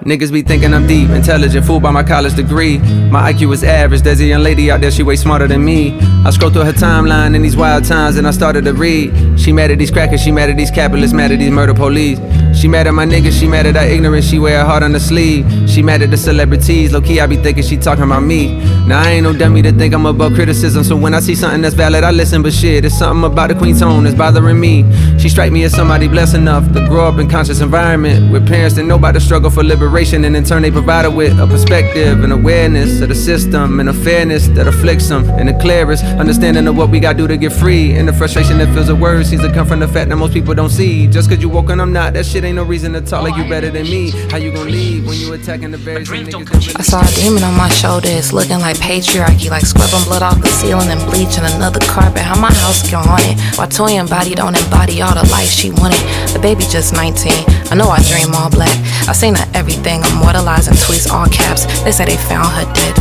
Niggas 0.04 0.30
be 0.30 0.42
thinking 0.42 0.74
I'm 0.74 0.86
deep, 0.86 1.08
intelligent, 1.08 1.64
fooled 1.64 1.82
by 1.82 1.90
my 1.90 2.02
college 2.02 2.34
degree. 2.36 2.76
My 3.08 3.32
IQ 3.32 3.54
is 3.54 3.64
average, 3.64 4.02
there's 4.02 4.20
a 4.20 4.26
young 4.26 4.42
lady 4.42 4.70
out 4.70 4.82
there, 4.82 4.90
she 4.90 5.02
way 5.02 5.16
smarter 5.16 5.48
than 5.48 5.64
me. 5.64 5.98
I 6.26 6.30
scroll 6.30 6.50
through 6.50 6.64
her 6.64 6.72
timeline 6.72 7.34
in 7.34 7.40
these 7.40 7.56
wild 7.56 7.86
times 7.86 8.16
and 8.18 8.26
I 8.26 8.30
started 8.30 8.66
to 8.66 8.74
read. 8.74 9.40
She 9.40 9.50
mad 9.50 9.70
at 9.70 9.78
these 9.78 9.90
crackers, 9.90 10.20
she 10.20 10.30
mad 10.30 10.50
at 10.50 10.58
these 10.58 10.70
capitalists, 10.70 11.14
mad 11.14 11.32
at 11.32 11.38
these 11.38 11.50
murder 11.50 11.72
police. 11.72 12.18
She 12.54 12.68
mad 12.68 12.86
at 12.86 12.94
my 12.94 13.04
niggas, 13.04 13.38
she 13.38 13.46
mad 13.46 13.66
at 13.66 13.76
our 13.76 13.84
ignorance, 13.84 14.26
she 14.26 14.38
wear 14.38 14.60
her 14.60 14.64
heart 14.64 14.82
on 14.82 14.92
the 14.92 15.00
sleeve. 15.00 15.44
She 15.68 15.82
mad 15.82 16.02
at 16.02 16.10
the 16.10 16.16
celebrities, 16.16 16.92
low 16.92 17.00
key 17.00 17.20
I 17.20 17.26
be 17.26 17.36
thinking 17.36 17.62
she 17.62 17.76
talking 17.76 18.04
about 18.04 18.22
me. 18.22 18.56
Now 18.86 19.02
I 19.02 19.10
ain't 19.10 19.24
no 19.24 19.32
dummy 19.32 19.60
to 19.62 19.72
think 19.72 19.92
I'm 19.92 20.06
above 20.06 20.34
criticism, 20.34 20.84
so 20.84 20.96
when 20.96 21.14
I 21.14 21.20
see 21.20 21.34
something 21.34 21.62
that's 21.62 21.74
valid, 21.74 22.04
I 22.04 22.10
listen. 22.10 22.42
But 22.42 22.52
shit, 22.52 22.84
it's 22.84 22.98
something 22.98 23.24
about 23.24 23.48
the 23.48 23.54
queen 23.54 23.76
tone 23.76 24.04
that's 24.04 24.16
bothering 24.16 24.58
me. 24.60 24.84
She 25.18 25.28
strike 25.28 25.52
me 25.52 25.64
as 25.64 25.74
somebody 25.74 26.08
blessed 26.08 26.34
enough 26.34 26.72
to 26.72 26.86
grow 26.86 27.06
up 27.08 27.18
in 27.18 27.28
conscious 27.28 27.60
environment 27.60 28.32
with 28.32 28.46
parents 28.46 28.76
that 28.76 28.84
know 28.84 28.96
about 28.96 29.14
the 29.14 29.20
struggle 29.20 29.50
for 29.50 29.64
liberation, 29.64 30.24
and 30.24 30.36
in 30.36 30.44
turn 30.44 30.62
they 30.62 30.70
provide 30.70 31.04
her 31.04 31.10
with 31.10 31.38
a 31.40 31.46
perspective 31.46 32.22
and 32.22 32.32
awareness 32.32 33.00
of 33.00 33.08
the 33.08 33.14
system 33.14 33.80
and 33.80 33.88
a 33.88 33.92
fairness 33.92 34.48
that 34.48 34.66
afflicts 34.66 35.08
them, 35.08 35.28
and 35.30 35.48
the 35.48 35.54
clearest 35.54 36.04
understanding 36.04 36.66
of 36.66 36.76
what 36.76 36.88
we 36.88 37.00
gotta 37.00 37.18
do 37.18 37.26
to 37.26 37.36
get 37.36 37.52
free, 37.52 37.92
and 37.92 38.06
the 38.08 38.12
frustration 38.12 38.58
that 38.58 38.72
fills 38.74 38.86
the 38.86 38.94
words 38.94 39.28
seems 39.28 39.42
to 39.42 39.52
come 39.52 39.66
from 39.66 39.80
the 39.80 39.88
fact 39.88 40.08
that 40.08 40.16
most 40.16 40.32
people 40.32 40.54
don't 40.54 40.70
see. 40.70 41.06
Just 41.06 41.28
cause 41.28 41.40
you 41.40 41.48
woke 41.48 41.70
and 41.70 41.80
I'm 41.80 41.92
not, 41.92 42.12
that 42.14 42.24
shit 42.26 42.43
ain't 42.44 42.56
no 42.56 42.64
reason 42.64 42.92
to 42.92 43.00
talk 43.00 43.22
like 43.22 43.36
you 43.36 43.48
better 43.48 43.70
than 43.70 43.84
me. 43.84 44.10
How 44.30 44.36
you 44.36 44.52
gonna 44.52 44.70
leave 44.70 45.06
when 45.06 45.16
you 45.18 45.32
attacking 45.32 45.70
the 45.70 45.78
very 45.78 46.04
same 46.04 46.26
niggas 46.26 46.76
I 46.78 46.82
saw 46.82 47.00
a 47.00 47.10
demon 47.14 47.42
on 47.42 47.56
my 47.56 47.68
shoulder. 47.68 48.08
It's 48.10 48.32
looking 48.32 48.60
like 48.60 48.76
patriarchy, 48.76 49.50
like 49.50 49.64
scrubbing 49.64 50.04
blood 50.04 50.22
off 50.22 50.40
the 50.40 50.48
ceiling 50.48 50.88
and 50.88 51.00
bleaching 51.06 51.44
another 51.44 51.80
carpet. 51.80 52.22
How 52.22 52.38
my 52.38 52.52
house 52.52 52.82
get 52.82 53.00
haunted? 53.00 53.38
While 53.56 53.68
Toya 53.68 54.08
body 54.08 54.34
don't 54.34 54.56
embody 54.56 55.00
all 55.00 55.14
the 55.14 55.26
life 55.30 55.48
she 55.48 55.70
wanted. 55.70 56.00
The 56.32 56.40
baby 56.40 56.64
just 56.68 56.92
19. 56.92 57.32
I 57.70 57.74
know 57.74 57.88
I 57.88 58.02
dream 58.04 58.34
all 58.34 58.50
black. 58.50 58.74
I 59.08 59.12
seen 59.12 59.34
her 59.34 59.48
everything, 59.54 60.02
immortalizing 60.12 60.74
tweets 60.74 61.10
all 61.10 61.26
caps. 61.26 61.64
They 61.84 61.92
say 61.92 62.04
they 62.04 62.16
found 62.16 62.52
her 62.52 62.66
dead. 62.74 62.94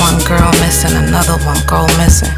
One 0.00 0.18
girl 0.26 0.50
missing, 0.64 0.96
another 0.96 1.38
one 1.44 1.60
go 1.68 1.86
missing. 1.98 2.32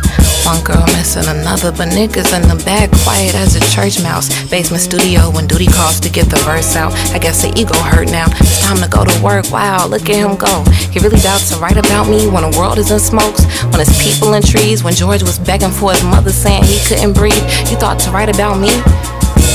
One 0.45 0.62
girl 0.62 0.84
missing 0.92 1.24
another, 1.24 1.72
but 1.72 1.88
niggas 1.88 2.36
in 2.36 2.45
the 2.45 2.61
back 2.68 2.92
quiet 3.01 3.34
as 3.34 3.57
a 3.57 3.64
church 3.72 4.03
mouse. 4.03 4.28
Basement 4.51 4.82
studio 4.82 5.32
when 5.32 5.47
duty 5.47 5.64
calls 5.64 5.99
to 6.01 6.11
get 6.11 6.28
the 6.28 6.36
verse 6.45 6.76
out. 6.76 6.92
I 7.16 7.18
guess 7.18 7.40
the 7.40 7.49
ego 7.59 7.72
hurt 7.80 8.12
now. 8.12 8.26
It's 8.36 8.61
time 8.61 8.76
to 8.84 8.88
go 8.88 9.05
to 9.09 9.16
work. 9.24 9.51
Wow, 9.51 9.86
look 9.88 10.05
at 10.05 10.20
him 10.20 10.36
go. 10.36 10.62
He 10.92 11.01
really 11.01 11.18
doubts 11.20 11.49
to 11.49 11.57
write 11.57 11.78
about 11.78 12.12
me 12.12 12.28
when 12.28 12.45
the 12.45 12.53
world 12.59 12.76
is 12.76 12.90
in 12.90 13.01
smokes. 13.01 13.49
When 13.72 13.80
it's 13.80 13.97
people 13.97 14.34
in 14.34 14.42
trees. 14.42 14.84
When 14.84 14.92
George 14.92 15.22
was 15.22 15.38
begging 15.38 15.72
for 15.72 15.92
his 15.92 16.05
mother 16.05 16.30
saying 16.30 16.64
he 16.64 16.76
couldn't 16.84 17.14
breathe. 17.14 17.45
He 17.64 17.74
thought 17.74 17.99
to 18.05 18.11
write 18.11 18.28
about 18.28 18.61
me? 18.61 18.68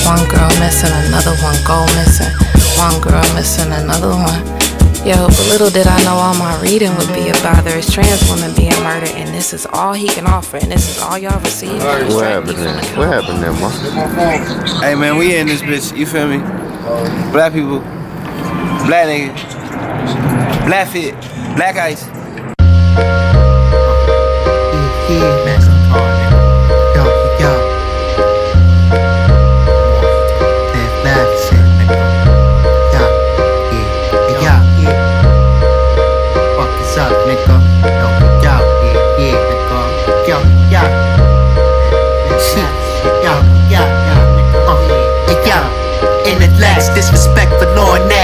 One 0.10 0.26
girl 0.26 0.50
missing, 0.58 0.90
another 1.06 1.38
one 1.46 1.58
go 1.70 1.86
missing. 2.02 2.34
One 2.82 2.98
girl 3.00 3.22
missing, 3.38 3.70
another 3.72 4.10
one. 4.10 4.59
Yo, 5.06 5.28
but 5.28 5.48
little 5.48 5.70
did 5.70 5.88
I 5.88 6.04
know 6.04 6.16
all 6.16 6.36
my 6.36 6.62
reading 6.62 6.94
would 6.98 7.08
be 7.14 7.30
about 7.30 7.64
there 7.64 7.78
is 7.80 7.90
trans 7.92 8.30
women 8.30 8.54
being 8.54 8.78
murdered, 8.84 9.10
and 9.16 9.34
this 9.34 9.54
is 9.54 9.66
all 9.66 9.94
he 9.94 10.08
can 10.08 10.28
offer, 10.28 10.58
and 10.58 10.70
this 10.70 10.90
is 10.90 11.02
all 11.02 11.18
y'all 11.18 11.40
receive. 11.40 11.82
What 11.82 12.26
happened 12.26 12.58
then? 12.58 12.98
What 12.98 13.08
happened 13.08 13.42
then, 13.42 13.54
man? 13.62 14.82
Hey 14.82 14.96
man, 14.96 15.16
we 15.18 15.38
in 15.38 15.48
this 15.48 15.62
bitch, 15.62 15.98
you 15.98 16.06
feel 16.06 16.28
me? 16.28 16.40
Black 17.32 17.54
people, 17.54 17.80
black 18.86 19.08
niggas, 19.08 19.36
black 20.68 20.90
fit, 20.90 21.16
black 21.56 21.78
ice. 21.78 22.06
In 25.10 25.59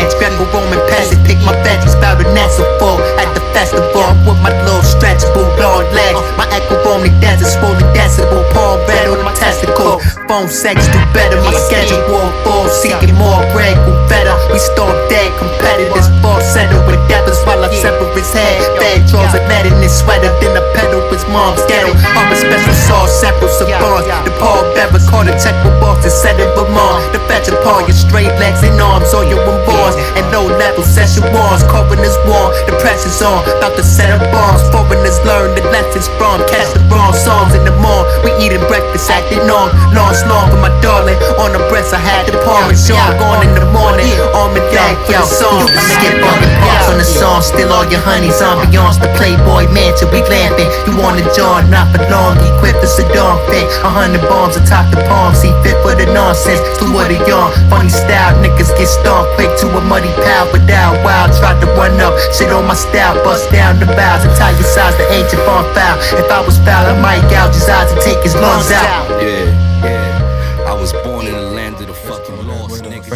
law 0.06 0.22
and 0.22 0.38
nags 0.38 0.46
Greco-Roman 0.46 0.80
passage, 0.90 1.20
pick 1.26 1.38
my 1.46 1.56
veggies 1.66 2.00
Barrel 2.00 2.26
NASA 2.34 2.64
fall 2.80 3.00
at 3.18 3.34
the 3.34 3.42
festival. 3.54 4.04
I'm 4.04 4.26
With 4.26 4.42
my 4.42 4.52
little 4.66 4.82
stretchable 4.82 5.48
long 5.58 5.86
legs. 5.94 6.20
My 6.38 6.48
echo 6.52 6.78
only 6.90 7.10
dances, 7.22 7.56
rolling 7.58 7.86
decibel 7.94 8.44
Palm 8.54 8.80
red 8.88 9.08
on 9.08 9.24
my 9.26 9.34
testicle 9.34 10.02
Phone 10.28 10.50
sex 10.50 10.82
do 10.90 10.98
better, 11.14 11.38
my 11.46 11.54
schedule 11.54 12.02
war 12.10 12.34
full 12.42 12.66
Seeking 12.82 13.14
more 13.14 13.46
bread, 13.54 13.78
go 13.86 13.94
better. 14.10 14.34
We 14.50 14.58
storm 14.58 14.98
dead 15.06 15.30
competitors 15.38 16.10
Fall 16.18 16.42
settle 16.42 16.82
with 16.90 16.98
dappers 17.06 17.38
while 17.46 17.62
I 17.62 17.70
sever 17.70 18.10
his 18.18 18.34
head. 18.34 18.58
Fed 18.82 19.06
draws 19.06 19.38
a 19.38 19.42
net 19.46 19.70
in 19.70 19.78
his 19.86 19.94
sweater 19.94 20.34
Then 20.42 20.58
I 20.58 20.66
pedal 20.74 21.06
his 21.14 21.22
mom's 21.30 21.62
ghetto. 21.70 21.94
I'm 22.18 22.34
a 22.34 22.38
special 22.42 22.74
sauce, 22.74 23.14
several 23.22 23.54
savants 23.54 24.10
The 24.26 24.34
Paul 24.42 24.66
Bearer 24.74 24.98
caught 25.06 25.30
a 25.30 25.38
check 25.38 25.54
with 25.62 25.78
Boston 25.78 26.10
Set 26.10 26.42
it 26.42 26.50
Vermont 26.58 27.06
uh. 27.06 27.14
The 27.14 27.22
fetch 27.30 27.46
upon 27.54 27.86
your 27.86 27.94
straight 27.94 28.34
legs 28.42 28.66
and 28.66 28.82
arms 28.82 29.14
All 29.14 29.22
your 29.22 29.46
unborns 29.46 29.94
And 30.18 30.26
low 30.34 30.50
level 30.50 30.82
session 30.82 31.22
wars 31.38 31.62
Coroners 31.70 32.18
war, 32.26 32.50
the 32.66 32.74
press 32.82 33.06
is 33.06 33.22
on 33.22 33.46
About 33.62 33.78
to 33.78 33.86
set 33.86 34.10
up 34.10 34.26
bombs. 34.34 34.66
Foreigners 34.74 35.22
learn 35.22 35.54
the 35.54 35.62
lessons 35.70 36.10
from 36.18 36.42
Catch 36.50 36.74
the 36.74 36.82
wrong 36.90 37.14
songs. 37.14 37.54
In 37.54 37.62
the 37.62 37.78
morn 37.78 38.10
We 38.26 38.34
eating 38.42 38.66
breakfast, 38.66 39.14
acting 39.14 39.46
on. 39.54 39.70
Lost 39.94 40.15
long 40.24 40.48
for 40.48 40.60
my 40.64 40.72
darling. 40.80 41.20
On 41.42 41.52
the 41.52 41.60
breast 41.68 41.92
I 41.92 42.00
had 42.00 42.24
the 42.30 42.40
and 42.40 42.78
Sean 42.78 43.18
Gone 43.20 43.44
in 43.44 43.52
the 43.52 43.66
morning. 43.76 44.08
On 44.32 44.54
my 44.56 44.62
for 45.04 45.12
the 45.12 45.28
song. 45.28 45.68
Skip 45.68 46.24
all 46.24 46.38
the 46.40 46.50
parts 46.64 46.88
on 46.88 46.98
the 46.98 47.08
song. 47.08 47.42
Still 47.42 47.72
all 47.74 47.84
your 47.90 48.00
honeys 48.02 48.40
Ambiance 48.40 49.02
the 49.02 49.10
Playboy 49.20 49.68
mansion 49.72 50.08
We 50.12 50.22
glamping 50.24 50.70
You 50.88 50.96
want 51.00 51.20
a 51.20 51.26
John, 51.36 51.68
not 51.70 51.92
for 51.92 52.04
long. 52.08 52.40
Equipped 52.40 52.80
for 52.80 52.90
Saddam 52.90 53.40
fit. 53.50 53.68
A 53.84 53.90
hundred 53.90 54.24
bombs 54.30 54.56
atop 54.56 54.88
the 54.92 55.02
palm 55.10 55.36
See 55.36 55.52
fit 55.66 55.76
for 55.84 55.96
the 55.96 56.08
nonsense. 56.14 56.62
To 56.80 56.86
what 56.94 57.12
a 57.12 57.18
yawn. 57.28 57.52
Funny 57.68 57.90
style 57.90 58.38
niggas 58.40 58.72
get 58.78 58.88
stomped. 58.88 59.36
Quick 59.36 59.52
to 59.60 59.68
a 59.76 59.82
muddy 59.82 60.12
pal 60.24 60.48
Without 60.52 61.02
wild 61.04 61.34
Tried 61.36 61.60
to 61.60 61.68
run 61.76 62.00
up. 62.00 62.16
Shit 62.32 62.52
on 62.52 62.68
my 62.68 62.76
style. 62.76 63.18
Bust 63.24 63.52
down 63.52 63.80
the 63.80 63.88
bows. 63.88 64.24
And 64.24 64.34
tie 64.38 64.56
your 64.56 64.68
size 64.68 64.96
the 64.98 65.06
ancient 65.12 65.42
farm 65.44 65.66
foul 65.74 65.98
If 66.20 66.30
I 66.32 66.40
was 66.46 66.58
foul 66.64 66.86
I 66.88 66.96
might 67.02 67.24
gouge 67.30 67.56
his 67.56 67.68
eyes 67.68 67.92
And 67.92 68.02
take 68.02 68.22
his 68.24 68.36
lungs 68.36 68.72
out. 68.72 69.10
Yeah, 69.22 69.75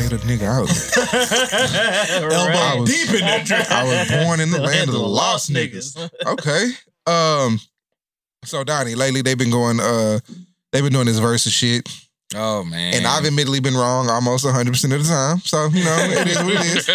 Fade 0.09 0.19
a 0.19 0.23
nigga 0.23 0.43
out. 0.43 0.69
Elbow 2.33 2.35
I 2.35 2.75
was- 2.79 2.89
deep 2.89 3.13
in 3.13 3.19
that 3.21 3.45
track. 3.45 3.69
I 3.71 3.83
was 3.83 4.09
born 4.25 4.39
in 4.39 4.51
the 4.51 4.59
land 4.61 4.89
of 4.89 4.95
the 4.95 4.99
lost 5.01 5.51
niggas. 5.51 5.95
Okay. 6.25 6.69
Um. 7.07 7.59
So 8.45 8.63
Donny, 8.63 8.95
lately 8.95 9.21
they've 9.21 9.37
been 9.37 9.51
going. 9.51 9.79
Uh, 9.79 10.19
they've 10.71 10.83
been 10.83 10.93
doing 10.93 11.05
this 11.05 11.19
Verzuz 11.19 11.51
shit, 11.51 11.87
Oh 12.35 12.63
man. 12.63 12.93
and 12.95 13.05
I've 13.07 13.25
admittedly 13.25 13.59
been 13.59 13.75
wrong 13.75 14.09
almost 14.09 14.45
100 14.45 14.71
percent 14.71 14.93
of 14.93 15.03
the 15.03 15.09
time. 15.09 15.39
So 15.39 15.67
you 15.67 15.83
know, 15.83 15.97
it 15.99 16.27
is 16.27 16.37
what 16.37 16.53
it 16.53 16.65
is. 16.65 16.89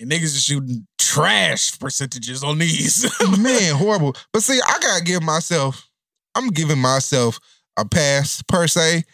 And 0.00 0.10
niggas 0.10 0.36
are 0.36 0.40
shooting 0.40 0.86
trash 0.98 1.78
percentages 1.78 2.42
on 2.42 2.58
these. 2.58 3.04
Man, 3.38 3.74
horrible. 3.76 4.16
But 4.32 4.42
see, 4.42 4.58
I 4.66 4.78
gotta 4.80 5.04
give 5.04 5.22
myself. 5.22 5.88
I'm 6.34 6.48
giving 6.48 6.78
myself 6.78 7.38
a 7.76 7.84
pass 7.84 8.42
per 8.42 8.66
se 8.66 9.04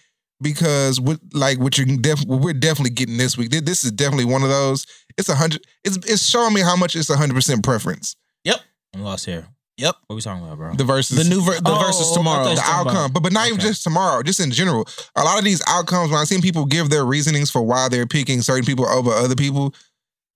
because 0.45 1.01
with 1.01 1.19
like 1.33 1.59
what 1.59 1.77
you're 1.77 1.87
def- 1.97 2.25
what 2.27 2.41
we're 2.41 2.53
definitely 2.53 2.91
getting 2.95 3.17
this 3.17 3.37
week. 3.37 3.51
This 3.51 3.83
is 3.83 3.91
definitely 3.91 4.27
one 4.27 4.43
of 4.45 4.49
those. 4.51 4.87
It's 5.19 5.29
a 5.29 5.35
hundred. 5.35 5.63
It's 5.83 5.97
it's 5.97 6.25
showing 6.29 6.55
me 6.55 6.61
how 6.61 6.77
much 6.77 6.95
it's 6.95 7.11
a 7.11 7.17
hundred 7.17 7.35
percent 7.35 7.65
preference. 7.65 8.15
Yep, 8.45 8.61
I'm 8.95 9.03
lost 9.03 9.27
here. 9.27 9.49
Yep. 9.77 9.97
What 10.07 10.15
are 10.15 10.17
we 10.17 10.23
talking 10.23 10.45
about, 10.45 10.57
bro? 10.57 10.75
The 10.77 10.85
Verzuz 10.85 11.17
the 11.17 11.29
new 11.29 11.43
ver- 11.43 11.59
the 11.61 11.63
Oh, 11.71 11.83
Verzuz 11.83 12.15
tomorrow. 12.15 12.45
the 12.55 12.61
outcome, 12.65 13.13
but 13.13 13.25
but 13.25 13.33
not 13.33 13.49
even 13.49 13.59
just 13.59 13.83
tomorrow, 13.83 14.23
just 14.23 14.39
in 14.39 14.53
general. 14.53 14.87
A 15.17 15.25
lot 15.25 15.37
of 15.37 15.45
these 15.45 15.61
outcomes, 15.67 16.13
when 16.13 16.21
I 16.21 16.25
see 16.25 16.41
people 16.41 16.65
give 16.65 16.91
their 16.91 17.05
reasonings 17.05 17.51
for 17.51 17.61
why 17.63 17.89
they're 17.89 18.07
picking 18.07 18.41
certain 18.43 18.65
people 18.65 18.87
over 18.87 19.11
other 19.11 19.35
people, 19.35 19.75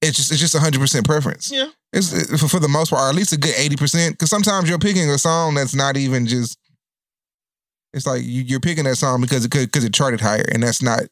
it's 0.02 0.16
just 0.16 0.32
it's 0.32 0.40
just 0.40 0.56
a 0.56 0.58
hundred 0.58 0.80
percent 0.80 1.06
preference. 1.06 1.52
Yeah. 1.52 1.68
it's 1.92 2.12
it- 2.12 2.36
for, 2.40 2.48
for 2.48 2.58
the 2.58 2.66
most 2.68 2.90
part, 2.90 3.00
or 3.02 3.08
at 3.10 3.14
least 3.14 3.32
a 3.32 3.36
good 3.36 3.54
eighty 3.56 3.76
percent. 3.76 4.14
Because 4.14 4.28
sometimes 4.28 4.68
you're 4.68 4.78
picking 4.80 5.08
a 5.08 5.18
song 5.18 5.54
that's 5.54 5.74
not 5.74 5.96
even 5.96 6.26
just. 6.26 6.57
It's 7.92 8.06
like 8.06 8.22
you, 8.22 8.42
you're 8.42 8.60
picking 8.60 8.84
that 8.84 8.96
song 8.96 9.20
because 9.20 9.44
it 9.44 9.50
because 9.52 9.84
it 9.84 9.94
charted 9.94 10.20
higher, 10.20 10.44
and 10.52 10.62
that's 10.62 10.82
not. 10.82 11.02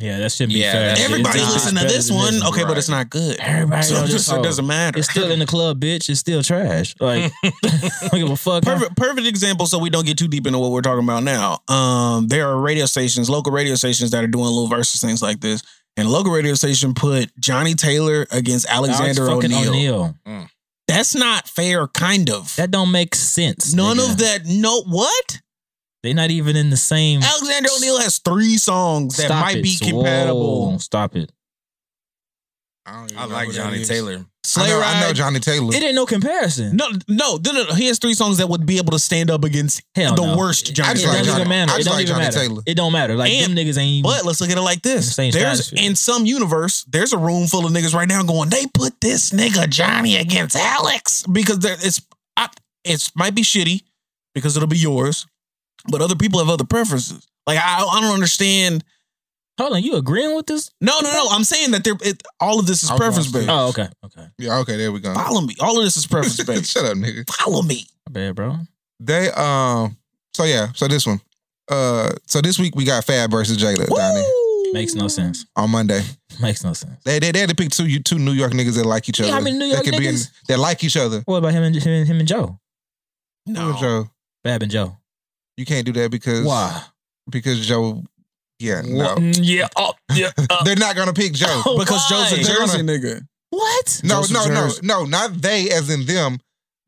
Yeah, 0.00 0.18
that 0.20 0.30
should 0.30 0.50
be 0.50 0.60
Yeah, 0.60 0.70
fair. 0.72 0.94
Everybody 1.06 1.40
It's- 1.40 1.54
it's 1.56 1.64
listen 1.64 1.74
to 1.76 1.84
this 1.92 2.06
than 2.06 2.16
one. 2.16 2.42
Okay, 2.52 2.62
but 2.62 2.78
it's 2.78 2.88
not 2.88 3.10
good. 3.10 3.36
Everybody 3.40 3.82
So 3.82 3.94
know 3.94 4.00
it 4.00 4.02
this 4.04 4.12
just- 4.12 4.28
it 4.28 4.30
song. 4.30 4.42
doesn't 4.42 4.66
matter. 4.66 4.96
It's 4.96 5.10
still 5.10 5.28
in 5.32 5.40
the 5.40 5.46
club, 5.46 5.80
bitch. 5.80 6.08
It's 6.08 6.20
still 6.20 6.40
trash. 6.44 6.94
Like, 7.00 7.32
I 7.44 8.08
don't 8.12 8.20
give 8.20 8.30
a 8.30 8.36
fuck. 8.36 8.62
Perfect, 8.62 8.96
perfect 8.96 9.26
example. 9.26 9.66
So 9.66 9.76
we 9.80 9.90
don't 9.90 10.06
get 10.06 10.16
too 10.16 10.28
deep 10.28 10.46
into 10.46 10.60
what 10.60 10.70
we're 10.70 10.82
talking 10.82 11.02
about 11.02 11.24
now. 11.24 11.58
Um, 11.66 12.28
there 12.28 12.46
are 12.48 12.60
radio 12.60 12.86
stations, 12.86 13.28
local 13.28 13.52
radio 13.52 13.74
stations 13.74 14.12
that 14.12 14.22
are 14.22 14.28
doing 14.28 14.44
little 14.44 14.68
versus 14.68 15.00
things 15.00 15.20
like 15.20 15.40
this. 15.40 15.62
And 15.96 16.06
a 16.06 16.10
local 16.12 16.30
radio 16.30 16.54
station 16.54 16.94
put 16.94 17.32
Johnnie 17.40 17.74
Taylor 17.74 18.24
against 18.30 18.66
Alexander 18.68 19.28
Alex 19.28 19.46
fucking 19.48 19.52
O'Neal. 19.68 20.14
O'Neal. 20.28 20.48
That's 20.86 21.16
not 21.16 21.48
fair, 21.48 21.88
kind 21.88 22.30
of. 22.30 22.54
That 22.54 22.70
don't 22.70 22.92
make 22.92 23.16
sense. 23.16 23.74
None 23.74 23.96
nigga. 23.96 24.10
of 24.12 24.18
that. 24.18 24.46
No, 24.46 24.82
what? 24.82 25.40
They 26.02 26.12
not 26.14 26.30
even 26.30 26.54
in 26.56 26.70
the 26.70 26.76
same. 26.76 27.22
Alexander 27.22 27.68
O'Neal 27.76 28.00
has 28.00 28.18
three 28.20 28.56
songs 28.56 29.16
that 29.16 29.26
Stop 29.26 29.44
might 29.44 29.56
it. 29.56 29.62
be 29.62 29.76
compatible. 29.76 30.70
Whoa, 30.72 30.78
Stop 30.78 31.16
it. 31.16 31.32
I 32.86 33.26
like 33.26 33.50
Johnnie 33.50 33.84
Taylor. 33.84 34.24
Slay 34.44 34.64
I 34.64 34.68
know, 34.70 34.80
Ride. 34.80 34.96
I 34.96 35.00
know 35.02 35.12
Johnnie 35.12 35.40
Taylor. 35.40 35.74
It 35.74 35.82
ain't 35.82 35.94
no 35.94 36.06
comparison. 36.06 36.74
No, 36.74 36.88
no, 37.06 37.36
no, 37.44 37.52
no, 37.52 37.64
no. 37.64 37.74
He 37.74 37.86
has 37.88 37.98
three 37.98 38.14
songs 38.14 38.38
that 38.38 38.48
would 38.48 38.64
be 38.64 38.78
able 38.78 38.92
to 38.92 38.98
stand 38.98 39.30
up 39.30 39.44
against 39.44 39.82
Hell 39.94 40.14
the 40.14 40.24
no. 40.24 40.38
worst 40.38 40.74
Johnny 40.74 40.88
I 40.88 40.92
just 40.94 41.04
it 41.04 41.08
like 41.08 41.16
don't 41.18 41.26
Johnny- 41.26 41.40
even 41.40 41.48
matter. 41.50 41.72
I 41.72 41.76
It 41.80 41.84
don't 41.84 41.94
like 41.94 42.02
even 42.04 42.14
Johnny 42.14 42.24
matter. 42.24 42.38
Taylor. 42.38 42.62
It 42.64 42.74
don't 42.74 42.92
matter. 42.92 43.14
Like 43.14 43.30
And- 43.30 43.54
them 43.54 43.62
niggas 43.66 43.76
ain't. 43.76 43.90
even- 43.90 44.02
But 44.04 44.24
let's 44.24 44.40
look 44.40 44.48
at 44.48 44.56
it 44.56 44.62
like 44.62 44.80
this. 44.80 45.14
Same 45.14 45.32
There's 45.32 45.70
in 45.74 45.96
some 45.96 46.24
universe, 46.24 46.84
there's 46.88 47.12
a 47.12 47.18
room 47.18 47.46
full 47.46 47.66
of 47.66 47.72
niggas 47.72 47.92
right 47.92 48.08
now 48.08 48.22
going, 48.22 48.48
they 48.48 48.64
put 48.72 48.98
this 49.02 49.30
nigga 49.32 49.68
Johnny 49.68 50.16
against 50.16 50.56
Alex 50.56 51.24
because 51.30 51.58
there, 51.58 51.76
it's 51.82 52.00
I, 52.38 52.48
it's 52.84 53.14
might 53.14 53.34
be 53.34 53.42
shitty 53.42 53.82
because 54.34 54.56
it'll 54.56 54.66
be 54.66 54.78
yours, 54.78 55.26
but 55.90 56.00
other 56.00 56.16
people 56.16 56.38
have 56.40 56.48
other 56.48 56.64
preferences. 56.64 57.26
Like 57.46 57.58
I, 57.58 57.84
I 57.84 58.00
don't 58.00 58.14
understand. 58.14 58.84
Hold 59.58 59.72
on, 59.72 59.82
you 59.82 59.96
agreeing 59.96 60.36
with 60.36 60.46
this? 60.46 60.70
No, 60.80 61.00
no, 61.00 61.10
no. 61.12 61.28
I'm 61.32 61.42
saying 61.42 61.72
that 61.72 61.82
there, 61.82 61.94
it, 62.02 62.22
all 62.38 62.60
of 62.60 62.66
this 62.66 62.84
is 62.84 62.90
I 62.90 62.96
preference 62.96 63.26
watched 63.32 63.46
based. 63.46 63.48
Oh, 63.48 63.68
okay, 63.68 63.88
okay. 64.04 64.28
Yeah, 64.38 64.58
okay, 64.58 64.76
there 64.76 64.92
we 64.92 65.00
go. 65.00 65.12
Follow 65.14 65.40
me. 65.40 65.56
All 65.60 65.78
of 65.78 65.84
this 65.84 65.96
is 65.96 66.06
preference 66.10 66.42
based. 66.44 66.70
Shut 66.70 66.84
up, 66.84 66.96
nigga. 66.96 67.28
Follow 67.28 67.62
me. 67.62 67.84
My 68.06 68.12
bad, 68.12 68.36
bro. 68.36 68.56
They 69.00 69.30
um. 69.32 69.96
So 70.34 70.44
yeah. 70.44 70.72
So 70.74 70.86
this 70.86 71.06
one. 71.06 71.20
Uh. 71.68 72.10
So 72.26 72.40
this 72.40 72.58
week 72.58 72.76
we 72.76 72.84
got 72.84 73.04
Fab 73.04 73.30
versus 73.30 73.56
Jada 73.56 73.86
Donny 73.86 74.24
Makes 74.72 74.94
no 74.94 75.08
sense. 75.08 75.46
on 75.56 75.70
Monday. 75.70 76.02
Makes 76.40 76.64
no 76.64 76.72
sense. 76.72 77.02
They 77.04 77.18
they, 77.18 77.32
they 77.32 77.40
had 77.40 77.48
to 77.48 77.56
pick 77.56 77.70
two 77.70 77.86
you 77.86 78.00
two 78.00 78.18
New 78.18 78.32
York 78.32 78.52
niggas 78.52 78.76
that 78.76 78.86
like 78.86 79.08
each 79.08 79.20
other. 79.20 79.28
Yeah, 79.28 79.34
other. 79.36 79.40
how 79.40 79.44
many 79.44 79.58
New 79.58 79.66
York 79.66 79.84
that 79.84 79.90
could 79.90 79.98
be 79.98 80.08
in, 80.08 80.14
niggas? 80.14 80.30
that 80.48 80.58
like 80.58 80.84
each 80.84 80.96
other. 80.96 81.22
What 81.24 81.38
about 81.38 81.52
him 81.52 81.62
and 81.62 81.74
him 81.74 81.92
and, 81.92 82.06
him 82.06 82.18
and 82.18 82.28
Joe? 82.28 82.58
No. 83.46 83.76
Joe, 83.80 84.10
Fab 84.44 84.62
and 84.62 84.70
Joe. 84.70 84.96
You 85.58 85.66
can't 85.66 85.84
do 85.84 85.92
that 85.92 86.10
because 86.10 86.44
Why? 86.46 86.82
Because 87.28 87.66
Joe. 87.66 88.02
Yeah. 88.58 88.80
No. 88.84 89.04
What? 89.04 89.18
Mm, 89.18 89.38
Yeah. 89.42 89.68
Oh, 89.76 89.92
yeah. 90.14 90.30
uh, 90.50 90.64
They're 90.64 90.76
not 90.76 90.96
gonna 90.96 91.12
pick 91.12 91.32
Joe. 91.34 91.62
Because 91.78 92.08
Joe's 92.08 92.32
a 92.32 92.36
Why? 92.36 92.42
Jersey 92.42 92.78
nigga. 92.82 93.20
What? 93.50 94.00
No, 94.04 94.16
Joe's 94.20 94.30
no, 94.30 94.46
no, 94.46 94.54
Jersey. 94.54 94.80
no, 94.84 95.04
not 95.04 95.32
they 95.40 95.70
as 95.70 95.90
in 95.90 96.06
them. 96.06 96.38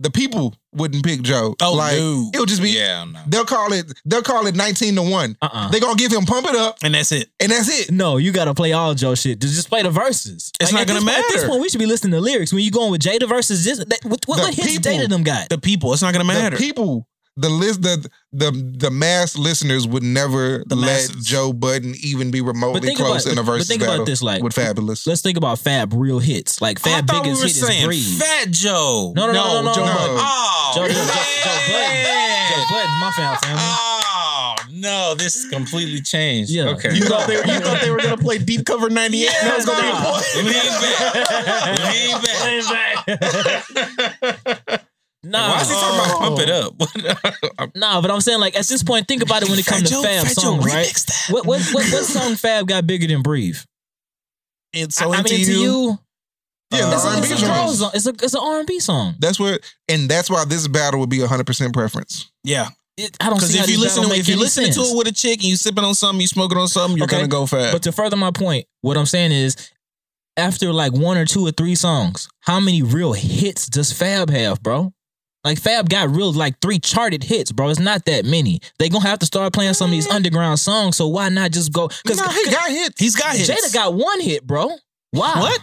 The 0.03 0.11
people 0.11 0.55
wouldn't 0.73 1.05
pick 1.05 1.21
Joe. 1.21 1.55
Oh, 1.61 1.75
like 1.75 1.99
no. 1.99 2.31
it'll 2.33 2.47
just 2.47 2.62
be 2.62 2.71
Yeah, 2.71 3.05
no. 3.05 3.21
they'll 3.29 3.45
call 3.45 3.73
it 3.75 3.85
they'll 4.07 4.23
call 4.23 4.47
it 4.47 4.55
19 4.57 4.95
to 4.95 5.03
1. 5.03 5.37
Uh-uh. 5.43 5.68
They're 5.68 5.81
gonna 5.81 5.95
give 5.97 6.11
him 6.11 6.25
pump 6.25 6.47
it 6.49 6.55
up 6.57 6.79
And 6.83 6.95
that's 6.95 7.12
it. 7.12 7.29
and 7.39 7.53
that's 7.53 7.68
it. 7.68 7.91
No, 7.93 8.16
you 8.16 8.33
gotta 8.33 8.55
play 8.55 8.73
all 8.73 8.95
Joe 8.95 9.14
shit. 9.14 9.41
Just 9.41 9.55
just 9.57 9.68
play 9.68 9.83
the 9.83 9.91
verses. 9.91 10.53
It's 10.59 10.73
not 10.73 10.83
at 10.83 10.87
gonna 10.89 11.01
this 11.01 11.05
point- 11.05 11.18
At 11.18 11.25
this 11.29 11.37
matter. 11.43 11.49
point, 11.49 11.61
we 11.62 11.68
should 11.68 11.81
be 11.81 11.87
listening 11.87 12.12
to 12.12 12.21
lyrics. 12.21 12.51
When 12.51 12.62
you 12.64 12.71
going 12.71 12.91
with 12.91 13.03
Jada 13.03 13.29
versus 13.29 13.62
this, 13.62 13.77
that, 13.79 13.99
what, 14.05 14.25
what, 14.27 14.37
The 14.39 14.43
what 14.45 14.55
hits 14.55 14.68
people- 14.79 14.91
Jada 14.91 15.09
them 15.09 15.23
got? 15.23 15.51
The 15.51 15.59
people. 15.59 15.93
It's 15.93 16.01
not 16.03 16.14
gonna 16.14 16.25
matter. 16.25 16.57
The 16.57 16.62
people, 16.62 17.07
the 17.41 17.49
list 17.49 17.82
the 17.82 18.09
the 18.32 18.51
the 18.78 18.91
mass 18.91 19.36
listeners 19.36 19.86
would 19.86 20.03
never 20.03 20.62
The 20.66 20.76
let 20.76 20.86
masses. 21.09 21.24
Joe 21.26 21.53
Budden 21.53 21.95
even 22.03 22.30
be 22.30 22.41
remotely 22.41 22.80
think 22.80 22.99
close 22.99 23.24
about- 23.26 23.32
in 23.32 23.38
a 23.38 23.43
but 23.43 23.47
versus 23.53 23.68
think 23.68 23.82
about 23.82 23.93
battle 23.93 24.05
this, 24.07 24.22
like- 24.22 24.43
with 24.43 24.55
Fabolous. 24.55 25.07
Let's 25.07 25.20
think 25.22 25.36
about 25.36 25.59
Fab 25.59 25.93
real 25.95 26.18
hits. 26.18 26.61
Like 26.61 26.78
Fab 26.78 27.05
I 27.11 27.12
thought 27.12 27.22
we 27.24 27.30
biggest 27.32 27.43
were 27.43 27.47
hit 27.49 27.57
is 27.57 27.66
saying 27.66 27.86
Breathe. 27.86 28.20
Fat 28.20 28.51
Joe. 28.51 29.12
No, 29.16 29.26
no, 29.26 29.32
no, 29.32 29.43
no, 29.43 29.62
no, 29.62 29.74
Joe 29.74 29.84
no. 29.86 29.93
Budden. 29.95 30.16
Oh, 30.18 30.72
Joe, 30.74 30.88
Joe, 30.88 30.95
Joe. 30.95 31.01
Joe 31.45 31.61
Budden. 31.72 32.07
Joe 32.51 32.64
Budden, 32.70 32.95
my 33.01 33.11
Fab 33.16 33.38
family. 33.45 33.62
Oh 33.62 34.55
no, 34.72 35.14
this 35.14 35.36
is 35.36 35.47
completely 35.51 36.01
changed. 36.01 36.51
Yeah. 36.51 36.68
Okay. 36.70 36.95
You 36.95 37.03
thought 37.05 37.26
they 37.26 37.36
were, 37.36 37.45
you 37.47 37.61
thought 37.61 37.80
they 37.82 37.91
were 37.91 37.99
gonna 38.01 38.16
play 38.16 38.38
Deep 38.38 38.64
Cover 38.64 38.88
98? 38.88 39.24
Yeah, 39.24 39.30
that 39.45 39.57
was 39.57 39.66
gonna 39.66 39.82
nah. 39.82 39.93
be 39.93 39.99
a 39.99 40.12
point. 40.12 40.26
Lean 41.84 42.20
back. 42.22 43.07
Lean 44.20 44.68
back. 44.70 44.84
Nah, 45.23 45.53
Why 45.55 45.61
is 45.61 45.68
he 45.68 45.75
talking 45.75 45.99
about 46.01 46.18
pump 46.18 46.39
it 46.41 46.51
up? 46.51 47.75
nah, 47.77 48.01
but 48.01 48.11
I'm 48.11 48.21
saying 48.23 48.41
like 48.41 48.57
at 48.57 48.66
this 48.66 48.83
point, 48.83 49.07
think 49.07 49.23
about 49.23 49.43
it 49.43 49.51
when 49.51 49.59
it 49.59 49.66
comes 49.66 49.91
to 49.91 50.03
Fab 50.03 50.25
Fat 50.27 50.35
Joe 50.35 50.43
songs, 50.43 50.64
right? 50.66 51.05
What 51.29 51.45
what 51.47 51.61
what 51.75 51.93
what 51.93 52.05
song 52.05 52.37
Fab 52.37 52.66
got 52.66 52.87
bigger 52.87 53.07
than 53.07 53.21
Breathe? 53.23 53.59
And 54.73 54.93
so 54.95 55.11
I, 55.12 55.16
I 55.16 55.18
into 55.18 55.35
mean, 55.35 55.45
to 55.47 55.53
you. 55.53 55.61
you, 55.61 55.99
yeah, 56.73 56.95
it's, 56.95 57.05
a, 57.05 57.09
R&B 57.09 57.27
it's 57.29 57.43
a 57.43 57.47
girl 57.47 57.68
song. 57.68 57.91
It's 57.95 58.07
a 58.07 58.11
it's 58.11 58.35
an 58.35 58.41
R&B 58.43 58.81
song. 58.81 59.14
That's 59.18 59.39
what 59.39 59.61
and 59.89 60.09
that's 60.09 60.31
why 60.31 60.45
this 60.47 60.66
battle 60.68 61.01
would 61.01 61.11
be 61.11 61.18
100% 61.18 61.73
preference. 61.75 62.31
Yeah. 62.45 62.68
It, 62.97 63.16
I 63.21 63.27
don't 63.27 63.35
Because 63.37 63.51
see 63.51 63.59
how 63.59 63.64
if 63.64 63.71
you 63.71 63.81
listen 63.81 64.03
to 64.09 64.14
if 64.14 64.27
you're 64.29 64.35
any 64.35 64.43
listening 64.43 64.73
sense. 64.73 64.89
to 64.89 64.95
it 64.95 64.97
with 64.97 65.07
a 65.09 65.12
chick 65.12 65.41
and 65.41 65.45
you 65.49 65.57
sipping 65.57 65.85
on 65.85 65.95
something, 65.95 66.21
you 66.21 66.27
smoking 66.29 66.57
on 66.59 66.68
something, 66.68 66.97
you're 66.99 67.05
Okay. 67.05 67.16
gonna 67.16 67.29
go 67.29 67.47
fast. 67.47 67.73
But 67.73 67.83
to 67.83 67.93
further 67.93 68.16
my 68.16 68.31
point, 68.31 68.66
what 68.83 68.97
I'm 68.97 69.07
saying 69.07 69.33
is, 69.33 69.57
after 70.37 70.73
like 70.73 70.93
one 70.93 71.16
or 71.18 71.25
two 71.27 71.45
or 71.47 71.51
three 71.51 71.75
songs, 71.75 72.29
how 72.41 72.61
many 72.61 72.83
real 72.83 73.12
hits 73.14 73.66
does 73.66 73.93
Fab 73.93 74.31
have, 74.31 74.62
bro? 74.62 74.93
Like 75.43 75.59
Fab 75.59 75.88
got 75.88 76.11
real 76.14 76.32
like 76.32 76.61
three 76.61 76.78
charted 76.78 77.22
hits, 77.24 77.51
bro. 77.51 77.70
It's 77.70 77.80
not 77.80 78.05
that 78.05 78.24
many. 78.26 78.61
They 78.78 78.88
gonna 78.88 79.07
have 79.07 79.18
to 79.20 79.26
start 79.26 79.53
playing 79.53 79.74
some 79.74 79.86
of 79.86 79.93
these 79.93 80.09
underground 80.09 80.59
songs. 80.59 80.97
So 80.97 81.09
why 81.09 81.30
not 81.30 81.51
just 81.53 81.72
go? 81.72 81.88
Because 81.88 82.18
No, 82.18 82.28
he 82.28 82.51
got 82.51 82.70
hits. 82.70 83.01
He's 83.01 83.16
got 83.16 83.34
hits. 83.34 83.49
Jada 83.49 83.72
got 83.72 83.95
one 83.95 84.20
hit, 84.20 84.47
bro. 84.47 84.68
Why? 85.12 85.41
what? 85.41 85.61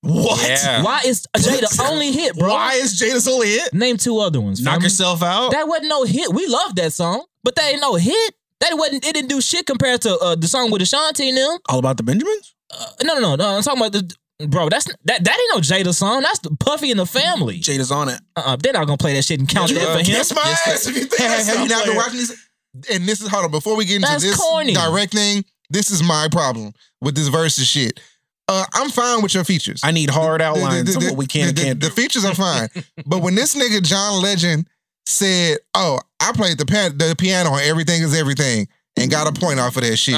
What? 0.00 0.48
Yeah. 0.48 0.82
Why 0.82 1.02
is 1.04 1.26
Jada 1.36 1.90
only 1.90 2.12
hit, 2.12 2.36
bro? 2.38 2.48
Why 2.48 2.74
is 2.74 2.98
Jada's 2.98 3.28
only 3.28 3.48
hit? 3.48 3.74
Name 3.74 3.96
two 3.98 4.18
other 4.18 4.40
ones. 4.40 4.62
Knock 4.62 4.76
fam. 4.76 4.82
yourself 4.84 5.22
out. 5.22 5.50
That 5.52 5.68
wasn't 5.68 5.88
no 5.88 6.04
hit. 6.04 6.32
We 6.32 6.46
love 6.46 6.74
that 6.76 6.92
song, 6.92 7.24
but 7.44 7.54
that 7.56 7.72
ain't 7.72 7.82
no 7.82 7.96
hit. 7.96 8.34
That 8.60 8.76
wasn't. 8.78 9.04
It 9.04 9.14
didn't 9.14 9.28
do 9.28 9.40
shit 9.40 9.66
compared 9.66 10.00
to 10.02 10.16
uh, 10.18 10.34
the 10.36 10.48
song 10.48 10.70
with 10.70 10.82
Ashanti 10.82 11.28
and 11.28 11.36
them. 11.38 11.58
All 11.68 11.78
about 11.78 11.96
the 11.96 12.02
Benjamins? 12.02 12.54
Uh, 12.72 12.86
no, 13.04 13.14
no, 13.14 13.20
no, 13.20 13.36
no. 13.36 13.56
I'm 13.56 13.62
talking 13.62 13.80
about 13.80 13.92
the. 13.92 14.10
Bro, 14.46 14.68
that's 14.68 14.84
that. 15.04 15.24
That 15.24 15.38
ain't 15.38 15.50
no 15.54 15.60
Jada 15.60 15.92
song. 15.94 16.22
That's 16.22 16.38
the 16.38 16.50
Puffy 16.60 16.90
and 16.92 17.00
the 17.00 17.06
Family. 17.06 17.58
Jada's 17.58 17.90
on 17.90 18.08
it. 18.08 18.20
Uh-uh. 18.36 18.56
they're 18.56 18.72
not 18.72 18.86
gonna 18.86 18.96
play 18.96 19.14
that 19.14 19.24
shit 19.24 19.40
and 19.40 19.48
count 19.48 19.72
that 19.74 19.80
for 19.92 19.98
him. 19.98 20.04
Kiss 20.04 20.32
my 20.34 20.42
ass 20.66 20.86
if 20.86 20.94
you 20.96 21.04
think 21.06 21.20
Hey, 21.20 21.26
hey, 21.28 21.44
have 21.44 21.60
you 21.62 21.68
not 21.68 21.68
not 21.68 21.84
been 21.86 21.94
playing. 21.94 21.96
watching 21.96 22.18
this? 22.18 22.48
And 22.92 23.04
this 23.08 23.20
is 23.20 23.28
hold 23.28 23.46
on. 23.46 23.50
Before 23.50 23.76
we 23.76 23.84
get 23.84 23.96
into 23.96 24.08
That's 24.08 24.22
this 24.22 24.36
corny. 24.36 24.74
direct 24.74 25.12
thing, 25.12 25.44
this 25.70 25.90
is 25.90 26.02
my 26.04 26.28
problem 26.30 26.72
with 27.00 27.16
this 27.16 27.28
Verzuz 27.28 27.64
shit. 27.68 27.98
Uh, 28.46 28.64
I'm 28.74 28.90
fine 28.90 29.22
with 29.22 29.34
your 29.34 29.42
features. 29.44 29.80
I 29.82 29.90
need 29.90 30.08
hard 30.08 30.40
The- 30.40 30.44
the- 30.44 30.50
outlines 30.50 30.92
the- 30.94 30.98
of 30.98 31.04
what 31.04 31.16
we 31.16 31.26
can 31.26 31.48
and 31.48 31.56
the, 31.56 31.62
can't 31.64 31.80
the 31.80 31.90
features 31.90 32.24
are 32.24 32.34
fine, 32.34 32.68
but 33.06 33.20
when 33.22 33.34
this 33.34 33.54
nigga 33.56 33.82
John 33.82 34.22
Legend 34.22 34.68
said, 35.04 35.58
"Oh, 35.74 35.98
I 36.20 36.30
played 36.32 36.58
the 36.58 36.64
pan- 36.66 36.96
the 36.96 37.14
piano 37.18 37.50
on 37.50 37.60
everything 37.62 38.02
is 38.02 38.14
everything," 38.14 38.68
and 38.96 39.10
got 39.10 39.26
a 39.26 39.32
point 39.38 39.58
off 39.58 39.76
of 39.76 39.82
that 39.82 39.96
shit. 39.96 40.14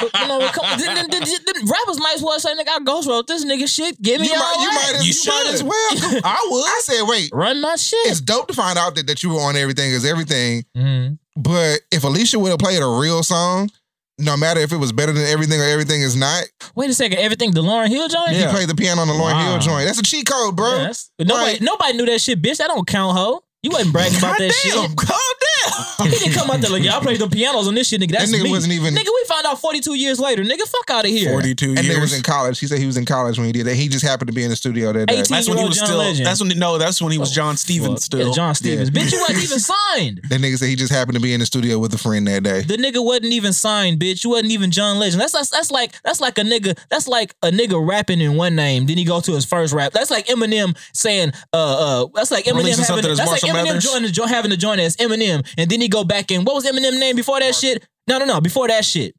But, 0.00 0.20
you 0.20 0.28
know, 0.28 0.48
come, 0.52 0.78
then, 0.80 0.94
then, 0.94 1.06
then, 1.10 1.22
then 1.22 1.54
rappers 1.66 1.98
might 1.98 2.14
as 2.16 2.22
well 2.22 2.38
say, 2.40 2.54
"Nigga, 2.54 2.68
I 2.70 2.78
ghost 2.84 3.08
wrote 3.08 3.26
this 3.26 3.44
nigga 3.44 3.68
shit. 3.68 4.00
Give 4.02 4.20
me 4.20 4.26
you 4.28 4.34
all 4.34 4.40
might, 4.40 4.62
you 4.64 4.70
that. 4.70 4.92
might, 4.92 5.00
as, 5.00 5.06
You 5.26 5.32
you 5.32 5.38
might 5.44 5.54
as 5.54 5.62
well. 5.62 6.20
I 6.24 6.46
would. 6.50 6.64
I 6.76 6.80
said, 6.82 7.02
wait, 7.06 7.30
Run 7.32 7.60
my 7.60 7.76
shit." 7.76 7.98
it's 8.06 8.20
dope 8.20 8.48
to 8.48 8.54
find 8.54 8.78
out 8.78 8.94
that, 8.96 9.06
that 9.06 9.22
you 9.22 9.30
were 9.30 9.40
on 9.40 9.56
everything 9.56 9.90
is 9.90 10.04
everything. 10.04 10.64
Mhm. 10.76 11.18
But 11.36 11.80
if 11.90 12.04
Alicia 12.04 12.38
would 12.38 12.50
have 12.50 12.58
played 12.58 12.82
a 12.82 12.86
real 13.00 13.22
song, 13.22 13.70
no 14.18 14.36
matter 14.36 14.60
if 14.60 14.72
it 14.72 14.76
was 14.76 14.92
better 14.92 15.12
than 15.12 15.24
everything 15.24 15.60
or 15.60 15.64
everything 15.64 16.02
is 16.02 16.14
not, 16.16 16.44
Wait 16.74 16.90
a 16.90 16.94
second. 16.94 17.18
Everything 17.18 17.52
the 17.52 17.62
Lauryn 17.62 17.88
Hill 17.88 18.08
joint. 18.08 18.30
he 18.32 18.44
played 18.46 18.68
the 18.68 18.74
piano 18.74 19.00
on 19.00 19.08
the 19.08 19.14
Lauryn 19.14 19.32
Wow. 19.32 19.50
Hill 19.52 19.58
joint. 19.60 19.86
That's 19.86 19.98
a 19.98 20.02
cheat 20.02 20.26
code, 20.26 20.56
bro. 20.56 20.68
Yeah, 20.76 20.92
nobody, 21.20 21.52
Like- 21.52 21.60
nobody 21.62 21.92
knew 21.96 22.06
that 22.06 22.20
shit, 22.20 22.42
bitch. 22.42 22.58
That 22.58 22.68
don't 22.68 22.86
count, 22.86 23.16
ho. 23.16 23.42
You 23.62 23.70
wasn't 23.70 23.92
bragging 23.92 24.18
about 24.18 24.38
that 24.38 24.52
shit. 24.52 24.72
Damn, 24.72 24.94
calm 24.96 25.08
down. 25.08 25.39
He 26.00 26.10
didn't 26.10 26.32
come 26.34 26.50
out 26.50 26.60
there 26.60 26.70
like, 26.70 26.82
yeah, 26.82 26.96
I 26.96 27.00
played 27.00 27.20
the 27.20 27.28
pianos 27.28 27.68
on 27.68 27.74
this 27.74 27.88
shit, 27.88 28.00
nigga. 28.00 28.12
That's 28.12 28.30
That 28.30 28.36
nigga 28.36 28.44
me. 28.44 28.50
wasn't 28.50 28.72
even- 28.74 28.94
Nigga, 28.94 29.06
we 29.06 29.24
found 29.28 29.46
out 29.46 29.60
42 29.60 29.94
years 29.94 30.18
later. 30.18 30.42
Nigga, 30.42 30.62
fuck 30.66 30.90
out 30.90 31.04
of 31.04 31.10
here. 31.10 31.30
42 31.30 31.66
And 31.70 31.84
years. 31.84 31.88
they 31.94 32.00
was 32.00 32.14
in 32.14 32.22
college. 32.22 32.58
He 32.58 32.66
said 32.66 32.78
he 32.78 32.86
was 32.86 32.96
in 32.96 33.04
college 33.04 33.38
when 33.38 33.46
he 33.46 33.52
did 33.52 33.66
that. 33.66 33.74
He 33.74 33.88
just 33.88 34.04
happened 34.04 34.28
to 34.28 34.32
be 34.34 34.42
in 34.44 34.50
the 34.50 34.56
studio 34.56 34.92
that 34.92 35.08
day. 35.08 35.16
That's 35.22 35.48
when 35.48 35.58
he 35.58 35.64
was 35.64 35.76
John 35.78 35.86
still. 35.86 35.98
Legend. 35.98 36.26
That's 36.26 36.40
when 36.40 36.58
no. 36.58 36.78
That's 36.78 37.00
when 37.00 37.12
he 37.12 37.18
was 37.18 37.30
John 37.30 37.56
Stephens 37.56 37.88
Fuck. 37.94 37.98
still. 38.02 38.26
Yeah, 38.28 38.32
John 38.34 38.54
Stephens. 38.54 38.90
Bitch, 38.90 39.12
you 39.12 39.18
wasn't 39.20 39.44
even 39.44 39.58
signed. 39.94 40.20
That 40.28 40.40
nigga 40.40 40.56
said 40.58 40.68
he 40.68 40.76
just 40.76 40.92
happened 40.92 41.14
to 41.16 41.20
be 41.20 41.32
in 41.32 41.40
the 41.40 41.46
studio 41.46 41.78
with 41.78 41.92
a 41.94 41.98
friend 41.98 42.26
that 42.26 42.42
day. 42.42 42.62
The 42.62 42.76
nigga 42.76 43.04
wasn't 43.04 43.32
even 43.32 43.52
signed, 43.52 44.00
bitch. 44.00 44.24
You 44.24 44.30
wasn't 44.30 44.52
even 44.52 44.70
John 44.70 44.98
Legend. 44.98 45.20
That's, 45.20 45.32
that's 45.32 45.50
that's 45.50 45.70
like 45.70 46.00
that's 46.02 46.20
like 46.20 46.38
a 46.38 46.42
nigga. 46.42 46.78
That's 46.88 47.06
like 47.08 47.34
a 47.42 47.50
nigga 47.50 47.84
rapping 47.86 48.20
in 48.20 48.36
one 48.36 48.56
name. 48.56 48.86
Then 48.86 48.96
he 48.98 49.04
go 49.04 49.20
to 49.20 49.32
his 49.32 49.44
first 49.44 49.72
rap. 49.72 49.92
That's 49.92 50.10
like 50.10 50.26
Eminem 50.26 50.76
saying, 50.92 51.32
uh, 51.52 52.02
uh. 52.04 52.06
That's 52.14 52.30
like 52.30 52.44
Eminem 52.44 52.56
Releasing 52.58 52.84
having. 52.84 53.02
something 53.04 53.10
as 53.12 53.18
That's 53.18 53.30
like 53.30 53.42
Eminem 53.42 53.80
joining 53.80 54.12
having 54.28 54.50
to 54.50 54.56
join 54.56 54.78
as 54.80 54.96
Eminem, 54.96 55.46
and 55.58 55.69
then 55.70 55.80
he 55.80 55.88
go 55.88 56.04
back 56.04 56.30
in. 56.30 56.44
what 56.44 56.54
was 56.54 56.64
Eminem 56.66 56.98
name 56.98 57.16
before 57.16 57.40
that 57.40 57.54
shit? 57.54 57.86
No, 58.06 58.18
no, 58.18 58.24
no. 58.24 58.40
Before 58.40 58.68
that 58.68 58.84
shit. 58.84 59.14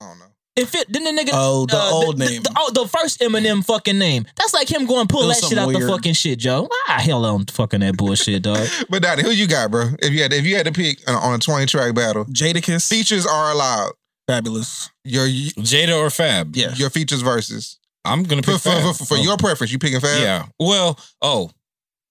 I 0.00 0.06
don't 0.06 0.18
know. 0.18 0.24
It 0.56 0.66
fit. 0.66 0.86
Then 0.92 1.04
the 1.04 1.10
nigga. 1.10 1.30
Oh, 1.32 1.66
the 1.66 1.80
old 1.80 2.18
the, 2.18 2.24
name. 2.26 2.42
The, 2.42 2.52
oh, 2.56 2.70
the 2.72 2.86
first 2.88 3.20
Eminem 3.20 3.64
fucking 3.64 3.98
name. 3.98 4.26
That's 4.36 4.52
like 4.52 4.68
him 4.70 4.86
going 4.86 5.06
pull 5.06 5.24
It 5.24 5.34
that 5.34 5.34
shit 5.48 5.58
out 5.58 5.64
something 5.64 5.72
the 5.80 5.86
weird. 5.86 5.90
fucking 5.90 6.12
shit, 6.14 6.38
Joe. 6.38 6.68
Ah, 6.88 6.98
hell 7.00 7.24
on 7.24 7.46
fucking 7.46 7.80
that 7.80 7.96
bullshit, 7.96 8.42
dog. 8.42 8.66
But 8.90 9.02
Daddy, 9.02 9.22
who 9.22 9.30
you 9.30 9.46
got, 9.46 9.70
bro? 9.70 9.90
If 10.00 10.12
you 10.12 10.22
had 10.22 10.32
if 10.32 10.44
you 10.44 10.56
had 10.56 10.66
to 10.66 10.72
pick 10.72 11.08
on, 11.08 11.14
on 11.16 11.34
a 11.34 11.38
20 11.38 11.66
track 11.66 11.94
battle, 11.94 12.24
Jadakiss. 12.26 12.88
features 12.88 13.26
are 13.26 13.52
allowed. 13.52 13.92
Fabolous. 14.28 14.90
Your 15.04 15.26
Jada 15.26 15.96
or 15.98 16.10
Fab? 16.10 16.54
Yeah. 16.56 16.72
your 16.74 16.90
features 16.90 17.22
versus. 17.22 17.78
I'm 18.04 18.22
gonna 18.22 18.42
For, 18.42 18.52
pick 18.52 18.60
for, 18.62 18.70
Fab. 18.70 18.96
for, 18.96 19.04
for 19.06 19.16
Oh. 19.18 19.22
your 19.22 19.36
preference, 19.36 19.72
you 19.72 19.78
picking 19.78 20.00
Fab? 20.00 20.20
Yeah. 20.20 20.46
Well, 20.58 20.98
oh, 21.22 21.50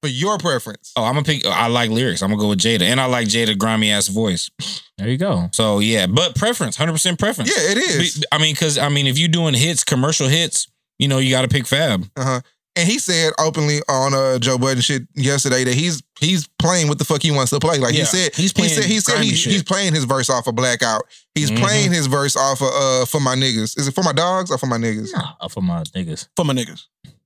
For 0.02 0.08
your 0.08 0.38
preference. 0.38 0.94
oh, 0.96 1.04
I'm 1.04 1.14
gonna 1.14 1.24
pick. 1.26 1.46
I 1.46 1.68
like 1.68 1.90
lyrics. 1.90 2.22
I'm 2.24 2.30
gonna 2.30 2.42
go 2.42 2.50
with 2.50 2.60
Jada, 2.60 2.84
and 2.84 3.02
I 3.02 3.06
like 3.06 3.28
Jada 3.28 3.58
grimy 3.58 3.92
ass 3.92 4.08
voice. 4.08 4.50
There 4.98 5.10
you 5.10 5.18
go. 5.18 5.50
So 5.52 5.80
yeah, 5.80 6.08
but 6.08 6.36
preference, 6.36 6.78
hundred 6.78 6.94
percent 6.94 7.20
preference. 7.20 7.50
Yeah, 7.50 7.72
it 7.72 7.78
is. 7.78 8.18
Be- 8.20 8.26
I 8.32 8.38
mean, 8.38 8.54
because 8.54 8.78
I 8.78 8.88
mean, 8.90 9.08
if 9.08 9.18
you're 9.18 9.28
doing 9.28 9.54
hits, 9.54 9.84
commercial 9.84 10.28
hits, 10.30 10.68
you 11.00 11.08
know, 11.10 11.18
you 11.18 11.32
got 11.32 11.42
to 11.42 11.48
pick 11.50 11.68
Fab. 11.68 12.06
Uh-huh. 12.16 12.40
And 12.76 12.88
he 12.88 12.98
said 12.98 13.34
openly 13.40 13.80
on 13.90 14.14
uh, 14.14 14.40
Joe 14.40 14.58
Budden 14.58 14.80
shit 14.82 15.02
yesterday 15.16 15.66
that 15.66 15.74
he's 15.74 16.02
he's 16.22 16.48
playing 16.60 16.88
what 16.88 16.98
the 16.98 17.04
fuck 17.04 17.22
he 17.22 17.32
wants 17.32 17.50
to 17.52 17.60
play. 17.60 17.78
Like 17.80 17.94
Yeah, 17.94 18.02
he 18.02 18.06
said, 18.06 18.36
he's 18.36 18.52
he 18.52 18.54
playing 18.54 18.70
said 18.70 18.84
he 18.86 19.00
said 19.02 19.22
he, 19.22 19.32
he's 19.32 19.64
playing 19.64 19.94
his 19.94 20.06
verse 20.06 20.30
off 20.30 20.48
of 20.48 20.56
Blackout. 20.56 21.02
He's 21.36 21.52
Mhm. 21.52 21.60
playing 21.60 21.92
his 21.92 22.08
verse 22.08 22.38
off 22.38 22.62
of 22.62 22.70
uh 22.74 23.06
for 23.06 23.20
my 23.20 23.36
niggas. 23.36 23.78
Is 23.78 23.90
it 23.90 23.96
for 23.96 24.04
my 24.04 24.14
dogs 24.14 24.50
or 24.50 24.58
for 24.58 24.68
my 24.68 24.78
niggas? 24.78 25.10
Nah, 25.12 25.48
for 25.50 25.62
my 25.62 25.84
niggas. 25.84 26.30
For 26.38 26.46
my 26.46 26.54
niggas. 26.54 26.86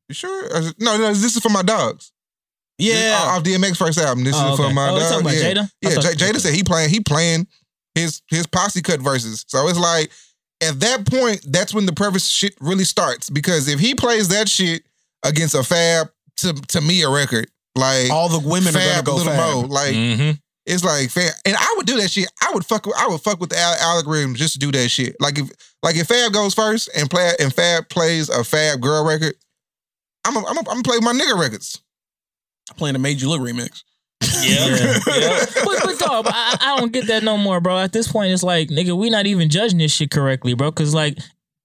You 0.09 0.15
sure? 0.15 0.45
Or 0.55 0.57
is 0.59 0.67
it- 0.69 0.75
No, 0.79 0.97
no, 0.97 1.07
this 1.13 1.35
is 1.35 1.41
for 1.43 1.49
my 1.49 1.61
dogs. 1.61 2.11
This 2.91 2.95
Yeah. 2.99 3.19
off 3.23 3.43
DMX 3.43 3.77
first 3.77 3.97
album. 3.99 4.23
This 4.23 4.35
Oh, 4.37 4.51
is 4.53 4.57
for 4.57 4.65
okay. 4.65 4.73
my 4.73 4.89
Oh, 4.89 4.93
you 4.95 4.99
dog. 5.01 5.09
talking 5.11 5.25
about 5.27 5.35
yeah. 5.35 5.53
Jada? 5.53 5.63
I 5.63 5.69
Yeah, 5.81 5.89
thought- 5.95 6.17
J- 6.17 6.31
Jada 6.31 6.39
said 6.39 6.53
he 6.53 6.63
playing 6.63 6.89
he 6.89 6.99
playing 6.99 7.47
his 7.95 8.21
his 8.27 8.45
posse 8.47 8.81
cut 8.81 8.99
verses. 8.99 9.45
So 9.47 9.67
it's 9.67 9.77
like 9.79 10.11
at 10.61 10.79
that 10.79 11.05
point, 11.05 11.41
that's 11.51 11.73
when 11.73 11.85
the 11.85 11.93
preface 11.93 12.27
shit 12.29 12.55
really 12.61 12.85
starts. 12.85 13.29
Because 13.29 13.67
if 13.67 13.79
he 13.79 13.95
plays 13.95 14.29
that 14.29 14.47
shit 14.49 14.83
against 15.23 15.55
a 15.55 15.63
Fab 15.63 16.07
to 16.37 16.53
to 16.53 16.81
me 16.81 17.01
a 17.03 17.09
record, 17.09 17.49
like 17.75 18.09
All 18.11 18.29
the 18.29 18.39
women 18.39 18.69
are 18.69 18.79
gonna 18.79 18.93
Fab 18.93 19.05
go 19.05 19.15
Little 19.15 19.33
fab. 19.33 19.53
Mo, 19.55 19.59
like 19.67 19.93
Mm-hmm. 19.93 20.31
it's 20.65 20.83
like 20.83 21.09
Fab, 21.09 21.33
and 21.45 21.55
I 21.57 21.73
would 21.77 21.85
do 21.85 21.97
that 21.97 22.09
shit. 22.11 22.27
I 22.41 22.51
would 22.53 22.65
fuck. 22.65 22.85
With, 22.85 22.95
I 22.97 23.07
would 23.07 23.21
fuck 23.21 23.39
with 23.39 23.49
the 23.49 23.57
al- 23.59 23.95
algorithm 23.97 24.35
just 24.35 24.53
to 24.53 24.59
do 24.59 24.71
that 24.71 24.89
shit. 24.89 25.15
Like 25.19 25.37
if 25.37 25.49
like 25.83 25.95
if 25.97 26.07
Fab 26.07 26.31
goes 26.33 26.53
first 26.53 26.89
and 26.95 27.09
play 27.09 27.33
and 27.39 27.53
Fab 27.53 27.89
plays 27.89 28.29
a 28.29 28.43
Fab 28.43 28.79
girl 28.81 29.03
record, 29.05 29.35
I'm 30.25 30.35
a, 30.37 30.39
I'm 30.39 30.55
a, 30.57 30.59
I'm 30.61 30.65
gonna 30.65 30.83
play 30.83 30.97
my 31.01 31.13
nigga 31.13 31.37
records. 31.39 31.79
Playing 32.77 32.95
a 32.95 32.99
Major 32.99 33.25
You 33.25 33.29
Look 33.31 33.41
remix. 33.41 33.83
Yeah. 34.43 35.45
but 35.63 35.79
but 35.83 35.99
dog, 35.99 36.25
I, 36.27 36.57
I 36.59 36.77
don't 36.79 36.91
get 36.91 37.07
that 37.07 37.23
no 37.23 37.37
more, 37.37 37.59
bro. 37.61 37.77
At 37.79 37.91
this 37.93 38.09
point, 38.11 38.31
it's 38.31 38.43
like, 38.43 38.69
nigga, 38.69 38.95
we 38.97 39.09
not 39.09 39.25
even 39.25 39.49
judging 39.49 39.77
this 39.79 39.93
shit 39.93 40.11
correctly, 40.11 40.53
bro. 40.53 40.71
Cause 40.71 40.93
like 40.93 41.17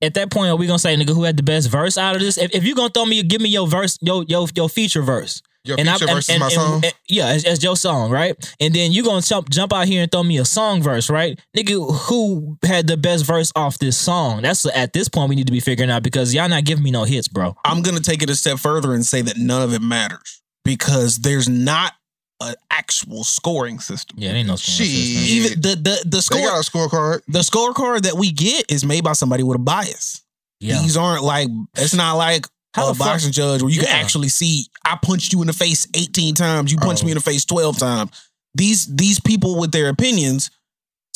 at 0.02 0.14
that 0.14 0.30
point, 0.30 0.50
are 0.50 0.56
we 0.56 0.66
gonna 0.66 0.78
say, 0.78 0.94
nigga, 0.96 1.14
who 1.14 1.24
had 1.24 1.36
the 1.36 1.42
best 1.42 1.70
verse 1.70 1.96
out 1.98 2.14
of 2.14 2.20
this? 2.22 2.36
If, 2.38 2.54
if 2.54 2.64
you 2.64 2.74
gonna 2.74 2.90
throw 2.90 3.04
me, 3.04 3.22
give 3.22 3.40
me 3.40 3.48
your 3.48 3.66
verse, 3.66 3.98
your 4.00 4.24
your 4.28 4.46
your 4.54 4.68
feature 4.68 5.02
verse. 5.02 5.42
Your 5.64 5.78
And 5.78 5.88
I- 5.88 5.94
feature 5.94 6.04
and- 6.06 6.14
versus 6.16 6.30
and- 6.30 6.40
my 6.40 6.46
and- 6.46 6.54
song. 6.54 6.84
and- 6.84 6.94
yeah, 7.08 7.26
as, 7.28 7.44
as 7.44 7.62
your 7.64 7.76
song, 7.76 8.10
right? 8.10 8.34
And 8.60 8.72
then 8.74 8.92
you 8.92 9.02
gonna 9.04 9.22
jump 9.22 9.50
jump 9.50 9.72
out 9.72 9.86
here 9.88 10.02
and 10.02 10.10
throw 10.10 10.22
me 10.22 10.38
a 10.38 10.44
song 10.44 10.82
verse, 10.82 11.10
right? 11.10 11.38
Nigga, 11.56 11.96
who 12.08 12.58
had 12.64 12.86
the 12.86 12.96
best 12.96 13.24
verse 13.24 13.50
off 13.56 13.78
this 13.78 13.96
song? 13.96 14.42
That's 14.42 14.66
at 14.76 14.92
this 14.92 15.08
point 15.08 15.30
we 15.30 15.36
need 15.36 15.46
to 15.46 15.52
be 15.52 15.60
figuring 15.60 15.90
out 15.90 16.02
because 16.04 16.32
y'all 16.34 16.48
not 16.48 16.64
giving 16.64 16.84
me 16.84 16.90
no 16.92 17.04
hits, 17.04 17.28
bro. 17.28 17.56
I'm 17.64 17.82
gonna 17.82 18.00
take 18.00 18.22
it 18.22 18.30
a 18.30 18.36
step 18.36 18.58
further 18.58 18.94
and 18.94 19.04
say 19.06 19.20
that 19.22 19.36
none 19.36 19.62
of 19.62 19.72
it 19.74 19.82
matters 19.82 20.42
because 20.76 21.16
there's 21.18 21.48
not 21.48 21.92
an 22.40 22.54
actual 22.70 23.24
scoring 23.24 23.80
system. 23.80 24.18
Yeah, 24.20 24.32
ain't 24.32 24.46
no 24.48 24.56
scoring 24.56 24.90
Shit. 24.90 24.96
system. 25.16 25.36
Even 25.36 25.60
the 25.62 25.68
the 25.76 26.02
the 26.08 26.28
they 26.34 26.42
got 26.42 26.58
a 26.58 26.70
scorecard. 26.70 27.20
the 27.26 27.38
scorecard 27.40 28.02
that 28.02 28.14
we 28.16 28.30
get 28.30 28.70
is 28.70 28.84
made 28.84 29.02
by 29.02 29.14
somebody 29.14 29.42
with 29.42 29.56
a 29.56 29.58
bias. 29.60 30.22
Yeah. 30.60 30.80
These 30.82 30.96
aren't 30.96 31.24
like 31.24 31.48
it's 31.76 31.94
not 31.94 32.14
like 32.14 32.46
How 32.74 32.90
a 32.90 32.92
the 32.92 32.98
fuck- 32.98 33.06
boxing 33.08 33.32
judge 33.32 33.62
where 33.62 33.70
you 33.70 33.80
can 33.80 33.88
actually 33.88 34.28
see 34.28 34.66
I 34.84 34.98
punched 35.02 35.32
you 35.32 35.40
in 35.40 35.46
the 35.46 35.52
face 35.52 35.86
18 35.94 36.34
times, 36.34 36.70
you 36.70 36.78
punched 36.78 37.02
Oh. 37.02 37.06
me 37.06 37.12
in 37.12 37.16
the 37.16 37.22
face 37.22 37.44
12 37.44 37.78
times. 37.78 38.10
These 38.54 38.86
these 38.94 39.18
people 39.20 39.58
with 39.58 39.72
their 39.72 39.88
opinions 39.88 40.50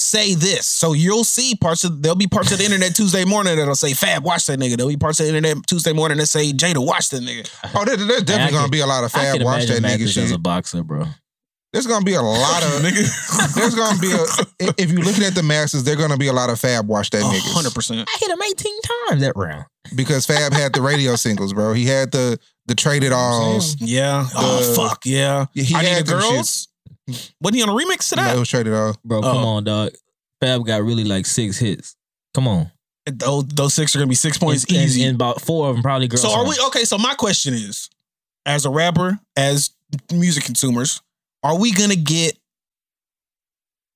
say 0.03 0.35
this. 0.35 0.67
So 0.67 0.93
you'll 0.93 1.25
see 1.25 1.55
parts 1.55 1.85
of 1.85 2.03
there'll 2.03 2.17
be 2.17 2.27
parts 2.27 2.53
of 2.53 2.59
the 2.59 2.65
internet 2.65 2.95
Tuesday 2.95 3.25
morning 3.25 3.57
that'll 3.57 3.75
say 3.75 3.95
Fab, 3.95 4.25
watch 4.25 4.47
that 4.47 4.59
nigga. 4.59 4.77
There'll 4.77 4.91
be 4.91 4.97
parts 4.97 5.21
of 5.21 5.27
the 5.27 5.37
internet 5.37 5.67
Tuesday 5.67 5.93
morning 5.93 6.19
that 6.19 6.27
say 6.27 6.53
Jada, 6.53 6.85
watch 6.85 7.11
that 7.11 7.23
nigga. 7.23 7.49
Oh, 7.75 7.85
there, 7.85 7.97
there's 7.97 8.23
definitely 8.25 8.57
I 8.57 8.61
gonna 8.61 8.71
be 8.71 8.81
a 8.81 8.87
lot 8.87 9.05
of 9.05 9.13
Fab 9.13 9.43
watch 9.43 9.67
that 9.67 9.79
imagine 9.79 9.83
nigga 9.83 10.01
Mathis 10.01 10.17
as 10.19 10.31
a 10.33 10.39
boxer, 10.39 10.83
bro. 10.83 11.05
There's 11.73 11.87
gonna 11.87 12.05
be 12.05 12.13
a 12.15 12.21
lot 12.23 12.63
of 12.63 12.83
there's 12.83 13.75
gonna 13.75 13.99
be 13.99 14.13
a 14.13 14.23
if- 14.61 14.75
if 14.79 14.91
you're 14.93 15.03
looking 15.03 15.25
at 15.25 15.35
the 15.35 15.43
masses, 15.43 15.85
there's 15.85 15.97
gonna 15.97 16.19
be 16.19 16.27
a 16.27 16.33
lot 16.33 16.51
of 16.51 16.61
Fab 16.61 16.87
watch 16.87 17.09
that 17.11 17.23
niggas. 17.23 17.53
hundred 17.55 17.73
percent. 17.75 18.07
I 18.07 18.17
hit 18.21 18.31
him 18.31 18.43
18 18.43 18.81
times 19.09 19.23
that 19.23 19.33
round. 19.37 19.65
because 19.95 20.27
Fab 20.27 20.53
had 20.53 20.75
the 20.75 20.83
radio 20.83 21.17
singles, 21.17 21.55
bro. 21.55 21.73
He 21.73 21.87
had 21.87 22.13
the 22.13 22.39
the 22.67 22.75
Trade 22.75 23.05
It 23.05 23.13
Alls. 23.13 23.75
Yeah. 23.81 24.27
oh 24.37 24.75
fuck. 24.77 25.01
Yeah. 25.07 25.47
He 25.55 25.75
I 25.75 25.83
need 25.83 26.07
the 26.07 26.13
them 26.13 26.21
girls. 26.21 26.69
Wasn't 27.41 27.57
he 27.57 27.63
on 27.63 27.69
a 27.69 27.73
remix 27.73 28.09
to 28.11 28.17
No, 28.17 28.23
that? 28.25 28.37
it 28.37 28.39
was 28.39 28.49
Trade 28.49 28.67
It 28.67 28.73
All. 28.75 28.95
Bro, 29.05 29.23
come 29.23 29.37
Oh. 29.37 29.49
on, 29.49 29.65
dog. 29.65 29.91
Fab 30.41 30.65
got 30.67 30.83
really 30.83 31.05
like 31.05 31.27
six 31.27 31.59
hits. 31.59 31.97
Come 32.35 32.49
on. 32.49 32.71
Those, 33.07 33.47
those 33.49 33.75
six 33.75 33.95
are 33.95 33.99
gonna 33.99 34.09
be 34.09 34.15
six 34.15 34.39
points 34.39 34.65
and, 34.65 34.77
and- 34.77 34.85
easy. 34.85 35.03
And, 35.05 35.15
about 35.17 35.41
four 35.41 35.69
of 35.69 35.75
them 35.77 35.83
probably 35.83 36.09
girls. 36.09 36.23
So 36.23 36.31
are 36.33 36.47
we 36.49 36.57
okay? 36.69 36.85
So 36.85 36.99
my 36.99 37.15
question 37.15 37.53
is, 37.55 37.89
as 38.47 38.65
a 38.65 38.71
rapper, 38.71 39.19
as 39.37 39.71
music 40.13 40.45
consumers, 40.45 41.01
are 41.43 41.59
we 41.59 41.73
gonna 41.73 41.97
get? 41.97 42.39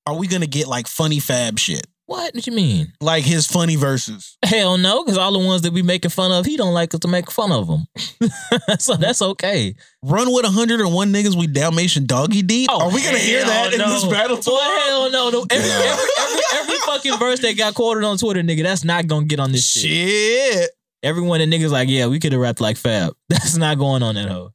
Are 0.05 0.15
we 0.15 0.27
gonna 0.27 0.47
get 0.47 0.67
like 0.67 0.87
funny 0.87 1.19
fab 1.19 1.59
shit, 1.59 1.85
What? 2.07 2.33
did 2.33 2.47
you 2.47 2.53
mean? 2.53 2.93
like 3.01 3.25
his 3.25 3.45
funny 3.45 3.75
verses? 3.75 4.37
Hell 4.43 4.77
no, 4.77 5.03
because 5.03 5.17
all 5.17 5.33
the 5.33 5.45
ones 5.45 5.61
that 5.63 5.73
we 5.73 5.81
making 5.81 6.11
fun 6.11 6.31
of, 6.31 6.45
he 6.45 6.55
don't 6.55 6.73
like 6.73 6.93
us 6.93 7.01
to 7.01 7.07
make 7.07 7.29
fun 7.29 7.51
of 7.51 7.67
them. 7.67 7.85
so 8.79 8.95
that's 8.95 9.21
okay. 9.21 9.75
Run 10.01 10.31
with 10.31 10.45
hundred 10.45 10.79
and 10.79 10.93
one 10.93 11.11
niggas 11.11 11.35
we 11.35 11.47
Dalmatian 11.47 12.05
doggy 12.05 12.41
deep. 12.41 12.69
Oh, 12.71 12.87
are 12.87 12.93
we 12.93 13.03
gonna 13.03 13.17
hear 13.17 13.43
that 13.43 13.73
in 13.73 13.79
this 13.79 14.05
battle? 14.05 14.37
Boy, 14.37 14.41
tomorrow? 14.41 14.79
hell 14.79 15.11
no. 15.11 15.29
no. 15.29 15.45
Every, 15.51 15.69
every, 15.69 16.09
every, 16.19 16.41
every 16.53 16.77
fucking 16.77 17.17
verse 17.17 17.39
that 17.41 17.57
got 17.57 17.73
quoted 17.73 18.05
on 18.05 18.17
Twitter, 18.17 18.41
nigga, 18.41 18.63
that's 18.63 18.85
not 18.85 19.07
gonna 19.07 19.25
get 19.25 19.41
on 19.41 19.51
this 19.51 19.69
shit. 19.69 19.91
Shit. 19.91 20.69
Everyone 21.03 21.39
that 21.39 21.49
niggas 21.49 21.71
like, 21.71 21.89
yeah, 21.89 22.07
we 22.07 22.19
could 22.19 22.31
have 22.31 22.41
rapped 22.41 22.61
like 22.61 22.75
Fab. 22.75 23.15
That's 23.29 23.55
not 23.55 23.77
going 23.77 24.01
on 24.01 24.15
that 24.15 24.27
hoe. 24.27 24.51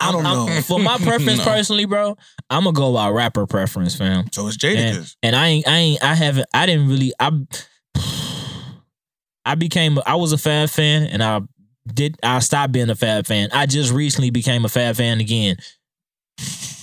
I 0.00 0.12
don't 0.12 0.24
I'm- 0.26 0.38
I'm- 0.38 0.46
know. 0.56 0.62
for 0.62 0.78
my 0.78 0.96
preference 1.02 1.38
No. 1.38 1.44
personally, 1.44 1.84
bro, 1.84 2.16
I'm 2.50 2.64
gonna 2.64 2.72
go 2.74 2.92
by 2.92 3.08
rapper 3.10 3.46
preference, 3.46 3.94
fam. 3.94 4.26
So 4.32 4.48
it's 4.48 4.62
And, 4.62 5.14
and 5.22 5.36
I 5.36 5.46
ain't, 5.48 5.68
I 5.68 5.76
ain't, 5.76 6.02
I 6.04 6.14
haven't, 6.14 6.46
I 6.54 6.66
didn't 6.66 6.88
really, 6.88 7.12
I, 7.20 7.30
I 9.44 9.54
became, 9.54 9.98
I 10.06 10.16
was 10.16 10.32
a 10.32 10.38
Fab 10.38 10.68
fan, 10.70 11.04
and 11.04 11.22
I 11.22 11.40
did, 11.92 12.18
I 12.22 12.38
stopped 12.40 12.72
being 12.72 12.90
a 12.90 12.94
Fab 12.94 13.26
fan. 13.26 13.48
I 13.52 13.66
just 13.66 13.92
recently 13.92 14.30
became 14.30 14.64
a 14.64 14.68
Fab 14.68 14.96
fan 14.96 15.20
again. 15.20 15.56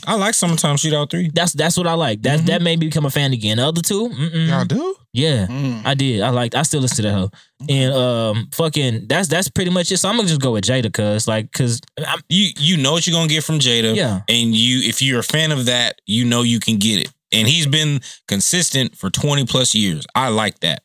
I 0.08 0.16
like 0.16 0.34
Summertime 0.34 0.76
Shootout 0.78 1.10
3. 1.10 1.32
That's 1.34 1.54
that's 1.54 1.78
what 1.78 1.88
I 1.88 1.94
like. 1.94 2.22
That 2.24 2.40
Mm-hmm. 2.40 2.48
that 2.48 2.62
made 2.62 2.80
me 2.80 2.88
become 2.88 3.06
a 3.06 3.10
fan 3.10 3.34
again. 3.34 3.58
The 3.58 3.66
other 3.68 3.82
two, 3.82 4.10
mm-mm. 4.10 4.48
Y'all 4.50 4.66
do? 4.66 4.96
yeah, 5.14 5.48
Mm. 5.48 5.86
I 5.86 5.94
did. 5.94 6.22
I 6.22 6.30
liked. 6.30 6.56
I 6.56 6.64
still 6.64 6.82
listen 6.82 6.98
to 6.98 7.02
that 7.04 7.14
hoe. 7.14 7.30
And 7.70 7.94
um, 7.94 8.50
fucking, 8.54 9.08
that's 9.08 9.28
that's 9.28 9.50
pretty 9.50 9.72
much 9.72 9.92
it. 9.92 9.98
So 9.98 10.10
I'm 10.10 10.16
gonna 10.18 10.28
just 10.28 10.42
go 10.42 10.52
with 10.54 10.66
Jada, 10.66 10.92
cause 10.94 11.28
like, 11.28 11.52
cause 11.52 11.80
I'm, 12.06 12.20
You 12.30 12.50
you 12.58 12.78
know 12.78 12.92
what 12.92 13.08
you're 13.08 13.16
gonna 13.18 13.30
get 13.30 13.44
from 13.44 13.60
Jada. 13.60 13.96
Yeah. 13.96 14.22
And 14.30 14.54
you 14.56 14.80
if 14.88 15.02
you're 15.02 15.20
a 15.20 15.24
fan 15.24 15.52
of 15.52 15.66
that, 15.66 16.02
you 16.06 16.26
know 16.26 16.42
you 16.44 16.60
can 16.60 16.78
get 16.78 17.02
it. 17.02 17.12
And 17.32 17.48
he's 17.48 17.68
been 17.68 18.00
consistent 18.28 18.96
for 18.96 19.10
20 19.10 19.46
plus 19.46 19.74
years. 19.76 20.06
I 20.16 20.30
like 20.30 20.60
that. 20.62 20.84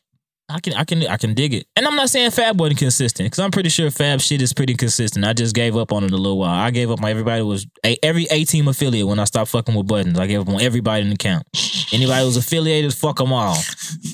I 0.51 0.59
can 0.59 0.73
I 0.73 0.83
can 0.83 1.07
I 1.07 1.17
can 1.17 1.33
dig 1.33 1.53
it. 1.53 1.67
And 1.75 1.87
I'm 1.87 1.95
not 1.95 2.09
saying 2.09 2.31
Fab 2.31 2.59
wasn't 2.59 2.79
consistent 2.79 3.27
because 3.27 3.39
I'm 3.39 3.51
pretty 3.51 3.69
sure 3.69 3.89
Fab 3.89 4.21
shit 4.21 4.41
is 4.41 4.53
pretty 4.53 4.75
consistent. 4.75 5.25
I 5.25 5.33
just 5.33 5.55
gave 5.55 5.77
up 5.77 5.91
on 5.91 6.03
it 6.03 6.11
a 6.11 6.17
little 6.17 6.37
while. 6.37 6.53
I 6.53 6.71
gave 6.71 6.91
up 6.91 7.01
on 7.01 7.09
everybody 7.09 7.41
was 7.41 7.65
every 8.03 8.27
A 8.29 8.43
team 8.45 8.67
affiliate 8.67 9.07
when 9.07 9.19
I 9.19 9.23
stopped 9.23 9.51
fucking 9.51 9.75
with 9.75 9.87
buttons. 9.87 10.19
I 10.19 10.27
gave 10.27 10.41
up 10.41 10.49
on 10.49 10.61
everybody 10.61 11.03
in 11.03 11.09
the 11.09 11.17
count. 11.17 11.45
Anybody 11.93 12.25
was 12.25 12.37
affiliated, 12.37 12.93
fuck 12.93 13.17
them 13.17 13.33
all. 13.33 13.57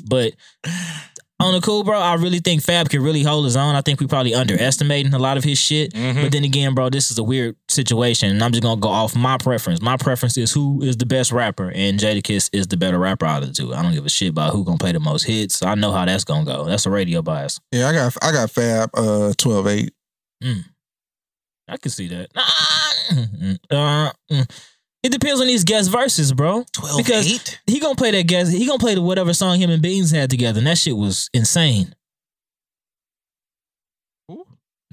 But 0.07 0.33
on 1.39 1.53
the 1.53 1.61
cool, 1.61 1.83
bro, 1.83 1.99
I 1.99 2.15
really 2.15 2.39
think 2.39 2.63
Fab 2.63 2.89
can 2.89 3.01
really 3.03 3.21
hold 3.21 3.45
his 3.45 3.55
own. 3.55 3.75
I 3.75 3.81
think 3.81 3.99
we 3.99 4.07
probably 4.07 4.33
underestimating 4.33 5.13
a 5.13 5.19
lot 5.19 5.37
of 5.37 5.43
his 5.43 5.59
shit. 5.59 5.93
But 6.23 6.31
then 6.31 6.43
again, 6.43 6.73
bro, 6.73 6.89
this 6.89 7.11
is 7.11 7.17
a 7.19 7.23
weird 7.23 7.55
situation, 7.69 8.31
and 8.31 8.43
I'm 8.43 8.51
just 8.51 8.63
gonna 8.63 8.81
go 8.81 8.87
off 8.89 9.15
my 9.15 9.37
preference. 9.37 9.79
My 9.81 9.97
preference 9.97 10.35
is 10.37 10.51
who 10.51 10.81
is 10.81 10.97
the 10.97 11.05
best 11.05 11.31
rapper, 11.31 11.71
and 11.75 11.99
Jadakiss 11.99 12.49
is 12.53 12.67
the 12.67 12.77
better 12.77 12.97
rapper 12.97 13.25
out 13.27 13.43
of 13.43 13.49
the 13.49 13.53
two. 13.53 13.73
I 13.73 13.83
don't 13.83 13.93
give 13.93 14.05
a 14.05 14.09
shit 14.09 14.29
about 14.29 14.51
who 14.53 14.63
gonna 14.63 14.77
play 14.79 14.93
the 14.93 14.99
most 14.99 15.23
hits. 15.23 15.61
I 15.61 15.75
know 15.75 15.91
how 15.91 16.05
that's 16.05 16.23
gonna 16.23 16.45
go. 16.45 16.65
That's 16.65 16.85
a 16.87 16.89
radio 16.89 17.21
bias. 17.21 17.59
Yeah, 17.71 17.87
I 17.89 17.93
got 17.93 18.17
I 18.21 18.31
got 18.31 18.49
Fab 18.49 18.89
uh 18.95 19.33
12-8. 19.37 19.89
I 21.69 21.77
can 21.77 21.91
see 21.91 22.07
that. 22.07 22.29
Uh, 23.69 24.11
mm. 24.31 24.49
It 25.03 25.11
depends 25.11 25.39
on 25.39 25.47
these 25.47 25.63
guest 25.63 25.91
verses, 25.91 26.33
bro. 26.33 26.65
12 26.73 26.97
Because 26.97 27.33
8? 27.33 27.61
he 27.67 27.79
gonna 27.79 27.95
play 27.95 28.11
that 28.11 28.27
guest. 28.27 28.51
He 28.51 28.65
gonna 28.65 28.79
play 28.79 28.95
the 28.95 29.01
whatever 29.01 29.33
song 29.33 29.59
him 29.59 29.69
and 29.69 29.81
Beans 29.81 30.11
had 30.11 30.29
together, 30.29 30.57
and 30.57 30.67
that 30.67 30.77
shit 30.77 30.97
was 30.97 31.29
insane. 31.33 31.93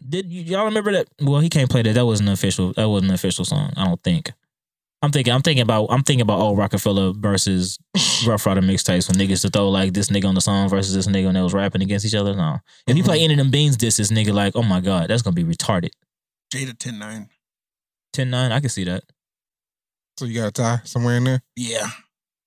Did 0.07 0.27
y- 0.27 0.45
y'all 0.47 0.67
remember 0.67 0.93
that? 0.93 1.09
Well, 1.21 1.41
he 1.41 1.49
can't 1.49 1.71
play 1.71 1.83
that. 1.83 1.95
That 1.95 2.05
wasn't 2.07 2.29
an 2.29 2.35
official. 2.35 2.73
That 2.75 2.89
wasn't 2.89 3.11
an 3.11 3.15
official 3.15 3.45
song. 3.45 3.73
I 3.77 3.87
don't 3.87 4.03
think. 4.03 4.33
I'm 5.03 5.11
thinking. 5.11 5.33
I'm 5.33 5.43
thinking 5.43 5.63
about. 5.63 5.87
I'm 5.91 6.03
thinking 6.03 6.23
about 6.23 6.41
old 6.41 6.59
Roc-A-Fella 6.59 7.15
versus 7.15 7.79
Ruff 8.27 8.47
Ryder 8.47 8.61
mixtapes 8.61 9.09
when 9.09 9.19
niggas 9.19 9.43
to 9.43 9.49
throw 9.49 9.71
like 9.71 9.95
this 9.95 10.09
nigga 10.09 10.27
on 10.27 10.35
the 10.35 10.41
song 10.41 10.69
versus 10.69 10.95
this 10.95 11.07
nigga 11.07 11.29
and 11.29 11.37
they 11.37 11.43
was 11.43 11.55
rapping 11.55 11.83
against 11.83 12.05
each 12.05 12.15
other. 12.15 12.35
No, 12.35 12.59
if 12.87 12.97
you 12.97 13.03
play 13.03 13.19
mm-hmm. 13.19 13.25
any 13.25 13.35
of 13.35 13.39
them 13.39 13.51
Beans 13.51 13.77
disses, 13.77 14.11
nigga, 14.11 14.33
like, 14.33 14.55
oh 14.55 14.63
my 14.63 14.81
god, 14.81 15.09
that's 15.09 15.23
gonna 15.23 15.35
be 15.35 15.45
retarded. 15.45 15.91
Jada 16.53 16.79
10 16.79 16.99
9. 16.99 17.29
10-9, 18.15 18.53
I 18.53 18.61
can 18.61 18.69
see 18.69 18.85
that. 18.85 19.03
So 20.19 20.27
you 20.27 20.35
got 20.41 20.49
a 20.49 20.53
tie 20.53 20.81
somewhere 20.85 21.17
in 21.17 21.25
there? 21.25 21.43
Yeah. 21.57 21.89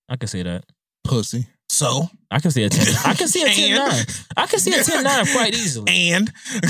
I 0.09 0.15
can 0.15 0.27
see 0.27 0.41
that. 0.43 0.63
Pussy. 1.03 1.47
So 1.69 2.07
I 2.31 2.39
can 2.39 2.51
see 2.51 2.63
a 2.63 2.69
10. 2.69 2.95
I 3.05 3.13
can 3.13 3.27
see 3.27 3.43
a 3.43 3.47
10 3.53 3.75
9. 3.77 4.05
I 4.37 4.47
can 4.47 4.59
see 4.59 4.73
a 4.73 4.83
10 4.83 5.03
9 5.03 5.25
quite 5.33 5.53
easily. 5.53 5.91
and 6.11 6.31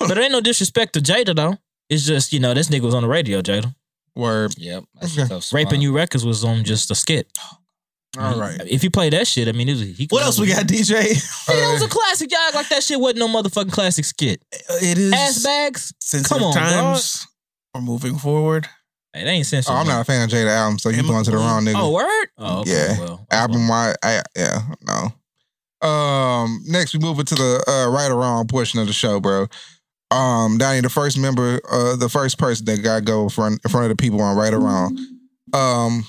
But 0.00 0.16
it 0.16 0.22
ain't 0.22 0.32
no 0.32 0.40
disrespect 0.40 0.94
to 0.94 1.00
Jada, 1.00 1.36
though. 1.36 1.58
It's 1.90 2.04
just, 2.06 2.32
you 2.32 2.40
know, 2.40 2.54
this 2.54 2.68
nigga 2.70 2.82
was 2.82 2.94
on 2.94 3.02
the 3.02 3.08
radio, 3.08 3.42
Jada. 3.42 3.74
Word. 4.16 4.54
Yep. 4.56 4.84
That's 5.00 5.18
Okay. 5.18 5.34
a. 5.34 5.40
Raping 5.54 5.82
You 5.82 5.94
Records 5.94 6.24
was 6.24 6.42
on 6.44 6.64
just 6.64 6.90
a 6.90 6.94
skit. 6.94 7.26
All 8.18 8.38
right. 8.38 8.60
If 8.66 8.84
you 8.84 8.90
play 8.90 9.10
that 9.10 9.26
shit, 9.26 9.48
I 9.48 9.52
mean, 9.52 9.68
it 9.68 9.72
was, 9.72 9.82
he 9.98 10.06
What 10.08 10.22
else 10.22 10.38
we 10.38 10.46
got, 10.46 10.66
DJ? 10.66 10.90
Yeah, 11.48 11.68
it 11.70 11.72
was 11.72 11.82
a 11.82 11.88
classic. 11.88 12.30
Y'all 12.30 12.40
act 12.46 12.54
like 12.54 12.68
that 12.68 12.82
shit 12.84 12.98
wasn't 13.00 13.18
no 13.18 13.28
motherfucking 13.28 13.72
classic 13.72 14.04
skit. 14.04 14.40
It 14.80 14.96
is 14.98 15.12
Ass 15.12 15.42
bags. 15.42 15.92
Since 16.00 16.28
Come 16.28 16.44
on, 16.44 16.54
times. 16.54 17.26
We're 17.74 17.80
moving 17.80 18.16
forward. 18.16 18.68
It 19.14 19.26
ain't 19.26 19.46
sensitive. 19.46 19.76
Oh, 19.76 19.80
I'm 19.80 19.86
not 19.86 20.00
a 20.00 20.04
fan 20.04 20.24
of 20.24 20.30
Jada 20.30 20.48
album, 20.48 20.78
so 20.78 20.88
you 20.88 21.02
going 21.02 21.24
to 21.24 21.30
the 21.30 21.36
wrong 21.36 21.64
nigga. 21.64 21.74
Oh, 21.76 21.92
word? 21.92 22.28
Oh, 22.36 22.60
okay, 22.60 22.70
yeah, 22.70 22.98
well, 22.98 23.26
album 23.30 23.68
wise, 23.68 23.94
I, 24.02 24.22
yeah, 24.36 24.62
no. 24.82 25.88
Um, 25.88 26.62
next 26.66 26.94
we 26.94 27.00
move 27.00 27.18
into 27.18 27.34
the 27.34 27.62
uh, 27.68 27.90
right 27.90 28.10
or 28.10 28.16
wrong 28.16 28.46
portion 28.46 28.80
of 28.80 28.86
the 28.86 28.92
show, 28.92 29.20
bro. 29.20 29.46
Um, 30.10 30.58
Donny, 30.58 30.80
the 30.80 30.88
first 30.88 31.18
member, 31.18 31.60
uh, 31.70 31.96
the 31.96 32.08
first 32.08 32.38
person 32.38 32.64
that 32.66 32.82
got 32.82 33.04
go 33.04 33.24
in 33.24 33.28
front 33.28 33.60
in 33.64 33.70
front 33.70 33.84
of 33.84 33.90
the 33.90 34.00
people 34.00 34.20
on 34.20 34.36
right 34.36 34.52
or 34.52 34.60
wrong. 34.60 34.98
Um, 35.52 36.04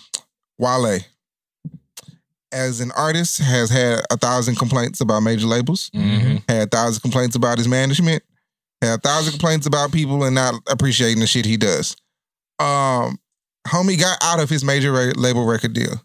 Wale, 0.58 0.99
as 2.51 2.80
an 2.80 2.91
artist, 2.91 3.39
has 3.39 3.70
had 3.70 3.99
a 4.10 4.18
thousand 4.18 4.56
complaints 4.56 5.01
about 5.01 5.22
major 5.22 5.47
labels. 5.47 5.89
Mm-hmm. 5.91 6.38
Had 6.47 6.68
a 6.68 6.70
thousand 6.70 7.01
complaints 7.01 7.36
about 7.36 7.58
his 7.58 7.68
management. 7.68 8.24
Had 8.82 8.99
a 8.99 9.01
thousand 9.01 9.32
complaints 9.32 9.66
about 9.66 9.91
people 9.91 10.24
and 10.24 10.36
not 10.36 10.56
appreciating 10.70 11.20
the 11.20 11.28
shit 11.28 11.45
he 11.45 11.58
does. 11.58 11.95
Um, 12.60 13.18
homie 13.68 13.99
got 13.99 14.18
out 14.22 14.39
of 14.39 14.49
his 14.49 14.64
major 14.64 14.91
ra- 14.91 15.14
label 15.16 15.45
record 15.45 15.74
deal, 15.74 16.01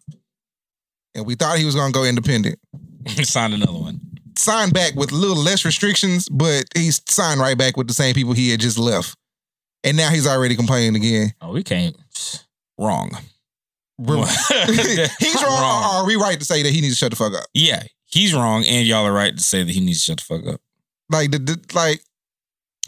and 1.15 1.27
we 1.27 1.35
thought 1.35 1.59
he 1.59 1.65
was 1.65 1.75
gonna 1.75 1.93
go 1.93 2.05
independent. 2.05 2.59
Signed 3.23 3.55
another 3.55 3.73
one. 3.73 4.01
Signed 4.37 4.73
back 4.73 4.95
with 4.95 5.13
a 5.13 5.17
little 5.17 5.37
less 5.37 5.65
restrictions, 5.65 6.29
but 6.29 6.65
he's 6.75 7.03
signed 7.09 7.41
right 7.41 7.59
back 7.59 7.77
with 7.77 7.89
the 7.89 7.95
same 7.95 8.15
people 8.15 8.33
he 8.33 8.51
had 8.51 8.61
just 8.61 8.79
left, 8.79 9.17
and 9.85 9.97
now 9.97 10.11
he's 10.11 10.27
already 10.27 10.57
complaining 10.57 10.97
again. 10.97 11.33
Oh, 11.41 11.53
we 11.53 11.63
can't. 11.63 11.97
Wrong. 12.79 13.11
he's 15.19 15.43
wrong. 15.43 15.85
Or 15.85 16.01
are 16.01 16.07
we 16.07 16.17
right 16.17 16.39
to 16.39 16.45
say 16.45 16.63
that 16.63 16.73
he 16.73 16.81
needs 16.81 16.95
to 16.95 16.99
shut 16.99 17.11
the 17.11 17.17
fuck 17.17 17.35
up? 17.35 17.45
Yeah, 17.53 17.83
he's 18.07 18.33
wrong, 18.33 18.65
and 18.65 18.87
y'all 18.87 19.05
are 19.05 19.13
right 19.13 19.37
to 19.37 19.43
say 19.43 19.63
that 19.63 19.71
he 19.71 19.81
needs 19.81 20.01
to 20.01 20.13
shut 20.13 20.19
the 20.19 20.25
fuck 20.25 20.55
up. 20.55 20.61
Like 21.11 21.33
the, 21.33 21.39
the 21.39 21.61
like, 21.75 22.01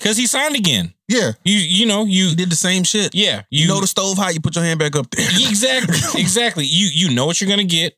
Cause 0.00 0.16
he 0.16 0.26
signed 0.26 0.56
again. 0.56 0.92
yeah, 1.08 1.32
You 1.44 1.56
you 1.56 1.86
know 1.86 2.04
you 2.04 2.26
You 2.28 2.34
did 2.36 2.50
the 2.50 2.56
same 2.56 2.82
shit. 2.82 3.14
yeah 3.14 3.42
You 3.50 3.68
know 3.68 3.80
the 3.80 3.86
stove 3.86 4.16
hot, 4.16 4.34
you 4.34 4.40
put 4.40 4.56
your 4.56 4.64
hand 4.64 4.78
back 4.80 4.96
up 4.96 5.10
there. 5.10 5.26
exactly 5.48 5.98
exactly 6.20 6.64
you 6.66 6.88
you 6.92 7.14
know 7.14 7.26
what 7.26 7.40
you're 7.40 7.50
gonna 7.50 7.64
get, 7.64 7.96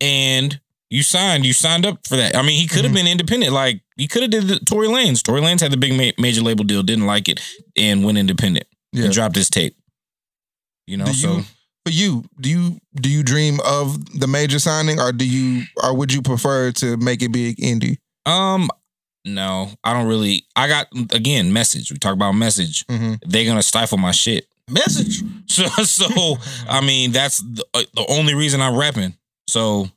and 0.00 0.58
you 0.90 1.02
signed 1.02 1.44
you 1.44 1.52
signed 1.52 1.84
up 1.86 2.06
for 2.06 2.16
that. 2.16 2.34
I 2.34 2.42
mean, 2.42 2.58
he 2.60 2.66
could 2.66 2.84
have 2.84 2.94
been 2.94 3.06
independent. 3.06 3.52
Like 3.52 3.82
he 3.96 4.08
could 4.08 4.22
have 4.22 4.30
did 4.30 4.48
the 4.48 4.58
Tory 4.60 4.88
Lanez. 4.88 5.22
Tory 5.22 5.40
Lanez 5.40 5.60
had 5.60 5.70
the 5.72 5.76
big 5.76 5.92
ma- 5.96 6.20
major 6.22 6.40
label 6.42 6.64
deal, 6.64 6.82
didn't 6.82 7.06
like 7.06 7.28
it, 7.28 7.40
and 7.76 8.04
went 8.04 8.16
independent 8.18 8.66
Yeah. 8.92 9.04
and 9.04 9.12
dropped 9.12 9.36
his 9.36 9.50
tape. 9.50 9.76
You 10.86 10.96
know, 10.96 11.04
Do 11.06 11.12
so 11.12 11.36
you, 11.36 11.42
for 11.84 11.92
you, 11.92 12.24
do 12.40 12.48
you 12.48 12.78
do 12.96 13.10
you 13.10 13.22
dream 13.22 13.60
of 13.64 14.18
the 14.18 14.26
major 14.26 14.58
signing, 14.58 14.98
or 14.98 15.12
do 15.12 15.28
you, 15.28 15.64
or 15.82 15.94
would 15.94 16.12
you 16.12 16.22
prefer 16.22 16.72
to 16.72 16.96
make 16.96 17.22
it 17.22 17.30
big 17.32 17.58
indie? 17.58 17.98
um. 18.26 18.70
No, 19.34 19.70
I 19.84 19.92
don't 19.92 20.06
really. 20.06 20.44
I 20.56 20.68
got 20.68 20.86
again 21.12 21.52
message. 21.52 21.90
We 21.92 21.98
talk 21.98 22.12
about 22.14 22.32
message. 22.32 22.86
Mm-hmm. 22.86 23.14
They're 23.26 23.44
gonna 23.46 23.62
stifle 23.62 23.98
my 23.98 24.12
shit. 24.12 24.46
Message. 24.70 25.22
So, 25.48 25.64
so 25.84 26.36
I 26.68 26.80
mean, 26.84 27.10
that's 27.10 27.38
the, 27.38 27.64
uh, 27.74 27.82
the 27.94 28.04
only 28.10 28.34
reason 28.34 28.60
I'm 28.60 28.76
rapping. 28.76 29.14
So, 29.48 29.88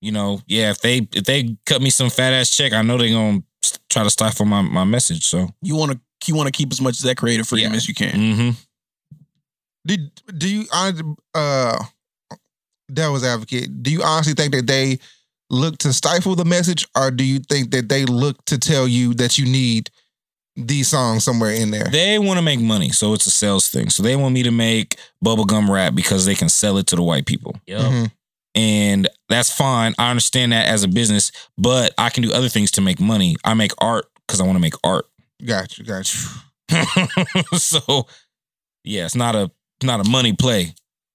you 0.00 0.12
know, 0.12 0.40
yeah, 0.46 0.70
if 0.70 0.80
they 0.80 1.08
if 1.12 1.24
they 1.24 1.56
cut 1.66 1.82
me 1.82 1.90
some 1.90 2.10
fat 2.10 2.32
ass 2.32 2.56
check, 2.56 2.72
I 2.72 2.82
know 2.82 2.96
they're 2.96 3.08
gonna 3.10 3.42
try 3.90 4.02
to 4.04 4.10
stifle 4.10 4.46
my 4.46 4.62
my 4.62 4.84
message. 4.84 5.24
So, 5.26 5.48
You 5.62 5.74
want 5.76 5.92
to 5.92 6.00
you 6.26 6.34
want 6.36 6.46
to 6.46 6.52
keep 6.52 6.70
as 6.72 6.80
much 6.80 6.98
of 7.00 7.04
that 7.04 7.16
creative 7.16 7.46
freedom 7.48 7.72
Yeah. 7.72 7.76
as 7.76 7.88
you 7.88 7.94
can. 7.94 8.12
mm-hmm. 8.12 8.50
Did 9.86 10.10
do 10.38 10.48
you 10.48 10.64
hon- 10.70 11.16
uh 11.34 11.76
that 12.90 13.08
was 13.08 13.24
advocate? 13.24 13.82
Do 13.82 13.90
you 13.90 14.02
honestly 14.02 14.34
think 14.34 14.54
that 14.54 14.66
they 14.66 14.98
look 15.50 15.78
to 15.78 15.92
stifle 15.92 16.34
the 16.34 16.44
message, 16.44 16.86
or 16.96 17.10
do 17.10 17.24
you 17.24 17.38
think 17.38 17.70
that 17.72 17.88
they 17.88 18.04
look 18.04 18.44
to 18.46 18.58
tell 18.58 18.88
you 18.88 19.14
that 19.14 19.38
you 19.38 19.44
need 19.46 19.90
these 20.56 20.88
songs 20.88 21.24
somewhere 21.24 21.50
in 21.52 21.70
there? 21.70 21.84
they 21.84 22.18
want 22.18 22.38
to 22.38 22.42
make 22.42 22.60
money, 22.60 22.90
so 22.90 23.12
it's 23.14 23.26
a 23.26 23.30
sales 23.30 23.68
thing. 23.68 23.90
So 23.90 24.02
they 24.02 24.16
want 24.16 24.34
me 24.34 24.42
to 24.44 24.50
make 24.50 24.96
bubblegum 25.24 25.68
rap 25.68 25.94
because 25.94 26.24
they 26.26 26.34
can 26.34 26.48
sell 26.48 26.78
it 26.78 26.86
to 26.88 26.96
the 26.96 27.02
white 27.02 27.26
people. 27.26 27.56
Yep. 27.66 27.80
Mhm. 27.80 28.12
And 28.56 29.08
that's 29.28 29.50
fine. 29.50 29.94
I 29.98 30.10
understand 30.10 30.52
that 30.52 30.68
as 30.68 30.84
a 30.84 30.88
business, 30.88 31.32
but 31.58 31.92
I 31.98 32.08
can 32.10 32.22
do 32.22 32.32
other 32.32 32.48
things 32.48 32.70
to 32.72 32.80
make 32.80 33.00
money. 33.00 33.36
I 33.44 33.54
make 33.54 33.72
art 33.78 34.06
because 34.26 34.40
I 34.40 34.44
want 34.44 34.54
to 34.56 34.60
make 34.60 34.74
art. 34.84 35.06
Got 35.44 35.76
you, 35.76 35.84
got 35.84 36.12
you, 36.14 36.20
so 37.58 38.06
yeah, 38.84 39.04
it's 39.04 39.14
not 39.16 39.34
a 39.34 39.50
not 39.82 40.00
a 40.06 40.08
money 40.08 40.32
play. 40.32 40.74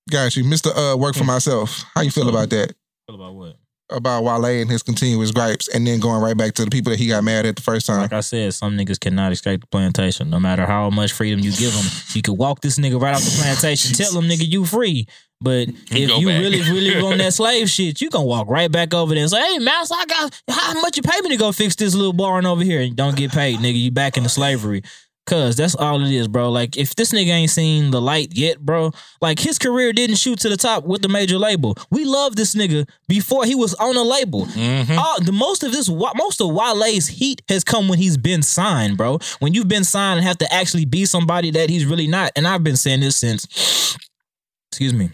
got 0.10 0.36
you, 0.36 0.44
Mister. 0.44 0.70
Uh, 0.76 0.96
work 0.98 1.16
for 1.16 1.24
myself. 1.24 1.84
How 1.96 2.02
you 2.02 2.12
feel 2.12 2.30
about 2.30 2.50
that? 2.50 2.74
Feel 3.08 3.16
about 3.16 3.34
what? 3.36 3.56
About 3.92 4.24
Wale 4.24 4.46
and 4.62 4.70
his 4.70 4.84
continuous 4.84 5.32
gripes, 5.32 5.68
and 5.68 5.86
then 5.88 6.00
going 6.00 6.22
right 6.22 6.38
back 6.38 6.54
to 6.56 6.64
the 6.66 6.70
people 6.70 6.92
that 6.92 7.00
he 7.00 7.08
got 7.08 7.24
mad 7.24 7.46
at 7.46 7.56
the 7.56 7.62
first 7.62 7.88
time. 7.88 8.02
Like 8.02 8.14
I 8.14 8.20
said, 8.20 8.54
some 8.54 8.78
niggas 8.78 9.00
cannot 9.00 9.32
escape 9.32 9.62
the 9.62 9.68
plantation. 9.68 10.30
No 10.30 10.40
matter 10.40 10.66
how 10.66 10.90
much 10.92 11.12
freedom 11.12 11.40
you 11.40 11.52
give 11.52 11.74
them, 11.74 11.86
you 12.14 12.22
could 12.22 12.38
walk 12.38 12.62
this 12.62 12.78
nigga 12.78 13.02
right 13.02 13.16
off 13.16 13.24
the 13.24 13.42
plantation, 13.42 13.96
tell 13.96 14.12
him 14.20 14.30
nigga 14.30 14.48
you 14.48 14.64
free. 14.66 15.08
But 15.42 15.70
if 15.92 16.10
Go 16.10 16.18
you 16.20 16.28
back. 16.28 16.40
really, 16.42 16.62
really 16.62 17.00
on 17.02 17.18
that 17.18 17.34
slave 17.40 17.70
shit, 17.70 18.00
you 18.02 18.10
gonna 18.10 18.26
walk 18.26 18.48
right 18.50 18.72
back 18.72 18.94
over 18.94 19.14
there 19.14 19.24
and 19.24 19.32
say, 19.32 19.42
"Hey, 19.54 19.58
master, 19.60 19.96
I 19.98 20.06
got 20.06 20.42
how 20.50 20.82
much 20.82 20.98
you 20.98 21.04
pay 21.04 21.20
me 21.22 21.30
to 21.30 21.38
go 21.38 21.52
fix 21.52 21.76
this 21.76 21.96
little 21.96 22.14
barn 22.14 22.46
over 22.46 22.64
here?" 22.64 22.82
And 22.82 22.96
don't 22.96 23.16
get 23.16 23.32
paid, 23.32 23.60
nigga. 23.60 23.80
You 23.80 23.92
back 23.92 24.18
into 24.18 24.30
slavery. 24.30 24.84
Cause 25.26 25.56
that's 25.56 25.76
all 25.76 26.02
it 26.02 26.12
is, 26.12 26.28
bro. 26.28 26.50
Like 26.52 26.76
if 26.76 26.96
this 26.96 27.12
nigga 27.12 27.28
ain't 27.28 27.52
seen 27.52 27.92
the 27.92 28.02
light 28.02 28.30
yet, 28.36 28.60
bro, 28.60 28.92
like 29.22 29.38
his 29.38 29.60
career 29.60 29.94
didn't 29.94 30.16
shoot 30.16 30.40
to 30.40 30.50
the 30.50 30.58
top 30.58 30.86
with 30.86 31.04
the 31.04 31.08
major 31.08 31.38
label. 31.38 31.78
We 31.92 32.04
love 32.04 32.36
this 32.36 32.56
nigga 32.56 32.90
before 33.08 33.46
he 33.46 33.54
was 33.54 33.76
on 33.76 33.96
a 33.96 34.02
label. 34.02 34.48
Mm-hmm. 34.48 34.98
All, 34.98 35.22
the 35.22 35.32
most 35.32 35.62
of 35.64 35.72
this, 35.72 35.88
most 35.88 36.42
of 36.42 36.52
Wale's 36.52 37.08
heat 37.08 37.44
has 37.48 37.64
come 37.64 37.88
when 37.88 38.00
he's 38.00 38.18
been 38.18 38.42
signed, 38.42 38.98
bro. 38.98 39.20
When 39.38 39.54
you've 39.54 39.68
been 39.68 39.84
signed 39.84 40.18
and 40.18 40.28
have 40.28 40.40
to 40.40 40.52
actually 40.52 40.86
be 40.86 41.06
somebody 41.06 41.52
that 41.52 41.70
he's 41.70 41.86
really 41.86 42.08
not. 42.08 42.32
And 42.36 42.48
I've 42.48 42.64
been 42.64 42.78
saying 42.78 43.02
this 43.02 43.18
since, 43.18 43.46
excuse 44.72 44.94
me, 44.94 45.12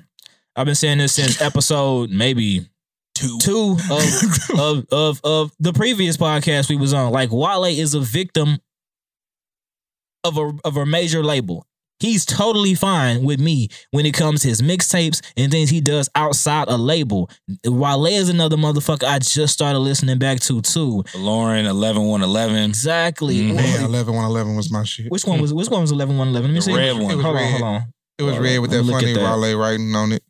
I've 0.55 0.65
been 0.65 0.75
saying 0.75 0.99
this 0.99 1.13
since 1.13 1.41
episode 1.41 2.09
maybe 2.09 2.65
Two. 3.15 3.37
two 3.39 3.77
of 3.89 4.59
of 4.59 4.85
of 4.91 5.21
of 5.23 5.51
the 5.59 5.73
previous 5.73 6.17
podcast 6.17 6.69
we 6.69 6.75
was 6.75 6.93
on. 6.93 7.11
Like 7.11 7.31
Wale 7.31 7.63
is 7.65 7.93
a 7.93 8.01
victim 8.01 8.59
of 10.25 10.37
a 10.37 10.51
of 10.63 10.77
a 10.77 10.85
major 10.85 11.23
label. 11.23 11.65
He's 12.01 12.25
totally 12.25 12.75
fine 12.75 13.23
with 13.23 13.39
me 13.39 13.69
when 13.91 14.05
it 14.05 14.13
comes 14.13 14.41
to 14.41 14.49
his 14.49 14.61
mixtapes 14.61 15.25
and 15.37 15.49
things 15.49 15.69
he 15.69 15.79
does 15.79 16.09
outside 16.13 16.67
a 16.67 16.75
label. 16.75 17.29
Wale 17.65 18.05
is 18.07 18.27
another 18.27 18.57
motherfucker 18.57 19.05
I 19.05 19.19
just 19.19 19.53
started 19.53 19.79
listening 19.79 20.19
back 20.19 20.41
to 20.41 20.61
too. 20.61 21.03
Folarin 21.07 21.63
eleven 21.65 22.03
one 22.03 22.21
eleven. 22.21 22.57
Exactly. 22.57 23.37
Mhm. 23.37 23.55
Man, 23.55 23.85
eleven 23.85 24.13
one 24.13 24.25
eleven 24.25 24.57
was 24.57 24.69
my 24.69 24.83
shit. 24.83 25.09
Which 25.09 25.23
one 25.23 25.39
was 25.39 25.53
which 25.53 25.69
one 25.69 25.81
was 25.81 25.91
eleven 25.91 26.17
one 26.17 26.27
eleven? 26.27 26.49
Let 26.53 26.53
me 26.53 26.59
The 26.59 26.65
see. 26.65 26.75
red 26.75 27.01
one. 27.01 27.11
It 27.11 27.15
was 27.15 27.25
Hold 27.25 27.37
on, 27.37 27.51
hold 27.51 27.61
on. 27.63 27.83
It 28.19 28.23
was 28.23 28.33
Hold 28.33 28.43
red 28.43 28.59
with 28.59 28.71
that 28.71 28.83
funny 28.85 29.11
at 29.11 29.15
that. 29.15 29.39
Wale 29.39 29.57
writing 29.57 29.95
on 29.95 30.11
it. 30.11 30.23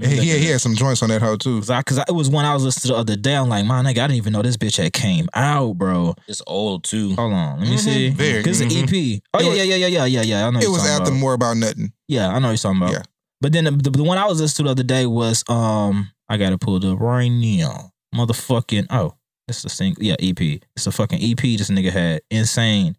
Let 0.00 0.10
me 0.10 0.16
He, 0.16 0.30
he, 0.30 0.38
he 0.38 0.46
had 0.46 0.60
some 0.60 0.74
joints 0.74 1.02
on 1.02 1.08
that 1.10 1.20
hoe 1.22 1.36
too. 1.36 1.58
Cause 1.60 1.70
I, 1.70 1.82
cause 1.82 1.98
I, 1.98 2.04
it 2.08 2.12
was 2.14 2.30
one 2.30 2.44
I 2.44 2.54
was 2.54 2.64
listening 2.64 2.88
to 2.90 2.94
the 2.94 3.00
other 3.00 3.16
day. 3.16 3.34
I'm 3.36 3.48
like, 3.48 3.64
man, 3.66 3.84
nigga, 3.84 3.90
I 3.90 4.06
didn't 4.06 4.14
even 4.16 4.32
know 4.32 4.42
this 4.42 4.56
bitch 4.56 4.76
had 4.82 4.92
came 4.92 5.28
out, 5.34 5.76
bro. 5.78 6.14
It's 6.26 6.42
old 6.46 6.84
too. 6.84 7.14
Hold 7.14 7.32
on, 7.32 7.60
let 7.60 7.68
me 7.68 7.76
see. 7.76 8.10
Very. 8.10 8.42
Cause 8.42 8.60
it's 8.60 8.74
an 8.74 8.82
EP. 8.84 8.88
Oh 9.34 9.38
It 9.38 9.42
yeah, 9.44 9.48
was- 9.48 9.58
yeah, 9.58 9.62
yeah, 9.64 9.76
yeah, 9.76 9.86
yeah, 9.86 10.04
yeah, 10.06 10.22
yeah. 10.22 10.46
I 10.46 10.50
know. 10.50 10.58
It 10.58 10.62
you're 10.62 10.72
was 10.72 10.80
talking 10.82 10.92
after 10.94 11.10
about. 11.10 11.20
more 11.20 11.34
about 11.34 11.56
nothing. 11.56 11.92
Yeah, 12.08 12.28
I 12.28 12.38
know 12.38 12.48
what 12.48 12.52
you're 12.52 12.56
talking 12.72 12.78
about. 12.82 12.92
Yeah. 12.92 13.02
But 13.42 13.52
then 13.52 13.64
the, 13.64 13.70
the, 13.70 13.90
the 13.90 14.02
one 14.04 14.18
I 14.18 14.26
was 14.26 14.40
listening 14.40 14.64
to 14.64 14.68
the 14.68 14.70
other 14.72 14.82
day 14.82 15.06
was 15.06 15.44
um 15.48 16.10
I 16.28 16.36
gotta 16.36 16.58
pull 16.58 16.76
it 16.76 16.84
up 16.84 17.00
right 17.00 17.28
now. 17.28 17.90
Motherfucking 18.14 18.86
oh, 18.90 19.14
it's 19.48 19.64
a 19.64 19.68
single 19.68 20.02
yeah, 20.02 20.16
EP. 20.20 20.40
It's 20.76 20.86
a 20.86 20.92
fucking 20.92 21.18
EP 21.22 21.38
this 21.40 21.70
nigga 21.70 21.90
had. 21.90 22.22
Insane. 22.30 22.96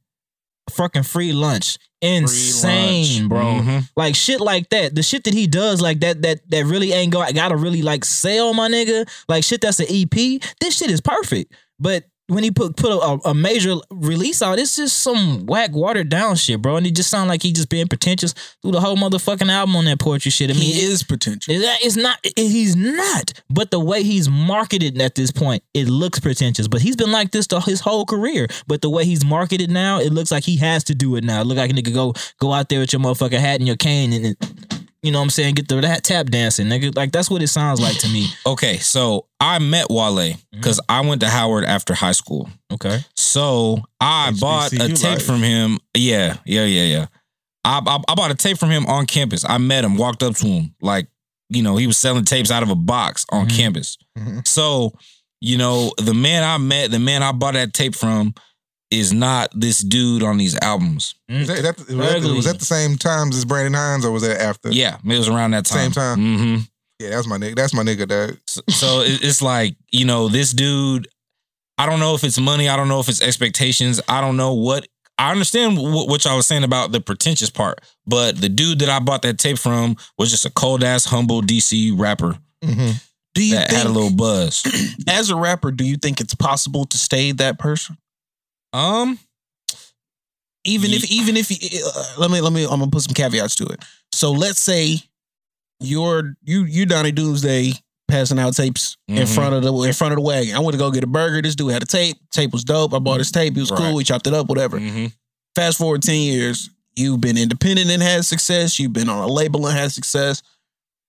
Fucking 0.70 1.04
free 1.04 1.34
lunch. 1.34 1.78
Insane, 2.02 3.28
bro. 3.28 3.40
Mhm. 3.40 3.90
Like 3.96 4.16
shit 4.16 4.42
like 4.42 4.70
that. 4.70 4.96
The 4.96 5.04
shit 5.04 5.24
that 5.26 5.34
he 5.34 5.48
does 5.48 5.82
like 5.82 6.00
that 6.02 6.22
that 6.24 6.50
that 6.50 6.66
really 6.66 6.92
ain't 6.94 7.12
go 7.14 7.24
gotta 7.34 7.56
really 7.56 7.82
like 7.82 8.04
sell 8.06 8.54
my 8.54 8.70
nigga. 8.70 9.08
Like 9.28 9.44
shit 9.44 9.62
that's 9.62 9.80
an 9.80 9.88
EP. 9.90 10.42
This 10.60 10.78
shit 10.78 10.90
is 10.90 11.02
perfect. 11.02 11.54
But 11.80 12.06
when 12.34 12.44
he 12.44 12.52
put 12.52 12.76
put 12.78 12.92
a, 12.92 13.30
a 13.30 13.34
major 13.34 13.76
release 13.90 14.42
out, 14.42 14.58
it's 14.58 14.76
just 14.78 15.00
some 15.00 15.46
whack 15.46 15.72
watered 15.74 16.10
down 16.10 16.36
shit, 16.36 16.62
bro. 16.62 16.78
And 16.78 16.88
it 16.88 16.96
just 16.96 17.10
sound 17.10 17.28
like 17.30 17.44
he 17.44 17.52
just 17.52 17.70
being 17.70 17.88
pretentious 17.88 18.34
through 18.62 18.72
the 18.72 18.80
whole 18.80 18.96
motherfucking 18.96 19.50
album 19.52 19.76
on 19.76 19.86
that 19.86 20.00
poetry 20.00 20.32
shit. 20.32 20.50
I 20.50 20.54
mean, 20.54 20.64
He 20.64 20.82
is 20.82 21.04
potential. 21.04 21.54
that 21.60 21.84
is 21.84 21.98
not. 21.98 22.20
it- 22.24 22.34
He's 22.38 22.76
not. 22.76 23.34
But 23.50 23.72
the 23.72 23.80
way 23.80 24.04
he's 24.04 24.30
marketed 24.30 25.00
at 25.02 25.16
this 25.16 25.32
point, 25.32 25.64
it 25.74 25.88
looks 25.88 26.20
pretentious. 26.20 26.68
But 26.68 26.82
he's 26.82 26.96
been 26.96 27.12
like 27.12 27.32
this 27.32 27.48
the, 27.48 27.60
his 27.60 27.82
whole 27.82 28.06
career. 28.06 28.48
But 28.68 28.82
the 28.82 28.90
way 28.90 29.06
he's 29.06 29.24
marketed 29.26 29.70
now, 29.70 30.00
it 30.00 30.12
looks 30.14 30.32
like 30.32 30.44
he 30.44 30.58
has 30.58 30.84
to 30.86 30.96
do 30.96 31.16
it 31.18 31.24
now. 31.24 31.42
It 31.42 31.46
look 31.48 31.58
like 31.58 31.72
a 31.72 31.74
nigga 31.74 31.94
go 31.94 32.14
go 32.40 32.54
out 32.54 32.70
there 32.70 32.80
with 32.80 32.94
your 32.94 33.02
motherfucking 33.02 33.40
hat 33.40 33.60
and 33.60 33.68
your 33.68 33.76
cane 33.78 34.14
and. 34.14 34.26
It, 34.26 34.38
you 35.04 35.12
know 35.12 35.20
what 35.20 35.24
I'm 35.26 35.30
saying? 35.32 35.56
Get 35.56 35.68
the 35.68 35.82
that 35.82 36.04
tap 36.04 36.28
dancing, 36.28 36.68
nigga. 36.68 36.96
Like 36.96 37.12
that's 37.12 37.30
what 37.30 37.42
it 37.42 37.48
sounds 37.48 37.80
like 37.82 37.98
to 38.00 38.08
me. 38.10 38.28
Okay, 38.46 38.78
so 38.78 39.28
I 39.40 39.60
met 39.60 39.88
Wale 39.90 40.36
because 40.52 40.80
I 40.90 41.02
went 41.02 41.22
to 41.22 41.30
Howard 41.30 41.66
after 41.66 41.94
high 41.94 42.12
school. 42.12 42.50
Okay. 42.72 43.00
So 43.16 43.82
I 44.00 44.34
bought 44.40 44.74
a 44.74 44.90
tape 44.90 45.04
life. 45.04 45.26
from 45.26 45.42
him. 45.42 45.80
Yeah, 45.96 46.38
yeah, 46.46 46.66
yeah, 46.66 46.84
yeah. 46.84 47.06
I, 47.64 47.82
I 47.86 48.00
I 48.08 48.16
bought 48.16 48.32
a 48.32 48.36
tape 48.36 48.58
from 48.58 48.70
him 48.70 48.86
on 48.88 49.06
campus. 49.06 49.44
I 49.48 49.58
met 49.58 49.84
him, 49.84 49.98
walked 49.98 50.24
up 50.24 50.36
to 50.36 50.46
him, 50.48 50.76
like 50.82 51.08
you 51.50 51.62
know, 51.62 51.76
he 51.78 51.86
was 51.88 51.98
selling 51.98 52.24
tapes 52.24 52.50
out 52.52 52.64
of 52.64 52.70
a 52.70 52.76
box 52.76 53.26
on 53.32 53.48
Mhm. 53.48 53.56
campus. 53.58 53.98
Mhm. 54.18 54.48
So, 54.48 54.94
you 55.42 55.58
know, 55.58 55.92
the 55.98 56.14
man 56.14 56.44
I 56.46 56.58
met, 56.58 56.92
the 56.92 57.00
man 57.00 57.24
I 57.24 57.34
bought 57.34 57.56
that 57.56 57.74
tape 57.74 57.94
from, 57.94 58.34
is 58.92 59.14
not 59.14 59.50
this 59.56 59.80
dude 59.80 60.22
on 60.22 60.38
these 60.38 60.58
albums. 60.62 61.16
Was 61.30 61.48
that, 61.48 61.64
that- 61.64 61.78
was, 61.78 61.88
that, 61.88 62.36
was 62.36 62.46
that 62.46 62.60
the 62.60 62.66
same 62.66 62.98
times 62.98 63.36
as 63.36 63.46
Brandon 63.46 63.74
Hines, 63.74 64.06
or 64.06 64.12
was 64.12 64.24
that 64.24 64.40
after? 64.42 64.70
Yeah, 64.70 64.98
it 65.04 65.18
was 65.18 65.30
around 65.30 65.52
that 65.52 65.66
time. 65.66 65.92
Same 65.92 65.92
time? 65.92 66.18
hmm 66.20 66.58
yeah, 67.00 67.10
that's 67.10 67.26
my 67.26 67.38
nigga. 67.38 67.56
That's 67.56 67.74
my 67.74 67.82
nigga. 67.82 68.08
Dog. 68.08 68.38
So, 68.46 68.62
so 68.70 69.02
it's 69.04 69.42
like, 69.42 69.76
you 69.92 70.06
know, 70.06 70.28
this 70.28 70.52
dude, 70.52 71.08
I 71.80 71.88
don't 71.88 72.00
know 72.00 72.14
if 72.14 72.24
it's 72.24 72.40
money. 72.40 72.70
I 72.70 72.76
don't 72.76 72.90
know 72.90 73.00
if 73.00 73.10
it's 73.10 73.24
expectations. 73.24 74.00
I 74.08 74.22
don't 74.22 74.38
know 74.38 74.54
what. 74.54 74.88
I 75.18 75.32
understand 75.32 75.78
what, 75.80 76.08
what 76.08 76.24
y'all 76.26 76.36
was 76.36 76.46
saying 76.46 76.64
about 76.64 76.92
the 76.92 77.02
pretentious 77.02 77.50
part, 77.50 77.82
but 78.06 78.40
the 78.40 78.50
dude 78.50 78.80
that 78.80 78.90
I 78.90 79.00
bought 79.00 79.24
that 79.24 79.40
tape 79.40 79.58
from 79.58 79.96
was 80.20 80.30
just 80.30 80.46
a 80.46 80.52
cold 80.52 80.84
ass, 80.84 81.06
humble 81.06 81.42
DC 81.42 81.98
rapper 82.00 82.38
Mm-hmm. 82.64 82.92
Do 83.34 83.46
you 83.46 83.56
that 83.56 83.70
think, 83.70 83.82
had 83.82 83.88
a 83.88 83.94
little 83.94 84.16
buzz. 84.16 84.64
as 85.08 85.30
a 85.30 85.36
rapper, 85.36 85.72
do 85.72 85.84
you 85.86 85.96
think 85.98 86.22
it's 86.22 86.36
possible 86.36 86.86
to 86.86 86.98
stay 86.98 87.32
that 87.34 87.58
person? 87.58 87.98
Um, 88.74 89.20
Even 90.64 90.92
if, 90.92 91.10
even 91.12 91.36
if, 91.38 91.50
uh, 91.52 92.20
let 92.20 92.30
me, 92.30 92.40
let 92.40 92.54
me, 92.54 92.64
I'm 92.64 92.80
gonna 92.80 92.88
put 92.92 93.02
some 93.02 93.14
caveats 93.16 93.56
to 93.56 93.66
it. 93.66 93.84
So 94.14 94.32
let's 94.32 94.62
say 94.62 94.98
you're 95.80 96.36
you 96.44 96.66
you 96.66 96.86
Donny 96.86 97.12
Doomsday 97.12 97.74
passing 98.08 98.38
out 98.38 98.54
tapes 98.56 98.96
in 99.08 99.16
Mhm. 99.16 99.34
front 99.34 99.56
of 99.56 99.64
the 99.64 99.74
in 99.82 99.94
front 99.94 100.14
of 100.14 100.18
the 100.18 100.22
wagon. 100.22 100.56
I 100.56 100.60
went 100.60 100.74
to 100.74 100.78
go 100.78 100.92
get 100.92 101.04
a 101.04 101.08
burger. 101.08 101.42
This 101.42 101.56
dude 101.56 101.72
had 101.72 101.82
a 101.82 101.88
tape. 101.88 102.18
Tape 102.32 102.52
was 102.52 102.64
dope. 102.64 102.94
I 102.94 103.00
bought 103.00 103.18
his 103.20 103.32
tape. 103.32 103.56
He 103.56 103.60
was 103.62 103.72
Right. 103.72 103.80
cool. 103.80 103.96
We 103.96 104.04
chopped 104.04 104.28
it 104.28 104.34
up. 104.36 104.48
Whatever. 104.50 104.80
mhm. 104.80 105.12
Fast 105.56 105.80
forward 105.80 106.04
ten 106.04 106.20
years. 106.22 106.70
You've 106.96 107.22
been 107.22 107.38
independent 107.38 107.90
and 107.90 108.04
had 108.04 108.26
success. 108.26 108.78
You've 108.78 108.94
been 108.94 109.10
on 109.10 109.18
a 109.28 109.28
label 109.32 109.66
and 109.66 109.76
had 109.76 109.92
success. 109.92 110.44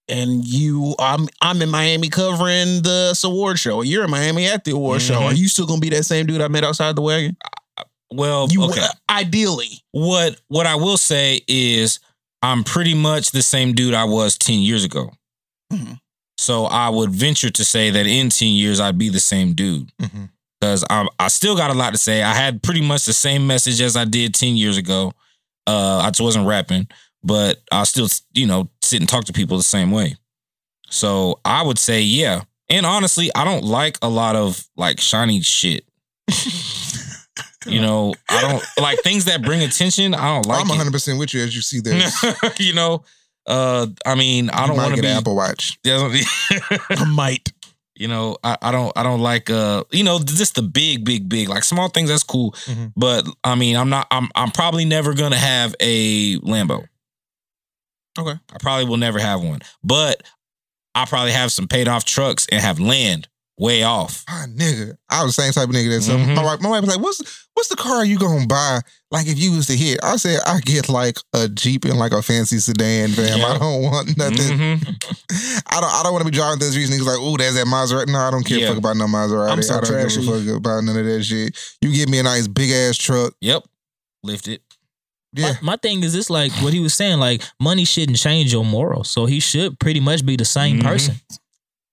And 0.09 0.45
you, 0.45 0.95
I'm, 0.99 1.29
I'm 1.41 1.63
in 1.63 1.71
Miami 1.71 2.09
covering 2.09 2.83
the 2.83 3.19
award 3.25 3.59
show. 3.59 3.83
You're 3.83 4.05
in 4.05 4.11
Miami 4.11 4.47
at 4.47 4.65
the 4.65 4.73
award 4.73 5.01
show. 5.01 5.15
Mhm. 5.21 5.25
Are 5.31 5.35
you 5.35 5.49
still 5.49 5.67
gonna 5.67 5.81
be 5.81 5.91
that 5.91 6.05
same 6.05 6.27
dude 6.27 6.41
I 6.41 6.49
met 6.49 6.65
outside 6.65 6.97
the 6.97 7.03
wagon? 7.03 7.37
well, 8.13 8.47
You 8.51 8.65
okay. 8.65 8.85
ideally. 9.09 9.83
What 9.93 10.39
what 10.49 10.67
I 10.67 10.75
will 10.75 10.99
say 10.99 11.41
is 11.49 11.99
I'm 12.43 12.63
pretty 12.65 12.95
much 12.95 13.31
the 13.31 13.43
same 13.43 13.73
dude 13.75 13.95
I 13.95 14.05
was 14.05 14.37
10 14.37 14.59
years 14.61 14.85
ago. 14.85 15.11
Mhm. 15.73 15.99
So 16.37 16.65
I 16.67 16.89
would 16.89 17.11
venture 17.11 17.51
to 17.51 17.65
say 17.65 17.91
that 17.91 18.07
in 18.07 18.29
10 18.29 18.49
years 18.49 18.81
I'd 18.81 18.99
be 18.99 19.09
the 19.09 19.21
same 19.21 19.55
dude. 19.55 19.91
Mhm. 20.03 20.29
Cuz 20.61 20.85
I 20.91 21.07
I 21.19 21.29
still 21.29 21.57
got 21.57 21.71
a 21.71 21.75
lot 21.75 21.93
to 21.93 21.99
say. 21.99 22.23
I 22.23 22.35
had 22.35 22.63
pretty 22.63 22.81
much 22.83 23.05
the 23.07 23.13
same 23.15 23.47
message 23.47 23.81
as 23.81 23.97
I 23.97 24.05
did 24.05 24.35
10 24.35 24.57
years 24.57 24.77
ago. 24.77 25.13
Uh 25.67 25.99
I 26.05 26.11
just 26.11 26.21
wasn't 26.21 26.47
rapping, 26.47 26.89
but 27.25 27.59
I 27.71 27.85
still, 27.85 28.09
you 28.33 28.47
know, 28.47 28.69
sit 28.83 29.01
and 29.01 29.09
talk 29.09 29.25
to 29.27 29.33
people 29.33 29.57
the 29.57 29.63
same 29.63 29.91
way. 29.91 30.17
So 30.91 31.41
I 31.45 31.63
would 31.63 31.79
say 31.79 32.03
yeah. 32.03 32.43
And 32.69 32.87
honestly, 32.87 33.31
I 33.35 33.45
don't 33.45 33.65
like 33.65 33.99
a 34.03 34.09
lot 34.09 34.35
of 34.37 34.65
like 34.77 35.01
shiny 35.01 35.41
shit. 35.43 35.85
You 37.65 37.81
know, 37.81 38.13
I 38.29 38.41
don't 38.41 38.63
like 38.81 38.99
things 39.03 39.27
that 39.27 39.41
bring 39.43 39.63
attention. 39.63 40.15
I 40.15 40.35
don't 40.35 40.47
like 40.47 40.61
I'm 40.63 40.69
100 40.69 40.91
percent 40.91 41.21
with 41.21 41.33
you 41.33 41.43
as 41.45 41.55
you 41.55 41.63
see 41.63 41.79
this. 41.79 42.13
you 42.59 42.75
know, 42.75 43.05
uh, 43.47 43.87
I 44.05 44.17
mean, 44.17 44.51
I 44.51 44.63
You 44.63 44.67
don't 44.69 44.77
want 44.79 44.97
to 44.97 45.03
be. 45.03 45.07
Apple 45.07 45.37
Watch. 45.37 45.79
I 45.87 47.05
might. 47.09 47.53
you 47.95 48.09
know, 48.09 48.37
I, 48.43 48.57
I 48.61 48.73
don't, 48.73 48.93
I 48.97 49.05
don't 49.05 49.21
like, 49.21 49.49
uh, 49.49 49.85
you 49.93 50.03
know, 50.03 50.19
just 50.19 50.57
the 50.57 50.63
big, 50.63 51.05
big, 51.05 51.29
big, 51.29 51.49
like 51.49 51.63
small 51.63 51.89
things. 51.89 52.09
That's 52.09 52.25
cool, 52.25 52.51
Mhm. 52.67 52.93
but 52.97 53.29
I 53.45 53.55
mean, 53.55 53.77
I'm 53.77 53.89
not, 53.91 54.09
I'm, 54.11 54.29
I'm 54.35 54.51
probably 54.51 54.85
never 54.85 55.15
gonna 55.15 55.37
have 55.39 55.73
a 55.79 56.39
Lambo. 56.41 56.89
Okay. 58.19 58.39
I 58.53 58.59
probably 58.61 58.85
will 58.87 58.97
never 58.99 59.19
have 59.19 59.43
one, 59.43 59.61
but 59.83 60.23
I 60.95 61.05
probably 61.07 61.33
have 61.33 61.51
some 61.53 61.67
paid 61.69 61.89
off 61.89 62.05
trucks 62.05 62.47
and 62.53 62.61
have 62.61 62.79
land 62.79 63.29
way 63.59 63.83
off. 63.83 64.25
Ah, 64.29 64.45
nigga, 64.49 64.95
I 65.09 65.23
was 65.25 65.37
the 65.37 65.43
same 65.43 65.53
type 65.53 65.69
of 65.69 65.75
nigga 65.75 65.91
that. 65.97 66.03
So 66.03 66.17
Mhm. 66.17 66.35
my 66.35 66.43
wife, 66.45 66.61
my 66.61 66.69
wife 66.71 66.81
was 66.83 66.95
like, 66.95 67.03
"What's 67.05 67.21
what's 67.55 67.69
the 67.69 67.77
car 67.77 68.05
you 68.05 68.19
gonna 68.19 68.47
buy? 68.47 68.81
Like 69.11 69.27
if 69.27 69.39
you 69.39 69.53
was 69.53 69.67
to 69.69 69.77
hit?" 69.77 70.01
I 70.03 70.17
said, 70.17 70.41
"I 70.47 70.61
get 70.61 70.89
like 70.89 71.17
a 71.33 71.49
Jeep 71.49 71.85
and 71.85 71.99
like 71.99 72.13
a 72.13 72.23
fancy 72.23 72.59
sedan, 72.59 73.13
fam. 73.13 73.39
Yeah. 73.39 73.47
I 73.47 73.59
don't 73.59 73.83
want 73.83 74.17
nothing. 74.19 74.59
Mhm. 74.59 74.87
I 75.69 75.81
don't. 75.81 75.91
I 75.95 76.03
don't 76.03 76.13
want 76.13 76.25
to 76.27 76.31
be 76.31 76.37
driving 76.37 76.59
this 76.59 76.77
reason. 76.77 76.99
Niggas 76.99 77.07
like, 77.07 77.19
oh, 77.21 77.37
there's 77.37 77.55
that 77.55 77.67
Maserati. 77.67 78.09
No, 78.09 78.19
I 78.19 78.31
don't 78.31 78.43
care 78.45 78.59
Yeah. 78.59 78.69
fuck 78.69 78.79
about 78.79 78.97
no 78.97 79.07
Maserati. 79.07 79.51
I'm 79.53 79.63
so 79.63 79.77
I 79.77 79.81
don't 79.81 79.91
trashy. 79.91 80.21
give 80.25 80.29
a 80.35 80.45
fuck 80.47 80.57
about 80.57 80.85
none 80.85 80.97
of 80.99 81.05
that 81.07 81.23
shit. 81.25 81.57
You 81.81 81.93
give 81.93 82.09
me 82.09 82.19
a 82.19 82.23
nice 82.23 82.47
big 82.49 82.71
ass 82.71 82.97
truck. 82.97 83.35
Yep, 83.41 83.65
lift 84.23 84.49
it. 84.49 84.63
Yeah, 85.35 85.53
My, 85.63 85.73
my 85.73 85.77
thing 85.77 86.03
is 86.03 86.13
this 86.13 86.29
like 86.29 86.53
what 86.63 86.73
he 86.75 86.81
was 86.81 86.93
saying, 86.95 87.19
like 87.19 87.43
money 87.61 87.85
shouldn't 87.85 88.19
change 88.19 88.53
your 88.53 88.65
morals. 88.65 89.11
So 89.11 89.25
he 89.27 89.41
should 89.41 89.79
pretty 89.81 90.01
much 90.01 90.25
be 90.27 90.37
the 90.37 90.45
same 90.45 90.81
Mhm. 90.81 90.85
person. 90.85 91.15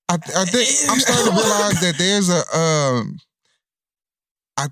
I, 0.09 0.15
I 0.15 0.45
think 0.45 0.67
I'm 0.89 0.99
starting 0.99 1.25
to 1.25 1.31
realize 1.31 1.79
that 1.81 1.95
there's 1.97 2.29
a 2.29 2.57
um, 2.57 3.17
I. 4.57 4.67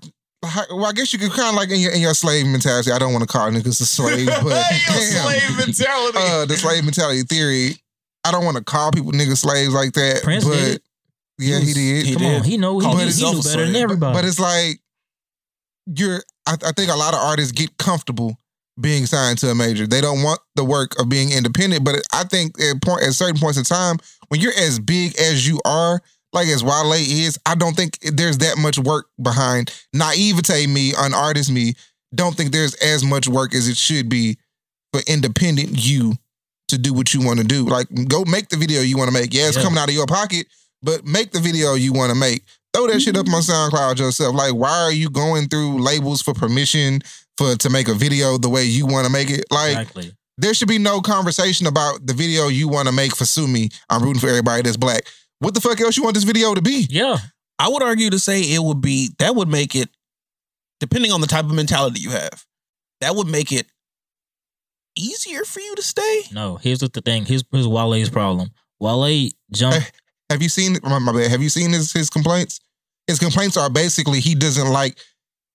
Well, 0.70 0.86
I 0.86 0.92
guess 0.92 1.12
you 1.12 1.18
could 1.18 1.32
kind 1.32 1.48
of 1.48 1.54
like 1.56 1.68
in 1.70 1.80
your 1.80 1.90
in 1.92 2.00
your 2.00 2.14
slave 2.14 2.46
mentality. 2.46 2.92
I 2.92 2.98
don't 2.98 3.12
want 3.12 3.22
to 3.22 3.32
call 3.32 3.50
niggas 3.50 3.80
a 3.80 3.84
slave, 3.84 4.26
but 4.42 4.64
damn, 4.86 5.56
mentality. 5.56 6.18
uh, 6.18 6.44
the 6.46 6.56
slave 6.56 6.84
mentality 6.84 7.22
theory. 7.22 7.76
I 8.24 8.30
don't 8.30 8.44
want 8.44 8.56
to 8.56 8.62
call 8.64 8.92
people 8.92 9.10
niggas 9.12 9.38
slaves 9.38 9.74
like 9.74 9.94
that. 9.94 10.20
Prince 10.22 10.44
but 10.44 10.54
did. 10.54 10.82
yeah, 11.38 11.58
he, 11.58 11.72
did. 11.72 12.06
he 12.06 12.12
Come 12.14 12.22
did. 12.22 12.36
on, 12.40 12.44
he 12.44 12.56
know 12.56 12.78
he, 12.78 12.86
he, 12.86 12.92
he 12.92 12.98
knew 13.32 13.42
better 13.42 13.62
than 13.62 13.72
slave. 13.72 13.76
everybody. 13.76 14.14
But 14.14 14.24
it's 14.24 14.38
like 14.38 14.78
you're. 15.86 16.22
I, 16.46 16.54
I 16.66 16.72
think 16.72 16.90
a 16.92 16.96
lot 16.96 17.14
of 17.14 17.20
artists 17.20 17.50
get 17.52 17.76
comfortable 17.76 18.38
being 18.80 19.06
signed 19.06 19.38
to 19.38 19.50
a 19.50 19.54
major. 19.54 19.86
They 19.86 20.00
don't 20.00 20.22
want 20.22 20.40
the 20.54 20.64
work 20.64 20.98
of 21.00 21.08
being 21.08 21.32
independent. 21.32 21.84
But 21.84 21.96
I 22.12 22.24
think 22.24 22.60
at 22.60 22.80
point 22.82 23.02
at 23.02 23.12
certain 23.14 23.40
points 23.40 23.58
in 23.58 23.64
time, 23.64 23.98
when 24.28 24.40
you're 24.40 24.52
as 24.52 24.78
big 24.78 25.18
as 25.18 25.46
you 25.46 25.60
are, 25.64 26.00
like 26.32 26.48
as 26.48 26.62
Wale 26.62 26.92
is, 26.92 27.38
I 27.46 27.54
don't 27.54 27.74
think 27.74 27.98
there's 28.00 28.38
that 28.38 28.58
much 28.58 28.78
work 28.78 29.08
behind 29.22 29.72
naivete 29.92 30.66
me, 30.66 30.92
an 30.96 31.14
artist 31.14 31.50
me. 31.50 31.74
Don't 32.14 32.36
think 32.36 32.52
there's 32.52 32.74
as 32.76 33.04
much 33.04 33.28
work 33.28 33.54
as 33.54 33.68
it 33.68 33.76
should 33.76 34.08
be 34.08 34.38
for 34.92 35.00
independent 35.06 35.70
you 35.72 36.14
to 36.68 36.78
do 36.78 36.92
what 36.92 37.14
you 37.14 37.24
want 37.24 37.38
to 37.40 37.44
do. 37.46 37.64
Like 37.64 37.88
go 38.08 38.24
make 38.26 38.48
the 38.48 38.56
video 38.56 38.80
you 38.82 38.96
want 38.98 39.08
to 39.08 39.14
make. 39.18 39.32
Yeah, 39.32 39.48
it's 39.48 39.56
Yeah. 39.56 39.62
coming 39.62 39.78
out 39.78 39.88
of 39.88 39.94
your 39.94 40.06
pocket, 40.06 40.46
but 40.82 41.04
make 41.04 41.32
the 41.32 41.40
video 41.40 41.74
you 41.74 41.92
want 41.92 42.10
to 42.10 42.14
make. 42.14 42.42
Throw 42.74 42.86
that 42.86 43.00
shit 43.00 43.16
up 43.16 43.26
on 43.28 43.42
SoundCloud 43.42 43.98
yourself. 43.98 44.34
Like, 44.34 44.54
why 44.54 44.70
are 44.70 44.92
you 44.92 45.10
going 45.10 45.48
through 45.48 45.82
labels 45.82 46.22
for 46.22 46.34
permission 46.34 47.00
for 47.36 47.56
to 47.56 47.70
make 47.70 47.88
a 47.88 47.94
video 47.94 48.38
the 48.38 48.48
way 48.48 48.64
you 48.64 48.86
want 48.86 49.06
to 49.06 49.12
make 49.12 49.30
it? 49.30 49.44
Like, 49.50 49.78
exactly. 49.78 50.12
there 50.36 50.54
should 50.54 50.68
be 50.68 50.78
no 50.78 51.00
conversation 51.00 51.66
about 51.66 52.06
the 52.06 52.12
video 52.12 52.48
you 52.48 52.68
want 52.68 52.86
to 52.86 52.92
make 52.92 53.16
for 53.16 53.24
Sue 53.24 53.48
Me. 53.48 53.70
I'm 53.88 54.02
rooting 54.02 54.20
for 54.20 54.28
everybody 54.28 54.62
that's 54.62 54.76
black. 54.76 55.02
What 55.40 55.54
the 55.54 55.60
fuck 55.60 55.80
else 55.80 55.96
you 55.96 56.02
want 56.02 56.14
this 56.14 56.24
video 56.24 56.54
to 56.54 56.62
be? 56.62 56.86
Yeah. 56.90 57.16
I 57.58 57.68
would 57.68 57.82
argue 57.82 58.10
to 58.10 58.18
say 58.18 58.40
it 58.40 58.62
would 58.62 58.80
be 58.80 59.10
that 59.18 59.34
would 59.34 59.48
make 59.48 59.74
it, 59.74 59.88
depending 60.78 61.10
on 61.10 61.20
the 61.20 61.26
type 61.26 61.44
of 61.44 61.52
mentality 61.52 62.00
you 62.00 62.10
have, 62.10 62.44
that 63.00 63.16
would 63.16 63.26
make 63.26 63.50
it 63.50 63.66
easier 64.96 65.44
for 65.44 65.60
you 65.60 65.74
to 65.74 65.82
stay. 65.82 66.22
No, 66.32 66.56
here's 66.56 66.82
what 66.82 66.92
the 66.92 67.00
thing. 67.00 67.24
Here's, 67.24 67.44
here's 67.50 67.66
Wale's 67.66 68.10
problem. 68.10 68.50
Wale 68.80 69.30
jumped. 69.52 69.92
Have 70.30 70.42
you 70.42 70.48
seen 70.48 70.76
my, 70.82 70.98
my 70.98 71.12
bad? 71.12 71.30
Have 71.30 71.42
you 71.42 71.48
seen 71.48 71.70
his 71.72 71.92
his 71.92 72.10
complaints? 72.10 72.60
His 73.06 73.18
complaints 73.18 73.56
are 73.56 73.70
basically 73.70 74.20
he 74.20 74.34
doesn't 74.34 74.68
like 74.70 74.98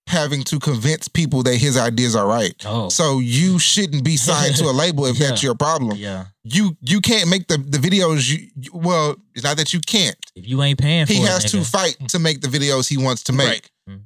having 0.08 0.44
to 0.44 0.60
convince 0.60 1.08
people 1.08 1.44
that 1.44 1.56
his 1.56 1.78
ideas 1.78 2.14
are 2.16 2.28
right. 2.28 2.54
Oh, 2.66 2.90
So 2.90 3.20
you 3.20 3.58
shouldn't 3.58 4.04
be 4.04 4.18
signed 4.18 4.56
to 4.58 4.66
a 4.66 4.72
label 4.74 5.06
if 5.06 5.16
Yeah. 5.20 5.30
that's 5.30 5.42
your 5.44 5.56
problem. 5.56 5.98
yeah. 5.98 6.26
You 6.44 6.76
you 6.82 7.00
can't 7.00 7.30
make 7.30 7.48
the 7.48 7.58
the 7.58 7.78
videos. 7.78 8.30
You, 8.30 8.48
you- 8.56 8.72
well, 8.74 9.16
it's 9.36 9.44
not 9.44 9.58
that 9.58 9.74
you 9.74 9.80
can't. 9.80 10.18
If 10.36 10.48
you 10.48 10.62
ain't 10.64 10.80
paying 10.80 11.06
for 11.06 11.14
He 11.14 11.20
it, 11.22 11.28
has 11.30 11.50
to 11.52 11.64
fight 11.64 11.96
to 12.10 12.20
make 12.20 12.42
the 12.42 12.48
videos 12.48 12.90
he 12.90 12.98
wants 12.98 13.24
to 13.24 13.34
make. 13.34 13.48
Right. 13.88 14.00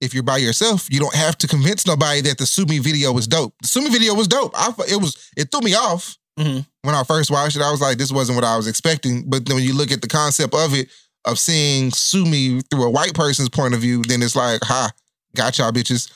If 0.00 0.12
you're 0.12 0.22
by 0.22 0.36
yourself, 0.38 0.86
you 0.92 1.00
don't 1.00 1.14
have 1.14 1.38
to 1.38 1.46
convince 1.46 1.86
nobody 1.86 2.20
that 2.22 2.36
the 2.36 2.44
Sue 2.46 2.66
Me 2.66 2.78
video 2.78 3.10
was 3.12 3.26
dope. 3.26 3.54
The 3.62 3.68
Sue 3.68 3.80
Me 3.80 3.88
video 3.90 4.12
was 4.14 4.28
dope. 4.28 4.52
I, 4.54 4.70
it 4.88 5.00
was 5.00 5.30
it 5.36 5.50
threw 5.50 5.60
me 5.60 5.74
off 5.74 6.16
Mhm. 6.38 6.66
when 6.82 6.94
I 6.94 7.04
first 7.04 7.30
watched 7.30 7.56
it. 7.56 7.62
I 7.62 7.70
was 7.70 7.80
like, 7.80 7.96
this 7.96 8.10
wasn't 8.10 8.36
what 8.36 8.44
I 8.44 8.56
was 8.56 8.66
expecting. 8.66 9.28
But 9.28 9.46
then 9.46 9.56
when 9.56 9.64
you 9.64 9.74
look 9.74 9.92
at 9.92 10.02
the 10.02 10.08
concept 10.08 10.54
of 10.54 10.74
it, 10.74 10.88
of 11.24 11.38
seeing 11.38 11.90
Sue 11.90 12.24
Me 12.26 12.60
through 12.70 12.84
a 12.84 12.90
white 12.90 13.14
person's 13.14 13.48
point 13.48 13.72
of 13.74 13.80
view, 13.80 14.02
then 14.02 14.22
it's 14.22 14.36
like, 14.36 14.62
ha, 14.62 14.90
got 15.34 15.56
y'all 15.58 15.72
bitches. 15.72 16.12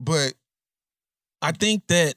But 0.00 0.34
I 1.40 1.52
think 1.52 1.86
that 1.88 2.14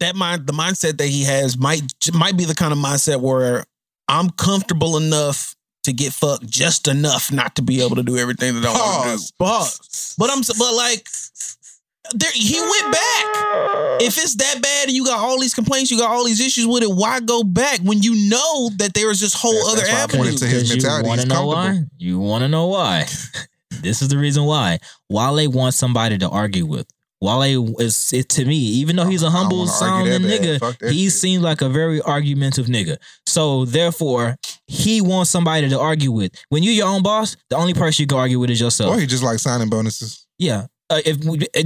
that 0.00 0.16
mind, 0.16 0.46
the 0.46 0.52
mindset 0.52 0.98
that 0.98 1.06
he 1.06 1.22
has, 1.24 1.56
might 1.56 1.82
might 2.12 2.36
be 2.36 2.44
the 2.44 2.54
kind 2.54 2.72
of 2.72 2.78
mindset 2.78 3.20
where 3.20 3.64
I'm 4.08 4.30
comfortable 4.30 4.96
enough 4.96 5.54
to 5.84 5.92
get 5.92 6.12
fucked 6.12 6.46
just 6.46 6.86
enough 6.88 7.32
not 7.32 7.56
to 7.56 7.62
be 7.62 7.82
able 7.82 7.96
to 7.96 8.02
do 8.02 8.16
everything 8.16 8.54
that 8.60 8.66
I 8.66 8.72
want 8.72 9.20
to 9.20 9.26
do. 9.26 9.32
Pause. 9.38 10.14
But 10.18 10.30
I'm 10.30 10.42
but 10.58 10.74
like 10.74 11.08
there, 12.18 12.30
he 12.34 12.60
went 12.60 12.92
back. 12.92 13.24
If 14.02 14.16
it's 14.18 14.34
that 14.36 14.60
bad 14.62 14.88
and 14.88 14.96
you 14.96 15.04
got 15.04 15.18
all 15.18 15.38
these 15.40 15.54
complaints, 15.54 15.90
you 15.90 15.98
got 15.98 16.10
all 16.10 16.24
these 16.24 16.40
issues 16.40 16.66
with 16.66 16.82
it, 16.82 16.90
why 16.90 17.20
go 17.20 17.44
back 17.44 17.80
when 17.80 18.02
you 18.02 18.28
know 18.28 18.70
that 18.78 18.94
there 18.94 19.10
is 19.10 19.20
this 19.20 19.34
whole 19.34 19.52
That's- 19.52 19.68
other 19.72 19.80
that's 19.82 19.90
why 19.92 19.98
I 19.98 20.02
avenue? 20.02 20.22
pointed 20.24 20.38
to 20.38 20.46
his 20.46 20.62
Because 20.72 20.84
mentality. 20.84 21.04
You 21.04 21.08
want 21.08 21.20
to 21.20 21.26
know 21.28 21.46
why? 21.46 21.78
You 21.98 22.18
want 22.18 22.42
to 22.42 22.48
know 22.48 22.66
why? 22.66 23.06
this 23.82 24.02
is 24.02 24.08
the 24.08 24.18
reason 24.18 24.44
why. 24.44 24.78
Wale 25.10 25.50
wants 25.50 25.76
somebody 25.76 26.18
to 26.18 26.28
argue 26.28 26.66
with. 26.66 26.86
Wale 27.20 27.80
is 27.80 28.12
it, 28.12 28.28
to 28.30 28.44
me, 28.44 28.56
even 28.56 28.96
though 28.96 29.04
he's 29.04 29.22
a 29.22 29.30
humble 29.30 29.58
wanna 29.58 29.70
sounding 29.70 30.22
nigga, 30.22 30.90
he 30.90 31.04
shit. 31.04 31.12
seems 31.12 31.42
like 31.44 31.60
a 31.62 31.68
very 31.68 32.02
argumentative 32.02 32.66
nigga. 32.66 32.96
So 33.26 33.64
therefore, 33.64 34.36
he 34.66 35.00
wants 35.00 35.30
somebody 35.30 35.68
to 35.68 35.78
argue 35.78 36.10
with. 36.10 36.32
When 36.48 36.64
you're 36.64 36.72
your 36.74 36.88
own 36.88 37.04
boss, 37.04 37.36
the 37.48 37.54
only 37.56 37.74
person 37.74 38.02
you 38.02 38.06
can 38.08 38.18
argue 38.18 38.40
with 38.40 38.50
is 38.50 38.60
yourself. 38.60 38.96
Or 38.96 38.98
he 39.00 39.06
just 39.06 39.22
like 39.22 39.38
signing 39.38 39.68
bonuses. 39.68 40.26
Yeah, 40.38 40.66
uh, 40.92 41.00
if 41.04 41.16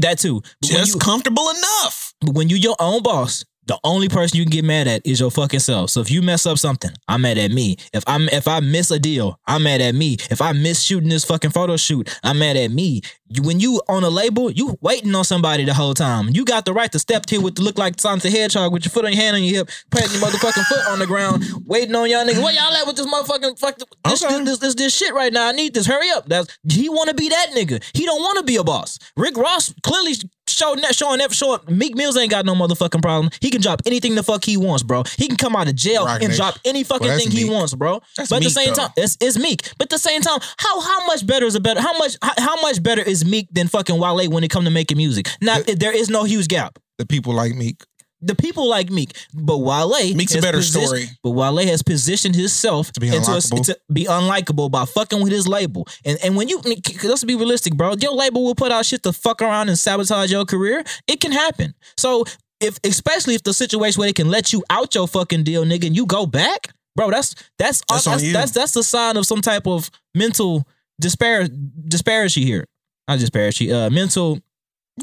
that 0.00 0.18
too. 0.18 0.40
But 0.60 0.70
Just 0.70 0.94
you- 0.94 1.00
comfortable 1.00 1.48
enough. 1.50 2.14
but 2.20 2.34
when 2.34 2.48
you 2.48 2.56
your 2.56 2.76
own 2.78 3.02
boss, 3.02 3.44
the 3.66 3.78
only 3.84 4.08
person 4.08 4.38
you 4.38 4.44
can 4.44 4.50
get 4.52 4.64
mad 4.64 4.86
at 4.86 5.02
is 5.04 5.20
your 5.20 5.30
fucking 5.30 5.60
self. 5.60 5.90
So 5.90 6.00
if 6.00 6.10
you 6.10 6.22
mess 6.22 6.46
up 6.46 6.58
something, 6.58 6.90
I'm 7.08 7.22
mad 7.22 7.38
at 7.38 7.50
me. 7.50 7.76
If 7.92 8.04
I'm 8.06 8.28
if 8.28 8.46
I 8.46 8.60
miss 8.60 8.90
a 8.90 8.98
deal, 8.98 9.38
I'm 9.46 9.64
mad 9.64 9.80
at 9.80 9.94
me. 9.94 10.16
If 10.30 10.40
I 10.40 10.52
miss 10.52 10.82
shooting 10.82 11.08
this 11.08 11.24
fucking 11.24 11.50
photo 11.50 11.76
shoot, 11.76 12.08
I'm 12.22 12.38
mad 12.38 12.56
at 12.56 12.70
me. 12.70 13.02
When 13.42 13.58
you 13.58 13.82
on 13.88 14.04
a 14.04 14.08
label, 14.08 14.50
you 14.52 14.78
waiting 14.80 15.12
on 15.14 15.24
somebody 15.24 15.64
the 15.64 15.74
whole 15.74 15.94
time. 15.94 16.28
You 16.30 16.44
got 16.44 16.64
the 16.64 16.72
right 16.72 16.90
to 16.92 16.98
step 17.00 17.26
to 17.26 17.38
with 17.38 17.56
the 17.56 17.62
look 17.62 17.76
like 17.76 17.98
Sonic 17.98 18.22
the 18.22 18.30
Hedgehog 18.30 18.72
with 18.72 18.84
your 18.84 18.90
foot 18.90 19.04
on 19.04 19.12
your 19.12 19.20
hand 19.20 19.34
on 19.36 19.42
your 19.42 19.56
hip, 19.56 19.70
putting 19.90 20.12
your 20.12 20.20
motherfucking 20.22 20.64
foot 20.66 20.86
on 20.88 21.00
the 21.00 21.06
ground, 21.06 21.44
waiting 21.66 21.94
on 21.96 22.08
y'all 22.08 22.24
niggas. 22.24 22.40
What 22.40 22.54
y'all 22.54 22.72
at 22.72 22.86
with 22.86 22.96
this 22.96 23.06
motherfucking 23.06 23.58
fuck 23.58 23.78
this, 23.78 24.22
Okay. 24.24 24.44
this, 24.44 24.58
this 24.58 24.74
this 24.76 24.94
shit 24.94 25.12
right 25.12 25.32
now? 25.32 25.48
I 25.48 25.52
need 25.52 25.74
this. 25.74 25.86
Hurry 25.86 26.08
up. 26.10 26.26
That's 26.28 26.56
he 26.70 26.88
want 26.88 27.08
to 27.08 27.14
be 27.14 27.28
that 27.28 27.48
nigga. 27.50 27.82
He 27.94 28.04
don't 28.06 28.20
want 28.22 28.38
to 28.38 28.44
be 28.44 28.56
a 28.56 28.64
boss. 28.64 28.98
Rick 29.16 29.36
Ross 29.36 29.74
clearly 29.82 30.14
showing 30.56 30.80
that 30.80 30.94
showing 30.94 31.18
that 31.18 31.32
showing 31.32 31.60
Meek 31.68 31.94
Mills 31.96 32.16
ain't 32.16 32.30
got 32.30 32.44
no 32.46 32.54
motherfucking 32.54 33.02
problem. 33.02 33.30
He 33.40 33.50
can 33.50 33.60
drop 33.60 33.82
anything 33.86 34.14
the 34.14 34.22
fuck 34.22 34.44
he 34.44 34.56
wants, 34.56 34.82
bro. 34.82 35.04
He 35.16 35.28
can 35.28 35.36
come 35.36 35.54
out 35.54 35.68
of 35.68 35.74
jail 35.74 36.04
Rock 36.06 36.20
and 36.22 36.28
Nation. 36.30 36.36
drop 36.36 36.58
any 36.64 36.82
fucking 36.84 37.06
Well, 37.06 37.18
thing 37.18 37.30
he 37.30 37.48
wants, 37.48 37.74
bro. 37.74 38.00
That's 38.16 38.30
but 38.30 38.36
at 38.36 38.38
the 38.40 38.44
Meek, 38.46 38.52
same 38.54 38.68
though. 38.74 38.74
time, 38.74 38.90
it's, 38.96 39.16
it's 39.20 39.38
Meek. 39.38 39.62
But 39.78 39.86
at 39.86 39.90
the 39.90 39.98
same 39.98 40.22
time, 40.22 40.38
how 40.58 40.80
how 40.80 41.06
much 41.06 41.26
better 41.26 41.46
is 41.46 41.54
a 41.54 41.60
better 41.60 41.80
how 41.80 41.96
much 41.98 42.16
how, 42.22 42.32
how 42.38 42.60
much 42.62 42.82
better 42.82 43.02
is 43.02 43.24
Meek 43.24 43.48
than 43.52 43.68
fucking 43.68 43.98
Wale 43.98 44.30
when 44.30 44.42
it 44.44 44.48
come 44.50 44.64
to 44.64 44.70
making 44.70 44.96
music? 44.96 45.28
Now 45.40 45.58
there 45.60 45.94
is 45.94 46.08
no 46.08 46.24
huge 46.24 46.48
gap. 46.48 46.78
The 46.98 47.06
people 47.06 47.34
like 47.34 47.54
Meek. 47.54 47.82
The 48.22 48.34
people 48.34 48.66
like 48.68 48.90
Meek, 48.90 49.12
but 49.34 49.58
Wale 49.58 50.14
Meek's 50.14 50.34
a 50.34 50.40
better 50.40 50.58
positioned- 50.58 50.86
story. 50.86 51.10
But 51.22 51.30
Wale 51.30 51.58
has 51.66 51.82
positioned 51.82 52.34
himself 52.34 52.90
To 52.92 53.00
be 53.00 53.08
into 53.08 53.30
a- 53.30 53.36
unlikable. 53.36 53.64
to 53.66 53.78
be 53.92 54.04
unlikable 54.06 54.70
by 54.70 54.84
fucking 54.86 55.22
with 55.22 55.32
his 55.32 55.46
label. 55.46 55.86
And 56.04 56.18
and 56.22 56.34
when 56.36 56.48
you 56.48 56.60
let's 57.04 57.24
be 57.24 57.34
realistic, 57.34 57.76
bro, 57.76 57.94
your 58.00 58.12
label 58.12 58.42
will 58.44 58.54
put 58.54 58.72
out 58.72 58.86
shit 58.86 59.02
to 59.02 59.12
fuck 59.12 59.42
around 59.42 59.68
and 59.68 59.78
sabotage 59.78 60.30
your 60.32 60.44
career. 60.46 60.82
It 61.06 61.20
can 61.20 61.32
happen. 61.32 61.74
So 61.98 62.24
if 62.60 62.78
especially 62.84 63.34
if 63.34 63.42
the 63.42 63.52
situation 63.52 64.00
where 64.00 64.08
they 64.08 64.14
can 64.14 64.30
let 64.30 64.50
you 64.52 64.64
out 64.70 64.94
your 64.94 65.06
fucking 65.06 65.44
deal, 65.44 65.64
nigga, 65.64 65.86
and 65.88 65.94
you 65.94 66.06
go 66.06 66.24
back, 66.24 66.72
bro, 66.96 67.10
that's 67.10 67.34
that's 67.58 67.82
That's 67.88 68.04
that's 68.04 68.06
on 68.06 68.12
that's, 68.14 68.24
you. 68.24 68.32
that's, 68.32 68.50
that's 68.52 68.72
the 68.72 68.82
sign 68.82 69.18
of 69.18 69.26
some 69.26 69.42
type 69.42 69.66
of 69.66 69.90
mental 70.14 70.66
dispar 70.98 71.48
disparity 71.86 72.44
here. 72.46 72.64
Not 73.08 73.18
disparity, 73.18 73.70
uh, 73.70 73.90
mental. 73.90 74.40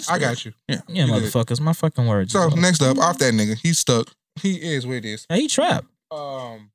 I 0.10 0.18
got 0.20 0.44
you. 0.46 0.54
Yeah, 0.68 0.82
You 0.88 1.06
good. 1.06 1.24
motherfuckers. 1.24 1.60
My 1.60 1.74
fucking 1.74 2.08
words. 2.08 2.34
So 2.34 2.48
is 2.48 2.56
next 2.56 2.82
up, 2.82 2.98
off 2.98 3.18
that 3.20 3.34
nigga, 3.34 3.58
he's 3.62 3.80
stuck. 3.80 4.08
He 4.42 4.56
is 4.74 4.88
what 4.88 4.96
it 4.98 5.06
is. 5.06 5.26
Hey, 5.30 5.42
he 5.42 5.48
trap. 5.48 5.86
Um, 6.12 6.72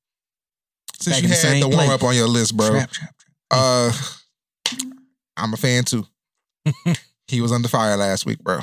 since 1.01 1.17
Back 1.17 1.23
you 1.23 1.29
in 1.29 1.31
the 1.31 1.37
had 1.37 1.63
the 1.63 1.69
warm 1.77 1.91
up 1.91 2.03
on 2.05 2.15
your 2.15 2.29
list, 2.29 2.57
bro. 2.57 2.71
Trap, 2.71 2.91
trap, 2.91 3.15
trap. 3.19 3.33
Uh, 3.51 3.93
I'm 5.37 5.53
a 5.53 5.57
fan 5.57 5.85
too. 5.85 6.07
he 7.29 7.41
was 7.41 7.53
under 7.53 7.69
fire 7.69 7.97
last 7.97 8.27
week, 8.27 8.39
bro. 8.41 8.61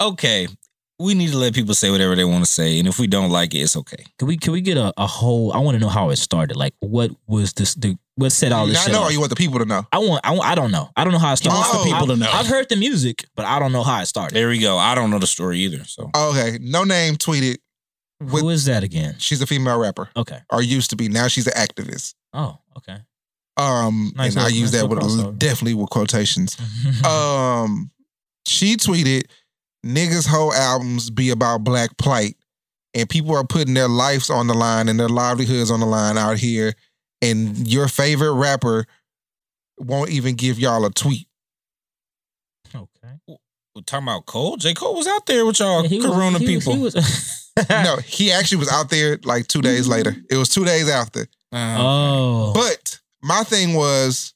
Okay. 0.00 0.48
We 0.98 1.12
need 1.14 1.30
to 1.32 1.36
let 1.36 1.54
people 1.54 1.74
say 1.74 1.90
whatever 1.90 2.16
they 2.16 2.24
want 2.24 2.44
to 2.44 2.50
say. 2.50 2.78
And 2.78 2.88
if 2.88 2.98
we 2.98 3.06
don't 3.06 3.28
like 3.30 3.54
it, 3.54 3.58
it's 3.58 3.76
okay. 3.76 4.04
Can 4.18 4.28
we 4.28 4.36
can 4.38 4.52
we 4.54 4.62
get 4.62 4.78
a, 4.78 4.94
a 4.96 5.06
whole? 5.06 5.52
I 5.52 5.58
want 5.58 5.74
to 5.74 5.78
know 5.80 5.90
how 5.90 6.08
it 6.10 6.16
started. 6.16 6.56
Like, 6.56 6.72
what 6.80 7.10
was 7.26 7.52
this? 7.52 7.74
The 7.74 7.98
what 8.14 8.32
set 8.32 8.50
all 8.50 8.66
this 8.66 8.76
not 8.76 8.84
shit 8.84 8.92
know, 8.92 9.02
off? 9.02 9.10
or 9.10 9.12
you 9.12 9.18
want 9.20 9.28
the 9.28 9.36
people 9.36 9.58
to 9.58 9.66
know? 9.66 9.86
I 9.92 9.98
want, 9.98 10.20
I 10.24 10.30
want. 10.30 10.44
I 10.48 10.54
don't 10.54 10.70
know. 10.70 10.88
I 10.96 11.04
don't 11.04 11.12
know 11.12 11.18
how 11.18 11.34
it 11.34 11.36
started. 11.36 11.58
wants 11.58 11.72
the 11.72 11.78
I- 11.80 11.84
people 11.84 12.12
I- 12.12 12.14
to 12.14 12.20
know. 12.20 12.30
I've 12.32 12.46
heard 12.46 12.68
the 12.70 12.76
music, 12.76 13.26
but 13.36 13.44
I 13.44 13.58
don't 13.58 13.72
know 13.72 13.82
how 13.82 14.00
it 14.00 14.06
started. 14.06 14.34
There 14.34 14.48
we 14.48 14.58
go. 14.58 14.78
I 14.78 14.94
don't 14.94 15.10
know 15.10 15.18
the 15.18 15.26
story 15.26 15.58
either. 15.60 15.84
So 15.84 16.04
Okay, 16.16 16.58
NoName 16.58 17.18
tweeted. 17.18 17.56
Who 18.30 18.48
is 18.48 18.64
that 18.64 18.82
again? 18.82 19.16
She's 19.18 19.42
a 19.42 19.46
female 19.46 19.78
rapper, 19.78 20.08
Okay. 20.16 20.38
or 20.50 20.62
used 20.62 20.88
to 20.88 20.96
be. 20.96 21.08
Now 21.10 21.28
she's 21.28 21.46
an 21.46 21.52
activist. 21.52 22.14
Oh, 22.32 22.56
okay. 22.78 22.96
Um, 23.58 24.12
Nice 24.16 24.34
and 24.36 24.44
I 24.44 24.48
use 24.48 24.72
nice 24.72 24.80
that 24.80 24.88
with 24.88 25.00
crossover. 25.00 25.38
definitely 25.38 25.74
with 25.74 25.90
quotations. 25.90 26.56
um, 27.04 27.90
she 28.46 28.76
tweeted, 28.76 29.24
"Niggas' 29.86 30.26
whole 30.26 30.52
albums 30.52 31.10
be 31.10 31.30
about 31.30 31.64
black 31.64 31.96
plight, 31.96 32.36
and 32.94 33.08
people 33.08 33.34
are 33.36 33.44
putting 33.44 33.74
their 33.74 33.88
lives 33.88 34.30
on 34.30 34.46
the 34.46 34.54
line 34.54 34.88
and 34.88 34.98
their 34.98 35.08
livelihoods 35.08 35.70
on 35.70 35.80
the 35.80 35.86
line 35.86 36.18
out 36.18 36.38
here, 36.38 36.74
and 37.22 37.66
your 37.68 37.88
favorite 37.88 38.32
rapper 38.34 38.86
won't 39.78 40.10
even 40.10 40.34
give 40.34 40.58
y'all 40.58 40.84
a 40.84 40.90
tweet." 40.90 41.28
okay. 42.74 43.14
we're 43.74 43.82
talking 43.86 44.06
about 44.08 44.26
Cole. 44.26 44.56
J. 44.56 44.74
Cole 44.74 44.94
was 44.96 45.06
out 45.06 45.26
there 45.26 45.46
with 45.46 45.60
y'all 45.60 45.82
Yeah, 45.82 45.88
he 45.88 45.96
was- 45.98 46.06
Corona 46.06 46.38
he 46.38 46.56
was- 46.56 46.64
people. 46.64 46.74
he 46.76 46.82
was- 46.82 47.52
no, 47.70 47.96
he 48.04 48.32
actually 48.32 48.58
was 48.58 48.68
out 48.70 48.90
there 48.90 49.18
like 49.24 49.46
two 49.46 49.62
days 49.62 49.88
later. 49.88 50.14
It 50.30 50.36
was 50.36 50.48
two 50.50 50.64
days 50.64 50.88
after. 50.90 51.26
Uh, 51.52 51.76
oh, 51.78 52.52
But 52.54 52.98
my 53.22 53.44
thing 53.44 53.74
was, 53.74 54.34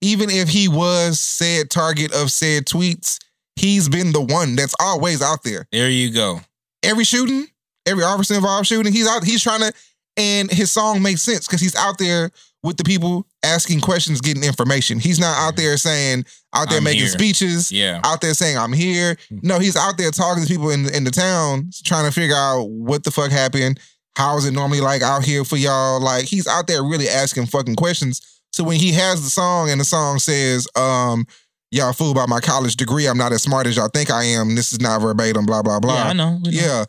even 0.00 0.28
if 0.30 0.48
he 0.48 0.66
was 0.68 1.20
said 1.20 1.70
target 1.70 2.12
of 2.12 2.30
said 2.32 2.66
tweets, 2.66 3.18
he's 3.58 3.88
been 3.88 4.12
the 4.12 4.20
one 4.20 4.56
that's 4.56 4.74
always 4.80 5.20
out 5.22 5.42
there. 5.42 5.66
there 5.72 5.90
you 5.90 6.12
go. 6.12 6.40
Every 6.82 7.04
shooting, 7.04 7.46
every 7.86 8.04
officer 8.04 8.34
involved 8.34 8.66
shooting, 8.66 8.92
he's 8.92 9.08
out. 9.08 9.24
He's 9.24 9.42
trying 9.42 9.60
to, 9.60 9.72
and 10.16 10.50
his 10.50 10.70
song 10.70 11.02
makes 11.02 11.22
sense 11.22 11.46
because 11.46 11.60
he's 11.60 11.76
out 11.76 11.98
there 11.98 12.30
with 12.62 12.76
the 12.76 12.84
people 12.84 13.26
asking 13.44 13.80
questions, 13.80 14.20
getting 14.20 14.42
information. 14.42 14.98
He's 14.98 15.20
not 15.20 15.36
out 15.38 15.56
there 15.56 15.76
saying, 15.76 16.24
out 16.54 16.68
there 16.68 16.78
I'm 16.78 16.84
making 16.84 17.02
here. 17.02 17.08
speeches, 17.10 17.70
Yeah. 17.70 18.00
out 18.04 18.20
there 18.20 18.34
saying 18.34 18.58
I'm 18.58 18.72
here. 18.72 19.16
No, 19.30 19.58
he's 19.58 19.76
out 19.76 19.96
there 19.96 20.10
talking 20.10 20.42
to 20.42 20.48
people 20.48 20.70
in 20.70 20.92
in 20.92 21.04
the 21.04 21.10
town, 21.12 21.70
trying 21.84 22.06
to 22.06 22.12
figure 22.12 22.34
out 22.36 22.64
what 22.64 23.04
the 23.04 23.10
fuck 23.12 23.30
happened. 23.30 23.78
How 24.16 24.36
is 24.38 24.44
it 24.44 24.50
normally 24.52 24.80
like 24.80 25.02
out 25.02 25.22
here 25.24 25.44
for 25.44 25.56
y'all? 25.56 26.00
Like 26.00 26.24
he's 26.24 26.48
out 26.48 26.66
there 26.66 26.82
really 26.82 27.08
asking 27.08 27.46
fucking 27.46 27.76
questions. 27.76 28.20
So 28.52 28.64
when 28.64 28.76
he 28.78 28.90
has 28.92 29.22
the 29.22 29.30
song 29.30 29.70
and 29.70 29.80
the 29.80 29.84
song 29.84 30.18
says, 30.18 30.66
um, 30.74 31.26
y'all 31.70 31.92
fool 31.92 32.10
about 32.10 32.28
my 32.28 32.40
college 32.40 32.76
degree, 32.76 33.06
I'm 33.06 33.18
not 33.18 33.32
as 33.32 33.42
smart 33.42 33.66
as 33.66 33.76
y'all 33.76 33.88
think 33.88 34.10
I 34.10 34.24
am. 34.24 34.54
This 34.54 34.72
is 34.72 34.80
not 34.80 35.00
verbatim, 35.00 35.46
blah, 35.46 35.62
blah, 35.62 35.80
blah. 35.80 35.94
yeah, 35.94 36.04
I 36.04 36.12
know. 36.12 36.38
know. 36.38 36.50
Yeah. 36.50 36.84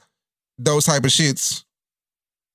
Those 0.57 0.85
type 0.85 1.03
of 1.03 1.11
shits. 1.11 1.63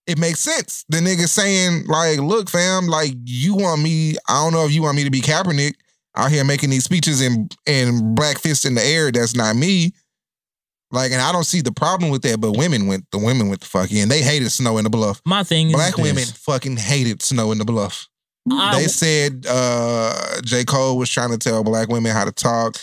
It 0.07 0.19
makes 0.19 0.41
sense. 0.41 0.85
The 0.91 0.99
nigga 0.99 1.27
saying, 1.27 1.87
like, 1.87 2.19
look, 2.19 2.51
fam, 2.51 2.87
like, 2.87 3.15
you 3.25 3.55
want 3.55 3.81
me, 3.81 4.17
I 4.29 4.45
don't 4.45 4.53
know 4.53 4.67
if 4.67 4.73
you 4.73 4.83
want 4.83 4.97
me 4.97 5.05
to 5.05 5.11
be 5.11 5.23
Kaepernick 5.23 5.75
out 6.15 6.31
here 6.31 6.45
making 6.45 6.71
these 6.71 6.85
speeches 6.85 7.21
and 7.21 7.55
in 7.67 8.15
black 8.15 8.39
fist 8.39 8.67
in 8.67 8.75
the 8.75 8.85
air. 8.85 9.11
That's 9.11 9.35
not 9.35 9.57
me. 9.57 9.93
Like, 10.91 11.11
and 11.11 11.21
I 11.21 11.33
don't 11.33 11.45
see 11.45 11.61
the 11.61 11.73
problem 11.73 12.11
with 12.11 12.23
that, 12.23 12.41
but 12.41 12.57
women 12.57 12.87
went 12.87 13.11
the 13.11 13.19
women 13.19 13.49
went 13.49 13.63
the 13.63 13.67
fuck 13.67 13.91
in. 13.91 14.09
They 14.09 14.23
hated 14.23 14.51
snow 14.53 14.79
in 14.79 14.85
the 14.85 14.91
bluff. 14.91 15.21
My 15.27 15.43
thing 15.43 15.69
is 15.69 15.75
Black 15.75 15.97
women 15.97 16.25
fucking 16.25 16.77
hated 16.77 17.21
snow 17.21 17.51
in 17.51 17.59
the 17.59 17.65
bluff. 17.65 18.09
I- 18.51 18.79
They 18.81 18.87
said 18.89 19.47
uh 19.49 20.41
J. 20.45 20.65
Cole 20.65 20.99
was 20.99 21.11
trying 21.11 21.31
to 21.31 21.39
tell 21.39 21.65
black 21.65 21.89
women 21.89 22.13
how 22.13 22.25
to 22.25 22.33
talk. 22.33 22.77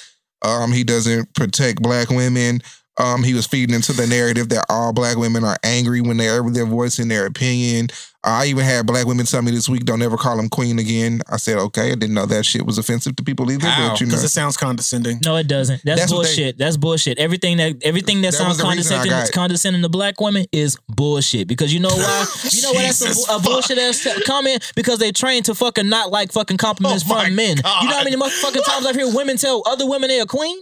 Um, 0.43 0.71
he 0.71 0.83
doesn't 0.83 1.33
protect 1.35 1.81
black 1.81 2.09
women. 2.09 2.61
Um, 2.99 3.23
he 3.23 3.33
was 3.33 3.47
feeding 3.47 3.73
into 3.73 3.93
the 3.93 4.05
narrative 4.05 4.49
that 4.49 4.65
all 4.69 4.91
black 4.93 5.17
women 5.17 5.43
are 5.43 5.57
angry 5.63 6.01
when 6.01 6.17
they're 6.17 6.43
their 6.51 6.65
voice 6.65 6.81
voicing 6.81 7.07
their 7.07 7.25
opinion. 7.25 7.87
I 8.23 8.45
even 8.47 8.63
had 8.65 8.85
black 8.85 9.07
women 9.07 9.25
tell 9.25 9.41
me 9.41 9.49
this 9.51 9.67
week, 9.69 9.85
"Don't 9.85 10.01
ever 10.01 10.17
call 10.17 10.37
him 10.37 10.49
queen 10.49 10.77
again." 10.77 11.21
I 11.31 11.37
said, 11.37 11.57
"Okay, 11.57 11.87
I 11.91 11.95
didn't 11.95 12.13
know 12.13 12.25
that 12.27 12.45
shit 12.45 12.65
was 12.65 12.77
offensive 12.77 13.15
to 13.15 13.23
people 13.23 13.49
either." 13.51 13.67
How? 13.67 13.89
But 13.89 13.99
you 14.01 14.05
know, 14.05 14.11
Because 14.11 14.23
it 14.25 14.29
sounds 14.29 14.57
condescending. 14.57 15.21
No, 15.25 15.37
it 15.37 15.47
doesn't. 15.47 15.81
That's, 15.83 16.01
That's 16.01 16.11
what 16.11 16.23
they- 16.23 16.27
bullshit. 16.27 16.57
That's 16.57 16.77
bullshit. 16.77 17.17
Everything 17.17 17.57
that 17.57 17.77
everything 17.83 18.21
that, 18.21 18.31
That 18.31 18.37
sounds 18.37 18.49
was 18.49 18.57
the 18.59 18.63
reason 18.65 18.93
I 18.93 18.97
condescending, 18.97 19.11
got- 19.11 19.31
condescending 19.31 19.81
to 19.83 19.89
black 19.89 20.19
women 20.21 20.45
is 20.51 20.77
bullshit. 20.89 21.47
Because 21.47 21.73
you 21.73 21.79
know 21.79 21.89
why? 21.89 22.25
You 22.51 22.61
know 22.63 22.71
why 22.73 22.83
that's 22.83 23.29
a, 23.29 23.33
a 23.35 23.39
bullshit 23.39 23.77
ass 23.79 24.05
comment? 24.25 24.71
Because 24.75 24.99
they 24.99 25.11
trained 25.11 25.45
to 25.45 25.55
fucking 25.55 25.87
not 25.89 26.11
like 26.11 26.31
fucking 26.31 26.57
compliments 26.57 27.03
Oh 27.09 27.13
from 27.23 27.33
men. 27.35 27.57
God. 27.57 27.83
You 27.83 27.89
know 27.89 27.97
how 27.97 28.03
many 28.03 28.15
motherfucking 28.17 28.65
times 28.65 28.85
I've 28.85 28.95
heard 28.95 29.13
women 29.15 29.37
tell 29.37 29.63
other 29.65 29.87
women 29.87 30.09
they're 30.09 30.23
a 30.23 30.27
queen? 30.27 30.57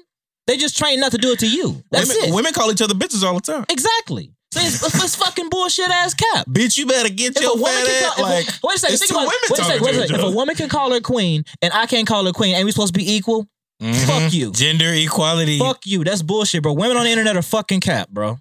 They 0.50 0.58
just 0.58 0.76
train 0.76 1.00
not 1.00 1.12
to 1.12 1.20
do 1.20 1.30
it 1.30 1.38
to 1.40 1.48
you. 1.48 1.84
That's 1.92 2.10
women, 2.10 2.30
it. 2.30 2.34
women 2.34 2.54
call 2.54 2.72
each 2.72 2.82
other 2.82 2.96
bitches 2.96 3.24
all 3.24 3.36
the 3.36 3.42
time. 3.42 3.66
Exactly. 3.70 4.34
So 4.52 4.60
it's, 4.62 4.84
it's, 4.84 5.16
fucking 5.16 5.48
bullshit 5.50 5.92
ass 5.92 6.16
cap. 6.16 6.48
Bitch, 6.48 6.76
you 6.76 6.88
better 6.88 7.10
get 7.10 7.38
If 7.38 7.44
your 7.44 7.54
woman 7.54 7.86
fat 7.86 8.18
ass. 8.18 8.20
Like, 8.20 8.48
wait 8.64 8.76
a 8.76 8.80
second, 8.80 8.98
think 8.98 9.12
about, 9.12 9.20
women 9.20 9.36
wait 9.48 9.60
a 9.60 9.64
second, 9.64 9.86
wait 9.86 9.96
a 9.96 10.00
second. 10.00 10.16
If 10.16 10.24
a 10.24 10.32
woman 10.32 10.56
can 10.56 10.68
call 10.68 10.92
her 10.92 11.02
queen 11.02 11.44
and 11.62 11.72
I 11.72 11.86
can't 11.86 12.08
call 12.08 12.26
her 12.26 12.32
queen, 12.32 12.56
and 12.56 12.66
we 12.66 12.72
supposed 12.72 12.96
to 12.96 12.98
be 12.98 13.14
equal? 13.14 13.46
Mm-hmm. 13.80 14.08
Fuck 14.08 14.34
you. 14.34 14.52
Gender 14.52 14.92
equality. 14.92 15.60
Fuck 15.60 15.86
you. 15.86 16.04
That's 16.04 16.24
bullshit, 16.24 16.64
bro. 16.64 16.74
Women 16.74 16.98
on 16.98 17.04
the 17.04 17.12
internet 17.12 17.38
are 17.38 17.44
fucking 17.44 17.82
cap, 17.82 18.10
bro. 18.10 18.40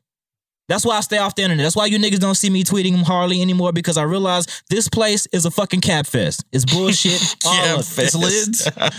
That's 0.69 0.85
why 0.85 0.99
I 0.99 1.01
stay 1.01 1.17
off 1.19 1.35
the 1.35 1.43
internet. 1.43 1.65
That's 1.65 1.77
why 1.77 1.87
you 1.87 1.99
niggas 1.99 2.19
don't 2.21 2.35
see 2.35 2.51
me 2.51 2.63
tweeting 2.63 3.03
hardly 3.03 3.41
anymore 3.41 3.73
because 3.73 3.97
I 3.97 4.03
realize 4.03 4.47
this 4.69 4.89
place 4.89 5.27
is 5.33 5.47
a 5.47 5.51
fucking 5.51 5.81
cap 5.81 6.07
fest. 6.07 6.45
It's 6.53 6.65
bullshit. 6.67 7.21
all 7.47 7.55
Cap 7.55 7.79
of 7.79 7.81
it. 7.81 7.85
fest. 7.87 7.99
it's 8.15 8.15
lids. 8.15 8.65
Huh? 8.77 8.91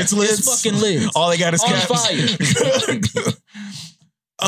it's 0.00 0.12
lids. 0.12 0.38
It's 0.38 0.62
fucking 0.62 0.80
lids. 0.80 1.10
All 1.16 1.28
they 1.30 1.36
got 1.38 1.54
is 1.54 1.62
On 1.62 1.68
caps. 1.70 1.86
fire. 1.86 2.14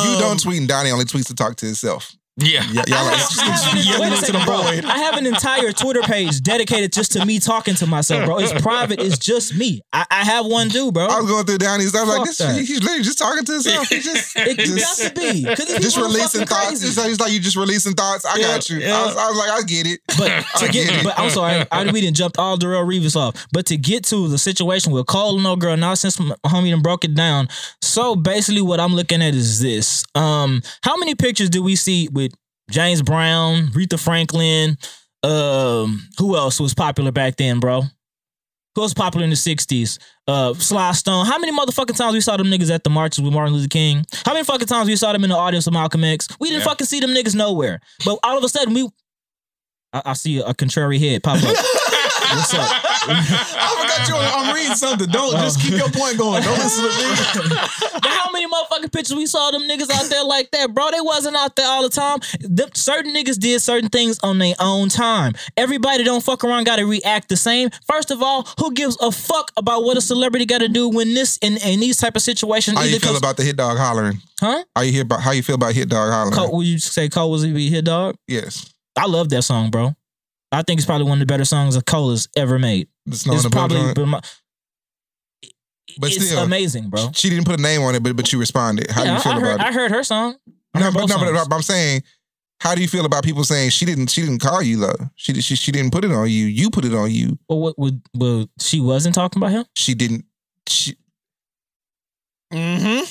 you 0.04 0.10
Um, 0.14 0.20
don't 0.20 0.40
tweet, 0.40 0.58
and 0.58 0.68
Donny 0.68 0.90
only 0.90 1.04
tweets 1.04 1.26
to 1.26 1.34
talk 1.34 1.56
to 1.56 1.66
himself. 1.66 2.14
Yeah. 2.36 2.60
Y- 2.72 2.84
y'all 2.86 2.96
I 2.96 3.10
like, 3.10 3.18
have, 3.18 3.84
yelling 3.84 4.12
into 4.12 4.32
the 4.32 4.42
bro. 4.46 4.62
void. 4.62 4.84
I 4.86 4.98
have 4.98 5.16
an 5.18 5.26
entire 5.26 5.72
Twitter 5.72 6.00
page 6.00 6.40
dedicated 6.40 6.90
just 6.92 7.12
to 7.12 7.26
me 7.26 7.38
talking 7.38 7.74
to 7.74 7.86
myself, 7.86 8.24
bro. 8.24 8.38
It's 8.38 8.52
private. 8.62 8.98
It's 9.00 9.18
just 9.18 9.54
me. 9.56 9.82
I, 9.92 10.06
I 10.10 10.24
have 10.24 10.46
one 10.46 10.68
due, 10.68 10.90
bro. 10.90 11.06
I 11.06 11.20
was 11.20 11.30
going 11.30 11.44
through 11.44 11.58
Donny's. 11.58 11.94
I 11.94 12.00
was 12.00 12.08
like, 12.08 12.18
Fuck 12.18 12.26
this, 12.28 12.38
that. 12.38 12.54
he- 12.58 12.64
he's 12.64 12.80
literally 12.82 13.02
just 13.02 13.18
talking 13.18 13.44
to 13.44 13.52
himself. 13.52 13.88
He 13.88 14.00
just, 14.00 14.32
It 14.36 14.56
got 14.56 14.66
just, 14.66 15.02
to 15.02 15.10
be. 15.20 15.44
'Cause 15.44 15.66
these 15.66 15.78
just 15.80 15.96
people 15.96 16.04
are 16.08 16.12
releasing 16.12 16.40
fucking 16.40 16.46
thoughts. 16.46 16.66
crazy. 16.68 16.86
It's 16.88 16.96
like, 16.96 17.10
it's 17.10 17.20
like 17.20 17.32
you 17.32 17.40
just 17.40 17.56
releasing 17.56 17.92
thoughts. 17.94 18.24
I 18.24 18.36
Yeah, 18.36 18.46
got 18.46 18.70
you. 18.70 18.78
yeah. 18.78 18.96
I, 18.96 19.04
was, 19.06 19.16
I 19.16 19.28
was 19.28 19.36
like, 19.38 19.50
I 19.50 19.62
get 19.66 19.86
it. 19.86 20.00
But 20.16 20.30
I 20.54 20.66
to 20.66 20.72
get, 20.72 20.88
get 20.88 20.98
it. 21.00 21.04
but 21.04 21.18
I'm 21.18 21.28
sorry, 21.30 21.64
I, 21.70 21.84
we 21.92 22.00
didn't 22.00 22.16
jump 22.16 22.36
all 22.38 22.56
Darrell 22.56 22.84
Reeves 22.84 23.16
off. 23.16 23.46
But 23.52 23.66
to 23.66 23.76
get 23.76 24.04
to 24.04 24.28
the 24.28 24.38
situation 24.38 24.92
with 24.92 25.06
Cole 25.06 25.34
and 25.34 25.42
no 25.42 25.56
girl, 25.56 25.76
now 25.76 25.92
since 25.92 26.18
my 26.18 26.34
homie 26.46 26.70
done 26.70 26.80
broke 26.80 27.04
it 27.04 27.14
down. 27.14 27.48
So 27.82 28.16
basically, 28.16 28.62
what 28.62 28.80
I'm 28.80 28.94
looking 28.94 29.20
at 29.20 29.34
is 29.34 29.60
this: 29.60 30.04
um, 30.14 30.62
how 30.82 30.96
many 30.96 31.14
pictures 31.14 31.50
do 31.50 31.62
we 31.62 31.76
see 31.76 32.08
with 32.08 32.29
James 32.70 33.02
Brown, 33.02 33.70
Rita 33.74 33.98
Franklin? 33.98 34.76
Um, 35.22 36.08
who 36.18 36.36
else 36.36 36.58
was 36.60 36.72
popular 36.74 37.12
back 37.12 37.36
then, 37.36 37.60
bro? 37.60 37.82
Who 38.76 38.82
was 38.82 38.94
popular 38.94 39.24
in 39.24 39.30
the 39.30 39.36
'60s? 39.36 39.98
Uh, 40.28 40.54
Sly 40.54 40.92
Stone. 40.92 41.26
How 41.26 41.38
many 41.38 41.52
motherfucking 41.52 41.96
times 41.96 42.14
we 42.14 42.20
saw 42.20 42.36
them 42.36 42.46
niggas 42.46 42.70
at 42.72 42.84
the 42.84 42.90
marches 42.90 43.22
with 43.22 43.34
Martin 43.34 43.52
Luther 43.52 43.68
King? 43.68 44.06
How 44.24 44.32
many 44.32 44.44
fucking 44.44 44.68
times 44.68 44.88
we 44.88 44.96
saw 44.96 45.12
them 45.12 45.24
in 45.24 45.30
the 45.30 45.36
audience 45.36 45.66
with 45.66 45.74
Malcolm 45.74 46.04
X? 46.04 46.28
We 46.38 46.48
didn't 46.48 46.60
Yeah. 46.60 46.66
fucking 46.68 46.86
see 46.86 47.00
them 47.00 47.10
niggas 47.10 47.34
nowhere. 47.34 47.80
But 48.04 48.18
all 48.22 48.38
of 48.38 48.44
a 48.44 48.48
sudden, 48.48 48.72
we 48.72 48.88
I, 49.92 50.02
I 50.06 50.12
see 50.12 50.38
a 50.38 50.54
contrary 50.54 50.98
head 51.00 51.22
pop 51.24 51.36
up. 51.36 51.42
What's 52.32 52.54
up? 52.54 52.70
I 53.08 53.68
forgot 53.80 54.08
you. 54.08 54.14
I'm 54.16 54.54
reading 54.54 54.74
something. 54.76 55.08
Don't 55.08 55.32
just 55.32 55.60
keep 55.60 55.72
your 55.72 55.90
point 55.90 56.18
going. 56.18 56.42
Don't 56.42 56.58
listen 56.58 56.84
to 56.84 57.48
me. 57.48 57.56
But 58.00 58.08
how 58.12 58.30
many 58.32 58.46
motherfucking 58.46 58.92
pictures 58.92 59.14
we 59.14 59.26
saw 59.26 59.50
them 59.50 59.62
niggas 59.62 59.90
out 59.90 60.08
there 60.08 60.24
like 60.24 60.50
that, 60.52 60.72
bro? 60.72 60.90
They 60.90 61.00
wasn't 61.02 61.36
out 61.36 61.54
there 61.56 61.66
all 61.66 61.82
the 61.82 61.90
time. 61.90 62.20
Them, 62.40 62.70
certain 62.72 63.14
niggas 63.14 63.38
did 63.38 63.60
certain 63.60 63.90
things 63.90 64.18
on 64.22 64.38
their 64.38 64.54
own 64.58 64.88
time. 64.88 65.34
Everybody 65.56 66.02
don't 66.04 66.22
fuck 66.22 66.42
around 66.42 66.64
got 66.64 66.76
to 66.76 66.86
react 66.86 67.28
the 67.28 67.36
same. 67.36 67.68
First 67.86 68.10
of 68.10 68.22
all, 68.22 68.48
who 68.58 68.72
gives 68.72 68.96
a 69.02 69.12
fuck 69.12 69.50
about 69.58 69.84
what 69.84 69.98
a 69.98 70.00
celebrity 70.00 70.46
got 70.46 70.58
to 70.58 70.68
do 70.68 70.88
when 70.88 71.12
this 71.12 71.36
in, 71.42 71.58
in 71.58 71.80
these 71.80 71.98
type 71.98 72.16
of 72.16 72.22
situations? 72.22 72.78
How 72.78 72.84
you 72.84 72.98
feel 72.98 73.16
about 73.16 73.36
the 73.36 73.42
hit 73.42 73.56
dog 73.56 73.76
hollering? 73.76 74.18
huh? 74.40 74.64
How 74.74 74.82
you 74.82 74.92
hear 74.92 75.02
about 75.02 75.20
how 75.20 75.32
you 75.32 75.42
feel 75.42 75.56
about 75.56 75.74
hit 75.74 75.88
dog 75.90 76.10
hollering? 76.10 76.32
Cole, 76.32 76.56
would 76.56 76.66
you 76.66 76.78
say 76.78 77.08
Cole 77.10 77.30
was 77.30 77.44
a 77.44 77.48
hit 77.48 77.84
dog? 77.84 78.16
Yes. 78.26 78.72
I 78.96 79.06
love 79.06 79.28
that 79.30 79.42
song, 79.42 79.70
bro. 79.70 79.94
I 80.52 80.62
think 80.62 80.78
it's 80.80 80.86
probably 80.86 81.04
one 81.06 81.14
of 81.14 81.20
the 81.20 81.26
better 81.32 81.44
songs 81.44 81.74
that 81.76 81.86
Cole 81.86 82.10
has 82.10 82.28
ever 82.36 82.58
made. 82.58 82.88
The 83.06 83.16
Snow 83.16 83.34
it's 83.34 83.42
the 83.44 83.50
probably 83.50 83.92
been 83.94 84.08
my- 84.08 84.20
But 85.98 86.10
it's 86.12 86.26
still, 86.26 86.42
amazing, 86.42 86.90
bro. 86.90 87.10
She 87.14 87.30
didn't 87.30 87.44
put 87.46 87.58
a 87.58 87.62
name 87.62 87.82
on 87.82 87.94
it, 87.94 88.02
but 88.02 88.16
but 88.16 88.32
you 88.32 88.38
responded. 88.38 88.90
How 88.90 89.04
do 89.04 89.12
you 89.12 89.18
feel 89.20 89.32
I, 89.32 89.40
heard, 89.40 89.54
about 89.54 89.66
it? 89.66 89.70
I 89.70 89.72
heard 89.72 89.90
her 89.90 90.02
song. 90.02 90.36
I 90.74 90.78
No, 90.80 90.84
heard 90.86 90.94
but, 90.94 91.00
both 91.00 91.10
no, 91.10 91.18
but, 91.18 91.34
songs. 91.34 91.48
but 91.48 91.54
I'm 91.56 91.62
saying, 91.62 92.02
how 92.60 92.74
do 92.74 92.80
you 92.82 92.88
feel 92.88 93.04
about 93.06 93.24
people 93.24 93.42
saying 93.44 93.70
she 93.70 93.84
didn't 93.86 94.08
she 94.10 94.20
didn't 94.22 94.38
call 94.40 94.62
you 94.62 94.76
though? 94.78 95.10
She 95.16 95.34
she 95.40 95.54
she 95.56 95.72
didn't 95.72 95.92
put 95.92 96.04
it 96.04 96.12
on 96.12 96.28
you. 96.28 96.46
You 96.46 96.70
put 96.70 96.84
it 96.84 96.94
on 96.94 97.10
you. 97.10 97.38
Well, 97.48 97.60
what 97.60 97.78
would 97.78 98.02
well, 98.14 98.46
she 98.60 98.80
wasn't 98.80 99.14
talking 99.14 99.40
about 99.42 99.52
him? 99.52 99.64
She 99.76 99.94
didn't. 99.94 100.24
She 100.68 100.96
Mm-hmm. 102.52 103.04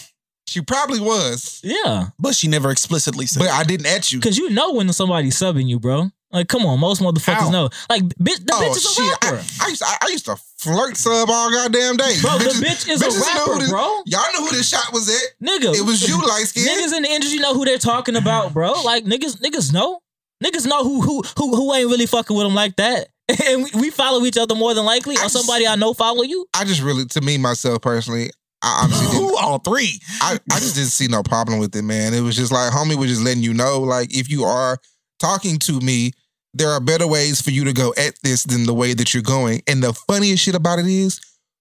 she 0.48 0.62
probably 0.62 1.00
was, 1.00 1.62
Yeah, 1.64 2.08
But 2.20 2.36
she 2.36 2.50
never 2.50 2.72
explicitly 2.72 3.26
said. 3.26 3.40
but 3.40 3.50
I 3.50 3.64
didn't 3.64 3.86
at 3.86 4.12
you. 4.12 4.20
because 4.20 4.38
you 4.38 4.50
know 4.50 4.74
when 4.74 4.92
somebody's 4.92 5.36
subbing 5.40 5.68
you, 5.70 5.80
bro. 5.80 6.10
Like, 6.32 6.48
come 6.48 6.64
on, 6.66 6.80
most 6.80 7.02
motherfuckers 7.02 7.34
How? 7.34 7.50
know. 7.50 7.70
Like, 7.90 8.04
bitch, 8.04 8.46
the 8.46 8.54
Oh 8.54 8.62
bitch 8.62 8.78
is 8.78 8.86
a 8.86 8.94
shit! 8.94 9.18
I, 9.24 9.32
rapper, 9.32 9.44
I 9.62 9.68
used 9.70 9.80
to, 9.82 9.86
I, 9.88 9.98
I 10.04 10.08
used 10.10 10.26
to 10.26 10.36
flirt 10.58 10.96
sub 10.96 11.28
all 11.30 11.52
goddamn 11.52 11.98
day. 11.98 12.18
bro. 12.22 12.32
Bitches- 12.32 12.60
the 12.60 12.66
bitch 12.66 12.90
is 12.90 13.02
a 13.02 13.20
rapper, 13.20 13.60
this- 13.60 13.70
bro. 13.70 14.02
Y'all 14.06 14.22
know 14.36 14.46
who 14.46 14.52
this 14.56 14.70
shot 14.70 14.94
was 14.94 15.10
at. 15.10 15.46
Nigga, 15.46 15.74
It 15.76 15.82
was 15.86 16.08
you, 16.08 16.22
light 16.22 16.44
skin. 16.46 16.66
Niggas 16.68 16.96
in 16.96 17.04
the 17.04 17.10
industry 17.10 17.40
know 17.40 17.54
who 17.56 17.66
they're 17.66 17.78
talking 17.80 18.16
about, 18.16 18.54
bro. 18.54 18.74
Like 18.84 19.06
niggas, 19.06 19.42
niggas 19.42 19.74
know. 19.74 20.02
Niggas 20.44 20.68
know 20.68 20.84
who 20.84 21.02
who 21.02 21.24
who 21.38 21.56
who 21.56 21.74
ain't 21.74 21.90
really 21.90 22.06
fucking 22.06 22.36
with 22.36 22.46
them 22.46 22.56
like 22.56 22.76
that. 22.78 23.08
And 23.46 23.64
we, 23.64 23.70
we 23.80 23.90
follow 23.92 24.24
each 24.26 24.38
other 24.38 24.56
more 24.56 24.74
than 24.74 24.86
likely, 24.86 25.16
I 25.16 25.22
or 25.22 25.24
just- 25.24 25.36
somebody 25.36 25.68
I 25.68 25.76
know 25.76 25.94
follow 25.94 26.22
you. 26.24 26.46
I 26.56 26.64
just 26.64 26.82
really, 26.82 27.06
to 27.06 27.22
me 27.22 27.38
myself 27.38 27.82
personally, 27.82 28.30
I 28.62 28.82
honestly 28.84 29.08
didn't. 29.12 29.22
Who 29.30 29.38
all 29.38 29.60
three? 29.60 30.00
I, 30.22 30.38
I 30.52 30.60
just 30.60 30.76
didn't 30.76 30.90
see 30.92 31.08
no 31.08 31.22
problem 31.24 31.60
with 31.60 31.76
it, 31.76 31.82
man. 31.84 32.14
It 32.14 32.22
was 32.22 32.36
just 32.36 32.52
like 32.52 32.72
homie 32.72 32.96
was 32.98 33.10
just 33.10 33.24
letting 33.24 33.42
you 33.44 33.54
know, 33.54 33.80
like 33.82 34.16
if 34.16 34.30
you 34.30 34.44
are 34.46 34.78
talking 35.20 35.60
to 35.60 35.80
me, 35.82 36.12
there 36.54 36.70
are 36.70 36.80
better 36.80 37.08
ways 37.08 37.42
for 37.42 37.52
you 37.52 37.64
to 37.66 37.74
go 37.74 37.94
at 37.98 38.14
this 38.24 38.44
than 38.44 38.64
the 38.66 38.74
way 38.74 38.94
that 38.94 39.14
you're 39.14 39.24
going. 39.24 39.62
And 39.68 39.84
the 39.84 39.94
funniest 39.94 40.44
shit 40.44 40.56
about 40.56 40.80
it 40.80 40.88
is, 40.88 41.20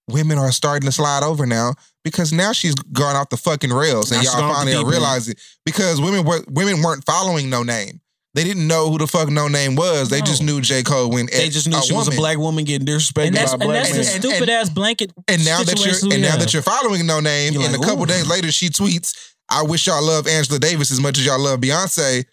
women 0.09 0.37
are 0.39 0.51
starting 0.51 0.87
to 0.87 0.91
slide 0.91 1.21
over 1.23 1.45
now 1.45 1.75
because 2.03 2.33
now 2.33 2.51
she's 2.51 2.73
gone 2.75 3.15
off 3.15 3.29
the 3.29 3.37
fucking 3.37 3.71
rails, 3.71 4.11
and 4.11 4.23
Now 4.23 4.31
y'all 4.31 4.41
gone 4.41 4.43
off 4.43 4.49
the 4.51 4.55
finally 4.55 4.71
deep 4.73 4.81
end. 4.81 4.89
realize 4.91 5.29
it 5.29 5.39
because 5.65 6.01
women 6.01 6.25
were 6.25 6.41
women 6.49 6.81
weren't 6.81 7.05
following 7.05 7.47
NoName. 7.47 7.99
They 8.35 8.43
didn't 8.43 8.67
know 8.67 8.89
who 8.91 8.97
the 8.99 9.07
fuck 9.07 9.27
NoName 9.27 9.75
was. 9.75 10.09
They 10.09 10.21
just 10.21 10.41
knew 10.43 10.61
J 10.61 10.83
Cole 10.83 11.09
when 11.09 11.25
They 11.27 11.49
just 11.49 11.67
knew 11.67 11.77
a 11.77 11.81
she 11.81 11.93
was 11.93 12.07
a 12.07 12.11
black 12.11 12.37
woman 12.37 12.63
getting 12.63 12.87
disrespected 12.87 13.27
And 13.27 13.35
that's 13.35 13.51
by 13.55 13.65
a 13.65 13.67
and 13.67 13.69
black 13.69 13.83
that's 13.83 13.89
man. 13.89 14.01
the 14.05 14.11
And- 14.13 14.23
stupid 14.23 14.41
and- 14.41 14.51
ass 14.51 14.69
blanket. 14.69 15.11
And 15.27 15.43
now 15.45 15.63
that 15.63 15.83
you're 15.85 15.95
we 16.09 16.13
and 16.15 16.21
now 16.23 16.37
that 16.37 16.53
you're 16.53 16.61
following 16.63 17.01
NoName, 17.03 17.53
You're 17.53 17.63
and 17.63 17.73
like, 17.73 17.81
a 17.81 17.85
couple 17.85 18.05
days 18.05 18.27
later 18.27 18.51
she 18.51 18.69
tweets, 18.69 19.13
"I 19.49 19.63
wish 19.63 19.87
y'all 19.87 20.03
love 20.03 20.27
Angela 20.27 20.59
Davis 20.59 20.91
as 20.91 20.99
much 20.99 21.17
as 21.17 21.25
y'all 21.25 21.39
love 21.39 21.59
Beyonce." 21.59 22.25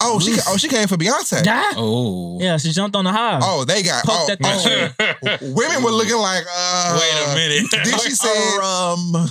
Oh, 0.00 0.20
she 0.20 0.36
oh 0.46 0.56
she 0.56 0.68
came 0.68 0.86
for 0.86 0.96
Beyonce. 0.96 1.42
Oh. 1.76 2.38
Yeah, 2.40 2.56
she 2.56 2.70
jumped 2.70 2.94
on 2.94 3.04
the 3.04 3.12
high. 3.12 3.40
Oh, 3.42 3.64
they 3.64 3.82
got 3.82 4.04
Poke 4.04 4.30
oh, 4.30 4.36
that 4.36 5.16
oh. 5.22 5.38
women 5.54 5.82
were 5.82 5.90
looking 5.90 6.16
like. 6.16 6.44
Uh, 6.48 7.00
Wait 7.00 7.32
a 7.32 7.34
minute. 7.34 7.70
Then 7.84 7.98
she 7.98 8.10
said, 8.10 8.58
Or, 8.58 8.62
um, 8.62 9.28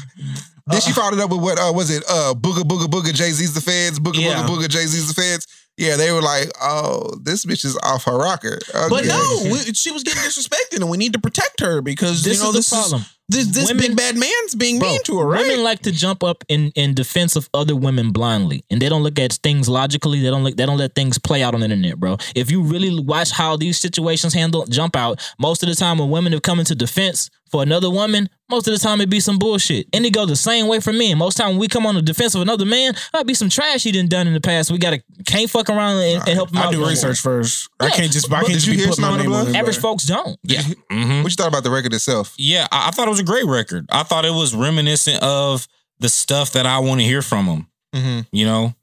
then 0.67 0.81
she 0.81 0.91
followed 0.91 1.19
up 1.19 1.29
with 1.29 1.41
what 1.41 1.57
uh, 1.57 1.71
was 1.73 1.89
it? 1.89 2.03
Uh, 2.09 2.33
booga 2.33 2.63
booga 2.63 2.85
booga 2.85 3.13
Jay 3.13 3.31
Z's 3.31 3.53
the 3.53 3.61
feds. 3.61 3.99
Booga 3.99 4.19
Yeah. 4.19 4.43
booga 4.43 4.63
booga 4.63 4.69
Jay 4.69 4.85
Z's 4.85 5.07
the 5.07 5.13
feds. 5.13 5.47
Yeah, 5.77 5.95
they 5.95 6.11
were 6.11 6.23
like, 6.23 6.49
oh, 6.59 7.15
this 7.21 7.45
bitch 7.45 7.63
is 7.63 7.77
off 7.83 8.03
her 8.05 8.17
rocker. 8.17 8.59
but 8.89 9.05
no, 9.05 9.39
we, 9.43 9.59
she 9.73 9.91
was 9.91 10.03
getting 10.03 10.23
disrespected, 10.23 10.77
and 10.77 10.89
we 10.89 10.97
need 10.97 11.13
to 11.13 11.19
protect 11.19 11.61
her 11.61 11.81
because 11.81 12.23
this 12.23 12.37
you 12.37 12.43
know 12.43 12.49
is 12.49 12.53
the 12.53 12.59
this 12.59 12.69
problem. 12.69 13.01
is 13.01 13.16
this 13.29 13.47
this 13.47 13.67
Women- 13.67 13.87
big 13.87 13.97
bad 13.97 14.17
man's 14.17 14.55
being 14.55 14.79
Bro, 14.79 14.89
mean 14.89 15.03
to 15.03 15.19
her, 15.19 15.25
right? 15.25 15.41
Women 15.41 15.63
like 15.63 15.81
to 15.81 15.91
jump 15.91 16.23
up 16.23 16.43
in, 16.47 16.71
in 16.75 16.93
defense 16.93 17.35
of 17.35 17.49
other 17.53 17.75
women 17.75 18.11
blindly, 18.11 18.63
and 18.69 18.81
they 18.81 18.87
don't 18.87 19.03
look 19.03 19.19
at 19.19 19.33
things 19.33 19.67
logically. 19.67 20.21
They 20.21 20.29
don't 20.29 20.43
look. 20.43 20.55
They 20.55 20.65
don't 20.65 20.77
let 20.77 20.95
things 20.95 21.17
play 21.17 21.43
out 21.43 21.53
on 21.53 21.59
the 21.59 21.65
internet, 21.65 21.99
bro. 21.99 22.17
If 22.35 22.51
you 22.51 22.61
really 22.61 22.99
watch 22.99 23.31
how 23.31 23.57
these 23.57 23.77
situations 23.77 24.33
handle 24.33 24.65
jump 24.67 24.95
out, 24.95 25.19
most 25.39 25.61
of 25.61 25.69
the 25.69 25.75
time 25.75 25.97
when 25.97 26.09
women 26.09 26.31
have 26.31 26.41
come 26.41 26.59
into 26.59 26.75
defense 26.75 27.29
for 27.51 27.63
another 27.63 27.89
woman, 27.89 28.29
most 28.49 28.67
of 28.67 28.73
the 28.73 28.79
time 28.79 29.01
it 29.01 29.09
be 29.09 29.19
some 29.19 29.37
bullshit, 29.39 29.87
and 29.93 30.05
it 30.05 30.11
goes 30.13 30.27
the 30.29 30.35
same 30.35 30.67
way 30.67 30.79
for 30.79 30.93
men. 30.93 31.17
Most 31.17 31.35
time 31.35 31.49
when 31.51 31.59
we 31.59 31.67
come 31.67 31.85
on 31.85 31.95
the 31.95 32.01
defense 32.01 32.33
of 32.35 32.41
another 32.41 32.65
man, 32.65 32.93
that'd 33.11 33.27
be 33.27 33.33
some 33.33 33.49
trash 33.49 33.83
he 33.83 33.91
done 33.91 34.07
done 34.07 34.27
in 34.27 34.33
the 34.33 34.41
past. 34.41 34.71
We 34.71 34.77
gotta 34.77 35.01
can't 35.25 35.49
fuck 35.49 35.69
around 35.69 36.01
and, 36.01 36.19
and 36.27 36.29
help 36.35 36.51
him 36.51 36.57
out. 36.57 36.67
I 36.67 36.71
do 36.71 36.77
no 36.77 36.81
more. 36.81 36.89
research 36.89 37.19
first. 37.19 37.69
I 37.79 37.89
can't 37.89 38.11
just 38.11 38.31
I 38.31 38.41
can't 38.41 38.53
just 38.53 38.67
you 38.67 38.73
be 38.77 38.85
putting 38.85 39.01
my 39.01 39.09
Snow 39.09 39.11
in 39.13 39.17
the 39.17 39.23
name 39.23 39.33
on 39.33 39.43
Blood? 39.45 39.55
it. 39.55 39.59
Average 39.59 39.77
folks 39.79 40.03
don't. 40.05 40.37
Yeah. 40.43 40.61
hmm 40.89 41.23
What 41.23 41.31
you 41.31 41.35
thought 41.35 41.47
about 41.49 41.63
the 41.63 41.71
record 41.71 41.93
itself? 41.93 42.33
Yeah, 42.37 42.67
I, 42.71 42.87
I 42.87 42.91
thought 42.91 43.07
it 43.07 43.11
was 43.11 43.19
a 43.19 43.23
great 43.25 43.45
record. 43.45 43.85
I 43.91 44.03
thought 44.03 44.25
it 44.25 44.33
was 44.33 44.55
reminiscent 44.55 45.21
of 45.23 45.67
the 45.99 46.09
stuff 46.09 46.51
that 46.53 46.65
I 46.65 46.79
want 46.79 47.01
to 47.01 47.05
hear 47.05 47.21
from 47.21 47.45
him. 47.45 47.67
Mm-hmm. 47.95 48.19
You 48.31 48.45
know, 48.45 48.73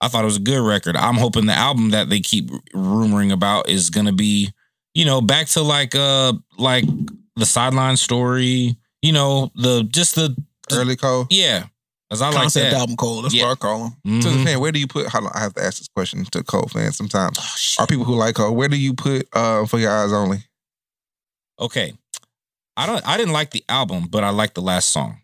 I 0.00 0.08
thought 0.08 0.22
it 0.22 0.26
was 0.26 0.36
a 0.36 0.40
good 0.40 0.60
record. 0.66 0.96
I'm 0.96 1.14
hoping 1.14 1.46
the 1.46 1.52
album 1.54 1.90
that 1.90 2.10
they 2.10 2.20
keep 2.20 2.50
rumoring 2.74 3.32
about 3.32 3.68
is 3.70 3.90
gonna 3.90 4.12
be, 4.12 4.50
you 4.92 5.04
know, 5.04 5.20
back 5.20 5.46
to 5.48 5.62
like 5.62 5.94
uh 5.94 6.32
like 6.58 6.84
the 7.36 7.46
sideline 7.46 7.96
story. 7.96 8.76
You 9.02 9.12
know, 9.12 9.50
the 9.54 9.82
just 9.84 10.14
the 10.14 10.34
Early 10.72 10.96
Cole. 10.96 11.26
yeah, 11.30 11.64
as 12.10 12.22
I 12.22 12.28
like 12.28 12.36
Concept 12.42 12.70
that. 12.72 12.78
album 12.80 12.96
Cole. 12.96 13.22
That's 13.22 13.34
Yeah. 13.34 13.44
what 13.44 13.52
I 13.52 13.54
call 13.56 13.96
him. 14.04 14.20
To 14.22 14.30
the 14.30 14.44
fan, 14.44 14.60
where 14.60 14.72
do 14.72 14.78
you 14.78 14.86
put? 14.86 15.06
Hold 15.08 15.24
on, 15.26 15.32
I 15.34 15.40
have 15.40 15.54
to 15.54 15.62
ask 15.64 15.78
this 15.78 15.88
question 15.88 16.24
to 16.24 16.42
Cole 16.42 16.68
fans 16.68 16.96
sometimes. 16.96 17.38
Oh. 17.78 17.82
Are 17.82 17.86
people 17.86 18.04
who 18.04 18.14
like 18.14 18.36
Cole? 18.36 18.54
Where 18.54 18.68
do 18.68 18.76
you 18.78 18.94
put 18.94 19.28
uh, 19.34 19.66
for 19.66 19.78
your 19.78 19.90
eyes 19.90 20.12
only? 20.12 20.38
Okay, 21.60 21.92
I 22.76 22.86
don't. 22.86 23.06
I 23.06 23.16
didn't 23.16 23.32
like 23.34 23.50
the 23.50 23.64
album, 23.68 24.06
but 24.10 24.24
I 24.24 24.30
like 24.30 24.54
the 24.54 24.62
last 24.62 24.88
song. 24.88 25.18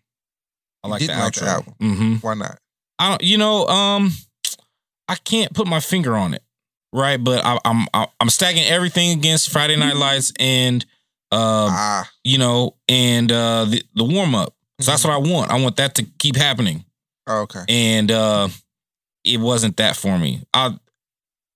I 0.83 0.87
like 0.87 1.01
the 1.01 1.07
didn't 1.07 1.19
like 1.21 1.33
the 1.33 1.45
album. 1.47 1.73
Mm-hmm. 1.81 2.13
Why 2.17 2.33
not? 2.35 2.57
I 2.99 3.09
don't, 3.09 3.23
you 3.23 3.37
know, 3.37 3.65
um, 3.67 4.11
I 5.07 5.15
can't 5.15 5.53
put 5.53 5.67
my 5.67 5.79
finger 5.79 6.15
on 6.15 6.33
it, 6.35 6.43
right? 6.93 7.17
But 7.21 7.43
I, 7.43 7.57
I'm 7.65 7.87
I'm 8.19 8.29
stacking 8.29 8.63
everything 8.63 9.17
against 9.17 9.49
Friday 9.49 9.75
Night 9.75 9.95
Lights 9.95 10.31
and 10.39 10.85
uh, 11.31 11.67
ah, 11.69 12.09
you 12.23 12.37
know, 12.37 12.75
and 12.89 13.31
uh, 13.31 13.65
the 13.65 13.83
the 13.95 14.03
warm 14.03 14.35
up. 14.35 14.53
So 14.79 14.91
that's 14.91 15.03
what 15.03 15.13
I 15.13 15.17
want. 15.17 15.51
I 15.51 15.61
want 15.61 15.75
that 15.77 15.95
to 15.95 16.03
keep 16.17 16.35
happening, 16.35 16.83
okay. 17.29 17.63
and 17.69 18.09
uh, 18.11 18.47
it 19.23 19.39
wasn't 19.39 19.77
that 19.77 19.95
for 19.95 20.17
me. 20.17 20.41
I, 20.53 20.75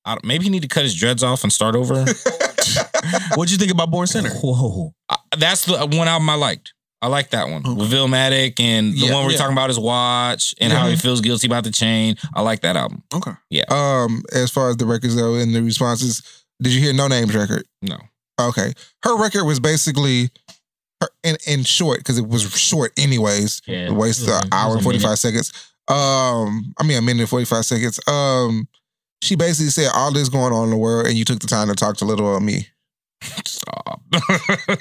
I 0.06 0.18
maybe 0.24 0.44
he 0.44 0.50
need 0.52 0.62
to 0.62 0.68
cut 0.68 0.84
his 0.84 0.94
dreads 0.94 1.24
off 1.24 1.44
and 1.44 1.52
start 1.52 1.76
over. 1.76 2.06
What'd 3.36 3.52
you 3.52 3.58
think 3.58 3.72
about 3.72 3.90
Born 3.92 4.08
Sinner? 4.08 4.30
Whoa. 4.30 4.94
I- 5.10 5.18
that's 5.38 5.66
the 5.66 5.74
one 5.86 6.08
album 6.08 6.30
I 6.30 6.36
liked. 6.36 6.74
I 7.02 7.08
like 7.08 7.32
that 7.32 7.50
one 7.50 7.62
with 7.76 7.92
Vilmatic 7.92 8.60
and 8.60 8.94
the 8.94 8.98
Yeah, 9.08 9.14
one 9.14 9.26
we're 9.26 9.32
yeah. 9.34 9.38
talking 9.38 9.54
about 9.54 9.70
his 9.70 9.78
watch 9.78 10.56
and 10.60 10.74
how 10.74 10.88
he 10.88 10.96
feels 10.96 11.22
guilty 11.22 11.46
about 11.46 11.64
the 11.64 11.70
chain. 11.72 12.16
I 12.34 12.42
like 12.42 12.62
that 12.62 12.76
album. 12.76 13.04
Okay. 13.14 13.32
Yeah. 13.52 13.66
Um, 13.70 14.24
as 14.34 14.50
far 14.50 14.70
as 14.70 14.78
the 14.78 14.86
records 14.88 15.16
though 15.16 15.36
and 15.36 15.54
the 15.54 15.62
responses, 15.62 16.24
did 16.62 16.74
you 16.74 16.80
hear 16.82 16.94
NoName's 16.94 17.36
record? 17.36 17.64
No. 17.84 17.98
Okay, 18.40 18.74
her 19.04 19.18
record 19.18 19.46
was 19.46 19.60
basically, 19.60 20.30
her, 21.02 21.10
in 21.24 21.38
in 21.48 21.64
short 21.64 22.00
because 22.00 22.18
it 22.18 22.28
was 22.28 22.44
short 22.58 22.92
anyways. 22.98 23.62
Yeah, 23.66 23.88
it 23.88 23.92
wasted 23.94 24.30
an 24.30 24.44
hour 24.52 24.76
and 24.76 24.84
forty 24.84 25.00
five 25.00 25.20
seconds. 25.20 25.52
Um, 25.88 26.74
I 26.80 26.84
mean 26.84 26.98
a 26.98 27.02
minute 27.02 27.22
and 27.22 27.30
forty 27.30 27.46
five 27.46 27.66
seconds. 27.66 28.00
Um, 28.08 28.68
She 29.22 29.36
basically 29.36 29.70
said 29.72 29.90
all 29.94 30.12
this 30.12 30.30
going 30.30 30.52
on 30.54 30.66
in 30.66 30.70
the 30.72 30.78
world, 30.78 31.08
and 31.08 31.16
you 31.18 31.24
took 31.26 31.40
the 31.40 31.48
time 31.48 31.68
to 31.70 31.76
talk 31.76 31.98
to 31.98 32.06
little 32.06 32.28
old 32.28 32.44
me. 32.44 32.68
Stop. 33.46 34.02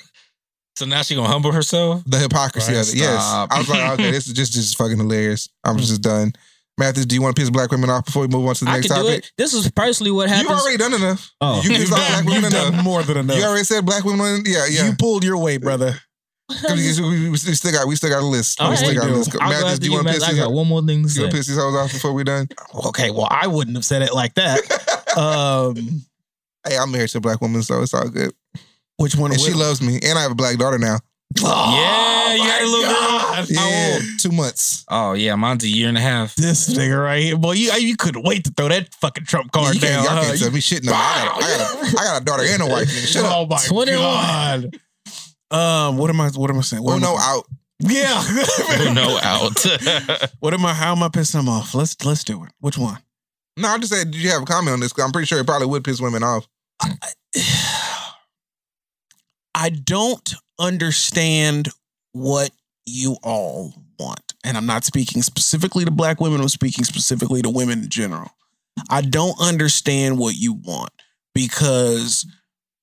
so 0.76 0.84
now 0.86 1.02
she 1.02 1.14
gonna 1.14 1.28
humble 1.28 1.52
herself. 1.52 2.02
The 2.06 2.18
hypocrisy 2.18 2.72
Right, 2.74 2.82
of 2.82 2.88
it. 2.88 2.96
Yes. 2.96 3.22
I 3.22 3.46
was 3.58 3.68
like, 3.68 3.92
okay, 3.92 4.10
this 4.10 4.26
is 4.26 4.32
just 4.32 4.52
just 4.52 4.76
fucking 4.76 4.98
hilarious. 4.98 5.48
I'm 5.64 5.78
just 5.78 6.02
done. 6.02 6.32
Mathis, 6.76 7.06
do 7.06 7.14
you 7.14 7.22
want 7.22 7.36
to 7.36 7.40
piss 7.40 7.50
black 7.50 7.70
women 7.70 7.88
off 7.90 8.04
before 8.04 8.22
we 8.22 8.28
move 8.28 8.46
on 8.46 8.54
to 8.56 8.64
the 8.64 8.70
I 8.70 8.74
next 8.76 8.88
can 8.88 8.96
do 8.96 9.02
topic? 9.08 9.24
it. 9.24 9.32
This 9.38 9.54
is 9.54 9.70
personally 9.70 10.10
what 10.10 10.28
happens. 10.28 10.48
You've 10.50 10.58
already 10.58 10.76
done 10.76 10.94
enough. 10.94 11.30
Oh. 11.40 11.62
You 11.62 11.70
pissed 11.70 11.92
off 11.94 11.98
black 11.98 12.24
women 12.24 12.42
You've 12.42 12.50
done 12.52 12.72
enough. 12.74 12.84
more 12.84 13.02
than 13.04 13.16
enough. 13.18 13.36
You 13.36 13.44
already 13.44 13.64
said 13.64 13.86
black 13.86 14.04
women. 14.04 14.42
Yeah, 14.44 14.66
yeah. 14.68 14.86
You 14.86 14.96
pulled 14.96 15.22
your 15.24 15.38
weight, 15.38 15.60
brother. 15.60 15.94
'Cause 16.50 17.00
we, 17.00 17.08
we- 17.08 17.30
we 17.30 17.36
still 17.38 17.72
got 17.72 17.86
we 17.88 17.96
still 17.96 18.10
got 18.10 18.22
a 18.22 18.26
list. 18.26 18.60
All 18.60 18.68
we 18.70 18.76
still 18.76 18.88
right. 18.90 18.98
got 18.98 19.08
a 19.08 19.14
list. 19.14 19.32
I'll 19.34 19.38
go 19.40 19.46
Mathis, 19.48 19.64
after 19.64 19.80
do 19.80 19.86
you 19.86 19.90
you, 19.92 19.96
want 19.96 20.06
to 20.08 20.12
man. 20.12 20.14
piss 20.20 20.28
I 20.28 20.32
these 20.32 20.40
got 20.40 20.52
one 20.52 20.66
more 20.68 20.80
thing 20.82 20.96
to 20.98 21.02
You 21.02 21.08
say. 21.08 21.20
want 21.22 21.30
to 21.32 21.36
piss 21.38 21.46
these 21.46 21.56
hoes 21.56 21.74
off 21.74 21.92
before 21.92 22.12
we 22.12 22.22
done? 22.24 22.48
Okay, 22.86 23.10
well, 23.10 23.28
I 23.30 23.46
wouldn't 23.46 23.76
have 23.76 23.84
said 23.84 24.02
it 24.02 24.12
like 24.12 24.34
that. 24.34 24.60
um, 25.16 25.74
Hey, 26.68 26.76
I'm 26.76 26.90
married 26.92 27.08
to 27.10 27.18
a 27.18 27.20
black 27.20 27.40
woman, 27.40 27.62
so 27.62 27.80
it's 27.82 27.94
all 27.94 28.08
good. 28.08 28.32
which 28.98 29.14
one? 29.16 29.30
And 29.32 29.40
she 29.40 29.52
loves 29.54 29.80
me, 29.80 30.00
and 30.02 30.18
I 30.18 30.22
have 30.22 30.32
a 30.32 30.34
black 30.34 30.58
daughter 30.58 30.78
now. 30.78 30.98
Yeah, 31.40 32.34
you 32.34 32.38
got 32.44 32.62
a 32.62 32.66
little 32.66 32.94
girl. 32.94 33.46
Yeah, 33.48 33.98
two 34.20 34.30
months. 34.30 34.84
Oh 34.88 35.12
yeah, 35.14 35.34
mine's 35.34 35.64
a 35.64 35.68
year 35.68 35.88
and 35.88 35.98
a 35.98 36.00
half. 36.00 36.34
This 36.36 36.72
nigga 36.72 37.02
right 37.02 37.22
here, 37.22 37.36
boy. 37.36 37.52
You 37.52 37.72
you 37.74 37.96
couldn't 37.96 38.22
wait 38.24 38.44
to 38.44 38.50
throw 38.52 38.68
that 38.68 38.94
fucking 38.94 39.24
trump 39.24 39.50
Yeah, 39.54 39.60
card 39.62 39.74
you 39.74 39.80
can't, 39.80 39.92
down. 39.94 40.04
y'all 40.04 40.14
huh? 40.22 40.22
can't 40.28 40.38
tell 40.38 40.50
me 40.52 40.60
shit. 40.60 40.84
No, 40.84 40.92
I 40.94 41.24
got, 41.24 41.42
a, 41.42 41.44
I, 41.44 41.48
got 41.58 41.60
a, 41.60 41.86
I 42.00 42.04
got 42.04 42.22
a 42.22 42.24
daughter 42.24 42.42
and 42.46 42.62
a 42.62 42.66
wife. 42.66 42.88
nigga. 42.88 43.06
Shut 43.12 43.24
oh 43.24 43.42
up. 43.42 43.50
my 43.50 43.58
21. 43.66 44.00
god. 44.00 44.76
Um, 45.50 45.98
what 45.98 46.10
am 46.10 46.20
I? 46.20 46.28
What 46.30 46.50
am 46.50 46.58
I 46.58 46.62
saying? 46.62 46.82
What 46.82 46.94
Oh 46.94 46.98
no, 46.98 47.14
I- 47.14 47.32
out. 47.36 47.46
Yeah. 47.80 48.92
no 48.94 49.18
out. 49.22 50.30
what 50.40 50.54
am 50.54 50.64
I? 50.64 50.72
How 50.72 50.92
am 50.92 51.02
I 51.02 51.08
pissing 51.08 51.32
them 51.32 51.48
off? 51.48 51.74
Let's 51.74 52.02
let's 52.04 52.22
do 52.24 52.44
it. 52.44 52.50
Which 52.60 52.78
one? 52.78 52.98
No, 53.56 53.68
I 53.68 53.78
just 53.78 53.92
said, 53.92 54.10
did 54.12 54.20
you 54.22 54.30
have 54.30 54.42
a 54.42 54.46
comment 54.46 54.72
on 54.74 54.80
this? 54.80 54.92
'Cause 54.92 55.04
I'm 55.04 55.12
pretty 55.12 55.26
sure 55.26 55.38
it 55.40 55.46
probably 55.46 55.66
would 55.66 55.84
piss 55.84 56.00
women 56.00 56.22
off. 56.22 56.46
I 59.54 59.70
don't 59.84 60.34
understand 60.58 61.68
what 62.12 62.50
you 62.86 63.16
all 63.22 63.74
want. 63.98 64.34
And 64.44 64.56
I'm 64.56 64.66
not 64.66 64.84
speaking 64.84 65.22
specifically 65.22 65.84
to 65.84 65.90
black 65.90 66.20
women, 66.20 66.40
I'm 66.40 66.48
speaking 66.48 66.84
specifically 66.84 67.42
to 67.42 67.50
women 67.50 67.84
in 67.84 67.88
general. 67.88 68.30
I 68.90 69.02
don't 69.02 69.40
understand 69.40 70.18
what 70.18 70.34
you 70.34 70.54
want 70.54 70.90
because 71.34 72.26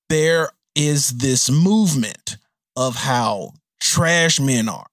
there 0.08 0.50
is 0.74 1.10
this 1.10 1.50
movement 1.50 2.36
of 2.76 2.96
how 2.96 3.52
trash 3.80 4.40
men 4.40 4.68
are. 4.68 4.86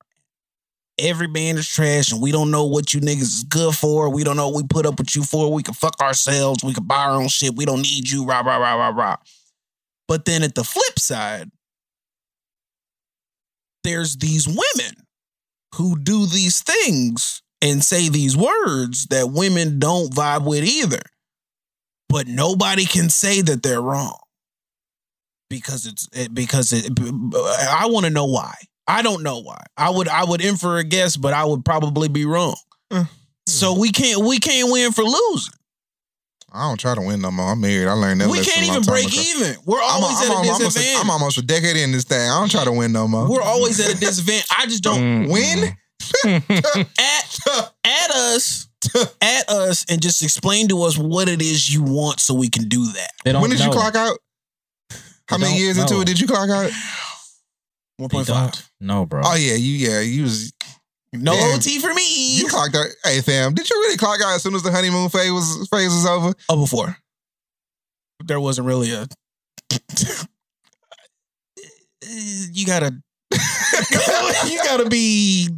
Every 0.97 1.27
man 1.27 1.57
is 1.57 1.67
trash, 1.67 2.11
and 2.11 2.21
we 2.21 2.33
don't 2.33 2.51
know 2.51 2.65
what 2.65 2.93
you 2.93 2.99
niggas 2.99 3.21
is 3.21 3.45
good 3.45 3.73
for. 3.73 4.09
We 4.09 4.25
don't 4.25 4.35
know 4.35 4.49
what 4.49 4.57
we 4.57 4.67
put 4.67 4.85
up 4.85 4.99
with 4.99 5.15
you 5.15 5.23
for. 5.23 5.51
We 5.51 5.63
can 5.63 5.73
fuck 5.73 5.95
ourselves. 6.01 6.61
We 6.61 6.73
can 6.73 6.83
buy 6.83 7.05
our 7.05 7.21
own 7.21 7.29
shit. 7.29 7.55
We 7.55 7.63
don't 7.63 7.81
need 7.81 8.09
you. 8.09 8.25
Rah, 8.25 8.41
rah, 8.41 8.57
rah, 8.57 8.75
rah, 8.75 8.89
rah. 8.89 9.15
But 10.09 10.25
then 10.25 10.43
at 10.43 10.55
the 10.55 10.65
flip 10.65 10.99
side, 10.99 11.51
there's 13.83 14.17
these 14.17 14.47
women 14.47 14.95
who 15.75 15.97
do 15.97 16.25
these 16.25 16.61
things 16.61 17.41
and 17.61 17.83
say 17.83 18.09
these 18.09 18.35
words 18.35 19.07
that 19.07 19.31
women 19.31 19.79
don't 19.79 20.13
vibe 20.13 20.45
with 20.45 20.63
either. 20.63 21.01
But 22.07 22.27
nobody 22.27 22.85
can 22.85 23.09
say 23.09 23.41
that 23.41 23.61
they're 23.61 23.81
wrong 23.81 24.17
because 25.49 25.85
it's 25.85 26.07
it, 26.13 26.33
because 26.33 26.73
it, 26.73 26.91
I 27.69 27.87
want 27.87 28.05
to 28.05 28.09
know 28.11 28.25
why. 28.25 28.55
I 28.87 29.03
don't 29.03 29.21
know 29.21 29.41
why. 29.41 29.61
I 29.77 29.91
would 29.91 30.07
I 30.07 30.23
would 30.23 30.41
infer 30.41 30.77
a 30.77 30.83
guess, 30.83 31.15
but 31.17 31.33
I 31.33 31.45
would 31.45 31.63
probably 31.63 32.07
be 32.07 32.25
wrong. 32.25 32.57
Mm. 32.91 33.07
So 33.45 33.77
we 33.77 33.91
can't 33.91 34.25
we 34.25 34.39
can't 34.39 34.71
win 34.71 34.91
for 34.91 35.03
losing. 35.03 35.53
I 36.51 36.67
don't 36.69 36.79
try 36.79 36.95
to 36.95 37.01
win 37.01 37.21
no 37.21 37.31
more. 37.31 37.51
I'm 37.51 37.61
married. 37.61 37.87
I 37.87 37.93
learned 37.93 38.21
that. 38.21 38.29
We 38.29 38.37
lesson 38.39 38.53
can't 38.53 38.67
even 38.67 38.83
break 38.83 39.05
ago. 39.07 39.21
even. 39.21 39.55
We're 39.65 39.77
I'm, 39.81 40.03
always 40.03 40.17
I'm, 40.17 40.23
at 40.23 40.29
a 40.29 40.31
I'm, 40.31 40.37
almost, 40.37 40.59
disadvantage. 40.61 41.01
I'm 41.03 41.09
almost 41.11 41.37
a 41.37 41.41
decade 41.43 41.77
in 41.77 41.91
this 41.91 42.03
thing. 42.05 42.29
I 42.29 42.39
don't 42.39 42.49
try 42.51 42.63
to 42.65 42.71
win 42.71 42.91
no 42.91 43.07
more. 43.07 43.29
We're 43.29 43.41
always 43.41 43.79
at 43.79 43.95
a 43.95 43.99
disadvantage. 43.99 44.47
I 44.57 44.65
just 44.65 44.83
don't 44.83 44.99
Mm. 44.99 45.31
win. 45.31 45.75
at 46.97 47.39
at 47.83 48.11
us 48.11 48.67
at 49.21 49.49
us 49.49 49.85
and 49.89 50.01
just 50.01 50.23
explain 50.23 50.67
to 50.69 50.81
us 50.83 50.97
what 50.97 51.27
it 51.29 51.41
is 51.41 51.71
you 51.71 51.83
want 51.83 52.19
so 52.19 52.33
we 52.33 52.49
can 52.49 52.67
do 52.69 52.85
that. 52.93 53.11
When 53.41 53.49
did 53.49 53.59
you 53.59 53.69
clock 53.71 53.95
out? 53.95 54.17
How 55.27 55.37
They 55.37 55.43
many 55.43 55.53
don't 55.55 55.61
years 55.61 55.77
into 55.77 56.01
it 56.01 56.07
did 56.07 56.19
you 56.19 56.25
clock 56.27 56.49
out? 56.49 56.71
One 57.97 58.07
They 58.07 58.15
point 58.15 58.27
five. 58.27 58.51
don't. 58.53 58.69
No, 58.79 59.05
bro. 59.05 59.21
Oh 59.25 59.35
yeah, 59.35 59.55
you 59.55 59.73
yeah 59.89 59.99
you 59.99 60.23
was 60.23 60.51
No 61.11 61.33
Damn. 61.33 61.57
OT 61.57 61.79
for 61.79 61.93
me. 61.93 62.37
you 62.37 62.47
clocked 62.47 62.75
out. 62.75 62.85
Hey 63.03 63.21
fam, 63.21 63.53
did 63.53 63.69
you 63.69 63.75
really 63.77 63.97
clock 63.97 64.21
out 64.21 64.35
as 64.35 64.43
soon 64.43 64.55
as 64.55 64.63
the 64.63 64.71
honeymoon 64.71 65.09
phase 65.09 65.31
was 65.31 65.67
phase 65.71 65.89
was 65.89 66.05
over? 66.05 66.33
Oh, 66.49 66.57
before 66.57 66.97
there 68.25 68.39
wasn't 68.39 68.67
really 68.67 68.91
a. 68.91 69.07
you 72.51 72.65
gotta. 72.65 72.93
you 74.47 74.57
gotta 74.63 74.89
be. 74.89 75.49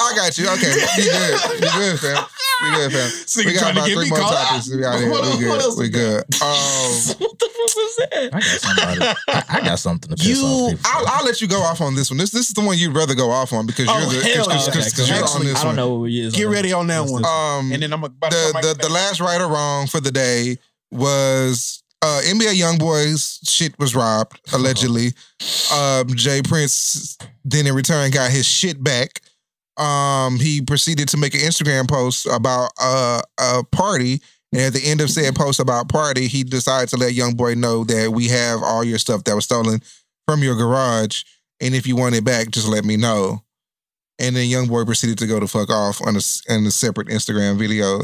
I 0.00 0.12
got 0.16 0.38
you. 0.38 0.48
Okay, 0.48 0.72
you 0.96 1.10
good. 1.10 1.60
You 1.60 1.70
good, 1.72 2.00
fam. 2.00 2.24
You 2.60 2.70
good, 2.74 2.92
fam. 2.92 3.08
Nigga 3.08 3.46
We 3.46 3.52
got 3.54 3.60
trying 3.60 3.74
to 3.74 3.78
about 3.80 3.86
get 3.86 3.94
three 3.94 4.08
more 4.10 4.18
topics. 4.18 4.72
out. 4.72 4.76
We 4.76 4.84
out 4.84 4.98
here. 4.98 5.10
What 5.10 5.22
We 5.22 5.28
else- 5.28 5.38
what 5.38 5.38
good. 5.38 5.62
else 5.62 5.76
We 5.78 5.82
we 5.84 5.90
good. 5.90 6.24
Um, 6.42 7.18
what 7.18 7.38
the 7.38 7.48
fuck 7.54 7.76
was 7.76 7.96
that? 7.96 8.30
I 8.34 8.40
got 8.40 8.42
somebody. 8.42 9.18
I, 9.28 9.44
I 9.48 9.60
got 9.60 9.78
something 9.78 10.10
to 10.10 10.16
piss 10.16 10.26
You, 10.26 10.44
off 10.44 10.70
people. 10.72 10.82
I'll, 10.90 11.06
I'll 11.08 11.24
let 11.24 11.40
you 11.40 11.46
go 11.46 11.60
off 11.62 11.80
on 11.80 11.94
this 11.94 12.10
one. 12.10 12.18
This 12.18 12.30
this 12.32 12.48
is 12.48 12.54
the 12.54 12.62
one 12.62 12.76
you'd 12.76 12.96
rather 12.96 13.14
go 13.14 13.30
off 13.30 13.52
on 13.52 13.64
because 13.66 13.86
Oh, 13.88 13.96
you're 14.10 14.22
the 14.22 14.28
hell 14.28 14.44
because 14.46 14.66
yeah. 14.66 14.72
because 14.72 15.00
Okay, 15.00 15.14
you're 15.18 15.26
cool. 15.28 15.36
on 15.38 15.44
this 15.46 15.54
I 15.56 15.62
don't 15.62 15.66
one. 15.68 15.76
know 15.76 15.94
what 16.00 16.10
it 16.10 16.14
is. 16.14 16.34
Get 16.34 16.48
ready 16.48 16.72
on 16.72 16.88
that 16.88 17.00
What's 17.02 17.12
one. 17.12 17.24
Um, 17.24 17.70
And 17.72 17.80
then 17.82 17.92
I'm 17.92 18.02
about 18.02 18.30
the 18.32 18.58
the, 18.60 18.88
the 18.88 18.92
last 18.92 19.20
right 19.20 19.40
or 19.40 19.46
wrong 19.46 19.86
for 19.86 20.00
the 20.00 20.10
day 20.10 20.58
was 20.90 21.82
uh 22.02 22.20
NBA 22.24 22.54
YoungBoy's 22.60 23.38
shit 23.44 23.78
was 23.78 23.94
robbed 23.94 24.40
allegedly. 24.52 25.12
um, 25.72 26.08
J. 26.14 26.42
Prince 26.42 27.16
then 27.44 27.66
in 27.68 27.74
return 27.74 28.10
got 28.10 28.30
his 28.32 28.46
shit 28.46 28.82
back. 28.82 29.20
Um, 29.78 30.38
he 30.38 30.60
proceeded 30.60 31.08
to 31.10 31.16
make 31.16 31.34
an 31.34 31.40
Instagram 31.40 31.88
post 31.88 32.26
about 32.26 32.72
a 32.78 33.22
party, 33.70 34.20
and 34.52 34.62
at 34.62 34.72
the 34.72 34.84
end 34.84 35.00
of 35.00 35.10
said 35.10 35.34
post 35.36 35.60
about 35.60 35.88
party, 35.88 36.26
he 36.26 36.42
decided 36.42 36.88
to 36.90 36.96
let 36.96 37.14
young 37.14 37.34
boy 37.34 37.54
know 37.54 37.84
that 37.84 38.10
we 38.12 38.28
have 38.28 38.62
all 38.62 38.82
your 38.82 38.98
stuff 38.98 39.24
that 39.24 39.34
was 39.34 39.44
stolen 39.44 39.80
from 40.26 40.42
your 40.42 40.56
garage, 40.56 41.22
and 41.60 41.74
if 41.74 41.86
you 41.86 41.96
want 41.96 42.14
it 42.16 42.24
back, 42.24 42.50
just 42.50 42.68
let 42.68 42.84
me 42.84 42.96
know. 42.96 43.44
And 44.18 44.34
then 44.34 44.48
young 44.48 44.66
boy 44.66 44.84
proceeded 44.84 45.18
to 45.18 45.28
go 45.28 45.38
the 45.38 45.46
fuck 45.46 45.70
off 45.70 46.00
on 46.04 46.16
a 46.16 46.20
on 46.52 46.66
a 46.66 46.70
separate 46.72 47.06
Instagram 47.08 47.56
video. 47.56 48.00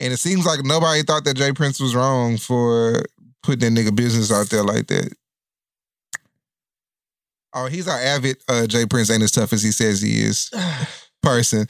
And 0.00 0.12
it 0.12 0.18
seems 0.18 0.46
like 0.46 0.64
nobody 0.64 1.02
thought 1.02 1.24
that 1.24 1.36
J. 1.36 1.52
Prince 1.52 1.80
was 1.80 1.94
wrong 1.94 2.38
for 2.38 3.02
putting 3.42 3.74
that 3.74 3.80
nigga 3.80 3.94
business 3.94 4.32
out 4.32 4.48
there 4.48 4.62
like 4.62 4.86
that. 4.86 5.12
Oh, 7.64 7.66
he's 7.66 7.88
our 7.88 7.98
avid 7.98 8.36
uh, 8.48 8.66
J. 8.66 8.86
Prince 8.86 9.10
ain't 9.10 9.22
as 9.22 9.32
tough 9.32 9.52
as 9.52 9.62
he 9.62 9.70
says 9.72 10.00
he 10.00 10.20
is 10.20 10.50
person. 11.22 11.66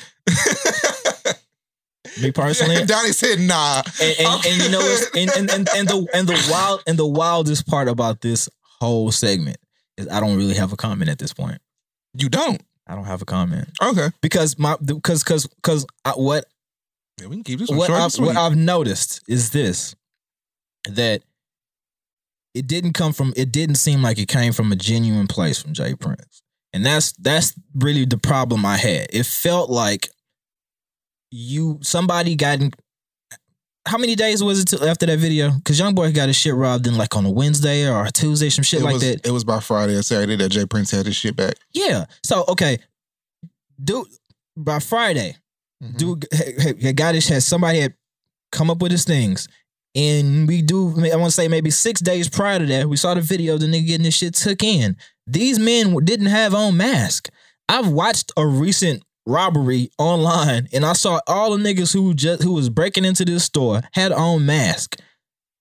Me 2.23 2.33
personally, 2.33 2.85
Donny 2.87 3.13
said 3.13 3.39
nah. 3.41 3.83
and, 4.03 4.15
and, 4.21 4.47
and 4.47 4.63
you 4.63 4.71
know 4.71 4.79
what's 4.81 5.11
and, 5.17 5.31
and, 5.37 5.51
and, 5.51 5.69
and 5.77 5.89
the 5.89 6.07
and 6.15 6.27
the 6.29 6.49
wild 6.51 6.83
and 6.87 6.99
the 6.99 7.07
wildest 7.07 7.67
part 7.67 7.87
about 7.89 8.21
this 8.23 8.49
whole 8.81 9.13
segment 9.13 9.59
is 9.97 10.09
I 10.09 10.19
don't 10.21 10.37
really 10.37 10.55
have 10.55 10.73
a 10.73 10.77
comment 10.77 11.11
at 11.11 11.19
this 11.19 11.33
point. 11.33 11.59
You 12.15 12.29
don't. 12.29 12.61
I 12.87 12.95
don't 12.95 13.05
have 13.05 13.21
a 13.23 13.27
comment 13.27 13.69
Okay. 13.83 14.09
because 14.23 14.59
my 14.59 14.77
because 14.83 15.23
because 15.23 15.47
because 15.47 15.87
what 16.17 16.47
Yeah, 17.21 17.27
we 17.29 17.37
can 17.37 17.45
keep 17.45 17.59
this 17.61 17.69
what 17.71 17.87
short 17.87 17.91
and 17.91 18.03
I've, 18.05 18.13
sweet. 18.13 18.27
what 18.29 18.37
I've 18.37 18.57
noticed 18.57 19.23
is 19.29 19.51
this 19.51 19.95
that 20.89 21.23
it 22.55 22.67
didn't 22.67 22.93
come 22.95 23.13
from 23.13 23.33
it 23.37 23.53
didn't 23.53 23.77
seem 23.77 24.03
like 24.03 24.19
it 24.19 24.29
came 24.29 24.53
from 24.53 24.73
a 24.73 24.77
genuine 24.77 25.27
place 25.27 25.61
from 25.61 25.73
J. 25.75 25.95
Prince. 25.95 26.43
And 26.73 26.85
that's 26.85 27.13
that's 27.13 27.55
really 27.75 28.05
the 28.05 28.19
problem 28.19 28.65
I 28.67 28.77
had. 28.77 29.07
It 29.11 29.27
felt 29.27 29.71
like 29.71 30.09
you 31.31 31.79
somebody 31.83 32.35
got 32.37 32.61
in 32.61 32.73
how 33.87 33.97
many 33.97 34.15
days 34.15 34.45
was 34.45 34.61
it 34.61 34.83
after 34.83 35.07
that 35.07 35.19
video? 35.19 35.51
Because 35.51 35.79
Young 35.79 35.95
Boy 35.95 36.13
got 36.13 36.27
his 36.29 36.37
shit 36.37 36.55
robbed 36.55 36.87
in 36.87 36.99
like 36.99 37.17
on 37.17 37.25
a 37.25 37.31
Wednesday 37.31 37.89
or 37.89 38.05
a 38.05 38.11
Tuesday, 38.11 38.51
some 38.51 38.63
shit 38.63 38.81
it 38.81 38.85
like 38.85 38.95
was, 38.95 39.03
that. 39.03 39.27
It 39.27 39.31
was 39.31 39.45
by 39.45 39.61
Friday 39.61 39.95
or 39.95 40.03
Saturday 40.03 40.37
that 40.37 40.51
J. 40.51 40.67
Prince 40.67 40.91
had 40.91 41.07
his 41.07 41.17
shit 41.17 41.37
back. 41.37 41.55
Yeah. 41.73 42.05
So 42.23 42.45
okay, 42.49 42.79
dude, 43.83 44.07
by 44.57 44.79
Friday, 44.79 45.37
Mm-hmm. 45.83 45.97
dude, 45.97 46.27
had- 46.33 46.83
had 46.83 46.97
got 46.97 47.15
his 47.15 47.29
had 47.29 47.43
somebody 47.45 47.79
had 47.79 47.95
come 48.51 48.69
up 48.69 48.83
with 48.83 48.91
his 48.91 49.05
things, 49.05 49.47
and 49.95 50.47
we 50.47 50.63
do. 50.63 50.89
I 50.91 51.17
want 51.17 51.27
to 51.27 51.31
say 51.31 51.49
maybe 51.49 51.71
six 51.71 52.01
days 52.01 52.29
prior 52.29 52.59
to 52.59 52.67
that, 52.67 52.89
we 52.89 52.97
saw 52.97 53.15
the 53.15 53.21
video 53.21 53.55
of 53.55 53.61
the 53.61 53.67
nigga 53.67 53.87
getting 53.87 54.05
this 54.05 54.15
shit 54.15 54.35
took 54.35 54.63
in. 54.63 54.97
These 55.27 55.59
men 55.59 55.97
didn't 56.05 56.27
have 56.27 56.55
on 56.55 56.77
mask. 56.77 57.31
I've 57.69 57.89
watched 57.89 58.33
a 58.37 58.47
recent 58.47 59.03
robbery 59.27 59.91
online, 59.99 60.69
and 60.73 60.85
I 60.85 60.95
saw 60.95 61.21
all 61.27 61.57
the 61.57 61.63
niggas 61.63 61.93
who 61.93 62.15
just 62.15 62.43
who 62.43 62.53
was 62.53 62.71
breaking 62.71 63.05
into 63.05 63.25
this 63.25 63.45
store 63.45 63.83
had 63.93 64.13
on 64.13 64.47
mask. 64.47 65.01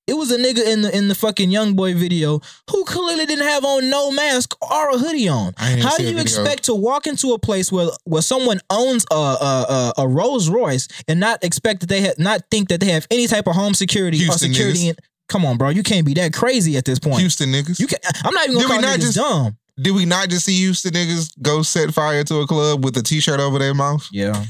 It 0.07 0.13
was 0.15 0.31
a 0.31 0.37
nigga 0.37 0.65
in 0.65 0.81
the 0.83 0.95
in 0.95 1.09
the 1.09 1.15
fucking 1.15 1.51
young 1.51 1.73
boy 1.75 1.93
video 1.93 2.39
who 2.71 2.83
clearly 2.85 3.25
didn't 3.25 3.45
have 3.45 3.65
on 3.65 3.89
no 3.89 4.09
mask 4.11 4.55
or 4.61 4.89
a 4.91 4.97
hoodie 4.97 5.27
on. 5.27 5.53
How 5.57 5.97
do 5.97 6.03
you 6.03 6.17
expect 6.17 6.63
to 6.63 6.73
walk 6.73 7.07
into 7.07 7.33
a 7.33 7.39
place 7.39 7.71
where 7.71 7.89
where 8.05 8.21
someone 8.21 8.61
owns 8.69 9.05
a 9.11 9.15
a, 9.15 9.65
a, 9.97 10.01
a 10.03 10.07
Rolls 10.07 10.49
Royce 10.49 10.87
and 11.09 11.19
not 11.19 11.43
expect 11.43 11.81
that 11.81 11.87
they 11.89 12.01
have 12.01 12.17
not 12.17 12.41
think 12.49 12.69
that 12.69 12.79
they 12.79 12.87
have 12.91 13.05
any 13.11 13.27
type 13.27 13.47
of 13.47 13.55
home 13.55 13.73
security 13.73 14.17
Houston 14.19 14.49
or 14.49 14.53
security? 14.53 14.87
In, 14.89 14.95
come 15.27 15.45
on, 15.45 15.57
bro, 15.57 15.69
you 15.69 15.83
can't 15.83 16.05
be 16.05 16.13
that 16.13 16.33
crazy 16.33 16.77
at 16.77 16.85
this 16.85 16.99
point. 16.99 17.19
Houston 17.19 17.49
niggas. 17.51 17.77
You 17.79 17.87
can 17.87 17.99
I'm 18.23 18.33
not 18.33 18.45
even 18.45 18.59
Did 18.59 18.67
gonna 18.67 18.77
we 18.79 18.83
call 18.83 18.93
niggas 18.95 19.01
just- 19.01 19.17
dumb. 19.17 19.57
Did 19.79 19.91
we 19.91 20.05
not 20.05 20.29
just 20.29 20.45
see 20.45 20.57
Houston 20.57 20.91
niggas 20.93 21.31
go 21.41 21.61
set 21.61 21.93
fire 21.93 22.23
to 22.23 22.39
a 22.39 22.47
club 22.47 22.83
with 22.83 22.97
a 22.97 23.03
t-shirt 23.03 23.39
over 23.39 23.59
their 23.59 23.73
mouth? 23.75 24.07
Yeah. 24.11 24.43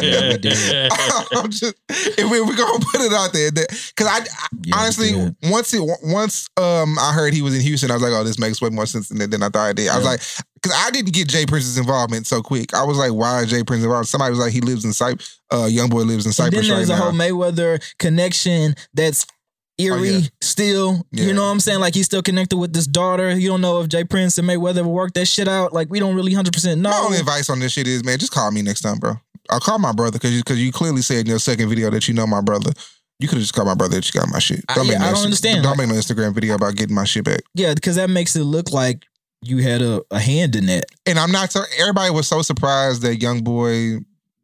yeah, 0.00 0.30
we 0.30 0.38
did. 0.38 0.90
I'm 1.32 1.50
just 1.50 1.74
if 1.90 2.30
we, 2.30 2.40
we're 2.40 2.56
gonna 2.56 2.84
put 2.92 3.00
it 3.02 3.12
out 3.12 3.32
there 3.32 3.50
because 3.50 4.06
I, 4.06 4.18
I 4.20 4.46
Yeah, 4.64 4.76
honestly 4.76 5.12
did. 5.12 5.36
once 5.50 5.74
it 5.74 5.82
once 6.02 6.48
um 6.56 6.98
I 6.98 7.12
heard 7.12 7.34
he 7.34 7.42
was 7.42 7.54
in 7.54 7.60
Houston 7.62 7.90
I 7.90 7.94
was 7.94 8.02
like 8.02 8.12
oh 8.12 8.24
this 8.24 8.38
makes 8.38 8.60
way 8.62 8.70
more 8.70 8.86
sense 8.86 9.08
than, 9.08 9.28
than 9.30 9.42
I 9.42 9.48
thought 9.48 9.70
it 9.70 9.76
did 9.76 9.88
I 9.88 9.96
was 9.96 10.06
like 10.06 10.20
because 10.62 10.76
I 10.76 10.90
didn't 10.90 11.12
get 11.12 11.28
J. 11.28 11.46
Prince's 11.46 11.78
involvement 11.78 12.26
so 12.26 12.42
quick 12.42 12.72
I 12.74 12.84
was 12.84 12.96
like 12.98 13.12
why 13.12 13.40
is 13.42 13.50
J. 13.50 13.62
Prince 13.64 13.82
involved 13.84 14.08
somebody 14.08 14.30
was 14.30 14.38
like 14.40 14.52
he 14.52 14.60
lives 14.60 14.84
in 14.84 14.92
Cypress 14.92 15.40
uh 15.52 15.66
young 15.66 15.88
boy 15.90 16.02
lives 16.02 16.24
in 16.24 16.30
And 16.30 16.34
Cypress 16.34 16.62
then 16.66 16.70
right 16.70 16.76
there's 16.78 16.90
a 16.90 16.96
now 16.96 17.02
whole 17.02 17.12
Mayweather 17.12 17.82
connection 17.98 18.74
that's 18.94 19.26
eerie 19.80 19.98
Oh, 20.10 20.18
yeah. 20.18 20.26
still. 20.40 21.06
Yeah. 21.12 21.24
You 21.26 21.32
know 21.34 21.42
what 21.44 21.50
I'm 21.52 21.60
saying? 21.60 21.80
Like 21.80 21.94
he's 21.94 22.06
still 22.06 22.22
connected 22.22 22.56
with 22.58 22.72
this 22.72 22.86
daughter. 22.86 23.30
You 23.36 23.48
don't 23.48 23.60
know 23.60 23.80
if 23.80 23.88
J. 23.88 24.04
Prince 24.04 24.38
and 24.38 24.48
Mayweather 24.48 24.84
will 24.84 24.92
work 24.92 25.14
that 25.14 25.26
shit 25.26 25.48
out. 25.48 25.72
Like 25.72 25.88
we 25.90 25.98
don't 26.00 26.14
really 26.14 26.32
100% 26.32 26.78
know. 26.78 26.90
my 26.90 26.96
only 26.98 27.18
advice 27.18 27.48
on 27.50 27.58
this 27.60 27.72
shit 27.72 27.86
is 27.88 28.04
man 28.04 28.18
just 28.18 28.32
call 28.32 28.50
me 28.50 28.62
next 28.62 28.80
time 28.82 28.98
bro 28.98 29.14
I'll 29.50 29.60
call 29.60 29.78
my 29.78 29.92
brother 29.92 30.12
because 30.18 30.32
you, 30.36 30.42
'cause 30.44 30.58
you 30.58 30.70
clearly 30.72 31.02
said 31.02 31.18
in 31.20 31.26
your 31.26 31.38
second 31.40 31.68
video 31.68 31.90
that 31.90 32.06
you 32.06 32.14
know 32.14 32.26
my 32.26 32.40
brother 32.40 32.72
you 33.18 33.26
could 33.28 33.36
have 33.36 33.42
just 33.42 33.52
called 33.54 33.66
my 33.68 33.74
brother 33.74 33.96
that 33.96 34.06
you 34.14 34.20
got 34.20 34.28
my 34.30 34.38
shit 34.38 34.64
I- 34.68 34.80
yeah, 34.82 34.98
no 34.98 35.04
I 35.06 35.08
don't 35.10 35.14
Insta- 35.16 35.24
understand. 35.24 35.62
don't 35.64 35.76
make 35.78 35.88
no 35.88 35.94
Instagram 35.94 36.34
video 36.34 36.54
about 36.54 36.76
getting 36.76 36.94
my 36.94 37.04
shit 37.04 37.24
back 37.24 37.40
yeah, 37.54 37.74
because 37.74 37.96
that 37.96 38.10
makes 38.10 38.36
it 38.36 38.44
look 38.44 38.70
like 38.72 39.04
you 39.42 39.58
had 39.58 39.80
a, 39.82 40.02
a 40.10 40.20
hand 40.20 40.54
in 40.54 40.66
that. 40.66 40.84
and 41.06 41.18
I'm 41.18 41.32
not. 41.32 41.50
So, 41.50 41.62
everybody 41.78 42.10
was 42.10 42.28
so 42.28 42.42
surprised 42.42 43.00
that 43.02 43.22
young 43.22 43.42
boy 43.42 44.00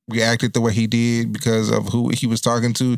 reacted 0.08 0.54
the 0.54 0.60
way 0.62 0.72
he 0.72 0.86
did 0.86 1.32
because 1.32 1.70
of 1.70 1.88
who 1.88 2.08
he 2.10 2.26
was 2.26 2.40
talking 2.40 2.72
to. 2.74 2.96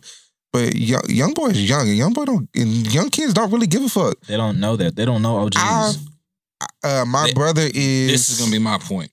But 0.53 0.75
young, 0.75 1.03
young 1.09 1.35
boy 1.35 1.49
is 1.49 1.69
young, 1.69 1.89
and 1.89 1.97
young 1.97 2.13
boy 2.15 2.25
don't, 2.25 2.49
and 2.55 2.93
young 2.93 3.11
kids 3.11 3.35
don't 3.35 3.51
really 3.53 3.67
give 3.67 3.83
a 3.85 3.89
fuck. 3.89 4.19
They 4.23 4.37
don't 4.37 4.59
know 4.61 4.77
that. 4.77 4.97
They 4.97 5.05
don't 5.05 5.21
know 5.23 5.39
OGs. 5.41 5.57
I, 5.59 5.95
uh, 6.83 7.05
my 7.05 7.25
Th- 7.25 7.35
brother 7.35 7.63
is. 7.63 8.11
This 8.11 8.29
is 8.31 8.39
gonna 8.41 8.51
be 8.51 8.59
my 8.59 8.79
point. 8.79 9.11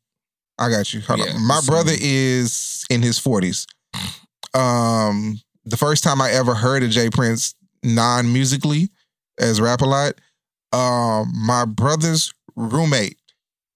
I 0.57 0.69
got 0.69 0.93
you. 0.93 1.01
Hold 1.01 1.19
Yeah, 1.19 1.33
on. 1.33 1.41
My 1.45 1.55
this 1.55 1.63
is- 1.63 1.69
brother 1.69 1.91
is 1.99 2.85
in 2.89 3.01
his 3.01 3.19
forties. 3.19 3.67
Um, 4.53 5.39
the 5.65 5.75
first 5.77 6.03
time 6.03 6.21
I 6.21 6.31
ever 6.31 6.53
heard 6.55 6.83
of 6.83 6.89
J. 6.91 7.09
Prince 7.09 7.53
non 7.83 8.31
musically 8.31 8.89
as 9.37 9.59
Rap-A-Lot, 9.59 10.13
um, 10.71 11.33
my 11.35 11.65
brother's 11.65 12.33
roommate 12.55 13.17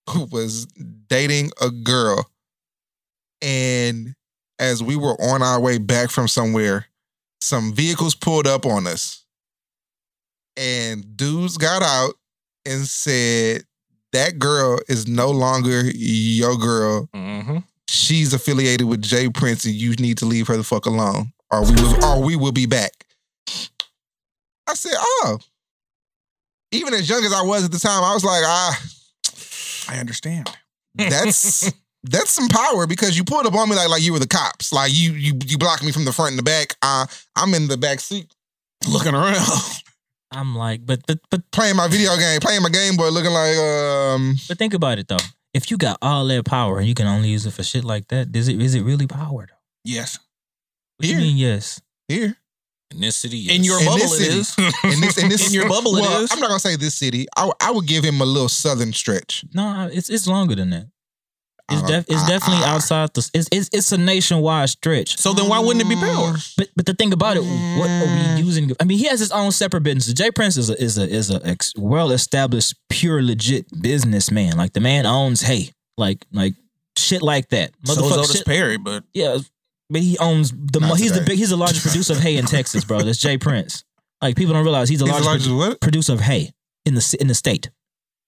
who 0.10 0.23
was 0.31 0.65
dating 1.10 1.52
a 1.61 1.69
girl, 1.69 2.30
and 3.41 4.15
as 4.57 4.81
we 4.81 4.95
were 4.95 5.19
on 5.22 5.41
our 5.41 5.60
way 5.60 5.77
back 5.77 6.10
from 6.10 6.27
somewhere, 6.27 6.86
some 7.41 7.74
vehicles 7.74 8.16
pulled 8.16 8.48
up 8.48 8.66
on 8.66 8.88
us, 8.88 9.24
and 10.57 11.18
dudes 11.18 11.57
got 11.57 11.82
out 11.82 12.14
and 12.66 12.86
said 12.86 13.64
that 14.11 14.40
girl 14.40 14.80
is 14.88 15.07
no 15.07 15.32
longer 15.32 15.84
your 15.94 16.57
girl. 16.57 17.07
Mm-hmm. 17.14 17.60
She's 17.88 18.34
affiliated 18.34 18.88
with 18.88 19.02
J. 19.02 19.30
Prince, 19.30 19.66
and 19.66 19.74
you 19.74 19.94
need 19.95 20.18
to 20.20 20.26
leave 20.26 20.48
her 20.48 20.57
the 20.57 20.64
fuck 20.64 20.86
alone, 20.86 21.32
or 21.52 21.64
we 21.64 21.74
will, 21.76 22.06
or 22.06 22.22
we 22.22 22.36
will 22.36 22.52
be 22.52 22.66
back. 22.66 23.06
I 24.68 24.74
said, 24.74 24.94
oh. 24.95 25.40
Even 26.72 26.94
as 26.94 27.10
young 27.10 27.24
as 27.24 27.34
I 27.34 27.41
was 27.41 27.64
at 27.66 27.72
the 27.72 27.80
time, 27.80 28.03
I 28.03 28.14
was 28.14 28.24
like, 28.24 28.44
ah, 28.45 28.84
I 29.90 29.98
understand. 29.98 30.52
that's 30.95 31.72
that's 32.03 32.31
some 32.31 32.47
power 32.47 32.88
because 32.88 33.17
you 33.17 33.23
pulled 33.23 33.45
up 33.45 33.53
on 33.55 33.69
me 33.69 33.76
like 33.76 33.89
like 33.89 34.01
you 34.01 34.13
were 34.13 34.19
the 34.19 34.27
cops. 34.27 34.71
Like 34.71 34.91
you 34.93 35.13
you 35.13 35.34
you 35.45 35.57
blocked 35.57 35.84
me 35.84 35.91
from 35.91 36.05
the 36.05 36.13
front 36.13 36.31
and 36.31 36.39
the 36.39 36.43
back. 36.43 36.76
Uh, 36.81 37.05
I'm 37.35 37.53
in 37.53 37.67
the 37.67 37.77
back 37.77 37.99
seat 37.99 38.34
Looking 38.88 39.13
around. 39.13 39.45
I'm 40.31 40.55
like, 40.55 40.85
but 40.85 41.01
but 41.07 41.19
but 41.31 41.49
playing 41.51 41.76
my 41.76 41.88
video 41.88 42.15
game, 42.15 42.39
playing 42.39 42.61
my 42.61 42.69
Game 42.69 42.95
Boy, 42.95 43.09
looking 43.09 43.31
like 43.31 43.57
um. 43.57 44.35
but 44.47 44.57
think 44.57 44.73
about 44.73 44.99
it 44.99 45.07
though. 45.07 45.17
If 45.53 45.71
you 45.71 45.77
got 45.77 45.97
all 46.01 46.26
that 46.27 46.45
power 46.45 46.77
and 46.77 46.88
you 46.88 46.93
can 46.93 47.07
only 47.07 47.30
use 47.30 47.45
it 47.47 47.51
for 47.51 47.63
shit 47.63 47.84
like 47.84 48.07
that, 48.09 48.35
is 48.35 48.47
it 48.47 48.61
is 48.61 48.76
it 48.76 48.84
really 48.84 49.07
power 49.07 49.47
though? 49.49 49.57
Yes. 49.84 50.19
What 50.97 51.07
do 51.07 51.11
you 51.13 51.17
mean 51.17 51.38
yes? 51.38 51.81
Here 52.07 52.35
In 52.91 53.01
this 53.01 53.15
city, 53.17 53.38
yes. 53.38 53.55
In 53.55 53.63
your 53.63 53.80
In 53.80 53.85
bubble, 53.85 53.99
this 53.99 54.19
it 54.19 54.45
city. 54.45 54.67
is. 54.67 54.93
in 54.95 55.01
this 55.01 55.17
in 55.17 55.30
this 55.34 55.47
In 55.47 55.53
your 55.53 55.67
bubble, 55.67 55.97
it 55.97 56.01
well, 56.01 56.23
is. 56.23 56.31
I'm 56.31 56.39
not 56.39 56.47
gonna 56.49 56.59
say 56.59 56.76
this 56.76 56.95
city. 56.95 57.26
I 57.35 57.49
I 57.59 57.71
would 57.71 57.88
give 57.88 58.03
him 58.03 58.21
a 58.21 58.26
little 58.26 58.49
southern 58.49 58.93
stretch. 58.93 59.43
No, 59.53 59.89
it's 59.91 60.09
it's 60.09 60.27
longer 60.27 60.53
than 60.55 60.69
that. 60.69 60.88
It's 61.71 61.83
Uh, 61.83 61.87
def- 61.87 62.05
it's 62.09 62.25
definitely 62.27 62.63
outside 62.65 63.13
the. 63.13 63.29
It's, 63.33 63.47
it's 63.51 63.69
it's 63.71 63.91
a 63.91 63.97
nationwide 63.97 64.69
stretch. 64.69 65.17
So 65.17 65.33
then 65.33 65.47
why 65.49 65.59
wouldn't 65.59 65.85
it 65.85 65.89
be 65.89 65.95
power? 65.95 66.35
But 66.57 66.69
but 66.75 66.85
the 66.85 66.93
thing 66.93 67.13
about 67.13 67.37
it, 67.37 67.41
what 67.43 67.89
are 67.89 68.05
we 68.37 68.41
using? 68.43 68.71
I 68.79 68.83
mean, 68.85 68.97
he 68.97 69.05
has 69.05 69.19
his 69.19 69.31
own 69.31 69.51
separate 69.51 69.81
business. 69.81 70.11
J. 70.13 70.31
Prince 70.31 70.57
is 70.57 70.69
a 70.69 70.81
is 70.81 70.97
a 70.97 71.07
is 71.07 71.29
a 71.31 71.39
ex- 71.45 71.73
well 71.77 72.11
established, 72.11 72.75
pure 72.89 73.21
legit 73.21 73.65
businessman. 73.81 74.57
Like 74.57 74.73
the 74.73 74.79
man 74.79 75.05
owns 75.05 75.41
Hey, 75.41 75.71
like 75.97 76.25
like 76.31 76.53
shit 76.97 77.21
like 77.21 77.49
that. 77.49 77.71
So 77.85 77.93
is 78.05 78.11
Otis 78.17 78.31
shit- 78.37 78.45
Perry, 78.45 78.77
but 78.77 79.03
Yeah, 79.13 79.37
but 79.89 80.01
he 80.01 80.17
owns 80.19 80.51
the. 80.51 80.79
Not 80.79 80.89
Mo- 80.89 80.95
he's 80.95 81.13
the 81.13 81.21
big. 81.21 81.37
He's 81.37 81.49
the 81.49 81.57
largest 81.57 81.81
producer 81.83 82.13
of 82.13 82.19
hay 82.19 82.37
in 82.37 82.45
Texas, 82.57 82.83
bro. 82.85 83.01
That's 83.01 83.17
J. 83.19 83.37
Prince. 83.37 83.83
Like 84.21 84.35
people 84.35 84.53
don't 84.53 84.63
realize 84.63 84.89
he's 84.89 84.99
the 84.99 85.05
He's 85.05 85.15
the 85.17 85.23
largest, 85.23 85.47
largest 85.47 85.49
produ- 85.49 85.69
what? 85.69 85.81
producer 85.81 86.13
of 86.13 86.19
hay 86.21 86.51
in 86.85 86.93
the 86.95 87.17
in 87.21 87.27
the 87.27 87.35
state. 87.35 87.69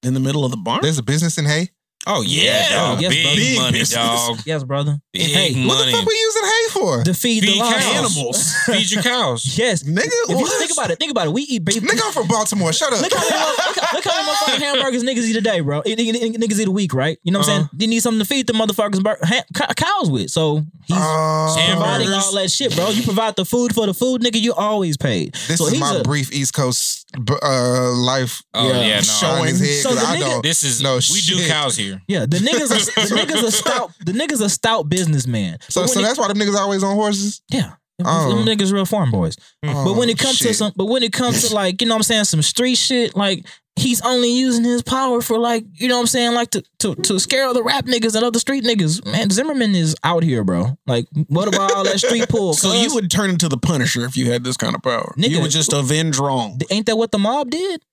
in 0.04 0.14
the 0.14 0.20
middle 0.20 0.44
of 0.46 0.52
the 0.52 0.58
barn. 0.58 0.80
There's 0.82 0.98
a 0.98 1.04
business 1.04 1.38
in 1.38 1.46
Hay. 1.46 1.70
Oh 2.08 2.22
yeah, 2.24 2.44
Yeah. 2.44 2.70
dog. 2.76 3.02
Yes, 3.02 3.14
big 3.14 3.24
bro. 3.24 3.36
Big 3.36 3.58
money, 3.60 3.80
business. 3.80 3.96
dog. 3.96 4.40
Yes, 4.46 4.64
brother. 4.64 5.00
Big 5.14 5.22
Hey, 5.22 5.54
What 5.66 5.78
money. 5.78 5.92
the 5.92 5.98
fuck 5.98 6.08
we 6.08 6.16
using 6.16 6.44
Hay 6.44 6.68
for? 6.72 7.04
To 7.04 7.14
feed, 7.14 7.44
Feed 7.44 7.54
the 7.54 7.60
cows. 7.64 7.96
Animals. 7.96 8.54
Feed 8.66 8.92
your 8.92 9.04
cows. 9.04 9.46
Yes, 9.58 9.84
Nigga, 9.84 10.08
If 10.08 10.30
you 10.40 10.48
think 10.60 10.72
about 10.72 10.90
it, 10.90 10.98
think 10.98 11.12
about 11.12 11.28
it. 11.28 11.34
We 11.34 11.44
eat 11.44 11.64
beef. 11.64 11.82
Nigga, 11.84 12.02
I'm 12.04 12.12
from 12.12 12.28
Baltimore. 12.28 12.74
Shut 12.74 12.92
up. 12.92 13.02
Look 13.02 13.14
how, 13.14 13.20
many, 13.30 13.36
look, 13.36 14.06
how- 14.06 14.22
many 14.22 14.32
motherfucking 14.32 14.60
hamburgers 14.66 15.04
niggas 15.04 15.26
eat 15.30 15.36
a 15.36 15.42
day, 15.42 15.60
bro. 15.60 15.82
Niggas 15.84 16.36
niggas 16.38 16.60
eat 16.60 16.68
a 16.68 16.72
week, 16.72 16.94
right? 16.94 17.20
You 17.24 17.32
know 17.32 17.40
what 17.40 17.48
I'm 17.50 17.52
Uh-huh. 17.54 17.60
saying? 17.68 17.70
They 17.74 17.88
need 17.88 18.00
something 18.02 18.20
to 18.20 18.26
feed 18.26 18.48
the 18.48 18.54
motherfuckers 18.54 19.04
bur- 19.04 19.20
ha- 19.22 19.74
cows 19.76 20.10
with. 20.10 20.32
So 20.32 20.64
he's 20.86 20.98
Uh, 20.98 21.54
providing 21.56 22.08
hamburgers. 22.08 22.24
all 22.26 22.34
that 22.36 22.50
shit, 22.52 22.76
bro. 22.76 22.90
You 22.90 23.04
provide 23.04 23.36
the 23.36 23.46
food 23.46 23.76
for 23.76 23.86
the 23.86 23.94
food, 23.94 24.22
nigga. 24.22 24.42
You 24.42 24.54
always 24.54 24.98
paid. 24.98 25.36
this 25.48 25.60
so 25.60 25.66
is 25.68 25.74
he's 25.74 25.82
my 25.82 25.98
a, 25.98 26.04
brief 26.04 26.32
East 26.34 26.54
Coast 26.54 27.06
uh, 27.44 27.92
life 27.92 28.42
Oh 28.54 28.68
Yeah. 28.68 28.82
yeah, 28.82 28.96
no. 28.96 29.02
showing 29.02 29.46
his 29.50 29.60
head 29.60 29.84
So 29.84 29.90
'cause 29.90 30.00
the 30.00 30.08
I 30.08 30.18
nigga- 30.18 30.20
don't. 30.30 30.44
This 30.44 30.64
is 30.64 30.82
No 30.82 30.96
we 30.96 31.22
do 31.22 31.48
cows 31.48 31.76
here. 31.78 31.91
Yeah. 32.08 32.26
The 32.26 32.38
niggas, 32.38 32.72
a, 32.72 33.10
the 33.10 33.16
niggas 33.22 33.44
a 33.48 33.52
stout. 33.52 33.92
The 34.06 34.12
niggas 34.12 34.42
a 34.42 34.50
stout 34.50 34.90
businessman. 34.90 35.58
So, 35.70 35.86
so 35.86 36.00
it- 36.00 36.04
that's 36.04 36.18
why 36.20 36.28
the 36.28 36.34
niggas 36.34 36.56
always 36.56 36.84
on 36.84 36.96
horses. 36.96 37.42
yeah. 37.50 37.74
Oh. 38.04 38.34
Them 38.36 38.46
niggas 38.48 38.74
real 38.74 38.86
farm 38.88 39.12
boys. 39.12 39.36
Oh, 39.64 39.86
but 39.86 39.96
when 39.96 40.10
it 40.10 40.18
comes 40.18 40.40
to 40.40 40.46
shit. 40.46 40.56
some, 40.56 40.72
but 40.76 40.86
when 40.86 41.04
it 41.04 41.14
comes 41.14 41.48
to 41.48 41.54
like, 41.54 41.82
you 41.82 41.88
know 41.88 41.94
what 41.94 42.00
I'm 42.00 42.04
saying, 42.04 42.24
some 42.24 42.42
street 42.42 42.74
shit, 42.76 43.16
like 43.16 43.46
he's 43.76 44.02
only 44.02 44.32
using 44.32 44.64
his 44.64 44.82
power 44.82 45.22
for 45.22 45.38
like, 45.38 45.66
you 45.76 45.88
know 45.88 45.98
what 45.98 46.02
I'm 46.02 46.08
saying, 46.08 46.34
like 46.34 46.50
to 46.52 46.64
to, 46.80 46.96
to 46.96 47.20
scare 47.20 47.54
the 47.54 47.62
rap 47.62 47.86
niggas 47.86 48.16
and 48.16 48.26
other 48.26 48.40
street 48.40 48.64
niggas. 48.64 49.06
Man, 49.06 49.30
Zimmerman 49.30 49.76
is 49.76 49.96
out 50.04 50.24
here, 50.24 50.44
bro. 50.44 50.80
Like, 50.88 51.06
what 51.28 51.48
about 51.48 51.74
all 51.74 51.84
that 51.84 52.00
street 52.00 52.28
pull? 52.28 52.54
So 52.62 52.74
you 52.74 52.92
would 52.96 53.12
turn 53.12 53.30
into 53.30 53.48
the 53.48 53.58
Punisher 53.58 54.04
if 54.06 54.18
you 54.18 54.32
had 54.32 54.44
this 54.44 54.58
kind 54.58 54.74
of 54.74 54.82
power. 54.82 55.14
Nigga. 55.16 55.30
you 55.30 55.42
would 55.42 55.52
just 55.52 55.72
avenge 55.72 56.18
wrong. 56.18 56.60
ain't 56.72 56.88
that 56.88 56.96
what 56.96 57.12
the 57.12 57.20
mob 57.20 57.52
did? 57.52 57.84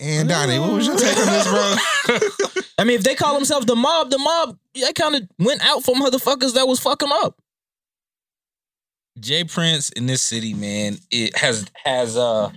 And 0.00 0.28
Donny, 0.28 0.58
what 0.58 0.72
was 0.72 0.86
your 0.86 0.96
take 0.96 1.16
on 1.16 1.26
this, 1.26 1.48
bro? 1.48 2.60
I 2.78 2.84
mean, 2.84 2.96
if 2.96 3.02
they 3.02 3.16
call 3.16 3.34
themselves 3.34 3.66
the 3.66 3.74
mob, 3.74 4.10
the 4.10 4.18
mob, 4.18 4.56
they 4.74 4.92
kind 4.92 5.16
of 5.16 5.22
went 5.38 5.64
out 5.64 5.82
for 5.82 5.94
motherfuckers 5.94 6.54
that 6.54 6.68
was 6.68 6.78
fucking 6.78 7.10
up. 7.12 7.40
J. 9.18 9.42
Prince 9.44 9.90
in 9.90 10.06
this 10.06 10.22
city, 10.22 10.54
man, 10.54 10.98
it 11.10 11.36
has 11.36 11.66
has 11.84 12.16
uh 12.16 12.50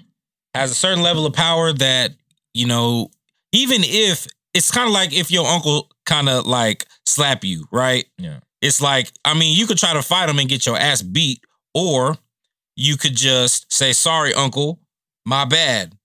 has 0.54 0.70
a 0.70 0.76
certain 0.76 1.02
level 1.02 1.26
of 1.26 1.34
power 1.34 1.74
that 1.74 2.12
you 2.54 2.68
know, 2.68 3.10
even 3.52 3.82
if 3.84 4.28
it's 4.54 4.70
kind 4.70 4.88
of 4.88 4.94
like 4.94 5.12
if 5.14 5.32
your 5.32 5.48
uncle 5.48 5.90
kind 6.06 6.30
of 6.30 6.46
like 6.46 6.86
slap 7.06 7.44
you, 7.44 7.66
right? 7.72 8.06
Yeah. 8.20 8.40
It's 8.62 8.82
like 8.82 9.12
I 9.26 9.34
mean, 9.34 9.58
you 9.58 9.66
could 9.66 9.80
try 9.80 9.94
to 9.94 10.04
fight 10.04 10.30
him 10.30 10.38
and 10.38 10.48
get 10.48 10.68
your 10.68 10.78
ass 10.78 11.02
beat, 11.02 11.42
or 11.74 12.16
you 12.76 12.98
could 12.98 13.16
just 13.16 13.74
say, 13.74 13.92
"Sorry, 13.94 14.34
uncle, 14.34 14.80
my 15.26 15.46
bad." 15.46 15.98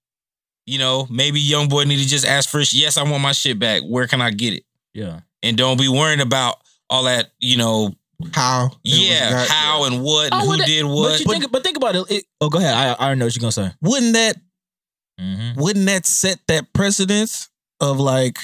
You 0.66 0.78
know, 0.78 1.06
maybe 1.08 1.40
young 1.40 1.68
boy 1.68 1.84
need 1.84 1.98
to 2.02 2.08
just 2.08 2.26
ask 2.26 2.48
for, 2.50 2.60
"Yes, 2.60 2.96
I 2.96 3.02
want 3.04 3.22
my 3.22 3.32
shit 3.32 3.58
back. 3.58 3.82
Where 3.82 4.06
can 4.08 4.20
I 4.20 4.30
get 4.30 4.52
it?" 4.54 4.64
Yeah. 4.94 5.20
And 5.42 5.56
don't 5.56 5.78
be 5.78 5.88
worrying 5.88 6.20
about 6.20 6.56
all 6.90 7.04
that, 7.04 7.30
you 7.38 7.56
know, 7.56 7.94
How? 8.32 8.70
Yeah, 8.82 9.30
got- 9.30 9.48
how 9.48 9.84
and 9.84 10.02
what 10.02 10.32
and 10.32 10.42
Oh, 10.42 10.46
who 10.50 10.56
that- 10.56 10.66
did 10.66 10.82
But, 10.84 10.88
what. 10.94 11.20
you 11.20 11.26
think, 11.26 11.52
but 11.52 11.62
think 11.62 11.76
about 11.76 11.94
it. 11.96 12.04
it- 12.10 12.24
Oh, 12.40 12.48
go 12.48 12.58
ahead. 12.58 12.74
I, 12.74 12.92
I 12.92 12.94
already 13.06 13.18
know 13.20 13.26
what 13.26 13.34
you're 13.36 13.40
gonna 13.40 13.52
say. 13.52 13.70
Wouldn't 13.82 14.14
that 14.14 14.36
Mm-hmm. 15.20 15.60
wouldn't 15.60 15.86
that 15.86 16.04
set 16.06 16.40
that 16.48 16.72
precedence 16.74 17.48
of 17.80 17.98
like 18.00 18.38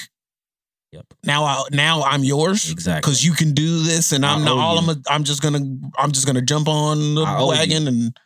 Yep. 0.91 1.05
now 1.23 1.43
I 1.43 1.63
now 1.71 2.03
I'm 2.03 2.23
yours 2.23 2.69
Exactly. 2.71 3.01
because 3.01 3.23
you 3.25 3.33
can 3.33 3.53
do 3.53 3.81
this 3.83 4.11
and 4.11 4.23
I'm 4.25 4.43
not 4.43 4.57
all 4.57 4.75
you. 4.75 4.79
I'm 4.81 4.89
a, 4.89 5.01
I'm 5.09 5.23
just 5.23 5.41
gonna 5.41 5.59
I'm 5.97 6.11
just 6.11 6.25
gonna 6.27 6.41
jump 6.41 6.67
on 6.67 7.15
the 7.15 7.23
I 7.23 7.43
wagon 7.43 7.87
and 7.87 8.17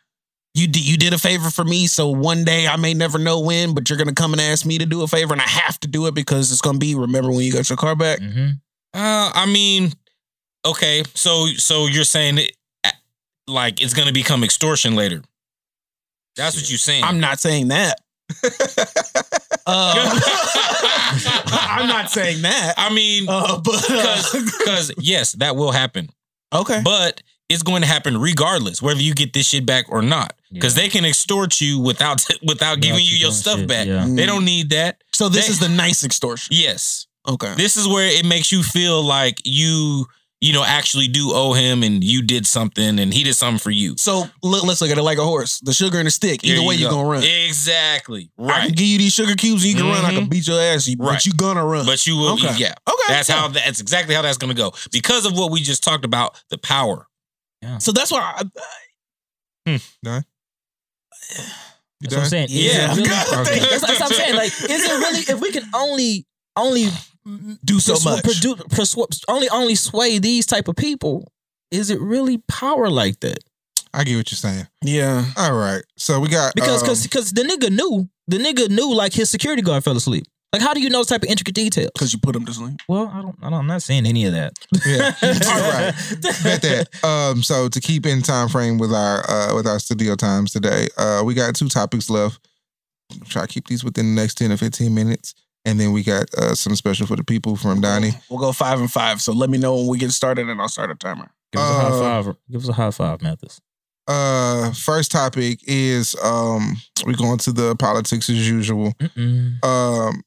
you 0.58 0.66
did 0.66 0.86
you 0.86 0.96
did 0.96 1.12
a 1.12 1.18
favor 1.18 1.50
for 1.50 1.64
me, 1.64 1.86
so 1.86 2.08
one 2.08 2.44
day 2.44 2.66
I 2.66 2.76
may 2.76 2.94
never 2.94 3.18
know 3.18 3.40
when, 3.40 3.74
but 3.74 3.88
you're 3.88 3.98
gonna 3.98 4.14
come 4.14 4.32
and 4.32 4.40
ask 4.40 4.66
me 4.66 4.78
to 4.78 4.86
do 4.86 5.02
a 5.02 5.08
favor, 5.08 5.32
and 5.32 5.40
I 5.40 5.48
have 5.48 5.78
to 5.80 5.88
do 5.88 6.06
it 6.06 6.14
because 6.14 6.50
it's 6.50 6.60
gonna 6.60 6.78
be 6.78 6.94
remember 6.94 7.30
when 7.30 7.40
you 7.40 7.52
got 7.52 7.68
your 7.68 7.76
car 7.76 7.94
back. 7.96 8.20
Mm-hmm. 8.20 8.48
Uh, 8.94 9.30
I 9.34 9.46
mean, 9.46 9.92
okay, 10.64 11.02
so 11.14 11.46
so 11.56 11.86
you're 11.86 12.04
saying 12.04 12.38
it, 12.38 12.52
uh, 12.84 12.90
like 13.46 13.80
it's 13.80 13.94
gonna 13.94 14.12
become 14.12 14.42
extortion 14.44 14.96
later. 14.96 15.22
That's 16.36 16.56
what 16.56 16.68
you're 16.70 16.78
saying. 16.78 17.04
I'm 17.04 17.20
not 17.20 17.40
saying 17.40 17.68
that. 17.68 18.00
Uh, 19.70 19.92
I'm 21.52 21.88
not 21.88 22.10
saying 22.10 22.40
that. 22.40 22.72
I 22.78 22.88
mean, 22.88 23.26
Uh, 23.28 23.60
but 23.60 23.82
because 24.32 24.90
yes, 24.96 25.32
that 25.32 25.56
will 25.56 25.72
happen, 25.72 26.08
okay, 26.54 26.80
but 26.82 27.22
it's 27.50 27.62
going 27.62 27.82
to 27.82 27.88
happen 27.88 28.18
regardless, 28.18 28.80
whether 28.80 29.00
you 29.02 29.12
get 29.14 29.34
this 29.34 29.48
shit 29.48 29.66
back 29.66 29.84
or 29.90 30.00
not. 30.00 30.32
Because 30.52 30.74
they 30.74 30.88
can 30.88 31.04
extort 31.04 31.60
you 31.60 31.78
without 31.90 32.24
without 32.42 32.80
giving 32.80 33.00
you 33.04 33.12
you 33.12 33.16
your 33.18 33.32
stuff 33.32 33.58
shit, 33.60 33.68
back. 33.68 33.86
yeah. 33.86 34.06
They 34.08 34.26
don't 34.26 34.44
need 34.44 34.70
that. 34.70 35.02
so 35.12 35.28
this 35.28 35.46
They- 35.46 35.52
is 35.52 35.58
the 35.60 35.68
nice 35.68 36.04
extortion. 36.04 36.56
Yes, 36.56 37.06
Okay. 37.26 37.54
this 37.56 37.76
is 37.76 37.86
where 37.86 38.06
it 38.08 38.24
makes 38.24 38.50
you 38.52 38.62
feel 38.62 39.02
like 39.02 39.40
you 39.44 40.06
you 40.40 40.52
know 40.52 40.62
actually 40.64 41.08
do 41.08 41.32
owe 41.32 41.52
him 41.52 41.82
and 41.82 42.02
you 42.04 42.22
did 42.22 42.46
something 42.46 43.00
and 43.00 43.12
he 43.12 43.24
did 43.24 43.34
something 43.34 43.58
for 43.58 43.72
you. 43.72 43.96
So 43.98 44.28
look, 44.42 44.64
let's 44.64 44.80
look 44.80 44.90
at 44.90 44.96
it 44.96 45.02
like 45.02 45.18
a 45.18 45.24
horse. 45.24 45.58
The 45.60 45.72
sugar 45.74 45.98
and 45.98 46.06
the 46.06 46.10
stick. 46.12 46.44
Either 46.44 46.54
There 46.60 46.66
way, 46.66 46.76
you 46.76 46.82
you're 46.82 46.90
gonna 46.92 47.08
run. 47.08 47.24
Exactly. 47.24 48.30
Right. 48.38 48.62
I 48.62 48.66
can 48.66 48.74
give 48.74 48.86
you 48.86 48.98
these 48.98 49.12
sugar 49.12 49.34
cubes 49.34 49.64
and 49.64 49.72
you 49.72 49.76
can 49.78 49.86
run. 49.86 50.04
I 50.04 50.14
can 50.14 50.26
Mhm. 50.26 50.30
beat 50.30 50.46
your 50.46 50.60
ass, 50.60 50.86
you- 50.86 50.96
Right. 50.98 51.14
but 51.14 51.26
you 51.26 51.32
gonna 51.32 51.64
run. 51.66 51.84
But 51.86 52.06
you 52.06 52.16
will, 52.16 52.34
Okay. 52.34 52.54
yeah. 52.56 52.74
Okay. 52.88 53.02
That's 53.08 53.28
yeah. 53.28 53.34
how. 53.40 53.48
That's 53.48 53.80
exactly 53.80 54.14
how 54.14 54.22
that's 54.22 54.38
going 54.38 54.54
to 54.54 54.56
go 54.56 54.72
because 54.92 55.26
of 55.26 55.36
what 55.36 55.50
we 55.50 55.60
just 55.60 55.82
talked 55.82 56.04
about. 56.04 56.40
The 56.50 56.58
power. 56.58 57.08
Yeah. 57.60 57.78
So 57.78 57.90
that's 57.92 58.10
why. 58.12 58.20
I, 58.36 58.44
You 59.66 59.78
That's 62.00 62.14
what 62.14 62.22
I'm 62.24 62.28
saying. 62.28 62.44
Is 62.50 62.54
it 62.54 62.74
Yeah. 62.74 62.88
really- 62.94 63.02
Okay. 63.48 63.58
that's, 63.58 63.80
that's 63.80 64.00
what 64.00 64.02
I'm 64.02 64.08
saying. 64.16 64.34
Like, 64.36 64.52
is 64.52 64.84
it 64.84 64.90
really? 64.92 65.20
If 65.20 65.40
we 65.40 65.50
can 65.52 65.64
only 65.74 66.26
only 66.56 66.88
do 67.64 67.80
so 67.80 67.94
persu- 67.94 68.04
much. 68.04 68.22
produ- 68.24 68.56
persu- 68.68 69.24
only 69.28 69.48
only 69.50 69.74
sway 69.74 70.18
these 70.18 70.46
type 70.46 70.68
of 70.68 70.76
people, 70.76 71.30
is 71.70 71.90
it 71.90 72.00
really 72.00 72.38
power 72.48 72.88
like 72.88 73.20
that? 73.20 73.38
I 73.94 74.04
get 74.04 74.16
what 74.16 74.30
you're 74.30 74.36
saying. 74.36 74.66
yeah. 74.82 75.24
All 75.36 75.52
right. 75.54 75.82
So 75.96 76.20
we 76.20 76.28
got 76.28 76.54
Because 76.54 76.82
um, 76.82 76.86
because 76.86 77.02
because 77.02 77.32
the 77.32 77.42
nigga 77.42 77.70
knew 77.70 78.08
the 78.28 78.38
nigga 78.38 78.68
knew 78.68 78.94
like 78.94 79.12
his 79.12 79.30
security 79.30 79.62
guard 79.62 79.82
fell 79.84 79.96
asleep. 79.96 80.24
Like, 80.52 80.62
how 80.62 80.72
do 80.72 80.80
you 80.80 80.88
know 80.88 80.98
this 80.98 81.08
type 81.08 81.22
of 81.22 81.28
intricate 81.28 81.54
details? 81.54 81.90
Because 81.92 82.12
you 82.12 82.18
put 82.18 82.32
them 82.32 82.46
to 82.46 82.52
sleep. 82.54 82.80
Well, 82.88 83.10
I 83.12 83.20
don't, 83.20 83.36
I 83.42 83.50
don't. 83.50 83.58
I'm 83.60 83.66
not 83.66 83.82
saying 83.82 84.06
any 84.06 84.24
of 84.24 84.32
that. 84.32 84.54
Yeah. 84.86 85.12
All 85.22 85.60
right. 85.72 85.94
Bet 86.42 86.62
that. 86.62 86.88
Um, 87.04 87.42
so 87.42 87.68
to 87.68 87.80
keep 87.80 88.06
in 88.06 88.22
time 88.22 88.48
frame 88.48 88.78
with 88.78 88.92
our 88.92 89.28
uh 89.28 89.54
with 89.54 89.66
our 89.66 89.78
studio 89.78 90.14
times 90.14 90.52
today, 90.52 90.88
uh, 90.96 91.22
we 91.24 91.34
got 91.34 91.54
two 91.54 91.68
topics 91.68 92.08
left. 92.08 92.40
Try 93.26 93.42
to 93.42 93.48
keep 93.48 93.66
these 93.66 93.84
within 93.84 94.14
the 94.14 94.20
next 94.20 94.36
10 94.36 94.52
or 94.52 94.56
15 94.56 94.94
minutes. 94.94 95.34
And 95.66 95.78
then 95.78 95.92
we 95.92 96.02
got 96.02 96.32
uh 96.34 96.54
some 96.54 96.74
special 96.76 97.06
for 97.06 97.16
the 97.16 97.24
people 97.24 97.56
from 97.56 97.82
Donny. 97.82 98.12
We'll 98.30 98.38
go 98.38 98.52
five 98.52 98.80
and 98.80 98.90
five. 98.90 99.20
So 99.20 99.32
let 99.32 99.50
me 99.50 99.58
know 99.58 99.76
when 99.76 99.88
we 99.88 99.98
get 99.98 100.12
started, 100.12 100.48
and 100.48 100.58
I'll 100.60 100.68
start 100.68 100.90
a 100.90 100.94
timer. 100.94 101.30
Give 101.52 101.60
us 101.60 101.70
a 101.70 101.74
high 101.74 102.22
five. 102.22 102.36
Give 102.50 102.62
us 102.62 102.68
a 102.68 102.72
high 102.72 102.90
five, 102.90 103.20
Mathis. 103.20 103.60
Uh 104.06 104.72
first 104.72 105.10
topic 105.10 105.60
is 105.66 106.16
um 106.22 106.76
we're 107.04 107.12
going 107.12 107.36
to 107.38 107.52
the 107.52 107.76
politics 107.76 108.30
as 108.30 108.48
usual. 108.48 108.92
Mm-mm. 109.00 109.62
Um 109.62 110.22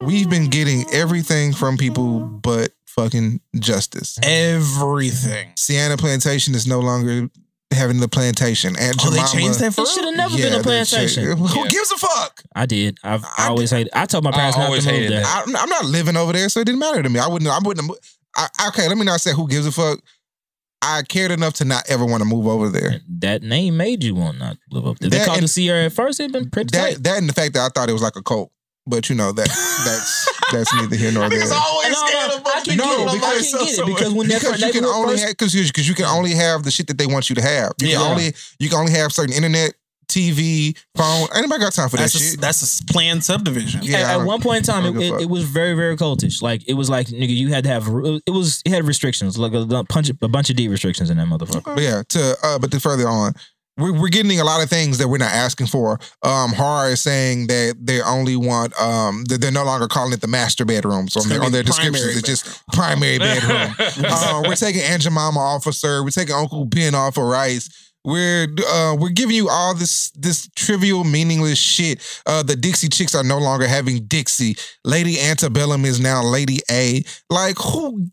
we've 0.00 0.28
been 0.30 0.48
getting 0.48 0.84
everything 0.92 1.52
from 1.52 1.76
people 1.76 2.20
but 2.20 2.72
fucking 2.86 3.40
justice. 3.58 4.18
Everything. 4.22 5.52
Sienna 5.56 5.96
Plantation 5.96 6.54
is 6.54 6.66
no 6.66 6.80
longer 6.80 7.28
having 7.72 8.00
the 8.00 8.08
plantation. 8.08 8.74
Aunt 8.76 8.96
Oh, 9.04 9.10
they 9.10 9.22
changed 9.26 9.60
that 9.60 9.72
for 9.72 9.82
It 9.82 9.88
should 9.88 10.04
have 10.04 10.16
never 10.16 10.36
been 10.36 10.52
a 10.52 10.56
they 10.56 10.62
plantation. 10.62 11.24
changed- 11.24 11.38
Who 11.54 11.60
Yeah. 11.62 11.68
gives 11.68 11.90
a 11.92 11.96
fuck? 11.98 12.42
I 12.54 12.66
did. 12.66 12.98
I've 13.04 13.24
I 13.38 13.46
always 13.48 13.70
hated. 13.70 13.90
I 13.94 14.06
told 14.06 14.24
my 14.24 14.30
I 14.30 14.32
parents 14.32 14.56
not 14.56 14.62
to 14.64 14.66
always 14.68 14.84
move 14.86 14.94
hated 14.96 15.12
there. 15.12 15.24
I'm, 15.24 15.54
I'm 15.54 15.68
not 15.68 15.84
living 15.84 16.16
over 16.16 16.32
there, 16.32 16.48
so 16.48 16.60
it 16.60 16.64
didn't 16.64 16.80
matter 16.80 17.02
to 17.02 17.08
me. 17.08 17.20
I 17.20 17.28
wouldn't. 17.28 17.48
I 17.50 17.58
wouldn't. 17.64 17.90
I, 18.36 18.48
okay, 18.68 18.88
let 18.88 18.96
me 18.98 19.04
not 19.04 19.20
say 19.20 19.32
who 19.32 19.46
gives 19.48 19.66
a 19.66 19.72
fuck. 19.72 20.00
I 20.82 21.02
cared 21.02 21.30
enough 21.30 21.54
to 21.54 21.64
not 21.64 21.84
ever 21.90 22.04
want 22.06 22.22
to 22.22 22.24
move 22.28 22.46
over 22.46 22.68
there. 22.70 23.00
That 23.20 23.42
name 23.42 23.76
made 23.76 24.02
you 24.02 24.14
want 24.14 24.38
not 24.38 24.54
to 24.54 24.60
live 24.76 24.86
up 24.86 24.98
there. 24.98 25.10
They 25.10 25.18
called 25.24 25.38
and- 25.38 25.44
the 25.44 25.48
Sierra 25.48 25.84
at 25.84 25.92
first. 25.92 26.18
It'd 26.20 26.32
been 26.32 26.50
pretty 26.50 26.70
tight. 26.70 26.94
That 26.94 27.04
that 27.04 27.18
and 27.18 27.28
the 27.28 27.34
fact 27.34 27.52
that 27.54 27.60
I 27.60 27.68
thought 27.68 27.88
it 27.88 27.92
was 27.92 28.02
like 28.02 28.16
a 28.16 28.22
cult, 28.22 28.50
but 28.86 29.08
you 29.08 29.14
know 29.14 29.32
that 29.32 29.48
that's 29.84 30.28
that's 30.52 30.74
neither 30.74 30.96
here 30.96 31.12
nor 31.12 31.28
there. 31.30 31.42
always 31.52 31.92
No, 31.92 32.00
no, 32.00 32.42
I 32.46 32.60
can 32.64 32.76
No, 32.76 32.84
get 32.84 33.00
it. 33.00 33.08
I 33.08 33.14
because- 33.14 33.50
can 33.52 33.64
get 33.66 33.78
it 33.78 33.86
because 33.86 34.12
when 34.12 34.28
that 34.28 34.40
because 34.40 34.60
you 34.60 34.72
can 34.72 34.84
only 34.84 35.12
first- 35.14 35.22
have 35.24 35.30
because 35.32 35.54
you, 35.54 35.72
'cause 35.72 35.88
you 35.88 35.94
can 35.94 36.06
only 36.06 36.32
have 36.34 36.62
the 36.64 36.70
shit 36.70 36.86
that 36.88 36.98
they 36.98 37.06
want 37.06 37.28
you 37.28 37.34
to 37.36 37.42
have. 37.42 37.72
You 37.80 37.88
Yeah. 37.88 37.96
can 37.98 38.06
only 38.12 38.34
you 38.58 38.68
can 38.68 38.78
only 38.78 38.92
have 38.92 39.12
certain 39.12 39.34
internet, 39.34 39.74
TV, 40.08 40.76
phone. 40.96 41.28
Anybody 41.34 41.60
got 41.60 41.72
time 41.72 41.88
for 41.88 41.96
that 41.96 42.02
That's 42.10 42.14
a, 42.16 42.18
shit? 42.18 42.40
that's 42.40 42.80
a 42.80 42.84
planned 42.92 43.24
subdivision. 43.24 43.80
Yeah, 43.84 43.98
at, 43.98 44.20
at 44.20 44.26
one 44.26 44.40
point 44.40 44.58
in 44.58 44.62
time, 44.64 44.84
it, 44.84 44.92
don't 44.92 44.98
give 44.98 45.14
a 45.14 45.16
it, 45.18 45.22
it 45.22 45.30
was 45.30 45.44
very, 45.44 45.74
very 45.74 45.96
cultish. 45.96 46.42
Like 46.42 46.66
it 46.66 46.74
was 46.74 46.90
like 46.90 47.06
nigga, 47.08 47.28
you 47.36 47.50
had 47.52 47.62
to 47.64 47.70
have. 47.70 47.86
It 48.26 48.30
was 48.30 48.60
it 48.64 48.72
had 48.72 48.84
restrictions, 48.84 49.38
like 49.38 49.52
a, 49.52 49.58
a 49.58 49.84
bunch 49.84 50.10
of 50.10 50.18
a 50.20 50.26
bunch 50.28 50.50
of 50.50 50.56
D 50.56 50.66
restrictions 50.66 51.10
in 51.10 51.16
that 51.18 51.28
motherfucker. 51.28 51.76
But 51.76 51.82
yeah, 51.82 52.02
to 52.08 52.36
uh, 52.42 52.58
but 52.58 52.72
to 52.72 52.80
further 52.80 53.08
on, 53.08 53.34
we're, 53.80 53.98
we're 53.98 54.08
getting 54.08 54.38
a 54.40 54.44
lot 54.44 54.62
of 54.62 54.68
things 54.68 54.98
that 54.98 55.08
we're 55.08 55.18
not 55.18 55.32
asking 55.32 55.66
for. 55.66 55.98
Um, 56.22 56.52
Horror 56.52 56.90
is 56.90 57.00
saying 57.00 57.46
that 57.48 57.76
they 57.80 58.00
only 58.02 58.36
want 58.36 58.78
um 58.80 59.24
that 59.24 59.40
they're 59.40 59.50
no 59.50 59.64
longer 59.64 59.88
calling 59.88 60.12
it 60.12 60.20
the 60.20 60.28
master 60.28 60.64
bedrooms 60.64 61.16
on 61.16 61.28
their 61.28 61.42
on 61.42 61.52
their 61.52 61.64
primary 61.64 61.92
descriptions. 61.92 62.16
It's 62.16 62.44
just 62.44 62.66
primary 62.72 63.18
bedroom. 63.18 63.74
uh, 64.04 64.42
we're 64.46 64.56
taking 64.56 64.82
Aunt 64.82 65.02
Jemima 65.02 65.38
off 65.38 65.66
of 65.66 65.74
Sir. 65.74 66.02
We're 66.02 66.10
taking 66.10 66.34
Uncle 66.34 66.64
Ben 66.64 66.94
off 66.94 67.16
of 67.16 67.24
Rice. 67.24 67.68
We're 68.04 68.48
uh, 68.66 68.96
we're 68.98 69.10
giving 69.10 69.36
you 69.36 69.48
all 69.50 69.74
this 69.74 70.10
this 70.12 70.48
trivial, 70.56 71.04
meaningless 71.04 71.58
shit. 71.58 72.00
Uh, 72.26 72.42
the 72.42 72.56
Dixie 72.56 72.88
Chicks 72.88 73.14
are 73.14 73.24
no 73.24 73.38
longer 73.38 73.66
having 73.66 74.04
Dixie. 74.06 74.56
Lady 74.84 75.20
Antebellum 75.20 75.84
is 75.84 76.00
now 76.00 76.22
Lady 76.22 76.60
A. 76.70 77.02
Like 77.28 77.58
who 77.58 78.06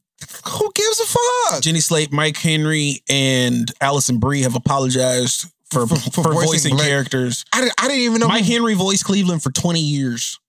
who 0.45 0.72
gives 0.73 0.99
a 0.99 1.06
fuck? 1.06 1.61
Jenny 1.61 1.80
Slate, 1.80 2.11
Mike 2.11 2.38
Henry, 2.38 3.02
and 3.10 3.72
Alison 3.80 4.18
Brie 4.18 4.41
have 4.41 4.56
apologized 4.56 5.45
for 5.72 5.85
For- 5.88 5.95
for, 5.95 6.11
for 6.23 6.34
voicing 6.34 6.72
voicing, 6.73 6.77
characters. 6.77 7.45
I 7.53 7.61
didn't, 7.61 7.73
I 7.80 7.88
didn't 7.88 8.03
even 8.03 8.19
know. 8.19 8.27
Mike 8.27 8.45
who- 8.45 8.53
Henry 8.53 8.73
voiced 8.76 9.06
Cleveland 9.06 9.44
for 9.44 9.52
20 9.52 9.80
years. 9.81 10.39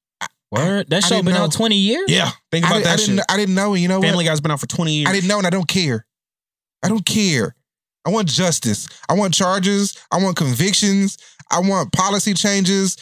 Word, 0.51 0.89
that 0.89 1.05
I 1.05 1.07
show 1.07 1.15
didn't 1.17 1.27
been 1.27 1.35
know. 1.35 1.45
out 1.45 1.53
twenty 1.53 1.77
years. 1.77 2.07
Yeah, 2.09 2.31
think 2.51 2.65
I, 2.65 2.69
about 2.69 2.75
didn't- 2.79 2.87
I 2.87 2.91
that 2.91 2.99
didn't. 3.01 3.17
shit. 3.19 3.25
I 3.29 3.37
didn't 3.37 3.55
know. 3.55 3.75
You 3.75 3.87
know 3.89 4.01
Family 4.01 4.25
what? 4.25 4.31
Guy's 4.31 4.41
been 4.41 4.51
out 4.51 4.61
for 4.61 4.67
20 4.67 4.95
years. 4.95 5.09
I 5.11 5.13
didn't 5.13 5.29
know, 5.29 5.37
and 5.37 5.47
I 5.47 5.51
don't 5.51 5.69
care. 5.69 6.07
I 6.83 6.89
don't 6.89 7.05
care. 7.05 7.55
I 8.07 8.11
want 8.11 8.29
justice. 8.29 8.89
I 9.11 9.15
want 9.15 9.35
charges. 9.35 9.95
I 10.11 10.23
want 10.23 10.39
convictions. 10.39 11.19
I 11.51 11.61
want 11.61 11.93
policy 11.93 12.33
changes. 12.33 12.97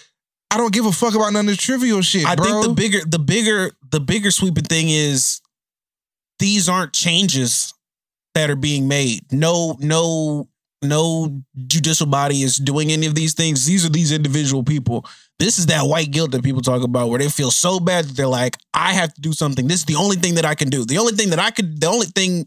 I 0.51 0.56
don't 0.56 0.72
give 0.72 0.86
a 0.86 0.93
fuck 0.93 1.14
about 1.14 1.32
none 1.34 1.40
of 1.44 1.47
this 1.47 1.59
trivial 1.59 2.02
shit, 2.02 2.26
I 2.26 2.34
bro. 2.34 2.47
think 2.47 2.64
the 2.64 2.72
bigger, 2.72 2.98
the 3.06 3.18
bigger, 3.20 3.70
the 3.93 4.01
bigger 4.01 4.32
sweeping 4.32 4.64
thing 4.64 4.88
is 4.88 5.40
these 6.40 6.68
aren't 6.68 6.93
changes 6.94 7.72
that 8.34 8.51
are 8.51 8.56
being 8.56 8.88
made. 8.88 9.20
No, 9.32 9.76
no, 9.78 10.48
no 10.82 11.43
judicial 11.66 12.07
body 12.07 12.43
is 12.43 12.57
doing 12.57 12.93
any 12.93 13.07
of 13.07 13.15
these 13.15 13.35
things. 13.35 13.65
These 13.65 13.85
are 13.86 13.89
these 13.90 14.12
individual 14.12 14.62
people. 14.62 15.07
This 15.39 15.59
is 15.59 15.66
that 15.66 15.82
white 15.86 16.11
guilt 16.11 16.31
that 16.32 16.43
people 16.44 16.62
talk 16.62 16.82
about 16.82 17.09
where 17.09 17.19
they 17.19 17.28
feel 17.28 17.51
so 17.51 17.81
bad 17.81 18.07
that 18.07 18.16
they're 18.16 18.27
like, 18.27 18.57
I 18.74 18.93
have 18.93 19.12
to 19.15 19.20
do 19.20 19.32
something. 19.32 19.66
This 19.66 19.81
is 19.81 19.85
the 19.86 19.97
only 19.97 20.16
thing 20.16 20.35
that 20.36 20.44
I 20.44 20.55
can 20.55 20.69
do. 20.69 20.85
The 20.85 20.98
only 20.98 21.12
thing 21.12 21.31
that 21.31 21.39
I 21.39 21.51
could, 21.51 21.81
the 21.81 21.86
only 21.89 22.07
thing 22.07 22.47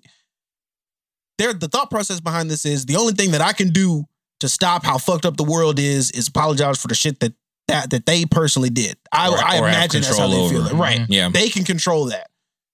there, 1.38 1.54
the 1.54 1.68
thought 1.68 1.90
process 1.90 2.20
behind 2.20 2.50
this 2.52 2.66
is 2.66 2.86
the 2.86 2.96
only 2.98 3.14
thing 3.14 3.32
that 3.32 3.42
I 3.42 3.54
can 3.54 3.70
do 3.70 4.04
to 4.42 4.50
stop 4.50 4.84
how 4.86 4.98
fucked 4.98 5.26
up 5.26 5.38
the 5.38 5.44
world 5.44 5.80
is 5.80 6.12
is 6.12 6.28
apologize 6.28 6.82
for 6.82 6.88
the 6.88 6.96
shit 6.96 7.20
that 7.20 7.34
that 7.68 7.90
that 7.92 8.06
they 8.06 8.26
personally 8.26 8.70
did. 8.70 8.98
I, 9.12 9.30
Or- 9.30 9.38
I 9.38 9.60
or 9.60 9.68
imagine 9.68 10.02
that's 10.02 10.18
how 10.18 10.28
they 10.28 10.50
feel. 10.50 10.68
It. 10.68 10.74
Right. 10.74 11.00
Mm-hmm. 11.00 11.12
Yeah. 11.14 11.30
They 11.30 11.50
can 11.50 11.64
control 11.64 12.06
that. 12.06 12.29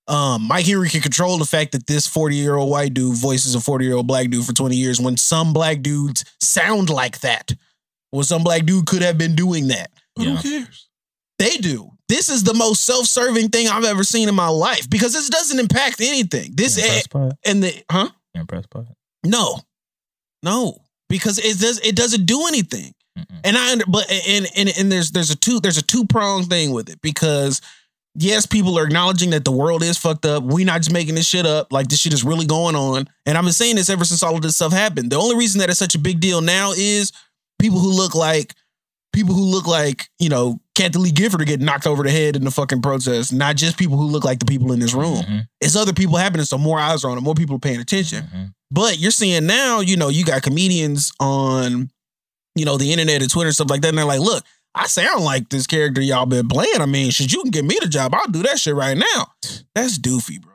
Um, 0.08 0.44
Mike 0.48 0.66
Henry 0.68 0.90
can 0.90 1.02
control 1.02 1.38
the 1.38 1.46
fact 1.46 1.72
that 1.72 1.88
this 1.88 2.06
40 2.08 2.36
year 2.36 2.56
old 2.56 2.70
white 2.70 2.94
dude 2.94 3.16
voices 3.18 3.56
a 3.56 3.60
40 3.60 3.86
year 3.86 3.96
old 3.96 4.08
black 4.08 4.30
dude 4.30 4.46
for 4.46 4.54
20 4.54 4.76
years 4.76 5.00
when 5.02 5.18
some 5.18 5.52
black 5.54 5.82
dudes 5.82 6.24
sound 6.40 6.90
like 6.90 7.22
that. 7.22 7.52
Well, 8.12 8.24
some 8.24 8.44
black 8.44 8.66
dude 8.66 8.86
could 8.86 9.02
have 9.02 9.18
been 9.18 9.36
doing 9.36 9.68
that. 9.70 9.92
Yeah. 10.18 10.36
who 10.36 10.42
cares? 10.42 10.88
They 11.40 11.58
do. 11.58 11.90
This 12.08 12.30
is 12.30 12.44
the 12.44 12.54
most 12.54 12.84
self 12.84 13.08
serving 13.08 13.50
thing 13.50 13.68
I've 13.68 13.84
ever 13.84 14.04
seen 14.04 14.30
in 14.30 14.36
my 14.36 14.48
life 14.48 14.90
because 14.90 15.14
this 15.14 15.28
doesn't 15.30 15.60
impact 15.60 16.00
anything. 16.00 16.52
This 16.54 16.78
You 16.78 16.84
impressed 16.84 17.38
and 17.46 17.64
the 17.64 17.84
huh? 17.90 18.10
You 18.36 18.42
impressed 18.42 18.70
by 18.70 18.82
it? 18.82 18.96
No, 19.26 19.60
no, 20.44 20.78
because 21.10 21.40
it 21.40 21.60
does 21.60 21.80
it 21.84 21.96
doesn't 21.96 22.26
do 22.26 22.46
anything. 22.48 22.94
Mm-mm. 23.18 23.40
And 23.44 23.58
I 23.58 23.72
under- 23.72 23.86
but 23.88 24.10
and 24.12 24.46
and 24.56 24.70
and 24.78 24.92
there's 24.92 25.12
there's 25.12 25.32
a 25.32 25.36
two 25.36 25.60
there's 25.60 25.78
a 25.78 25.82
two 25.84 26.06
prong 26.06 26.44
thing 26.44 26.72
with 26.72 26.90
it 26.90 27.02
because 27.02 27.60
yes, 28.16 28.46
people 28.46 28.78
are 28.80 28.86
acknowledging 28.86 29.30
that 29.32 29.46
the 29.46 29.52
world 29.52 29.84
is 29.84 29.98
fucked 29.98 30.26
up. 30.26 30.44
We 30.44 30.64
not 30.64 30.78
just 30.82 30.92
making 30.94 31.16
this 31.16 31.28
shit 31.28 31.46
up. 31.46 31.72
Like 31.72 31.88
this 31.88 32.00
shit 32.00 32.14
is 32.14 32.24
really 32.24 32.46
going 32.46 32.76
on. 32.76 33.08
And 33.26 33.38
I've 33.38 33.44
been 33.44 33.54
saying 33.54 33.76
this 33.76 33.90
ever 33.90 34.06
since 34.06 34.24
all 34.24 34.36
of 34.36 34.42
this 34.42 34.56
stuff 34.56 34.72
happened. 34.72 35.12
The 35.12 35.18
only 35.18 35.36
reason 35.36 35.60
that 35.60 35.70
it's 35.70 35.80
such 35.80 35.96
a 35.96 36.00
big 36.00 36.20
deal 36.20 36.42
now 36.42 36.72
is 36.76 37.12
people 37.60 37.80
who 37.80 37.92
look 37.92 38.16
like 38.16 38.54
people 39.14 39.34
who 39.34 39.44
look 39.46 39.66
like 39.68 40.10
you 40.20 40.28
know 40.30 40.60
Kathie 40.76 41.00
Lee 41.00 41.12
Gifford 41.12 41.42
are 41.42 41.46
getting 41.46 41.66
knocked 41.66 41.88
over 41.88 42.04
the 42.04 42.12
head 42.12 42.36
in 42.36 42.44
the 42.44 42.52
fucking 42.52 42.82
protest. 42.82 43.32
Not 43.32 43.56
just 43.56 43.78
people 43.78 43.98
who 43.98 44.08
look 44.08 44.26
like 44.26 44.40
the 44.40 44.46
people 44.46 44.72
in 44.74 44.80
this 44.80 44.94
room. 44.94 45.24
Mhm. 45.24 45.48
It's 45.62 45.76
other 45.76 45.94
people 45.94 46.18
happening. 46.18 46.46
So 46.46 46.58
more 46.58 46.80
eyes 46.80 47.04
are 47.06 47.12
on 47.12 47.18
it. 47.18 47.22
More 47.22 47.36
people 47.36 47.56
are 47.56 47.60
paying 47.60 47.80
attention. 47.80 48.28
Mhm. 48.34 48.54
But 48.72 49.00
you're 49.00 49.12
seeing 49.12 49.46
now, 49.46 49.80
you 49.80 49.96
know, 49.96 50.10
you 50.10 50.26
got 50.26 50.42
comedians 50.42 51.12
on 51.20 51.90
you 52.58 52.64
know, 52.64 52.78
the 52.78 52.90
internet 52.90 53.22
and 53.22 53.30
Twitter 53.30 53.50
and 53.50 53.54
stuff 53.56 53.70
like 53.70 53.82
that. 53.82 53.90
And 53.90 53.98
they're 53.98 54.06
like, 54.06 54.22
look, 54.22 54.42
I 54.78 54.88
sound 54.88 55.24
like 55.24 55.50
this 55.50 55.66
character 55.68 56.02
y'all 56.02 56.26
been 56.26 56.48
playing. 56.50 56.82
I 56.82 56.86
mean, 56.86 57.10
shit, 57.10 57.32
you 57.32 57.42
can 57.42 57.52
give 57.52 57.66
me 57.66 57.78
the 57.82 57.88
job. 57.88 58.14
I'll 58.14 58.28
do 58.28 58.44
that 58.44 58.60
shit 58.60 58.76
right 58.76 58.98
now. 58.98 59.28
That's 59.74 59.98
doofy, 59.98 60.42
bro. 60.42 60.52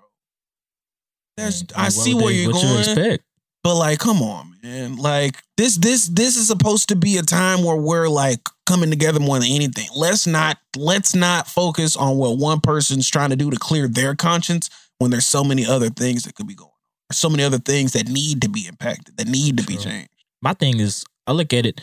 That's 1.37 1.65
I 1.75 1.85
What 1.85 1.93
see 1.93 2.15
where 2.15 2.27
they- 2.29 2.35
you're 2.43 2.53
going. 2.53 3.13
you? 3.13 3.19
But 3.63 3.75
like, 3.77 3.99
come 3.99 4.23
on, 4.23 4.55
man. 4.63 4.97
Like 4.97 5.37
this, 5.57 5.77
this, 5.77 6.07
this 6.09 6.37
is 6.37 6.47
supposed 6.49 6.89
to 6.91 6.97
be 6.97 7.19
a 7.19 7.23
time 7.23 7.63
where 7.63 7.77
we're 7.77 8.09
like 8.09 8.41
coming 8.67 8.89
together 8.91 9.21
more 9.21 9.39
than 9.39 9.49
anything. 9.51 9.89
Let's 9.95 10.27
not, 10.27 10.59
let's 10.77 11.15
not 11.15 11.47
focus 11.47 11.95
on 11.97 12.17
what 12.17 12.39
one 12.39 12.61
person's 12.61 13.09
trying 13.09 13.31
to 13.31 13.37
do 13.37 13.51
to 13.51 13.59
clear 13.59 13.87
their 13.87 14.15
conscience 14.15 14.71
when 14.99 15.11
there's 15.11 15.27
so 15.27 15.45
many 15.45 15.67
other 15.67 15.91
things 15.91 16.23
that 16.25 16.35
could 16.35 16.47
be 16.47 16.55
going. 16.55 16.69
on. 16.69 16.75
There's 17.11 17.19
so 17.19 17.29
many 17.29 17.43
other 17.43 17.59
things 17.59 17.93
that 17.93 18.09
need 18.09 18.41
to 18.43 18.49
be 18.49 18.67
impacted, 18.67 19.17
that 19.19 19.27
need 19.29 19.59
to 19.59 19.65
be 19.65 19.77
changed. 19.77 20.09
my 20.43 20.55
thing 20.55 20.79
is 20.81 21.05
I 21.27 21.33
look 21.33 21.53
at 21.53 21.67
it 21.67 21.81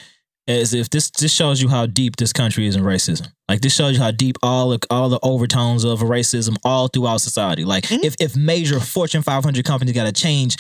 as 0.48 0.74
if 0.74 0.90
this 0.90 1.10
this 1.12 1.32
shows 1.34 1.62
you 1.62 1.68
how 1.70 1.86
deep 1.86 2.16
this 2.16 2.32
country 2.34 2.68
is 2.68 2.76
in 2.76 2.84
racism. 2.84 3.28
Like 3.50 3.62
this 3.62 3.74
shows 3.76 3.98
you 3.98 4.04
how 4.04 4.12
deep 4.12 4.38
all 4.44 4.70
the 4.70 4.80
all 4.90 5.10
the 5.10 5.20
overtones 5.24 5.84
of 5.84 6.00
racism 6.00 6.58
all 6.64 6.88
throughout 6.88 7.22
society. 7.22 7.66
Like 7.66 7.84
Mm-hmm. 7.86 8.06
if 8.06 8.16
if 8.20 8.36
major 8.36 8.80
Fortune 8.80 9.22
500 9.22 9.64
companies 9.66 9.94
got 9.96 10.06
to 10.06 10.12
change 10.12 10.58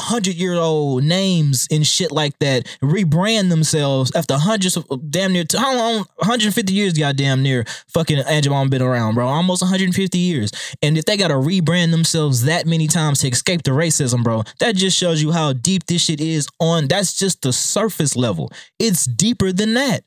hundred 0.00 0.34
year 0.34 0.54
old 0.54 1.04
names 1.04 1.66
and 1.70 1.86
shit 1.86 2.10
like 2.12 2.38
that, 2.40 2.66
rebrand 2.82 3.48
themselves 3.50 4.12
after 4.14 4.36
hundreds 4.36 4.76
of 4.76 5.10
damn 5.10 5.32
near 5.32 5.44
how 5.52 5.76
long 5.76 6.04
150 6.16 6.72
years 6.72 6.92
goddamn 6.94 7.42
near 7.42 7.64
fucking 7.88 8.18
Angelon 8.24 8.70
been 8.70 8.82
around, 8.82 9.14
bro. 9.14 9.26
Almost 9.26 9.62
150 9.62 10.18
years. 10.18 10.50
And 10.82 10.98
if 10.98 11.04
they 11.04 11.16
gotta 11.16 11.34
rebrand 11.34 11.90
themselves 11.90 12.44
that 12.44 12.66
many 12.66 12.86
times 12.86 13.20
to 13.20 13.28
escape 13.28 13.62
the 13.62 13.70
racism, 13.70 14.22
bro, 14.22 14.42
that 14.58 14.74
just 14.76 14.96
shows 14.96 15.22
you 15.22 15.32
how 15.32 15.52
deep 15.52 15.86
this 15.86 16.02
shit 16.02 16.20
is 16.20 16.48
on 16.58 16.88
that's 16.88 17.14
just 17.14 17.42
the 17.42 17.52
surface 17.52 18.16
level. 18.16 18.50
It's 18.78 19.04
deeper 19.04 19.52
than 19.52 19.74
that. 19.74 20.04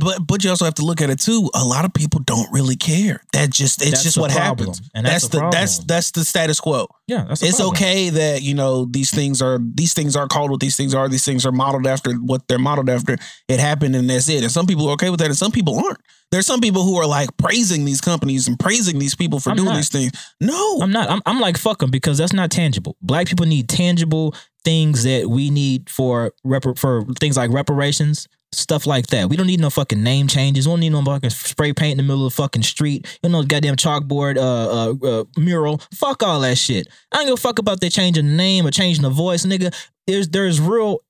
But 0.00 0.26
but 0.26 0.42
you 0.42 0.50
also 0.50 0.64
have 0.64 0.74
to 0.74 0.84
look 0.84 1.00
at 1.00 1.10
it 1.10 1.20
too. 1.20 1.50
A 1.54 1.64
lot 1.64 1.84
of 1.84 1.92
people 1.92 2.20
don't 2.20 2.50
really 2.52 2.76
care. 2.76 3.22
That 3.32 3.50
just 3.50 3.82
it's 3.82 3.90
That's 3.90 4.02
just 4.02 4.18
what 4.18 4.30
problem. 4.32 4.68
happens. 4.68 4.90
And 4.94 5.06
that's, 5.06 5.28
that's 5.28 5.34
the 5.34 5.50
that's 5.50 5.78
that's 5.84 6.10
the 6.12 6.24
status 6.24 6.58
quo. 6.58 6.88
Yeah, 7.06 7.24
that's 7.28 7.42
it's 7.42 7.56
problem. 7.56 7.76
okay 7.76 8.10
that 8.10 8.42
you 8.42 8.54
know 8.54 8.86
these 8.86 9.10
things 9.10 9.42
are 9.42 9.58
these 9.62 9.94
things 9.94 10.16
are 10.16 10.26
called 10.26 10.50
what 10.50 10.60
these 10.60 10.76
things 10.76 10.94
are. 10.94 11.08
These 11.08 11.24
things 11.24 11.44
are 11.46 11.52
modeled 11.52 11.86
after 11.86 12.12
what 12.14 12.48
they're 12.48 12.58
modeled 12.58 12.88
after. 12.88 13.16
It 13.48 13.60
happened 13.60 13.94
and 13.94 14.08
that's 14.08 14.28
it. 14.28 14.42
And 14.42 14.50
some 14.50 14.66
people 14.66 14.88
are 14.88 14.92
okay 14.92 15.10
with 15.10 15.20
that, 15.20 15.26
and 15.26 15.36
some 15.36 15.52
people 15.52 15.78
aren't. 15.78 15.98
There's 16.30 16.46
some 16.46 16.60
people 16.60 16.84
who 16.84 16.96
are 16.96 17.06
like 17.06 17.36
praising 17.36 17.84
these 17.84 18.00
companies 18.00 18.46
and 18.46 18.56
praising 18.58 18.98
these 19.00 19.16
people 19.16 19.40
for 19.40 19.50
I'm 19.50 19.56
doing 19.56 19.68
not. 19.70 19.76
these 19.76 19.88
things. 19.88 20.12
No, 20.40 20.78
I'm 20.80 20.92
not. 20.92 21.10
I'm, 21.10 21.20
I'm 21.26 21.40
like 21.40 21.58
fuck 21.58 21.80
them 21.80 21.90
because 21.90 22.18
that's 22.18 22.32
not 22.32 22.50
tangible. 22.50 22.96
Black 23.02 23.26
people 23.26 23.46
need 23.46 23.68
tangible 23.68 24.34
things 24.64 25.02
that 25.04 25.28
we 25.28 25.50
need 25.50 25.90
for 25.90 26.32
rep- 26.44 26.78
for 26.78 27.04
things 27.18 27.36
like 27.36 27.50
reparations, 27.50 28.28
stuff 28.52 28.86
like 28.86 29.08
that. 29.08 29.28
We 29.28 29.36
don't 29.36 29.46
need 29.46 29.60
no 29.60 29.70
fucking 29.70 30.02
name 30.02 30.26
changes. 30.26 30.66
We 30.66 30.72
don't 30.72 30.80
need 30.80 30.90
no 30.90 31.02
fucking 31.02 31.30
spray 31.30 31.72
paint 31.72 31.92
in 31.92 31.96
the 31.98 32.02
middle 32.02 32.26
of 32.26 32.32
the 32.32 32.42
fucking 32.42 32.62
street. 32.62 33.06
You 33.22 33.30
know, 33.30 33.42
goddamn 33.42 33.76
chalkboard 33.76 34.36
uh, 34.36 34.90
uh, 34.90 35.20
uh, 35.20 35.24
mural. 35.36 35.80
Fuck 35.94 36.22
all 36.22 36.40
that 36.40 36.58
shit. 36.58 36.88
I 37.12 37.18
don't 37.18 37.26
give 37.26 37.34
a 37.34 37.36
fuck 37.36 37.58
about 37.58 37.80
they 37.80 37.88
changing 37.88 38.26
the 38.26 38.32
name 38.32 38.66
or 38.66 38.70
changing 38.70 39.02
the 39.02 39.10
voice, 39.10 39.44
nigga. 39.46 39.74
There's 40.06 40.28
there's 40.28 40.60
real 40.60 41.00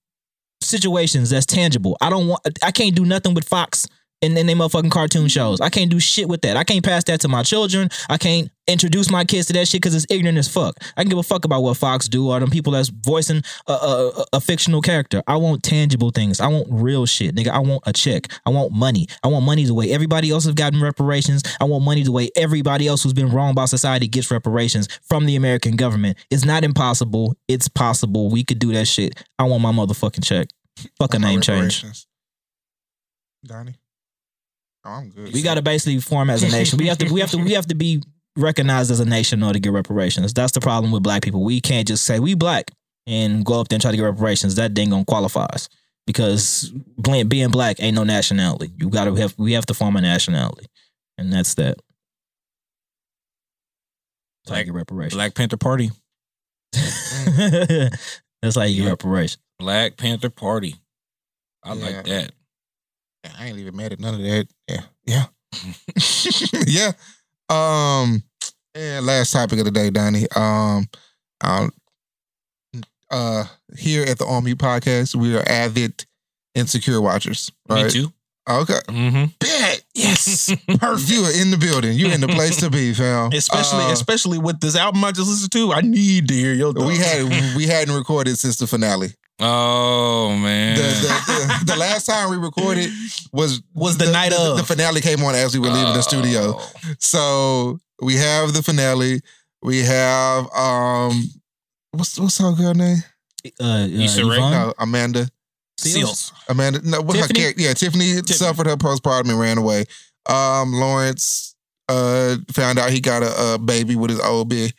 situations 0.63 1.31
that's 1.31 1.47
tangible. 1.47 1.97
I 2.01 2.11
don't 2.11 2.29
want. 2.29 2.43
I 2.63 2.71
can't 2.71 2.95
do 2.95 3.05
nothing 3.05 3.35
with 3.35 3.49
Fox 3.49 3.87
and 4.23 4.37
then 4.37 4.47
they 4.47 4.55
motherfucking 4.55 4.91
cartoon 4.91 5.29
shows. 5.29 5.61
I 5.61 5.71
can't 5.71 5.91
do 5.91 5.99
shit 5.99 6.29
with 6.29 6.43
that. 6.43 6.57
I 6.57 6.65
can't 6.65 6.85
pass 6.85 7.05
that 7.05 7.21
to 7.23 7.29
my 7.29 7.43
children. 7.43 7.89
I 8.09 8.19
can't 8.19 8.51
introduce 8.69 9.11
my 9.11 9.25
kids 9.25 9.47
to 9.49 9.53
that 9.55 9.67
shit 9.67 9.81
because 9.81 9.95
it's 9.95 10.07
ignorant 10.11 10.39
as 10.39 10.47
fuck. 10.49 10.77
I 10.97 11.03
can 11.03 11.09
give 11.09 11.19
a 11.19 11.23
fuck 11.23 11.45
about 11.45 11.63
what 11.63 11.77
Fox 11.77 12.09
do 12.09 12.29
or 12.31 12.39
them 12.39 12.51
people 12.51 12.73
that's 12.73 12.89
voicing 12.89 13.43
a, 13.67 13.73
a, 13.73 14.25
a- 14.35 14.41
fictional 14.41 14.81
character. 14.83 15.23
I 15.27 15.37
want 15.37 15.63
tangible 15.63 16.11
things. 16.11 16.41
I 16.41 16.49
want 16.49 16.69
real 16.71 17.07
shit, 17.07 17.35
nigga. 17.35 17.49
I 17.49 17.59
want 17.59 17.83
a 17.87 17.93
check. 17.93 18.27
I 18.47 18.51
want 18.51 18.73
money. 18.73 19.07
I 19.25 19.29
want 19.29 19.45
money 19.45 19.65
the 19.65 19.75
way 19.75 19.91
everybody 19.93 20.31
else 20.31 20.45
has 20.45 20.55
gotten 20.55 20.81
reparations. 20.81 21.43
I 21.61 21.65
want 21.65 21.85
money 21.85 22.03
the 22.03 22.13
way 22.13 22.31
everybody 22.37 22.87
else 22.87 23.03
who's 23.03 23.13
been 23.13 23.31
wronged 23.31 23.57
by 23.57 23.65
society 23.65 24.07
gets 24.07 24.31
reparations 24.31 24.89
from 25.09 25.27
the 25.27 25.37
American 25.37 25.77
government. 25.77 26.19
It's 26.31 26.45
not 26.45 26.63
impossible. 26.63 27.35
It's 27.49 27.69
possible. 27.69 28.29
We 28.29 28.45
could 28.45 28.59
do 28.59 28.73
that 28.75 28.87
shit. 28.87 29.23
I 29.39 29.45
want 29.45 29.63
my 29.63 29.73
motherfucking 29.73 30.25
check. 30.25 30.49
Fuck 30.99 31.15
a 31.15 31.19
name 31.19 31.41
change. 31.41 31.85
Donny. 33.45 33.75
Oh, 34.85 34.91
I'm 34.91 35.11
good. 35.11 35.33
We 35.33 35.43
got 35.43 35.55
to 35.55 35.63
basically 35.63 36.01
form 36.01 36.31
as 36.31 36.43
a 36.43 36.49
nation. 36.49 36.79
We 36.79 36.87
have 36.87 36.99
to. 36.99 37.13
We 37.13 37.21
have 37.21 37.31
to. 37.33 37.37
We 37.39 37.53
have 37.53 37.67
to 37.67 37.75
be 37.75 38.03
recognized 38.37 38.91
as 38.91 39.01
a 39.01 39.05
nation 39.05 39.41
in 39.41 39.43
order 39.43 39.55
to 39.55 39.61
get 39.61 39.73
reparations. 39.73 40.33
That's 40.33 40.53
the 40.53 40.61
problem 40.61 40.91
with 40.93 41.03
black 41.03 41.23
people. 41.23 41.43
We 41.45 41.61
can't 41.61 41.87
just 41.87 42.05
say 42.05 42.19
we 42.19 42.35
black 42.35 42.71
and 43.07 43.45
go 43.45 43.61
up 43.61 43.69
there 43.69 43.77
and 43.77 43.83
try 43.83 43.91
to 43.91 43.97
get 43.97 44.05
reparations. 44.05 44.55
That 44.55 44.79
ain't 44.79 44.91
gonna 44.91 45.05
qualify 45.05 45.45
us 45.47 45.69
because 46.07 46.73
being 47.01 47.51
black 47.51 47.77
ain't 47.81 47.95
no 47.95 48.05
nationality. 48.05 48.73
You 48.79 48.89
got 48.89 49.05
to 49.05 49.15
have. 49.17 49.35
We 49.39 49.53
have 49.53 49.67
to 49.67 49.75
form 49.75 49.97
a 49.97 50.01
nationality, 50.01 50.67
and 51.19 51.33
that's 51.33 51.55
that. 51.57 51.79
That's 54.47 54.67
how 54.69 54.73
reparations. 54.73 55.15
Black 55.15 55.35
Panther 55.35 55.59
Party. 55.59 55.91
that's 56.73 58.57
how 58.57 58.63
you 58.63 58.77
get 58.77 58.85
Yeah. 58.85 58.89
reparations. 58.91 59.43
Black 59.59 59.97
Panther 59.97 60.31
Party. 60.31 60.77
I 61.63 61.75
Yeah. 61.75 61.85
like 61.85 62.05
that. 62.07 62.33
I 63.25 63.47
ain't 63.47 63.59
even 63.59 63.77
mad 63.77 63.93
at 63.93 64.01
none 64.01 64.15
of 64.15 64.21
that. 64.23 64.49
Yeah. 64.69 64.83
Yeah. 65.07 65.25
yeah. 66.67 66.93
Um 67.49 68.23
and 68.75 69.05
last 69.05 69.33
topic 69.33 69.59
of 69.59 69.65
the 69.65 69.71
day, 69.71 69.91
Donny. 69.91 70.27
Um 70.35 70.89
um 71.43 71.71
uh 73.11 73.45
here 73.77 74.05
at 74.05 74.19
the 74.19 74.25
On 74.25 74.45
podcast, 74.45 75.15
we 75.15 75.37
are 75.37 75.47
avid 75.49 76.05
insecure 76.55 77.01
watchers. 77.01 77.51
Right? 77.69 77.85
Me 77.85 77.91
too. 77.91 78.13
Okay. 78.49 78.81
Mm-hmm. 78.89 79.25
Bet. 79.39 79.85
yes, 79.95 80.55
perfect. 80.79 81.11
You 81.11 81.25
are 81.25 81.41
in 81.41 81.51
the 81.51 81.59
building. 81.59 81.97
You're 81.97 82.13
in 82.13 82.21
the 82.21 82.29
place 82.29 82.57
to 82.59 82.71
be, 82.71 82.93
fam. 82.95 83.31
especially 83.33 83.85
Uh, 83.85 83.93
especially 83.93 84.39
with 84.39 84.61
this 84.61 84.77
album 84.77 85.05
I 85.05 85.13
just 85.13 85.29
listened 85.29 85.53
to. 85.53 85.73
I 85.73 85.83
need 85.83 86.27
to 86.29 86.35
hear 86.35 86.55
your. 86.55 86.73
Thoughts. 86.73 86.87
we 86.87 86.97
had 86.97 87.57
we 87.57 87.67
hadn't 87.67 87.95
recorded 87.95 88.39
since 88.39 88.57
the 88.57 88.67
finale. 88.67 89.15
Oh 89.41 90.37
man. 90.37 90.77
The, 90.77 90.83
the, 90.83 91.65
the, 91.65 91.73
the 91.73 91.77
last 91.79 92.07
time 92.07 92.31
we 92.31 92.37
recorded 92.37 92.91
was 93.33 93.63
Was 93.75 93.97
the 93.97 94.11
night 94.13 94.33
of. 94.33 94.59
the 94.59 94.65
finale 94.65 95.01
came 95.01 95.23
on 95.23 95.35
as 95.35 95.55
we 95.55 95.61
were 95.61 95.73
leaving 95.75 95.95
the 95.95 96.03
studio. 96.03 96.57
Oh. 96.59 96.73
So 96.99 97.79
we 98.03 98.17
have 98.17 98.53
the 98.53 98.63
finale. 98.63 99.21
We 99.63 99.81
have 99.81 100.45
um 100.55 101.23
what's 101.93 102.19
what's 102.19 102.39
her 102.39 102.53
girl 102.53 102.75
name? 102.75 102.99
Uh, 103.61 103.65
uh, 103.65 103.87
Issa 103.89 104.25
Rae? 104.27 104.39
No, 104.39 104.75
Amanda. 104.79 105.29
Seales. 105.81 106.33
Amanda. 106.49 106.81
No, 106.85 107.01
what 107.01 107.17
her 107.17 107.23
Tiffany? 107.23 107.41
character? 107.41 107.63
Yeah, 107.63 107.73
Tiffany, 107.73 108.05
suffered 108.27 108.67
her 108.67 108.77
postpartum 108.77 109.31
and 109.31 109.41
ran 109.41 109.57
away. 109.57 109.85
Um, 110.29 110.73
Lawrence 110.75 111.55
uh 111.89 112.37
found 112.53 112.79
out 112.79 112.91
he 112.91 113.01
got 113.01 113.23
a, 113.23 113.55
a 113.55 113.59
baby 113.59 113.97
with 113.97 114.11
his 114.11 114.21
old 114.21 114.51
bitch, 114.53 114.73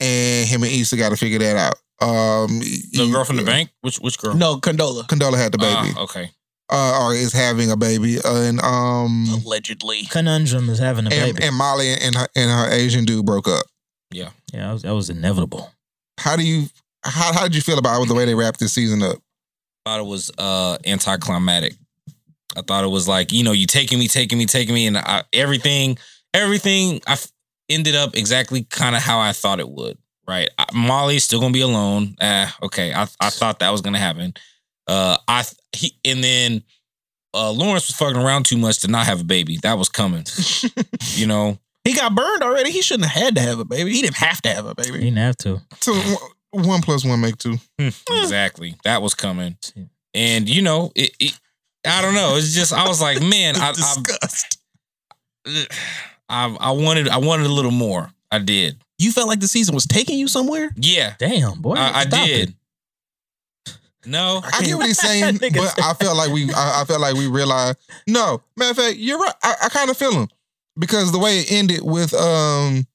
and 0.00 0.48
him 0.48 0.62
and 0.62 0.72
Issa 0.72 0.96
got 0.96 1.10
to 1.10 1.16
figure 1.16 1.38
that 1.40 1.56
out. 1.56 1.74
Um, 2.00 2.60
The 2.60 3.08
girl 3.10 3.24
from 3.24 3.36
the 3.36 3.44
bank? 3.44 3.70
Which 3.80 3.96
which 4.00 4.18
girl? 4.18 4.34
No, 4.34 4.56
Condola. 4.58 5.06
Condola 5.06 5.36
had 5.38 5.52
the 5.52 5.58
baby, 5.58 5.94
Ah, 5.96 6.02
okay. 6.02 6.30
uh, 6.70 7.04
or 7.04 7.14
is 7.14 7.32
having 7.32 7.70
a 7.70 7.76
baby, 7.76 8.18
uh, 8.20 8.34
and 8.42 8.60
um, 8.60 9.26
Allegedly. 9.44 10.04
Conundrum 10.10 10.68
is 10.68 10.78
having 10.78 11.06
a 11.06 11.10
and, 11.10 11.34
baby. 11.36 11.46
and 11.46 11.56
Molly 11.56 11.92
and 11.94 12.14
her, 12.14 12.26
and 12.36 12.50
her 12.50 12.70
Asian 12.70 13.04
dude 13.06 13.24
broke 13.24 13.48
up. 13.48 13.64
Yeah. 14.10 14.28
yeah, 14.52 14.66
that 14.68 14.72
was, 14.72 14.82
that 14.82 14.94
was 14.94 15.10
inevitable. 15.10 15.72
How 16.20 16.36
do 16.36 16.44
you 16.46 16.66
how 17.04 17.32
how 17.32 17.42
did 17.44 17.54
you 17.54 17.60
feel 17.62 17.78
about 17.78 18.06
the 18.08 18.14
way 18.14 18.24
they 18.24 18.34
wrapped 18.34 18.60
this 18.60 18.72
season 18.72 19.02
up? 19.02 19.16
I 19.86 19.90
thought 19.90 20.00
it 20.00 20.06
was 20.06 20.30
uh 20.38 20.76
anticlimactic. 20.86 21.74
I 22.56 22.62
thought 22.62 22.84
it 22.84 22.88
was 22.90 23.06
like, 23.08 23.32
you 23.32 23.42
know, 23.44 23.52
you 23.52 23.66
taking 23.66 23.98
me, 23.98 24.08
taking 24.08 24.38
me, 24.38 24.46
taking 24.46 24.74
me, 24.74 24.86
and 24.86 24.96
I, 24.98 25.24
everything, 25.32 25.98
everything 26.32 27.00
I 27.06 27.12
f- 27.12 27.30
ended 27.68 27.94
up 27.94 28.16
exactly 28.16 28.64
kind 28.64 28.96
of 28.96 29.02
how 29.02 29.18
I 29.18 29.32
thought 29.32 29.60
it 29.60 29.68
would. 29.68 29.98
Right, 30.28 30.48
Molly's 30.74 31.24
still 31.24 31.40
gonna 31.40 31.52
be 31.52 31.60
alone. 31.60 32.16
Ah, 32.20 32.56
okay. 32.62 32.92
I 32.92 33.02
I 33.20 33.30
thought 33.30 33.60
that 33.60 33.70
was 33.70 33.80
gonna 33.80 33.98
happen. 33.98 34.34
Uh, 34.88 35.16
I 35.28 35.44
he 35.72 35.96
and 36.04 36.22
then 36.22 36.62
uh 37.34 37.50
Lawrence 37.52 37.86
was 37.88 37.96
fucking 37.96 38.20
around 38.20 38.44
too 38.46 38.56
much 38.56 38.80
to 38.80 38.88
not 38.88 39.06
have 39.06 39.20
a 39.20 39.24
baby. 39.24 39.58
That 39.62 39.78
was 39.78 39.88
coming. 39.88 40.24
you 41.14 41.26
know, 41.26 41.58
He 41.84 41.94
got 41.94 42.14
burned 42.14 42.42
already. 42.42 42.72
He 42.72 42.82
shouldn't 42.82 43.08
have 43.08 43.22
had 43.22 43.34
to 43.36 43.40
have 43.42 43.58
a 43.60 43.64
baby. 43.64 43.92
He 43.92 44.02
didn't 44.02 44.16
have 44.16 44.42
to 44.42 44.48
have 44.48 44.66
a 44.66 44.74
baby. 44.74 44.98
He 44.98 45.04
didn't 45.04 45.18
have 45.18 45.36
to. 45.38 45.60
So 45.80 45.92
one- 45.94 46.32
one 46.52 46.80
plus 46.82 47.04
make 47.04 47.36
two. 47.36 47.56
exactly. 47.78 48.74
That 48.84 49.02
was 49.02 49.14
coming. 49.14 49.56
And 50.14 50.48
you 50.48 50.62
know, 50.62 50.90
it, 50.94 51.10
it 51.20 51.38
I 51.86 52.00
don't 52.02 52.14
know. 52.14 52.36
It's 52.36 52.54
just 52.54 52.72
I 52.72 52.88
was 52.88 53.00
like, 53.00 53.20
man, 53.20 53.54
I, 53.58 53.72
I 55.46 55.66
I 56.28 56.56
I 56.58 56.70
wanted 56.70 57.08
I 57.08 57.18
wanted 57.18 57.46
a 57.46 57.52
little 57.52 57.70
more. 57.70 58.10
I 58.30 58.38
did. 58.38 58.78
You 58.98 59.12
felt 59.12 59.28
like 59.28 59.40
the 59.40 59.48
season 59.48 59.74
was 59.74 59.86
taking 59.86 60.18
you 60.18 60.26
somewhere? 60.28 60.70
Yeah, 60.76 61.14
Damn, 61.18 61.60
boy. 61.60 61.74
I, 61.74 62.00
I 62.00 62.04
did. 62.06 62.48
it. 62.50 62.54
No, 64.06 64.40
I 64.44 64.62
get 64.62 64.76
what 64.76 64.86
he's 64.86 64.98
saying, 65.00 65.34
Nigga 65.38 65.56
but 65.56 65.82
I 65.84 65.92
felt 65.94 66.16
like 66.16 66.30
we 66.30 66.52
I, 66.54 66.82
I 66.82 66.84
felt 66.84 67.00
like 67.00 67.14
we 67.14 67.26
realized 67.26 67.78
no. 68.06 68.40
Matter 68.56 68.70
of 68.70 68.76
fact, 68.76 68.96
you're 68.98 69.18
right. 69.18 69.34
I, 69.42 69.54
I 69.64 69.68
kind 69.68 69.90
of 69.90 69.96
feel 69.96 70.12
him 70.12 70.28
because 70.78 71.10
the 71.10 71.18
way 71.18 71.40
it 71.40 71.50
ended 71.52 71.80
with 71.82 72.14
um 72.14 72.86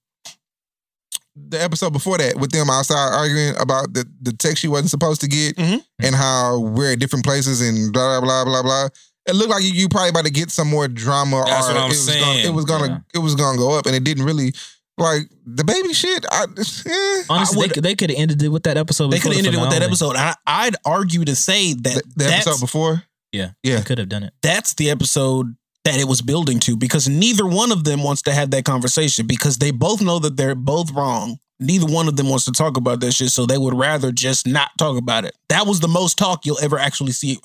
the 1.35 1.61
episode 1.61 1.91
before 1.91 2.17
that 2.17 2.35
with 2.37 2.51
them 2.51 2.69
outside 2.69 3.13
arguing 3.13 3.55
about 3.59 3.93
the, 3.93 4.05
the 4.21 4.31
text 4.33 4.59
she 4.59 4.67
wasn't 4.67 4.89
supposed 4.89 5.21
to 5.21 5.27
get 5.27 5.55
Mhm. 5.57 5.83
and 6.01 6.15
how 6.15 6.59
we're 6.59 6.93
at 6.93 6.99
different 6.99 7.25
places 7.25 7.61
and 7.61 7.91
blah 7.93 8.19
blah 8.21 8.43
blah 8.45 8.45
blah 8.45 8.63
blah. 8.63 8.89
It 9.27 9.33
looked 9.35 9.49
like 9.51 9.63
you, 9.63 9.69
you 9.71 9.87
probably 9.89 10.09
about 10.09 10.25
to 10.25 10.31
get 10.31 10.49
some 10.49 10.69
more 10.69 10.87
drama 10.87 11.43
That's 11.45 11.67
or 11.67 11.73
what 11.73 11.77
I'm 11.81 11.85
it 11.85 11.89
was 11.89 12.07
Gonna, 12.07 12.19
saying. 12.21 12.45
it 12.47 12.53
was 12.53 12.65
gonna 12.65 13.05
it 13.13 13.19
was 13.19 13.35
gonna 13.35 13.57
go 13.57 13.77
up 13.77 13.85
and 13.85 13.95
it 13.95 14.03
didn't 14.03 14.23
really 14.23 14.53
like 14.97 15.29
the 15.45 15.63
baby 15.63 15.93
shit. 15.93 16.25
I, 16.31 16.43
eh. 16.43 17.23
Honestly, 17.29 17.57
would- 17.57 17.69
they, 17.69 17.73
could- 17.73 17.83
they 17.83 17.95
could 17.95 18.09
have 18.11 18.19
ended 18.19 18.41
it 18.43 18.49
with 18.49 18.63
that 18.63 18.77
episode. 18.77 19.07
They 19.11 19.19
could 19.19 19.31
have 19.33 19.37
ended 19.39 19.53
it 19.55 19.61
with 19.61 19.71
that 19.71 19.81
episode. 19.83 20.15
I, 20.15 20.35
I'd 20.45 20.75
argue 20.85 21.25
to 21.25 21.35
say 21.35 21.73
that 21.73 21.83
the, 21.83 22.01
the 22.15 22.23
that's, 22.25 22.47
episode 22.47 22.63
before. 22.63 23.03
Yeah, 23.31 23.51
Yeah. 23.63 23.77
they 23.77 23.83
could 23.83 23.97
have 23.97 24.09
done 24.09 24.23
it. 24.23 24.33
that's 24.41 24.73
the 24.75 24.89
episode 24.89 25.55
that 25.83 25.99
it 25.99 26.07
was 26.07 26.21
building 26.21 26.59
to 26.59 26.75
because 26.77 27.07
neither 27.09 27.45
one 27.47 27.71
of 27.71 27.83
them 27.85 28.03
wants 28.03 28.21
to 28.23 28.33
have 28.33 28.51
that 28.51 28.65
conversation 28.65 29.25
because 29.25 29.57
they 29.57 29.71
both 29.71 30.01
know 30.01 30.19
that 30.19 30.37
they're 30.37 30.53
both 30.53 30.91
wrong. 30.91 31.39
Neither 31.59 31.85
one 31.91 32.07
of 32.07 32.15
them 32.17 32.27
wants 32.29 32.45
to 32.45 32.51
talk 32.51 32.75
about 32.77 32.99
that 32.99 33.13
shit, 33.13 33.29
so 33.29 33.45
they 33.45 33.57
would 33.57 33.73
rather 33.75 34.11
just 34.11 34.45
not 34.47 34.69
talk 34.77 34.97
about 34.97 35.25
it. 35.25 35.35
That 35.49 35.65
was 35.67 35.79
the 35.79 35.87
most 35.87 36.17
talk 36.17 36.45
you'll 36.45 36.59
ever 36.61 36.77
actually 36.77 37.11
see. 37.13 37.39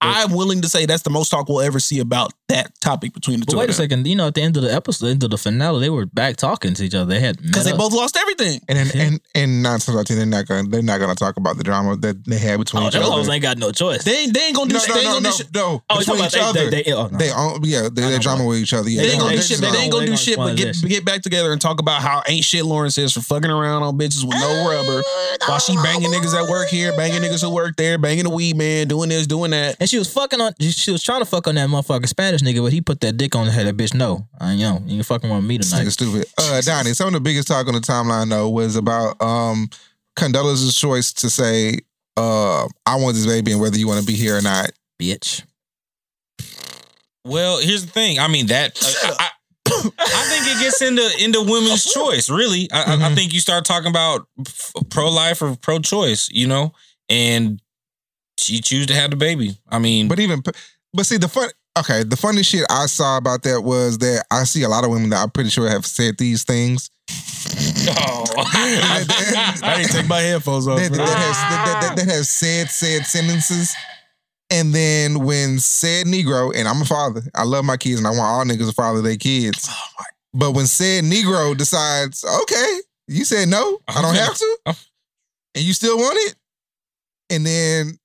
I'm 0.00 0.32
willing 0.32 0.62
to 0.62 0.68
say 0.68 0.86
that's 0.86 1.02
the 1.02 1.10
most 1.10 1.28
talk 1.28 1.48
we'll 1.48 1.60
ever 1.60 1.80
see 1.80 1.98
about 2.00 2.32
that 2.48 2.72
topic 2.80 3.12
between 3.12 3.40
the 3.40 3.46
But 3.46 3.52
two. 3.52 3.58
wait 3.58 3.68
a 3.70 3.72
second. 3.74 4.06
You 4.06 4.16
know, 4.16 4.28
at 4.28 4.34
the 4.34 4.42
end 4.42 4.56
of 4.56 4.62
the 4.62 4.72
episode, 4.72 5.08
end 5.08 5.22
of 5.22 5.30
the 5.30 5.36
finale, 5.38 5.80
they 5.80 5.90
were 5.90 6.06
back 6.06 6.36
talking 6.36 6.72
to 6.74 6.82
each 6.84 6.94
other. 6.94 7.04
They 7.12 7.20
had 7.20 7.40
because 7.42 7.64
they 7.66 7.72
up. 7.72 7.78
both 7.78 7.92
lost 7.92 8.16
everything. 8.16 8.60
And 8.68 8.78
then, 8.78 8.90
and 9.00 9.20
and 9.34 9.62
nine 9.62 9.78
times 9.80 9.90
out 9.90 10.00
of 10.00 10.06
ten, 10.06 10.16
they're 10.16 10.26
not 10.26 10.46
gonna 10.46 10.66
they're 10.68 10.82
not 10.82 10.98
gonna 10.98 11.14
talk 11.14 11.36
about 11.36 11.58
the 11.58 11.64
drama 11.64 11.96
that 11.98 12.24
they 12.24 12.38
had 12.38 12.58
between 12.58 12.82
Oh, 12.82 12.86
each 12.86 12.94
them 12.94 13.02
other. 13.02 13.30
ain't 13.32 13.42
got 13.42 13.58
no 13.58 13.70
choice. 13.70 14.02
They 14.04 14.16
ain't, 14.24 14.34
they 14.34 14.40
ain't 14.46 14.56
gonna 14.56 14.68
do 14.70 14.74
no, 14.74 14.80
shit. 14.80 14.88
no, 14.88 14.94
they 14.94 15.00
ain't 15.00 15.08
no, 15.10 15.18
no, 15.18 15.30
do 15.30 15.36
shit. 15.36 15.54
no. 15.54 15.82
Oh, 15.90 15.98
between 15.98 16.16
talking 16.18 16.24
each 16.26 16.34
about 16.36 16.54
they- 16.54 16.60
other. 16.60 16.70
they- 16.70 16.82
they- 16.84 16.92
oh, 16.92 17.00
uh-huh. 17.00 17.08
no. 17.12 17.18
They 17.18 17.32
own, 17.32 17.60
yeah, 17.64 17.82
they, 17.92 18.02
they're 18.08 18.18
drama 18.18 18.44
with 18.46 18.58
each 18.58 18.72
other. 18.72 18.88
Yeah, 18.88 19.02
They 19.02 19.08
they 19.08 19.12
ain't 19.14 19.20
gonna 19.22 19.36
do 19.36 19.42
shit. 19.42 19.58
they 19.60 19.66
But 19.66 19.72
they 19.72 19.78
ain't 19.82 19.92
gonna 19.92 20.06
do 20.06 20.16
shit. 20.16 20.36
But 20.38 20.56
get 20.56 20.76
get 20.88 21.04
back 21.04 21.20
together 21.22 21.52
and 21.52 21.60
talk 21.60 21.80
about 21.80 22.00
how 22.00 22.22
ain't 22.28 22.44
shit 22.44 22.64
Lauren 22.64 22.90
says 22.90 23.12
for 23.12 23.20
fucking 23.20 23.50
around 23.50 23.82
on 23.82 23.98
bitches 23.98 24.24
with 24.24 24.38
no 24.40 24.68
rubber, 24.70 25.02
while 25.46 25.58
she 25.58 25.76
banging 25.76 26.10
niggas 26.10 26.34
at 26.34 26.48
work 26.48 26.68
here, 26.68 26.96
banging 26.96 27.20
niggas 27.20 27.42
who 27.42 27.50
work 27.50 27.76
there, 27.76 27.98
banging 27.98 28.24
the 28.24 28.30
weed 28.30 28.56
man, 28.56 28.88
doing 28.88 29.10
this, 29.10 29.26
doing 29.26 29.50
that. 29.50 29.76
And 29.80 29.88
she 29.90 29.98
was 29.98 30.10
fucking 30.10 30.40
on. 30.40 30.54
She 30.60 30.90
was 30.90 31.02
trying 31.02 31.20
to 31.20 31.26
fuck 31.26 31.46
on 31.46 31.56
that 31.56 31.68
motherfucker 31.68 32.08
Spanish 32.08 32.37
nigga, 32.42 32.62
but 32.62 32.72
he 32.72 32.80
put 32.80 33.00
that 33.02 33.16
dick 33.16 33.34
on 33.36 33.46
the 33.46 33.52
head. 33.52 33.66
That 33.66 33.76
bitch, 33.76 33.94
no, 33.94 34.26
I 34.40 34.52
you 34.52 34.60
know, 34.64 34.82
you 34.86 34.96
ain't 34.96 35.06
fucking 35.06 35.28
with 35.30 35.44
me 35.44 35.58
This 35.58 35.70
tonight. 35.70 35.86
nigga 35.86 35.92
stupid. 35.92 36.26
Uh, 36.38 36.60
Donny, 36.62 36.92
some 36.94 37.08
of 37.08 37.12
the 37.14 37.20
biggest 37.20 37.48
talk 37.48 37.66
on 37.66 37.74
the 37.74 37.80
timeline 37.80 38.28
though 38.30 38.48
was 38.48 38.76
about 38.76 39.20
um 39.22 39.68
Condola's 40.16 40.76
choice 40.76 41.12
to 41.14 41.30
say, 41.30 41.78
uh, 42.16 42.66
"I 42.86 42.96
want 42.96 43.14
this 43.14 43.26
baby," 43.26 43.52
and 43.52 43.60
whether 43.60 43.78
you 43.78 43.86
want 43.86 44.00
to 44.00 44.06
be 44.06 44.14
here 44.14 44.36
or 44.36 44.42
not. 44.42 44.70
Bitch. 45.00 45.42
Well, 47.24 47.58
here's 47.60 47.84
the 47.84 47.90
thing. 47.92 48.18
I 48.18 48.28
mean 48.28 48.46
that 48.46 48.78
I, 48.82 49.14
I, 49.18 49.30
I 49.98 50.22
think 50.28 50.46
it 50.46 50.60
gets 50.62 50.80
into 50.82 51.24
into 51.24 51.40
women's 51.42 51.84
choice. 51.84 52.30
Really, 52.30 52.70
I, 52.72 52.94
I- 52.94 53.10
I 53.10 53.14
think 53.14 53.32
you 53.34 53.40
start 53.40 53.64
talking 53.64 53.90
about 53.90 54.26
pro 54.90 55.10
life 55.10 55.42
or 55.42 55.56
pro 55.56 55.78
choice. 55.78 56.28
You 56.30 56.46
know, 56.46 56.72
and 57.08 57.60
she 58.38 58.60
choose 58.60 58.86
to 58.86 58.94
have 58.94 59.10
the 59.10 59.16
baby. 59.16 59.58
I 59.68 59.78
mean, 59.78 60.08
But 60.08 60.20
even, 60.20 60.42
but 60.94 61.06
see 61.06 61.16
the 61.18 61.28
fun. 61.28 61.50
Okay, 61.78 62.02
the 62.02 62.16
funny 62.16 62.42
shit 62.42 62.64
I 62.68 62.86
saw 62.86 63.18
about 63.18 63.44
that 63.44 63.62
was 63.62 63.98
that 63.98 64.24
I 64.32 64.42
see 64.44 64.64
a 64.64 64.68
lot 64.68 64.84
of 64.84 64.90
women 64.90 65.10
that 65.10 65.22
I'm 65.22 65.30
pretty 65.30 65.50
sure 65.50 65.68
have 65.68 65.86
said 65.86 66.18
these 66.18 66.42
things. 66.42 66.90
Oh, 67.88 68.24
I 68.36 69.74
didn't 69.76 69.92
take 69.92 70.08
my 70.08 70.18
headphones 70.20 70.66
off. 70.66 70.78
that, 70.78 70.90
that, 70.90 70.98
man. 70.98 71.06
has, 71.06 71.36
that, 71.36 71.78
that, 71.82 71.96
that 71.96 72.12
has 72.12 72.28
said 72.28 72.68
said 72.68 73.06
sentences. 73.06 73.74
And 74.50 74.74
then 74.74 75.24
when 75.24 75.58
said 75.58 76.06
Negro, 76.06 76.52
and 76.54 76.66
I'm 76.66 76.82
a 76.82 76.84
father, 76.84 77.22
I 77.34 77.44
love 77.44 77.64
my 77.64 77.76
kids, 77.76 77.98
and 77.98 78.06
I 78.06 78.10
want 78.10 78.20
all 78.22 78.44
niggas 78.44 78.68
to 78.68 78.74
father 78.74 79.02
their 79.02 79.16
kids. 79.16 79.68
Oh 79.70 80.04
but 80.34 80.52
when 80.52 80.66
said 80.66 81.04
Negro 81.04 81.56
decides, 81.56 82.24
okay, 82.42 82.80
you 83.06 83.24
said 83.24 83.48
no, 83.48 83.78
I 83.86 84.02
don't 84.02 84.14
have 84.14 84.36
to, 84.36 84.56
and 84.66 85.64
you 85.64 85.72
still 85.74 85.96
want 85.96 86.18
it, 86.28 86.34
and 87.30 87.46
then 87.46 87.98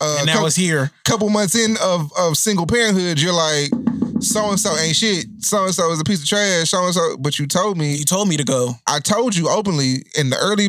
uh, 0.00 0.16
and 0.18 0.26
now 0.26 0.32
couple, 0.34 0.46
it's 0.46 0.56
here. 0.56 0.90
couple 1.04 1.28
months 1.28 1.54
in 1.54 1.76
of 1.82 2.12
of 2.18 2.36
single 2.36 2.66
parenthood, 2.66 3.20
you're 3.20 3.32
like, 3.32 3.70
so 4.20 4.50
and 4.50 4.58
so 4.58 4.76
ain't 4.76 4.96
shit, 4.96 5.26
so 5.40 5.64
and 5.64 5.74
so 5.74 5.90
is 5.90 6.00
a 6.00 6.04
piece 6.04 6.22
of 6.22 6.28
trash, 6.28 6.70
so 6.70 6.84
and 6.84 6.94
so. 6.94 7.16
But 7.18 7.38
you 7.38 7.46
told 7.46 7.78
me, 7.78 7.96
You 7.96 8.04
told 8.04 8.28
me 8.28 8.36
to 8.36 8.44
go. 8.44 8.72
I 8.86 9.00
told 9.00 9.36
you 9.36 9.48
openly 9.48 10.04
in 10.16 10.30
the 10.30 10.36
early 10.36 10.68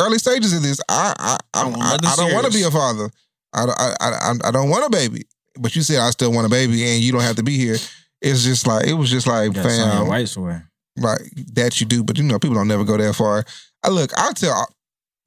early 0.00 0.18
stages 0.18 0.52
of 0.52 0.62
this, 0.62 0.80
I 0.88 1.14
I 1.18 1.38
I, 1.54 1.68
I 1.68 1.94
I, 1.94 2.16
don't 2.16 2.34
want 2.34 2.46
to 2.46 2.52
be 2.52 2.62
a 2.62 2.70
father. 2.70 3.10
I, 3.54 3.64
I 3.64 3.94
I 4.00 4.32
I 4.44 4.50
don't 4.50 4.68
want 4.70 4.86
a 4.86 4.90
baby. 4.90 5.22
But 5.58 5.74
you 5.74 5.82
said 5.82 5.98
I 5.98 6.10
still 6.10 6.32
want 6.32 6.46
a 6.46 6.50
baby, 6.50 6.84
and 6.84 7.02
you 7.02 7.12
don't 7.12 7.22
have 7.22 7.36
to 7.36 7.42
be 7.42 7.56
here. 7.56 7.76
It's 8.20 8.44
just 8.44 8.66
like 8.66 8.86
it 8.86 8.94
was 8.94 9.10
just 9.10 9.26
like 9.26 9.54
fam, 9.54 10.08
rights 10.08 10.34
for 10.34 10.50
her. 10.52 10.68
right? 10.98 11.20
That 11.54 11.80
you 11.80 11.86
do, 11.86 12.04
but 12.04 12.18
you 12.18 12.24
know 12.24 12.38
people 12.38 12.56
don't 12.56 12.68
never 12.68 12.84
go 12.84 12.96
that 12.96 13.14
far. 13.14 13.44
I 13.82 13.88
look, 13.88 14.10
I 14.18 14.32
tell 14.32 14.66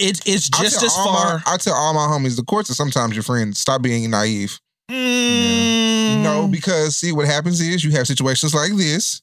It's 0.02 0.20
it's 0.26 0.50
just 0.50 0.82
as 0.84 0.96
far. 0.96 1.38
My, 1.46 1.54
I 1.54 1.58
tell 1.58 1.74
all 1.74 1.94
my 1.94 2.08
homies, 2.08 2.36
the 2.36 2.44
courts 2.44 2.70
are 2.70 2.74
sometimes 2.74 3.14
your 3.16 3.24
friends. 3.24 3.60
Stop 3.60 3.82
being 3.82 4.10
naive. 4.10 4.60
Mm, 4.90 6.24
No, 6.24 6.48
because 6.48 6.98
see 6.98 7.12
what 7.12 7.26
happens 7.26 7.60
is 7.62 7.84
you 7.84 7.92
have 7.92 8.08
situations 8.08 8.54
like 8.54 8.74
this 8.76 9.22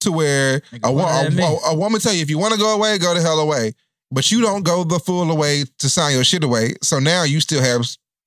to 0.00 0.12
where 0.12 0.62
a, 0.82 0.92
wo- 0.92 1.02
what 1.04 1.26
a, 1.32 1.42
a, 1.42 1.58
a 1.72 1.74
woman 1.76 2.00
tell 2.00 2.12
you 2.12 2.22
if 2.22 2.30
you 2.30 2.38
want 2.38 2.52
to 2.54 2.58
go 2.60 2.74
away, 2.74 2.98
go 2.98 3.14
the 3.14 3.20
hell 3.20 3.38
away. 3.40 3.72
But 4.10 4.30
you 4.30 4.40
don't 4.40 4.64
go 4.64 4.84
the 4.84 4.98
full 4.98 5.30
away 5.30 5.64
to 5.78 5.88
sign 5.88 6.14
your 6.14 6.24
shit 6.24 6.44
away. 6.44 6.74
So 6.82 6.98
now 6.98 7.24
you 7.24 7.40
still 7.40 7.62
have 7.62 7.84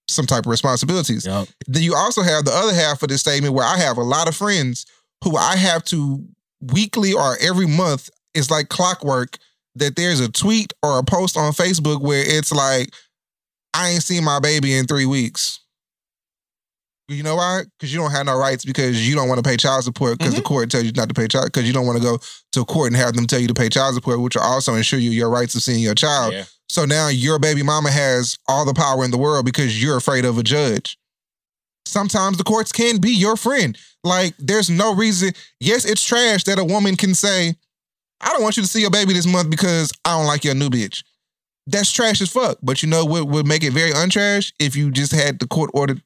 some 0.10 0.26
type 0.26 0.46
of 0.46 0.48
responsibilities. 0.52 1.26
Yup. 1.26 1.48
Then 1.68 1.84
you 1.84 1.96
also 1.96 2.22
have 2.24 2.46
the 2.46 2.52
other 2.52 2.74
half 2.74 3.04
of 3.04 3.10
this 3.10 3.22
statement 3.22 3.54
where 3.54 3.66
I 3.66 3.78
have 3.78 3.98
a 3.98 4.04
lot 4.04 4.28
of 4.28 4.36
friends 4.36 4.86
who 5.24 5.36
I 5.38 5.56
have 5.56 5.84
to 5.86 6.24
weekly 6.62 7.14
or 7.14 7.38
every 7.42 7.68
month, 7.68 8.10
it's 8.34 8.50
like 8.50 8.70
clockwork 8.70 9.38
that 9.80 9.96
there's 9.96 10.20
a 10.20 10.32
tweet 10.32 10.74
or 10.84 11.00
a 11.00 11.04
post 11.04 11.38
on 11.38 11.52
Facebook 11.54 12.02
where 12.02 12.24
it's 12.26 12.52
like, 12.52 12.94
I 13.74 13.90
ain't 13.90 14.04
seen 14.04 14.24
my 14.24 14.40
baby 14.40 14.76
in 14.76 14.86
three 14.86 15.06
weeks. 15.06 15.60
You 17.10 17.24
know 17.24 17.36
why? 17.36 17.62
Because 17.78 17.94
you 17.94 18.00
don't 18.00 18.12
have 18.12 18.26
no 18.26 18.38
rights 18.38 18.66
because 18.66 19.08
you 19.08 19.16
don't 19.16 19.30
want 19.30 19.42
to 19.42 19.50
pay 19.50 19.56
child 19.56 19.84
support 19.86 20.18
because 20.18 20.34
the 20.34 20.42
mm-hmm. 20.42 20.48
court 20.48 20.70
tells 20.70 20.84
you 20.84 20.92
not 20.92 21.08
to 21.08 21.14
pay 21.14 21.28
child 21.28 21.46
because 21.46 21.66
you 21.66 21.72
don't 21.72 21.86
want 21.86 21.98
to 21.98 22.04
go 22.04 22.20
to 22.52 22.66
court 22.66 22.88
and 22.88 22.98
have 22.98 23.14
them 23.14 23.26
tell 23.26 23.40
you 23.40 23.48
to 23.48 23.54
pay 23.54 23.70
child 23.70 23.96
support, 23.96 24.20
which 24.20 24.36
will 24.36 24.42
also 24.42 24.74
ensure 24.76 25.00
you 25.00 25.12
your 25.12 25.30
rights 25.30 25.56
of 25.56 25.62
seeing 25.62 25.80
your 25.80 25.96
child. 25.96 26.34
Yeah. 26.34 26.44
So 26.68 26.84
now 26.84 27.08
your 27.08 27.40
baby 27.40 27.64
mama 27.64 27.92
has 27.92 28.38
all 28.50 28.66
the 28.66 28.74
power 28.74 29.06
in 29.06 29.12
the 29.12 29.18
world 29.18 29.46
because 29.46 29.82
you're 29.82 29.96
afraid 29.96 30.26
of 30.26 30.38
a 30.38 30.44
judge. 30.44 30.98
Sometimes 31.86 32.38
the 32.38 32.44
courts 32.44 32.74
can 32.74 32.98
be 32.98 33.12
your 33.12 33.38
friend. 33.38 33.78
Like 34.04 34.34
there's 34.38 34.70
no 34.70 34.94
reason. 34.94 35.32
Yes, 35.62 35.86
it's 35.86 36.04
trash 36.04 36.44
that 36.44 36.60
a 36.60 36.64
woman 36.64 36.98
can 36.98 37.16
say, 37.16 37.56
"I 38.22 38.30
don't 38.30 38.42
want 38.44 38.58
you 38.58 38.64
to 38.64 38.70
see 38.70 38.82
your 38.82 38.92
baby 38.92 39.14
this 39.14 39.26
month 39.28 39.50
because 39.50 39.92
I 40.06 40.18
don't 40.18 40.28
like 40.28 40.44
your 40.44 40.56
new 40.56 40.70
bitch." 40.70 41.04
That's 41.68 41.92
trash 41.92 42.22
as 42.22 42.32
fuck. 42.32 42.58
But 42.64 42.82
you 42.82 42.90
know 42.90 43.04
what 43.06 43.28
would 43.28 43.46
make 43.48 43.64
it 43.64 43.74
very 43.74 43.92
untrash 43.92 44.54
if 44.60 44.76
you 44.76 44.90
just 44.92 45.12
had 45.12 45.40
the 45.40 45.48
court 45.48 45.70
ordered 45.74 46.02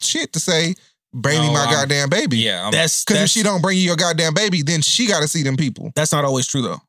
shit 0.00 0.32
to 0.34 0.40
say, 0.40 0.74
"Bring 1.12 1.40
me 1.40 1.46
No, 1.48 1.52
my 1.54 1.60
I'm- 1.64 1.72
goddamn 1.72 2.08
baby." 2.10 2.38
yeah, 2.38 2.62
I'm- 2.62 2.72
that's 2.72 3.04
Because 3.04 3.22
if 3.24 3.30
she 3.30 3.42
don't 3.42 3.60
bring 3.60 3.76
you 3.76 3.84
your 3.84 3.96
goddamn 3.96 4.34
baby, 4.34 4.62
then 4.62 4.80
she 4.82 5.06
got 5.06 5.20
to 5.20 5.28
see 5.28 5.42
them 5.42 5.56
people. 5.56 5.90
that's 5.94 6.12
not 6.12 6.24
always 6.24 6.46
true 6.46 6.62
though. 6.62 6.80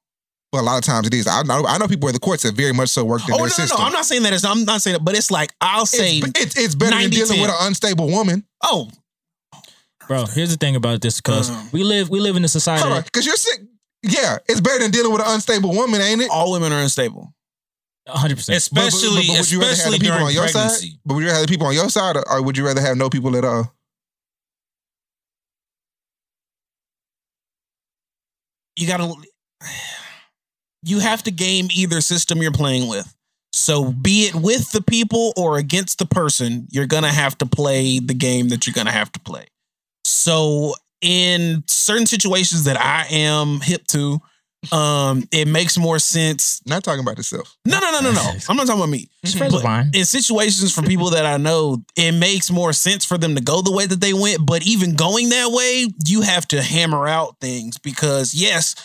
But 0.51 0.61
a 0.61 0.63
lot 0.63 0.77
of 0.79 0.83
times 0.83 1.05
it 1.05 1.13
is. 1.13 1.27
I 1.27 1.43
know. 1.43 1.63
I 1.67 1.77
know 1.77 1.87
people 1.87 2.07
where 2.07 2.13
the 2.13 2.19
courts 2.19 2.41
have 2.41 2.55
very 2.55 2.73
much 2.73 2.89
so 2.89 3.03
worked 3.05 3.27
in 3.27 3.33
Oh 3.35 3.37
their 3.37 3.45
no, 3.45 3.45
no, 3.45 3.49
system. 3.53 3.79
no! 3.79 3.85
I'm 3.85 3.93
not 3.93 4.05
saying 4.05 4.23
that. 4.23 4.33
It's, 4.33 4.43
I'm 4.43 4.65
not 4.65 4.81
saying 4.81 4.95
that, 4.97 5.03
but 5.05 5.15
it's 5.15 5.29
like 5.29 5.53
I'll 5.61 5.85
say, 5.85 6.17
it's, 6.17 6.39
it's, 6.41 6.57
it's 6.57 6.75
better 6.75 6.97
than 6.97 7.09
dealing 7.11 7.37
90-10. 7.37 7.41
with 7.41 7.49
an 7.51 7.55
unstable 7.61 8.07
woman. 8.07 8.45
oh, 8.63 8.89
Bro, 10.07 10.25
here's 10.27 10.49
the 10.49 10.57
thing 10.57 10.75
about 10.75 11.01
this, 11.01 11.17
because 11.21 11.51
Uh. 11.51 11.63
we 11.71 11.83
live 11.83 12.09
we 12.09 12.19
live 12.19 12.35
in 12.35 12.43
a 12.43 12.47
society. 12.47 13.01
Because 13.03 13.25
you're 13.27 13.35
sick. 13.35 13.61
Yeah, 14.03 14.37
it's 14.47 14.61
better 14.61 14.79
than 14.79 14.91
dealing 14.91 15.11
with 15.11 15.21
an 15.21 15.27
unstable 15.29 15.71
woman, 15.73 16.01
ain't 16.01 16.21
it? 16.21 16.29
all 16.31 16.51
women 16.51 16.71
are 16.71 16.81
unstable. 16.81 17.33
100. 18.05 18.35
percent 18.35 18.57
especially 18.57 19.29
would 19.29 19.51
you 19.51 19.59
rather 19.59 19.69
have 19.69 19.77
especially 19.77 19.97
the 19.97 20.03
people 20.03 20.17
during 20.17 20.27
on 20.27 20.33
your 20.33 20.43
pregnancy. 20.43 20.89
side? 20.89 20.99
But 21.05 21.13
would 21.15 21.21
you 21.21 21.27
rather 21.27 21.39
have 21.39 21.47
the 21.47 21.51
people 21.51 21.67
on 21.67 21.73
your 21.73 21.89
side, 21.89 22.17
or, 22.17 22.31
or 22.31 22.41
would 22.41 22.57
you 22.57 22.65
rather 22.65 22.81
have 22.81 22.97
no 22.97 23.09
people 23.09 23.35
at 23.35 23.45
all? 23.45 23.73
You 28.77 28.87
gotta, 28.87 29.13
you 30.83 30.99
have 30.99 31.23
to 31.23 31.31
game 31.31 31.67
either 31.71 31.99
system 32.01 32.41
you're 32.41 32.51
playing 32.51 32.87
with. 32.87 33.13
So 33.51 33.91
be 33.91 34.27
it 34.27 34.35
with 34.35 34.71
the 34.71 34.81
people 34.81 35.33
or 35.35 35.57
against 35.57 35.99
the 35.99 36.05
person, 36.05 36.67
you're 36.71 36.87
gonna 36.87 37.11
have 37.11 37.37
to 37.39 37.45
play 37.45 37.99
the 37.99 38.13
game 38.13 38.49
that 38.49 38.65
you're 38.65 38.73
gonna 38.73 38.91
have 38.91 39.11
to 39.11 39.19
play. 39.19 39.47
So 40.05 40.75
in 41.01 41.63
certain 41.67 42.05
situations 42.05 42.65
that 42.65 42.79
I 42.79 43.05
am 43.09 43.61
hip 43.61 43.85
to, 43.87 44.19
um, 44.71 45.23
it 45.31 45.47
makes 45.47 45.77
more 45.77 45.99
sense. 45.99 46.61
Not 46.65 46.83
talking 46.83 47.01
about 47.01 47.17
yourself. 47.17 47.55
No, 47.65 47.79
no, 47.79 47.91
no, 47.91 48.01
no, 48.01 48.11
no. 48.11 48.31
I'm 48.49 48.57
not 48.57 48.67
talking 48.67 48.81
about 48.81 48.89
me. 48.89 49.09
Friends 49.37 49.61
But 49.61 49.65
of 49.65 49.95
in 49.95 50.05
situations 50.05 50.73
for 50.73 50.81
people 50.81 51.11
that 51.11 51.25
I 51.25 51.37
know, 51.37 51.83
it 51.95 52.11
makes 52.11 52.51
more 52.51 52.73
sense 52.73 53.05
for 53.05 53.17
them 53.17 53.35
to 53.35 53.41
go 53.41 53.61
the 53.61 53.71
way 53.71 53.85
that 53.85 54.01
they 54.01 54.13
went. 54.13 54.45
But 54.45 54.63
even 54.63 54.95
going 54.95 55.29
that 55.29 55.51
way, 55.51 55.87
you 56.05 56.21
have 56.21 56.47
to 56.49 56.61
hammer 56.61 57.07
out 57.07 57.37
things 57.39 57.77
because, 57.77 58.33
yes, 58.33 58.75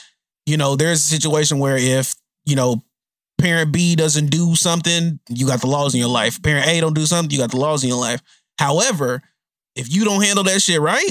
you 0.46 0.56
know, 0.56 0.76
there's 0.76 0.98
a 0.98 1.08
situation 1.08 1.58
where 1.58 1.76
if, 1.76 2.14
you 2.44 2.54
know, 2.54 2.84
parent 3.38 3.72
B 3.72 3.96
doesn't 3.96 4.26
do 4.26 4.54
something, 4.54 5.18
you 5.28 5.46
got 5.46 5.60
the 5.60 5.66
laws 5.66 5.94
in 5.94 6.00
your 6.00 6.08
life. 6.08 6.40
Parent 6.42 6.68
A 6.68 6.80
don't 6.80 6.94
do 6.94 7.06
something, 7.06 7.30
you 7.30 7.38
got 7.38 7.50
the 7.50 7.58
laws 7.58 7.82
in 7.82 7.88
your 7.88 7.98
life. 8.00 8.22
However, 8.58 9.22
if 9.74 9.92
you 9.92 10.04
don't 10.04 10.22
handle 10.22 10.44
that 10.44 10.62
shit 10.62 10.80
right, 10.80 11.10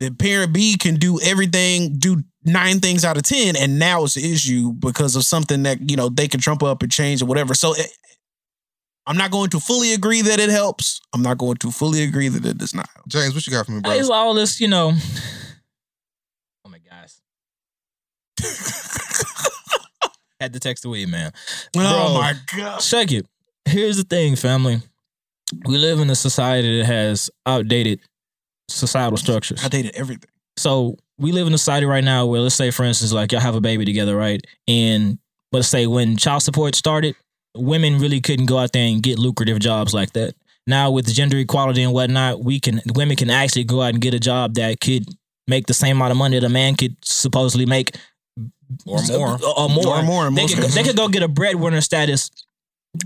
that 0.00 0.18
parent 0.18 0.52
B 0.52 0.76
can 0.76 0.96
do 0.96 1.20
everything, 1.20 1.96
do 1.98 2.22
nine 2.44 2.80
things 2.80 3.04
out 3.04 3.16
of 3.16 3.22
ten, 3.22 3.56
and 3.56 3.78
now 3.78 4.04
it's 4.04 4.16
an 4.16 4.24
issue 4.24 4.72
because 4.72 5.16
of 5.16 5.24
something 5.24 5.62
that 5.64 5.90
you 5.90 5.96
know 5.96 6.08
they 6.08 6.28
can 6.28 6.40
trump 6.40 6.62
up 6.62 6.82
and 6.82 6.90
change 6.90 7.22
or 7.22 7.26
whatever. 7.26 7.54
So 7.54 7.74
it, 7.74 7.90
I'm 9.06 9.16
not 9.16 9.30
going 9.30 9.50
to 9.50 9.60
fully 9.60 9.92
agree 9.92 10.22
that 10.22 10.40
it 10.40 10.48
helps. 10.48 11.00
I'm 11.14 11.22
not 11.22 11.38
going 11.38 11.56
to 11.58 11.70
fully 11.70 12.02
agree 12.02 12.28
that 12.28 12.44
it 12.44 12.58
does 12.58 12.74
not 12.74 12.88
help. 12.94 13.06
James, 13.08 13.34
what 13.34 13.46
you 13.46 13.52
got 13.52 13.66
for 13.66 13.72
me, 13.72 13.80
bro? 13.80 13.92
It's 13.92 14.08
all 14.08 14.34
this, 14.34 14.60
you 14.60 14.68
know. 14.68 14.92
Oh 16.64 16.70
my 16.70 16.78
gosh. 16.78 17.12
Had 20.40 20.54
to 20.54 20.60
text 20.60 20.84
away, 20.84 21.04
man. 21.06 21.32
Oh 21.76 22.14
my 22.14 22.34
god. 22.56 22.80
Check 22.80 23.12
it. 23.12 23.26
Here's 23.66 23.96
the 23.96 24.04
thing, 24.04 24.36
family. 24.36 24.80
We 25.66 25.76
live 25.78 26.00
in 26.00 26.10
a 26.10 26.14
society 26.14 26.78
that 26.78 26.86
has 26.86 27.30
outdated 27.46 28.00
societal 28.68 29.16
structures. 29.16 29.64
I 29.64 29.68
dated 29.68 29.94
everything. 29.94 30.28
So 30.56 30.96
we 31.18 31.32
live 31.32 31.46
in 31.46 31.54
a 31.54 31.58
society 31.58 31.86
right 31.86 32.04
now 32.04 32.26
where 32.26 32.40
let's 32.40 32.54
say, 32.54 32.70
for 32.70 32.84
instance, 32.84 33.12
like 33.12 33.32
y'all 33.32 33.40
have 33.40 33.54
a 33.54 33.60
baby 33.60 33.84
together, 33.84 34.16
right? 34.16 34.40
And 34.68 35.18
let's 35.52 35.68
say 35.68 35.86
when 35.86 36.16
child 36.16 36.42
support 36.42 36.74
started, 36.74 37.16
women 37.56 37.98
really 37.98 38.20
couldn't 38.20 38.46
go 38.46 38.58
out 38.58 38.72
there 38.72 38.86
and 38.86 39.02
get 39.02 39.18
lucrative 39.18 39.58
jobs 39.58 39.94
like 39.94 40.12
that. 40.12 40.34
Now 40.66 40.90
with 40.90 41.12
gender 41.12 41.36
equality 41.38 41.82
and 41.82 41.92
whatnot, 41.92 42.42
we 42.42 42.58
can 42.60 42.80
women 42.94 43.16
can 43.16 43.30
actually 43.30 43.64
go 43.64 43.82
out 43.82 43.92
and 43.92 44.00
get 44.00 44.14
a 44.14 44.20
job 44.20 44.54
that 44.54 44.80
could 44.80 45.04
make 45.46 45.66
the 45.66 45.74
same 45.74 45.96
amount 45.96 46.12
of 46.12 46.16
money 46.16 46.38
that 46.38 46.46
a 46.46 46.50
man 46.50 46.74
could 46.74 46.96
supposedly 47.04 47.66
make 47.66 47.96
Or 48.86 48.98
more. 49.08 49.38
or 49.56 49.68
more. 49.68 49.86
Or 49.98 50.02
more 50.02 50.30
They 50.30 50.46
could, 50.46 50.64
they 50.70 50.82
could 50.82 50.96
go 50.96 51.08
get 51.08 51.22
a 51.22 51.28
breadwinner 51.28 51.80
status 51.82 52.30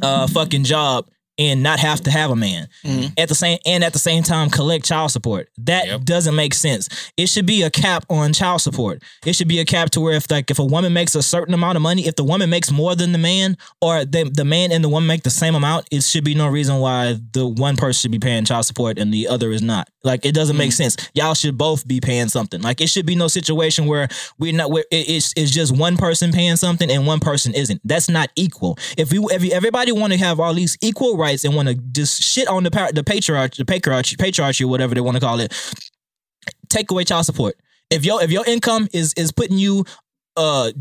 uh 0.02 0.26
fucking 0.28 0.64
job 0.64 1.09
and 1.39 1.62
not 1.62 1.78
have 1.78 2.01
to 2.02 2.10
have 2.10 2.31
a 2.31 2.36
man. 2.36 2.69
Mhm. 2.85 3.12
At 3.19 3.28
the 3.28 3.35
same 3.35 3.59
and 3.65 3.85
at 3.85 3.93
the 3.93 3.98
same 3.98 4.23
time 4.23 4.51
collect 4.51 4.85
child 4.85 5.10
support. 5.12 5.48
That 5.59 5.86
Yep. 5.86 6.05
doesn't 6.05 6.35
make 6.35 6.55
sense. 6.55 6.89
It 7.16 7.28
should 7.28 7.47
be 7.47 7.62
a 7.62 7.70
cap 7.70 8.05
on 8.10 8.32
child 8.32 8.60
support. 8.62 9.02
It 9.24 9.35
should 9.35 9.48
be 9.48 9.59
a 9.60 9.65
cap 9.65 9.90
to 9.90 10.01
where 10.01 10.15
if 10.15 10.31
like 10.31 10.51
if 10.51 10.59
a 10.59 10.65
woman 10.65 10.93
makes 10.93 11.15
a 11.15 11.23
certain 11.23 11.55
amount 11.55 11.77
of 11.77 11.82
money, 11.82 12.06
if 12.06 12.16
the 12.16 12.24
woman 12.24 12.51
makes 12.51 12.70
more 12.70 12.94
than 12.97 13.12
the 13.12 13.19
man, 13.19 13.56
or 13.81 14.05
the 14.05 14.31
the 14.32 14.44
man 14.44 14.73
and 14.73 14.82
the 14.82 14.89
woman 14.89 15.06
make 15.06 15.23
the 15.23 15.31
same 15.31 15.55
amount, 15.55 15.86
it 15.90 16.02
should 16.02 16.24
be 16.24 16.35
no 16.35 16.48
reason 16.48 16.78
why 16.78 17.16
the 17.32 17.47
one 17.47 17.77
person 17.77 18.01
should 18.01 18.10
be 18.10 18.19
paying 18.19 18.44
child 18.44 18.66
support 18.66 18.98
and 18.98 19.12
the 19.15 19.28
other 19.28 19.52
is 19.52 19.62
not. 19.62 19.89
Like 20.05 20.24
it 20.24 20.35
doesn't 20.35 20.56
make 20.56 20.73
sense. 20.73 20.97
Y'all 21.15 21.35
should 21.35 21.59
both 21.59 21.86
be 21.86 22.01
paying 22.01 22.28
something. 22.28 22.60
Like 22.62 22.81
it 22.81 22.89
should 22.89 23.06
be 23.06 23.15
no 23.15 23.28
situation 23.28 23.86
where 23.86 24.09
we're 24.39 24.52
not 24.52 24.70
where 24.70 24.85
it- 24.90 25.09
it's 25.09 25.32
it's 25.36 25.51
just 25.51 25.77
one 25.77 25.97
person 25.97 26.32
paying 26.32 26.56
something 26.56 26.90
and 26.90 27.06
one 27.06 27.20
person 27.20 27.52
isn't. 27.55 27.81
That's 27.85 28.09
not 28.09 28.31
equal. 28.36 28.78
If 28.97 29.12
we 29.12 29.19
if 29.31 29.44
everybody 29.52 29.93
want 29.93 30.12
to 30.15 30.19
have 30.19 30.40
all 30.40 30.55
these 30.55 30.77
equal 30.81 31.16
rights 31.16 31.27
and 31.44 31.55
want 31.55 31.68
to 31.68 31.74
just 31.74 32.22
shit 32.22 32.48
on 32.48 32.62
the 32.62 32.70
par- 32.70 32.92
the 32.92 33.05
patriarch 33.05 33.56
the 33.56 33.64
patriarchy 33.64 34.16
patriarchy 34.16 34.64
whatever 34.64 34.94
they 34.94 35.00
want 35.00 35.16
to 35.16 35.20
call 35.20 35.40
it, 35.40 35.52
take 36.68 36.90
away 36.90 37.05
child 37.05 37.26
support. 37.26 37.56
If 37.90 38.05
your 38.05 38.22
if 38.22 38.30
your 38.30 38.44
income 38.46 38.88
is 38.92 39.12
is 39.14 39.32
putting 39.32 39.59
you 39.59 39.84
uh 40.36 40.72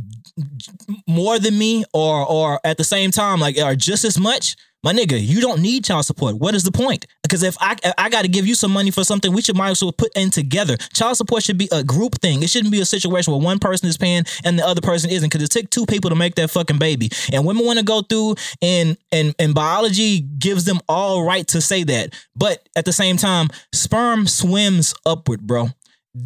more 1.08 1.40
than 1.40 1.58
me 1.58 1.84
or 1.94 2.26
or 2.26 2.60
at 2.64 2.78
the 2.78 2.84
same 2.84 3.12
time 3.12 3.40
like 3.40 3.58
or 3.58 3.76
just 3.76 4.06
as 4.06 4.20
much 4.20 4.56
my 4.84 4.94
nigga 4.94 5.20
you 5.20 5.42
don't 5.42 5.62
need 5.62 5.84
child 5.84 6.06
support. 6.06 6.38
What 6.38 6.56
is 6.56 6.64
the 6.64 6.72
point? 6.72 7.06
Because 7.24 7.44
if 7.44 7.58
i 7.60 7.76
i 7.98 8.10
got 8.10 8.22
to 8.22 8.28
give 8.28 8.48
you 8.48 8.56
some 8.56 8.72
money 8.72 8.92
for 8.92 9.04
something 9.04 9.34
we 9.34 9.42
should 9.42 9.58
might 9.58 9.72
as 9.72 9.82
well 9.82 9.92
put 9.92 10.12
in 10.16 10.30
together. 10.30 10.78
Child 10.94 11.18
support 11.18 11.44
should 11.44 11.58
be 11.58 11.70
a 11.72 11.84
group 11.84 12.20
thing. 12.22 12.44
It 12.44 12.50
shouldn't 12.50 12.72
be 12.72 12.82
a 12.82 12.86
situation 12.86 13.34
where 13.34 13.42
one 13.42 13.60
person 13.60 13.90
is 13.90 13.98
paying 13.98 14.26
and 14.44 14.58
the 14.58 14.66
other 14.66 14.82
person 14.82 15.10
isn't 15.10 15.32
because 15.32 15.44
it 15.44 15.52
took 15.52 15.70
two 15.70 15.86
people 15.86 16.10
to 16.10 16.16
make 16.16 16.36
that 16.36 16.52
fucking 16.52 16.78
baby. 16.78 17.10
And 17.32 17.46
women 17.46 17.66
want 17.66 17.80
to 17.80 17.86
go 17.86 18.02
through 18.02 18.36
and 18.62 18.98
and 19.12 19.36
and 19.40 19.54
biology 19.54 20.22
gives 20.22 20.66
them 20.66 20.80
all 20.88 21.24
right 21.24 21.48
to 21.50 21.62
say 21.62 21.84
that. 21.84 22.14
But 22.36 22.68
at 22.76 22.86
the 22.86 22.94
same 22.94 23.18
time 23.18 23.50
sperm 23.74 24.28
swims 24.28 24.94
upward 25.06 25.42
bro 25.42 25.70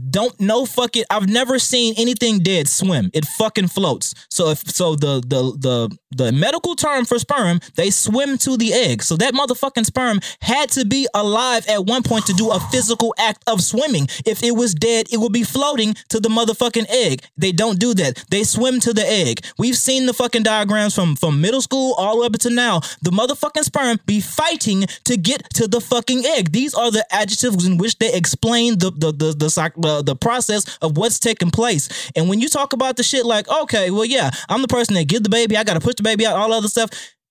don't 0.09 0.39
no 0.39 0.65
fucking 0.65 1.03
I've 1.09 1.29
never 1.29 1.59
seen 1.59 1.93
anything 1.97 2.39
dead 2.39 2.67
swim. 2.67 3.09
It 3.13 3.25
fucking 3.25 3.67
floats. 3.67 4.13
So 4.29 4.49
if 4.49 4.59
so 4.59 4.95
the 4.95 5.21
the 5.25 5.57
the 5.57 5.97
the 6.11 6.31
medical 6.31 6.75
term 6.75 7.05
for 7.05 7.17
sperm, 7.19 7.59
they 7.75 7.89
swim 7.89 8.37
to 8.39 8.57
the 8.57 8.73
egg. 8.73 9.03
So 9.03 9.15
that 9.17 9.33
motherfucking 9.33 9.85
sperm 9.85 10.19
had 10.41 10.69
to 10.71 10.85
be 10.85 11.07
alive 11.13 11.65
at 11.67 11.85
one 11.85 12.03
point 12.03 12.25
to 12.27 12.33
do 12.33 12.51
a 12.51 12.59
physical 12.59 13.13
act 13.17 13.43
of 13.47 13.61
swimming. 13.61 14.07
If 14.25 14.43
it 14.43 14.55
was 14.55 14.73
dead, 14.73 15.07
it 15.11 15.17
would 15.17 15.31
be 15.33 15.43
floating 15.43 15.95
to 16.09 16.19
the 16.19 16.29
motherfucking 16.29 16.87
egg. 16.89 17.23
They 17.37 17.51
don't 17.51 17.79
do 17.79 17.93
that. 17.95 18.23
They 18.29 18.43
swim 18.43 18.79
to 18.81 18.93
the 18.93 19.07
egg. 19.07 19.45
We've 19.57 19.77
seen 19.77 20.05
the 20.05 20.13
fucking 20.13 20.43
diagrams 20.43 20.95
from 20.95 21.15
from 21.15 21.41
middle 21.41 21.61
school 21.61 21.93
all 21.97 22.15
the 22.15 22.21
way 22.21 22.25
up 22.27 22.33
to 22.33 22.49
now. 22.49 22.81
The 23.01 23.11
motherfucking 23.11 23.63
sperm 23.63 23.99
be 24.05 24.19
fighting 24.19 24.85
to 25.05 25.17
get 25.17 25.49
to 25.55 25.67
the 25.67 25.81
fucking 25.81 26.25
egg. 26.25 26.51
These 26.51 26.73
are 26.73 26.91
the 26.91 27.05
adjectives 27.11 27.65
in 27.65 27.77
which 27.77 27.97
they 27.97 28.13
explain 28.13 28.79
the 28.79 28.91
the 28.91 29.11
the 29.11 29.33
the, 29.33 29.49
psych- 29.49 29.77
the, 29.81 30.01
the 30.03 30.15
process 30.15 30.77
of 30.81 30.97
what's 30.97 31.19
taking 31.19 31.51
place. 31.51 32.11
And 32.15 32.29
when 32.29 32.39
you 32.39 32.49
talk 32.49 32.73
about 32.73 32.97
the 32.97 33.03
shit 33.03 33.25
like, 33.25 33.49
okay, 33.49 33.91
well, 33.91 34.05
yeah, 34.05 34.31
I'm 34.49 34.61
the 34.61 34.67
person 34.67 34.95
that 34.95 35.07
give 35.07 35.23
the 35.23 35.29
baby, 35.29 35.57
I 35.57 35.63
gotta 35.63 35.79
push 35.79 35.95
the 35.95 36.03
baby 36.03 36.25
out, 36.25 36.35
all 36.35 36.53
other 36.53 36.67
stuff. 36.67 36.89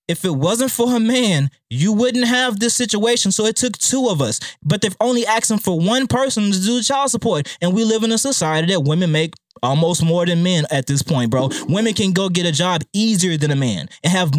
If 0.09 0.25
it 0.25 0.35
wasn't 0.35 0.73
for 0.73 0.97
a 0.97 0.99
man, 0.99 1.51
you 1.69 1.93
wouldn't 1.93 2.27
have 2.27 2.59
this 2.59 2.75
situation. 2.75 3.31
So 3.31 3.47
it 3.47 3.55
took 3.55 3.79
two 3.79 4.09
of 4.09 4.21
us. 4.21 4.41
But 4.61 4.81
they've 4.81 4.97
only 4.99 5.25
asking 5.25 5.59
for 5.59 5.79
one 5.79 6.09
person 6.09 6.51
to 6.51 6.61
do 6.61 6.83
child 6.83 7.13
support. 7.13 7.57
And 7.61 7.73
we 7.73 7.85
live 7.85 8.03
in 8.03 8.11
a 8.11 8.19
society 8.19 8.73
that 8.73 8.81
women 8.81 9.13
make 9.13 9.35
almost 9.63 10.05
more 10.05 10.27
than 10.27 10.43
men 10.43 10.65
at 10.73 10.87
this 10.87 11.03
point, 11.03 11.31
bro. 11.31 11.51
Women 11.69 11.95
can 11.95 12.13
go 12.13 12.29
get 12.29 12.45
a 12.45 12.51
job 12.51 12.83
easier 12.93 13.37
than 13.37 13.53
a 13.53 13.57
man 13.57 13.89
and 14.03 14.13
have 14.13 14.33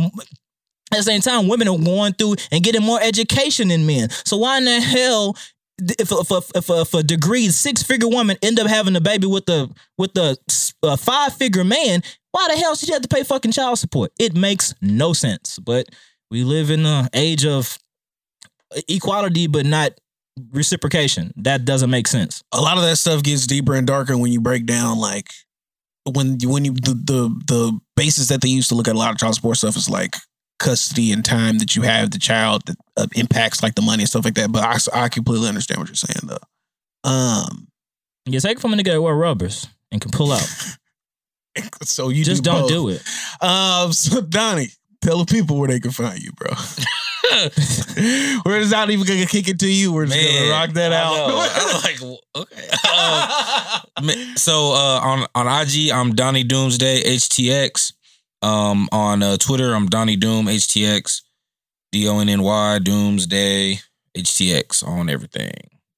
at 0.91 0.97
the 0.97 1.03
same 1.03 1.21
time, 1.21 1.47
women 1.47 1.69
are 1.69 1.77
going 1.77 2.13
through 2.13 2.35
and 2.51 2.63
getting 2.63 2.83
more 2.83 3.01
education 3.01 3.69
than 3.69 3.85
men. 3.85 4.09
So 4.25 4.35
why 4.37 4.57
in 4.57 4.65
the 4.65 4.81
hell, 4.81 5.37
if 5.81 6.11
if 6.11 6.31
if, 6.31 6.51
if, 6.55 6.69
if 6.69 6.93
a 6.93 7.03
degree 7.03 7.47
six 7.49 7.83
figure 7.83 8.07
woman 8.07 8.37
end 8.41 8.59
up 8.59 8.67
having 8.67 8.95
a 8.95 9.01
baby 9.01 9.27
with 9.27 9.49
a 9.49 9.69
with 9.97 10.15
a, 10.17 10.37
a 10.83 10.97
five 10.97 11.33
figure 11.33 11.63
man, 11.63 12.03
why 12.31 12.47
the 12.51 12.57
hell 12.59 12.75
should 12.75 12.87
she 12.87 12.93
have 12.93 13.01
to 13.01 13.07
pay 13.07 13.23
fucking 13.23 13.51
child 13.51 13.79
support? 13.79 14.11
It 14.19 14.35
makes 14.35 14.73
no 14.81 15.13
sense. 15.13 15.59
But 15.59 15.87
we 16.29 16.43
live 16.43 16.69
in 16.69 16.83
the 16.83 17.09
age 17.13 17.45
of 17.45 17.77
equality, 18.87 19.47
but 19.47 19.65
not 19.65 19.91
reciprocation. 20.51 21.33
That 21.37 21.65
doesn't 21.65 21.89
make 21.89 22.07
sense. 22.07 22.43
a 22.51 22.61
lot 22.61 22.77
of 22.77 22.83
that 22.83 22.95
stuff 22.97 23.23
gets 23.23 23.47
deeper 23.47 23.75
and 23.75 23.85
darker 23.85 24.17
when 24.17 24.31
you 24.31 24.39
break 24.41 24.65
down 24.65 24.97
like 24.97 25.27
when 26.09 26.39
you 26.39 26.49
when 26.49 26.65
you 26.65 26.73
the 26.73 26.93
the, 26.93 27.41
the 27.47 27.79
basis 27.95 28.29
that 28.29 28.41
they 28.41 28.49
used 28.49 28.69
to 28.69 28.75
look 28.75 28.87
at 28.87 28.95
a 28.95 28.97
lot 28.97 29.11
of 29.11 29.17
child 29.17 29.35
support 29.35 29.57
stuff 29.57 29.75
is 29.75 29.89
like 29.89 30.15
custody 30.61 31.11
and 31.11 31.25
time 31.25 31.57
that 31.57 31.75
you 31.75 31.81
have 31.81 32.11
the 32.11 32.19
child 32.19 32.61
that 32.67 32.77
uh, 32.97 33.07
impacts 33.15 33.61
like 33.63 33.75
the 33.75 33.81
money 33.81 34.03
and 34.03 34.09
stuff 34.09 34.23
like 34.25 34.35
that. 34.35 34.51
But 34.51 34.63
I, 34.63 35.03
I 35.05 35.09
completely 35.09 35.47
understand 35.49 35.79
what 35.79 35.89
you're 35.89 35.95
saying 35.95 36.21
though. 36.23 37.09
Um, 37.09 37.67
You 38.25 38.39
take 38.39 38.57
it 38.57 38.61
from 38.61 38.73
a 38.73 38.77
nigga 38.77 38.91
that 38.93 39.01
wear 39.01 39.15
rubbers 39.15 39.67
and 39.91 39.99
can 39.99 40.11
pull 40.11 40.31
out. 40.31 40.47
so 41.83 42.09
you 42.09 42.23
Just 42.23 42.43
do 42.43 42.51
don't 42.51 42.61
both. 42.61 42.69
do 42.69 42.89
it. 42.89 43.03
Um, 43.43 43.91
so 44.03 44.21
Donny, 44.21 44.69
tell 45.01 45.17
the 45.23 45.25
people 45.31 45.57
where 45.57 45.67
they 45.67 45.79
can 45.79 45.91
find 45.91 46.21
you, 46.21 46.31
bro. 46.33 46.51
We're 48.45 48.59
just 48.59 48.71
not 48.71 48.89
even 48.89 49.05
gonna 49.05 49.25
kick 49.25 49.47
it 49.47 49.59
to 49.59 49.67
you. 49.71 49.93
We're 49.93 50.05
just 50.05 50.17
gonna 50.37 50.51
rock 50.51 50.71
that 50.71 50.91
out. 50.91 51.13
I'm 51.55 51.81
like, 51.81 52.01
okay. 52.35 52.67
Ma- 54.01 54.35
so 54.35 54.73
uh, 54.73 54.99
on 55.01 55.25
on 55.35 55.61
IG, 55.61 55.91
I'm 55.91 56.13
Donny 56.13 56.43
Doomsday 56.43 57.03
HTX. 57.03 57.93
Um, 58.41 58.89
on 58.91 59.21
uh, 59.21 59.37
Twitter, 59.37 59.73
I'm 59.73 59.87
Donny 59.87 60.15
Doom 60.15 60.47
HTX. 60.47 61.21
D 61.91 62.07
O 62.07 62.19
N 62.19 62.29
N 62.29 62.41
Y 62.41 62.79
Doomsday 62.79 63.79
HTX 64.17 64.87
on 64.87 65.09
everything. 65.09 65.51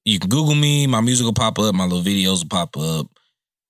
You 0.04 0.18
can 0.18 0.28
Google 0.28 0.54
me. 0.54 0.86
My 0.86 1.00
music 1.00 1.24
will 1.24 1.32
pop 1.32 1.58
up. 1.58 1.74
My 1.74 1.84
little 1.84 2.02
videos 2.02 2.42
will 2.42 2.48
pop 2.48 2.76
up. 2.76 3.06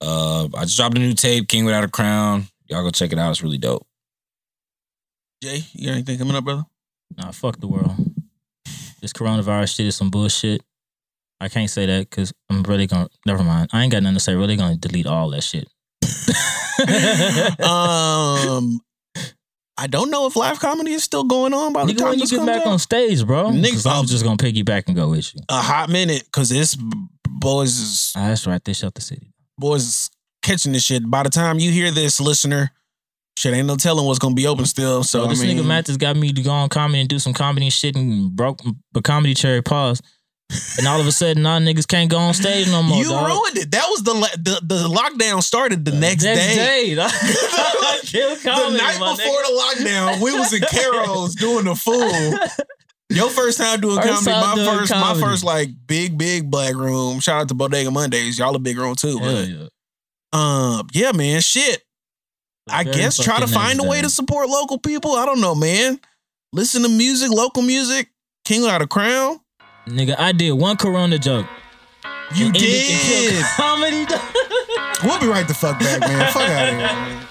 Uh, 0.01 0.49
I 0.57 0.65
just 0.65 0.77
dropped 0.77 0.97
a 0.97 1.01
new 1.01 1.15
tape, 1.15 1.49
King 1.49 1.65
Without 1.65 1.85
a 1.85 1.89
Crown. 1.89 2.49
Y'all 2.67 2.83
go 2.83 2.91
check 2.91 3.13
it 3.13 3.19
out. 3.19 3.31
It's 3.31 3.43
really 3.43 3.59
dope. 3.59 3.87
Jay, 5.43 5.63
you 5.73 5.87
got 5.87 5.95
anything 5.95 6.19
coming 6.19 6.35
up, 6.35 6.45
brother? 6.45 6.65
Nah, 7.17 7.31
fuck 7.31 7.61
the 7.61 7.69
world. 7.69 7.95
This 9.01 9.13
coronavirus 9.13 9.77
shit 9.77 9.87
is 9.87 9.97
some 9.97 10.11
bullshit. 10.11 10.63
I 11.41 11.49
can't 11.49 11.69
say 11.69 11.85
that 11.87 12.09
because 12.09 12.33
I'm 12.49 12.63
really 12.63 12.87
gonna. 12.87 13.09
Never 13.27 13.45
mind. 13.45 13.69
I 13.73 13.83
ain't 13.83 13.93
got 13.93 14.03
nothing 14.03 14.17
to 14.17 14.21
say. 14.21 14.35
Really 14.35 14.57
gonna 14.57 14.77
delete 14.77 15.07
all 15.07 15.29
that 15.31 15.43
shit. 15.43 15.69
um, 17.63 18.81
I 19.77 19.87
don't 19.89 20.11
know 20.11 20.27
if 20.27 20.37
live 20.37 20.61
comedy 20.61 20.93
is 20.93 21.03
still 21.05 21.25
going 21.25 21.53
on 21.53 21.73
by 21.73 21.85
the 21.85 21.93
Nigga, 21.93 21.99
time 21.99 22.09
when 22.11 22.19
you 22.21 22.27
get 22.29 22.47
back 22.47 22.61
out. 22.63 22.67
on 22.69 22.79
stage, 22.79 23.27
bro. 23.27 23.47
Nigga, 23.51 23.65
Nigga, 23.73 23.99
I'm 24.01 24.07
just 24.07 24.25
gonna 24.25 24.37
piggyback 24.37 24.85
and 24.87 24.97
go 24.97 25.11
with 25.11 25.35
you. 25.35 25.41
a 25.49 25.61
hot 25.61 25.91
minute 25.91 26.25
because 26.25 26.49
this 26.49 26.77
boys 27.29 27.77
is 27.79 28.13
Ah, 28.17 28.29
that's 28.29 28.47
right. 28.47 28.63
They 28.65 28.73
shut 28.73 28.95
the 28.95 29.01
city. 29.01 29.33
boys 29.59 30.11
catching 30.43 30.73
this 30.73 30.85
shit. 30.85 31.09
By 31.11 31.23
the 31.25 31.31
time 31.31 31.59
you 31.59 31.71
hear 31.73 31.91
this, 31.91 32.21
listener, 32.21 32.71
shit 33.37 33.53
ain't 33.55 33.67
no 33.67 33.77
telling 33.77 34.07
what's 34.07 34.19
gonna 34.21 34.35
be 34.35 34.47
open 34.47 34.65
still. 34.67 35.03
So 35.03 35.25
I 35.25 35.29
this 35.29 35.43
mean, 35.43 35.57
nigga 35.59 35.67
Matt 35.67 35.87
just 35.87 35.99
got 35.99 36.17
me 36.17 36.33
to 36.33 36.43
go 36.43 36.51
on 36.51 36.69
comedy 36.69 37.01
and 37.01 37.09
do 37.09 37.19
some 37.19 37.33
comedy 37.35 37.67
and 37.67 37.73
shit 37.73 37.97
and 37.97 38.31
broke 38.35 38.61
the 38.93 39.03
comedy 39.03 39.35
cherry 39.35 39.63
pause. 39.63 40.01
And 40.79 40.87
all 40.87 41.01
of 41.01 41.07
a 41.07 41.13
sudden, 41.13 41.43
now 41.43 41.59
niggas 41.59 41.87
can't 41.89 42.11
go 42.11 42.19
on 42.19 42.35
stage 42.35 42.69
no 42.69 42.83
more. 42.83 42.99
you 42.99 43.09
dog. 43.09 43.27
ruined 43.27 43.57
it. 43.59 43.71
That 43.71 43.87
was 43.89 44.03
the, 44.03 44.13
the 44.13 44.61
the 44.63 44.89
lockdown 44.89 45.43
started 45.43 45.85
the 45.85 45.93
next, 45.93 46.23
Next 46.25 46.55
day. 46.57 46.95
day. 46.95 47.09
The 48.15 48.71
night 48.71 48.99
before 48.99 49.43
the 49.43 49.63
lockdown, 49.83 50.21
we 50.21 50.33
was 50.39 50.53
in 50.53 50.61
Carol's 50.63 51.35
doing 51.47 51.65
the 51.65 51.75
fool. 51.75 52.39
Your 53.11 53.29
first 53.31 53.59
time 53.59 53.81
doing 53.81 53.97
First 53.97 54.25
comedy, 54.25 54.31
time 54.31 54.41
my 54.51 54.55
doing 54.55 54.79
first, 54.79 54.93
comedy. 54.93 55.21
my 55.21 55.27
first 55.27 55.45
like 55.45 55.69
big, 55.87 56.17
big 56.19 56.51
black 56.51 56.75
room. 56.75 57.19
Shout 57.21 57.43
out 57.43 57.49
to 57.49 57.55
Bodega 57.55 57.91
Mondays. 57.91 58.39
Y'all 58.39 58.55
a 58.55 58.59
big 58.59 58.77
room 58.79 58.95
too. 58.95 59.19
Hell 59.19 59.35
but, 59.35 59.49
yeah. 59.49 59.67
Um, 60.33 60.87
yeah, 60.93 61.13
man, 61.13 61.41
shit. 61.41 61.83
I 62.69 62.85
guess 62.85 63.23
try 63.23 63.41
to 63.41 63.47
find 63.47 63.81
a 63.81 63.85
way 63.85 64.01
to 64.01 64.09
support 64.11 64.49
local 64.49 64.79
people. 64.79 65.13
I 65.13 65.27
don't 65.27 65.41
know, 65.41 65.55
man. 65.55 65.99
Listen 66.53 66.83
to 66.83 66.89
music, 66.89 67.31
local 67.31 67.63
music. 67.63 68.09
King 68.45 68.63
without 68.63 68.83
a 68.83 68.87
crown. 68.87 69.41
Nigga, 69.87 70.19
I 70.19 70.33
did 70.33 70.53
one 70.53 70.77
Corona 70.77 71.19
joke. 71.19 71.47
You 72.35 72.47
And 72.47 72.57
ended 72.57 72.91
and 72.91 73.01
killed 73.03 73.31
did. 73.33 73.45
comedy. 73.57 74.07
We'll 75.05 75.21
be 75.21 75.27
right 75.27 75.47
the 75.47 75.53
fuck 75.55 75.79
back, 75.79 76.01
man. 76.01 76.33
Fuck 76.33 76.49
out 76.49 76.69
of 76.69 76.75
here, 76.75 76.87
man. 76.87 77.27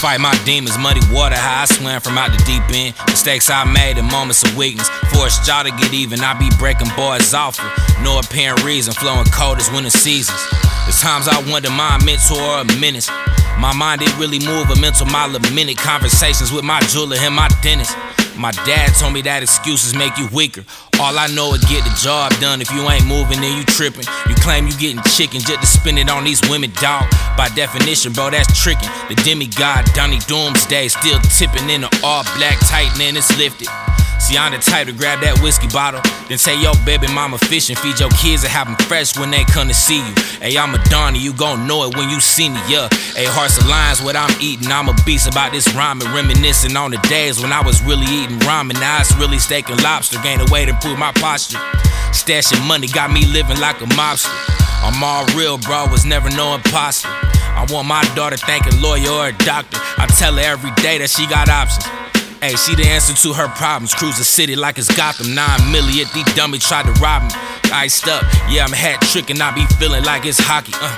Fight 0.00 0.18
my 0.18 0.34
demons, 0.46 0.78
muddy 0.78 1.00
water, 1.12 1.36
how 1.36 1.62
I 1.62 1.64
swam 1.66 2.00
from 2.00 2.16
out 2.16 2.32
the 2.32 2.42
deep 2.44 2.64
end. 2.72 2.96
Mistakes 3.06 3.50
I 3.50 3.64
made 3.64 3.98
in 3.98 4.06
moments 4.06 4.42
of 4.42 4.56
weakness. 4.56 4.88
Forced 5.12 5.46
y'all 5.46 5.62
to 5.62 5.70
get 5.70 5.92
even, 5.92 6.20
I 6.20 6.32
be 6.38 6.48
breaking 6.58 6.88
boys 6.96 7.34
off 7.34 7.56
for 7.56 7.68
no 8.02 8.18
apparent 8.18 8.64
reason. 8.64 8.94
Flowing 8.94 9.26
cold 9.26 9.58
as 9.58 9.70
winter 9.70 9.90
seasons. 9.90 10.40
There's 10.84 11.00
times 11.00 11.28
I 11.28 11.38
wonder 11.52 11.68
my 11.68 12.02
mentor 12.02 12.40
or 12.40 12.60
a 12.60 12.64
menace. 12.80 13.10
My 13.58 13.72
mind 13.74 14.00
didn't 14.00 14.18
really 14.18 14.38
move 14.38 14.70
a 14.70 14.80
mental 14.80 15.06
mile 15.06 15.34
a 15.34 15.40
minute. 15.50 15.78
Conversations 15.78 16.52
with 16.52 16.64
my 16.64 16.80
jeweler 16.92 17.16
and 17.18 17.34
my 17.34 17.48
dentist. 17.62 17.96
My 18.36 18.52
dad 18.64 18.94
told 18.96 19.12
me 19.12 19.20
that 19.22 19.42
excuses 19.42 19.94
make 19.94 20.16
you 20.16 20.28
weaker. 20.32 20.64
All 20.98 21.18
I 21.18 21.26
know 21.28 21.52
is 21.52 21.64
get 21.64 21.84
the 21.84 21.92
job 22.00 22.32
done. 22.40 22.62
If 22.62 22.70
you 22.72 22.88
ain't 22.88 23.06
moving, 23.06 23.40
then 23.40 23.56
you 23.56 23.64
tripping. 23.64 24.04
You 24.28 24.34
claim 24.36 24.66
you 24.66 24.72
getting 24.80 25.02
chicken 25.12 25.40
just 25.40 25.60
to 25.60 25.66
spend 25.66 25.98
it 25.98 26.08
on 26.08 26.24
these 26.24 26.40
women, 26.48 26.72
dog. 26.80 27.04
By 27.36 27.48
definition, 27.54 28.12
bro, 28.12 28.30
that's 28.30 28.48
tricking. 28.56 28.88
The 29.08 29.14
demigod, 29.24 29.84
Donny 29.92 30.20
Doomsday, 30.24 30.88
still 30.88 31.20
tipping 31.36 31.68
in 31.68 31.82
the 31.82 31.90
all 32.02 32.24
black 32.36 32.56
tightening, 32.64 33.16
it's 33.16 33.28
lifted. 33.36 33.68
See, 34.20 34.36
I'm 34.36 34.52
the 34.52 34.58
type 34.58 34.86
to 34.86 34.92
grab 34.92 35.24
that 35.24 35.40
whiskey 35.40 35.66
bottle, 35.72 36.04
then 36.28 36.36
say, 36.36 36.54
yo, 36.60 36.76
baby 36.84 37.08
mama 37.08 37.38
fishing, 37.38 37.74
feed 37.74 37.98
your 37.98 38.12
kids 38.20 38.44
and 38.44 38.52
have 38.52 38.68
them 38.68 38.76
fresh 38.86 39.18
when 39.18 39.32
they 39.32 39.42
come 39.44 39.66
to 39.66 39.74
see 39.74 39.98
you. 39.98 40.14
Hey, 40.38 40.56
I'm 40.60 40.74
a 40.76 40.78
Donny, 40.92 41.18
you 41.18 41.32
gon' 41.32 41.66
know 41.66 41.88
it 41.88 41.96
when 41.96 42.08
you 42.10 42.20
see 42.20 42.48
me, 42.48 42.60
yeah. 42.68 42.86
Hey, 43.16 43.24
Hearts 43.24 43.56
of 43.56 43.66
Lions, 43.66 44.04
what 44.04 44.14
I'm 44.14 44.30
eating, 44.38 44.70
I'm 44.70 44.88
a 44.88 44.94
beast 45.08 45.26
about 45.26 45.52
this 45.52 45.66
rhyming, 45.74 46.06
reminiscing 46.12 46.76
on 46.76 46.92
the 46.92 47.00
days 47.08 47.40
when 47.40 47.50
I 47.50 47.64
was 47.64 47.82
really 47.82 48.06
eating 48.06 48.38
ramen. 48.44 48.78
Now 48.78 49.00
it's 49.00 49.16
really 49.16 49.40
steak 49.40 49.68
and 49.68 49.82
lobster, 49.82 50.20
gain 50.22 50.38
a 50.38 50.46
way 50.52 50.64
to 50.64 50.76
improve 50.76 50.98
my 50.98 51.12
posture. 51.16 51.58
Stashing 52.12 52.60
money 52.68 52.86
got 52.86 53.10
me 53.10 53.24
living 53.24 53.58
like 53.58 53.80
a 53.80 53.88
mobster. 53.96 54.30
I'm 54.84 55.02
all 55.02 55.24
real, 55.32 55.58
bro, 55.58 55.88
was 55.88 56.04
never 56.04 56.28
no 56.30 56.54
imposter. 56.54 57.08
I 57.08 57.66
want 57.68 57.88
my 57.88 58.04
daughter 58.14 58.36
thank 58.36 58.66
a 58.66 58.76
lawyer 58.76 59.10
or 59.10 59.28
a 59.28 59.36
doctor. 59.48 59.80
I 59.98 60.06
tell 60.06 60.36
her 60.36 60.44
every 60.44 60.70
day 60.82 60.98
that 60.98 61.10
she 61.10 61.26
got 61.26 61.48
options. 61.48 61.88
Hey, 62.40 62.56
she 62.56 62.74
the 62.74 62.86
answer 62.88 63.12
to 63.12 63.34
her 63.34 63.48
problems. 63.48 63.92
Cruise 63.92 64.16
the 64.16 64.24
city 64.24 64.56
like 64.56 64.78
it's 64.78 64.88
Gotham. 64.96 65.34
Nine 65.34 65.70
million, 65.70 66.08
these 66.14 66.34
dummy 66.34 66.58
tried 66.58 66.86
to 66.86 66.92
rob 66.92 67.22
me. 67.22 67.28
Iced 67.70 68.08
up, 68.08 68.22
yeah, 68.48 68.64
I'm 68.64 68.72
hat 68.72 69.00
tricking. 69.12 69.40
I 69.40 69.54
be 69.54 69.66
feeling 69.76 70.04
like 70.04 70.24
it's 70.24 70.38
hockey. 70.38 70.72
Uh, 70.74 70.96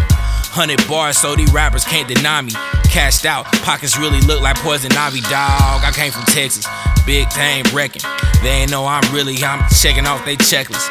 Hundred 0.53 0.87
bars, 0.87 1.17
so 1.17 1.35
these 1.35 1.51
rappers 1.51 1.83
can't 1.83 2.07
deny 2.07 2.43
me. 2.43 2.53
Cashed 2.85 3.25
out, 3.25 3.47
pockets 3.65 3.99
really 3.99 4.21
look 4.21 4.43
like 4.43 4.55
poison 4.57 4.93
ivy, 4.93 5.23
dog. 5.23 5.81
I 5.83 5.91
came 5.95 6.13
from 6.13 6.25
Texas, 6.25 6.67
big 7.07 7.27
thing 7.33 7.65
wrecking. 7.73 8.03
They 8.43 8.51
ain't 8.51 8.71
know 8.71 8.85
I'm 8.85 9.03
really, 9.15 9.43
I'm 9.43 9.67
checking 9.71 10.07
off 10.07 10.25
they 10.27 10.37
checklist. 10.37 10.87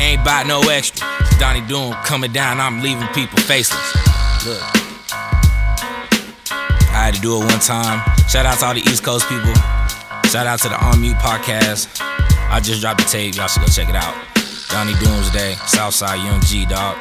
Ain't 0.00 0.24
bought 0.24 0.46
no 0.48 0.62
extra. 0.70 1.06
Donny 1.38 1.60
Doom 1.68 1.92
coming 2.04 2.32
down, 2.32 2.58
I'm 2.58 2.80
leaving 2.82 3.06
people 3.08 3.38
faceless. 3.38 3.94
Look. 4.46 4.89
I 6.92 7.04
had 7.04 7.14
to 7.14 7.20
do 7.20 7.36
it 7.36 7.40
one 7.40 7.60
time. 7.60 8.02
Shout 8.28 8.46
out 8.46 8.58
to 8.58 8.66
all 8.66 8.74
the 8.74 8.80
East 8.80 9.04
Coast 9.04 9.28
people. 9.28 9.54
Shout 10.30 10.46
out 10.46 10.58
to 10.60 10.68
the 10.68 10.78
On 10.84 11.00
Mute 11.00 11.16
podcast. 11.16 11.88
I 12.50 12.60
just 12.62 12.80
dropped 12.80 13.00
the 13.00 13.06
tape. 13.06 13.34
Y'all 13.36 13.48
should 13.48 13.62
go 13.62 13.68
check 13.68 13.88
it 13.88 13.96
out. 13.96 14.14
Donny 14.68 14.94
Doomsday, 14.94 15.54
Southside 15.66 16.18
Young 16.20 16.40
G, 16.42 16.66
dog. 16.66 16.96